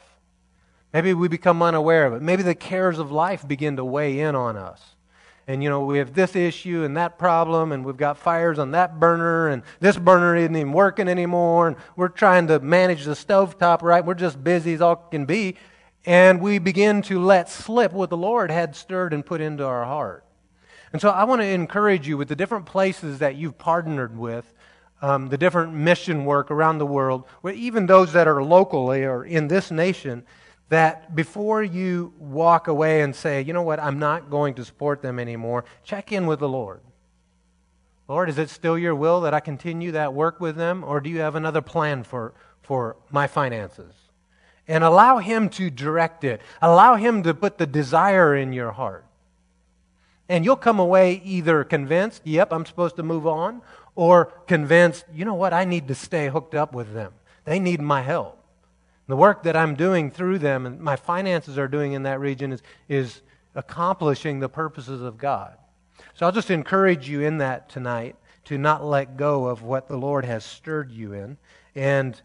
Maybe 0.93 1.13
we 1.13 1.27
become 1.27 1.61
unaware 1.63 2.05
of 2.05 2.13
it. 2.13 2.21
Maybe 2.21 2.43
the 2.43 2.55
cares 2.55 2.99
of 2.99 3.11
life 3.11 3.47
begin 3.47 3.77
to 3.77 3.83
weigh 3.83 4.19
in 4.19 4.35
on 4.35 4.55
us. 4.55 4.81
And, 5.47 5.61
you 5.61 5.69
know, 5.69 5.83
we 5.83 5.97
have 5.97 6.13
this 6.13 6.35
issue 6.35 6.83
and 6.83 6.95
that 6.95 7.17
problem, 7.17 7.71
and 7.71 7.83
we've 7.83 7.97
got 7.97 8.17
fires 8.17 8.59
on 8.59 8.71
that 8.71 8.99
burner, 8.99 9.49
and 9.49 9.63
this 9.81 9.97
burner 9.97 10.37
isn't 10.37 10.55
even 10.55 10.71
working 10.71 11.09
anymore, 11.09 11.67
and 11.67 11.75
we're 11.97 12.07
trying 12.07 12.47
to 12.47 12.59
manage 12.59 13.03
the 13.03 13.11
stovetop, 13.11 13.81
right? 13.81 14.05
We're 14.05 14.13
just 14.13 14.41
busy 14.41 14.73
as 14.73 14.81
all 14.81 14.95
can 14.95 15.25
be. 15.25 15.57
And 16.05 16.39
we 16.39 16.59
begin 16.59 17.01
to 17.03 17.19
let 17.19 17.49
slip 17.49 17.91
what 17.91 18.09
the 18.09 18.17
Lord 18.17 18.51
had 18.51 18.75
stirred 18.75 19.13
and 19.13 19.25
put 19.25 19.41
into 19.41 19.65
our 19.65 19.83
heart. 19.83 20.23
And 20.93 21.01
so 21.01 21.09
I 21.09 21.23
want 21.23 21.41
to 21.41 21.47
encourage 21.47 22.07
you 22.07 22.17
with 22.17 22.27
the 22.27 22.35
different 22.35 22.65
places 22.65 23.19
that 23.19 23.35
you've 23.35 23.57
partnered 23.57 24.17
with 24.17 24.53
um, 25.03 25.27
the 25.27 25.37
different 25.37 25.73
mission 25.73 26.23
work 26.23 26.49
around 26.49 26.77
the 26.77 26.85
world, 26.85 27.25
even 27.53 27.85
those 27.85 28.13
that 28.13 28.25
are 28.25 28.41
locally 28.41 29.03
or 29.03 29.25
in 29.25 29.49
this 29.49 29.69
nation, 29.69 30.23
that 30.69 31.13
before 31.13 31.61
you 31.61 32.13
walk 32.17 32.69
away 32.69 33.01
and 33.01 33.13
say, 33.13 33.41
you 33.41 33.51
know 33.51 33.63
what, 33.63 33.81
I'm 33.81 33.99
not 33.99 34.29
going 34.29 34.53
to 34.53 34.63
support 34.63 35.01
them 35.01 35.19
anymore, 35.19 35.65
check 35.83 36.13
in 36.13 36.25
with 36.25 36.39
the 36.39 36.47
Lord. 36.47 36.79
Lord, 38.07 38.29
is 38.29 38.37
it 38.37 38.49
still 38.49 38.77
your 38.77 38.95
will 38.95 39.19
that 39.21 39.33
I 39.33 39.41
continue 39.41 39.91
that 39.91 40.13
work 40.13 40.39
with 40.39 40.55
them, 40.55 40.85
or 40.85 41.01
do 41.01 41.09
you 41.09 41.19
have 41.19 41.35
another 41.35 41.61
plan 41.61 42.03
for, 42.03 42.33
for 42.61 42.95
my 43.11 43.27
finances? 43.27 43.93
And 44.69 44.85
allow 44.85 45.17
Him 45.17 45.49
to 45.49 45.69
direct 45.69 46.23
it. 46.23 46.39
Allow 46.61 46.95
Him 46.95 47.23
to 47.23 47.33
put 47.33 47.57
the 47.57 47.67
desire 47.67 48.33
in 48.33 48.53
your 48.53 48.71
heart. 48.71 49.05
And 50.29 50.45
you'll 50.45 50.55
come 50.55 50.79
away 50.79 51.21
either 51.25 51.65
convinced, 51.65 52.21
yep, 52.25 52.53
I'm 52.53 52.65
supposed 52.65 52.95
to 52.95 53.03
move 53.03 53.27
on, 53.27 53.61
or 53.95 54.25
convinced, 54.47 55.05
you 55.13 55.25
know 55.25 55.33
what, 55.33 55.53
I 55.53 55.65
need 55.65 55.87
to 55.87 55.95
stay 55.95 56.29
hooked 56.29 56.55
up 56.55 56.73
with 56.73 56.93
them. 56.93 57.13
They 57.45 57.59
need 57.59 57.81
my 57.81 58.01
help. 58.01 58.39
The 59.07 59.15
work 59.15 59.43
that 59.43 59.55
I'm 59.55 59.75
doing 59.75 60.09
through 60.09 60.39
them 60.39 60.65
and 60.65 60.79
my 60.79 60.95
finances 60.95 61.57
are 61.57 61.67
doing 61.67 61.93
in 61.93 62.03
that 62.03 62.19
region 62.19 62.53
is, 62.53 62.63
is 62.87 63.21
accomplishing 63.53 64.39
the 64.39 64.49
purposes 64.49 65.01
of 65.01 65.17
God. 65.17 65.57
So 66.15 66.25
I'll 66.25 66.31
just 66.31 66.51
encourage 66.51 67.09
you 67.09 67.21
in 67.21 67.37
that 67.39 67.69
tonight 67.69 68.15
to 68.45 68.57
not 68.57 68.83
let 68.83 69.17
go 69.17 69.45
of 69.47 69.61
what 69.61 69.87
the 69.87 69.97
Lord 69.97 70.25
has 70.25 70.43
stirred 70.43 70.91
you 70.91 71.13
in. 71.13 71.37
And, 71.75 72.19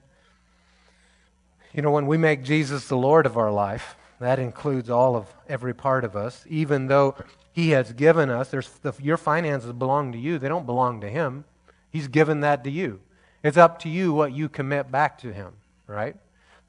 you 1.73 1.83
know, 1.83 1.91
when 1.91 2.07
we 2.07 2.17
make 2.17 2.43
Jesus 2.43 2.89
the 2.89 2.97
Lord 2.97 3.27
of 3.27 3.37
our 3.37 3.53
life, 3.53 3.97
that 4.21 4.39
includes 4.39 4.91
all 4.91 5.17
of 5.17 5.33
every 5.49 5.75
part 5.75 6.05
of 6.05 6.17
us, 6.17 6.45
even 6.49 6.89
though 6.89 7.15
He 7.53 7.71
has 7.71 7.93
given 7.93 8.31
us, 8.31 8.51
the, 8.51 8.95
your 9.01 9.17
finances 9.17 9.73
belong 9.73 10.13
to 10.13 10.19
you, 10.19 10.39
they 10.39 10.49
don't 10.49 10.67
belong 10.67 11.01
to 11.03 11.09
Him. 11.09 11.45
He's 11.91 12.09
given 12.09 12.41
that 12.41 12.65
to 12.65 12.71
you. 12.71 13.01
It's 13.43 13.57
up 13.57 13.79
to 13.81 13.89
you 13.89 14.13
what 14.13 14.33
you 14.33 14.49
commit 14.49 14.91
back 14.91 15.19
to 15.19 15.33
Him, 15.33 15.53
right? 15.87 16.17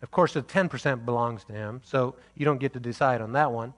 Of 0.01 0.11
course, 0.11 0.33
the 0.33 0.41
10% 0.43 1.05
belongs 1.05 1.43
to 1.45 1.53
Him, 1.53 1.81
so 1.83 2.15
you 2.35 2.45
don't 2.45 2.59
get 2.59 2.73
to 2.73 2.79
decide 2.79 3.21
on 3.21 3.33
that 3.33 3.51
one, 3.51 3.73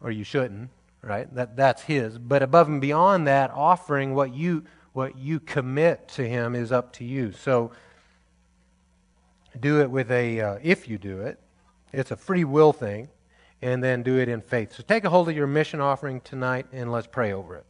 or 0.00 0.10
you 0.10 0.24
shouldn't 0.24 0.70
right? 1.02 1.32
That, 1.34 1.56
that's 1.56 1.82
his. 1.82 2.18
But 2.18 2.42
above 2.42 2.68
and 2.68 2.80
beyond 2.80 3.26
that, 3.26 3.50
offering 3.50 4.14
what 4.14 4.34
you, 4.34 4.64
what 4.92 5.16
you 5.18 5.40
commit 5.40 6.08
to 6.10 6.28
him 6.28 6.54
is 6.54 6.72
up 6.72 6.92
to 6.94 7.04
you. 7.04 7.32
So 7.32 7.72
do 9.58 9.80
it 9.80 9.90
with 9.90 10.10
a, 10.10 10.40
uh, 10.40 10.58
if 10.62 10.88
you 10.88 10.98
do 10.98 11.20
it, 11.20 11.38
it's 11.92 12.10
a 12.10 12.16
free 12.16 12.44
will 12.44 12.72
thing, 12.72 13.08
and 13.62 13.82
then 13.82 14.02
do 14.02 14.18
it 14.18 14.28
in 14.28 14.40
faith. 14.40 14.74
So 14.74 14.84
take 14.86 15.04
a 15.04 15.10
hold 15.10 15.28
of 15.28 15.36
your 15.36 15.46
mission 15.46 15.80
offering 15.80 16.20
tonight 16.20 16.66
and 16.72 16.92
let's 16.92 17.08
pray 17.08 17.32
over 17.32 17.56
it. 17.56 17.64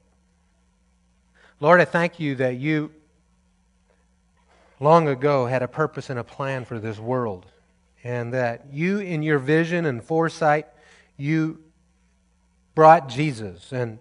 Lord, 1.61 1.81
I 1.81 1.85
thank 1.85 2.21
you 2.21 2.37
that 2.37 2.57
you 2.57 2.93
long 4.79 5.09
ago 5.09 5.47
had 5.47 5.63
a 5.63 5.69
purpose 5.69 6.09
and 6.09 6.19
a 6.19 6.25
plan 6.25 6.65
for 6.65 6.79
this 6.79 7.01
world, 7.01 7.47
and 8.05 8.33
that 8.33 8.67
you, 8.71 9.01
in 9.01 9.25
your 9.25 9.41
vision 9.41 9.85
and 9.85 10.03
foresight, 10.03 10.69
you 11.17 11.59
brought 12.77 13.09
Jesus 13.09 13.73
and, 13.73 13.99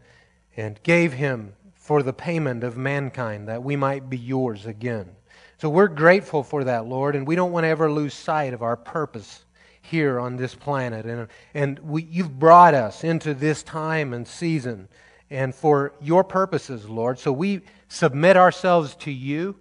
and 0.55 0.79
gave 0.83 1.13
him 1.13 1.53
for 1.73 2.03
the 2.03 2.13
payment 2.13 2.63
of 2.63 2.77
mankind 2.77 3.47
that 3.47 3.63
we 3.63 3.75
might 3.75 4.07
be 4.07 4.17
yours 4.17 4.67
again. 4.67 5.09
So 5.57 5.67
we're 5.67 5.87
grateful 5.87 6.43
for 6.43 6.63
that, 6.65 6.85
Lord, 6.85 7.15
and 7.15 7.25
we 7.25 7.35
don't 7.35 7.51
want 7.51 7.63
to 7.63 7.69
ever 7.69 7.91
lose 7.91 8.13
sight 8.13 8.53
of 8.53 8.61
our 8.61 8.77
purpose 8.77 9.45
here 9.81 10.19
on 10.19 10.35
this 10.35 10.53
planet. 10.53 11.07
And, 11.07 11.27
and 11.55 11.79
we, 11.79 12.03
you've 12.03 12.37
brought 12.37 12.75
us 12.75 13.03
into 13.03 13.33
this 13.33 13.63
time 13.63 14.13
and 14.13 14.27
season 14.27 14.89
and 15.29 15.53
for 15.53 15.93
your 16.01 16.23
purposes, 16.23 16.87
Lord. 16.87 17.19
So 17.19 17.31
we 17.31 17.61
submit 17.87 18.37
ourselves 18.37 18.95
to 18.95 19.11
you, 19.11 19.55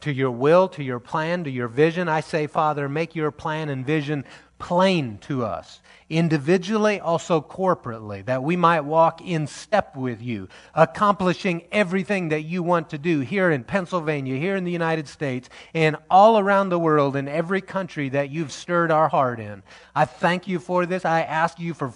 to 0.00 0.12
your 0.12 0.30
will, 0.30 0.68
to 0.68 0.82
your 0.82 1.00
plan, 1.00 1.44
to 1.44 1.50
your 1.50 1.68
vision. 1.68 2.08
I 2.08 2.20
say, 2.20 2.46
Father, 2.46 2.88
make 2.88 3.14
your 3.14 3.30
plan 3.30 3.68
and 3.68 3.86
vision 3.86 4.24
plain 4.62 5.18
to 5.18 5.44
us 5.44 5.80
individually, 6.08 7.00
also 7.00 7.40
corporately, 7.40 8.24
that 8.26 8.44
we 8.44 8.54
might 8.54 8.82
walk 8.82 9.20
in 9.20 9.44
step 9.44 9.96
with 9.96 10.22
you, 10.22 10.48
accomplishing 10.72 11.64
everything 11.72 12.28
that 12.28 12.42
you 12.42 12.62
want 12.62 12.88
to 12.88 12.96
do 12.96 13.18
here 13.18 13.50
in 13.50 13.64
Pennsylvania, 13.64 14.36
here 14.36 14.54
in 14.54 14.62
the 14.62 14.70
United 14.70 15.08
States, 15.08 15.48
and 15.74 15.96
all 16.08 16.38
around 16.38 16.68
the 16.68 16.78
world, 16.78 17.16
in 17.16 17.26
every 17.26 17.60
country 17.60 18.08
that 18.10 18.30
you've 18.30 18.52
stirred 18.52 18.92
our 18.92 19.08
heart 19.08 19.40
in. 19.40 19.64
I 19.96 20.04
thank 20.04 20.46
you 20.46 20.60
for 20.60 20.86
this. 20.86 21.04
I 21.04 21.22
ask 21.22 21.58
you 21.58 21.74
for, 21.74 21.90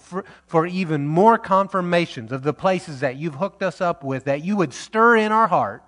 for 0.48 0.66
even 0.66 1.06
more 1.06 1.38
confirmations 1.38 2.32
of 2.32 2.43
the 2.43 2.52
places 2.52 2.98
that 2.98 3.14
you've 3.14 3.36
hooked 3.36 3.62
us 3.62 3.80
up 3.80 4.02
with, 4.02 4.24
that 4.24 4.44
you 4.44 4.56
would 4.56 4.74
stir 4.74 5.18
in 5.18 5.30
our 5.30 5.47
heart 5.47 5.84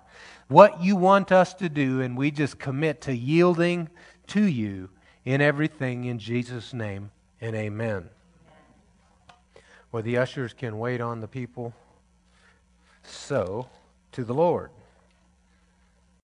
what 0.47 0.81
you 0.81 0.95
want 0.95 1.33
us 1.33 1.53
to 1.55 1.67
do, 1.67 1.99
and 1.99 2.17
we 2.17 2.31
just 2.31 2.57
commit 2.57 3.01
to 3.01 3.13
yielding 3.13 3.89
to 4.27 4.43
you 4.43 4.89
in 5.25 5.41
everything 5.41 6.05
in 6.05 6.19
Jesus' 6.19 6.73
name 6.73 7.11
and 7.41 7.55
amen 7.55 8.09
where 9.91 10.03
the 10.03 10.17
ushers 10.17 10.53
can 10.53 10.77
wait 10.77 11.01
on 11.01 11.19
the 11.19 11.27
people. 11.27 11.73
So, 13.03 13.67
to 14.11 14.23
the 14.23 14.33
Lord. 14.33 14.69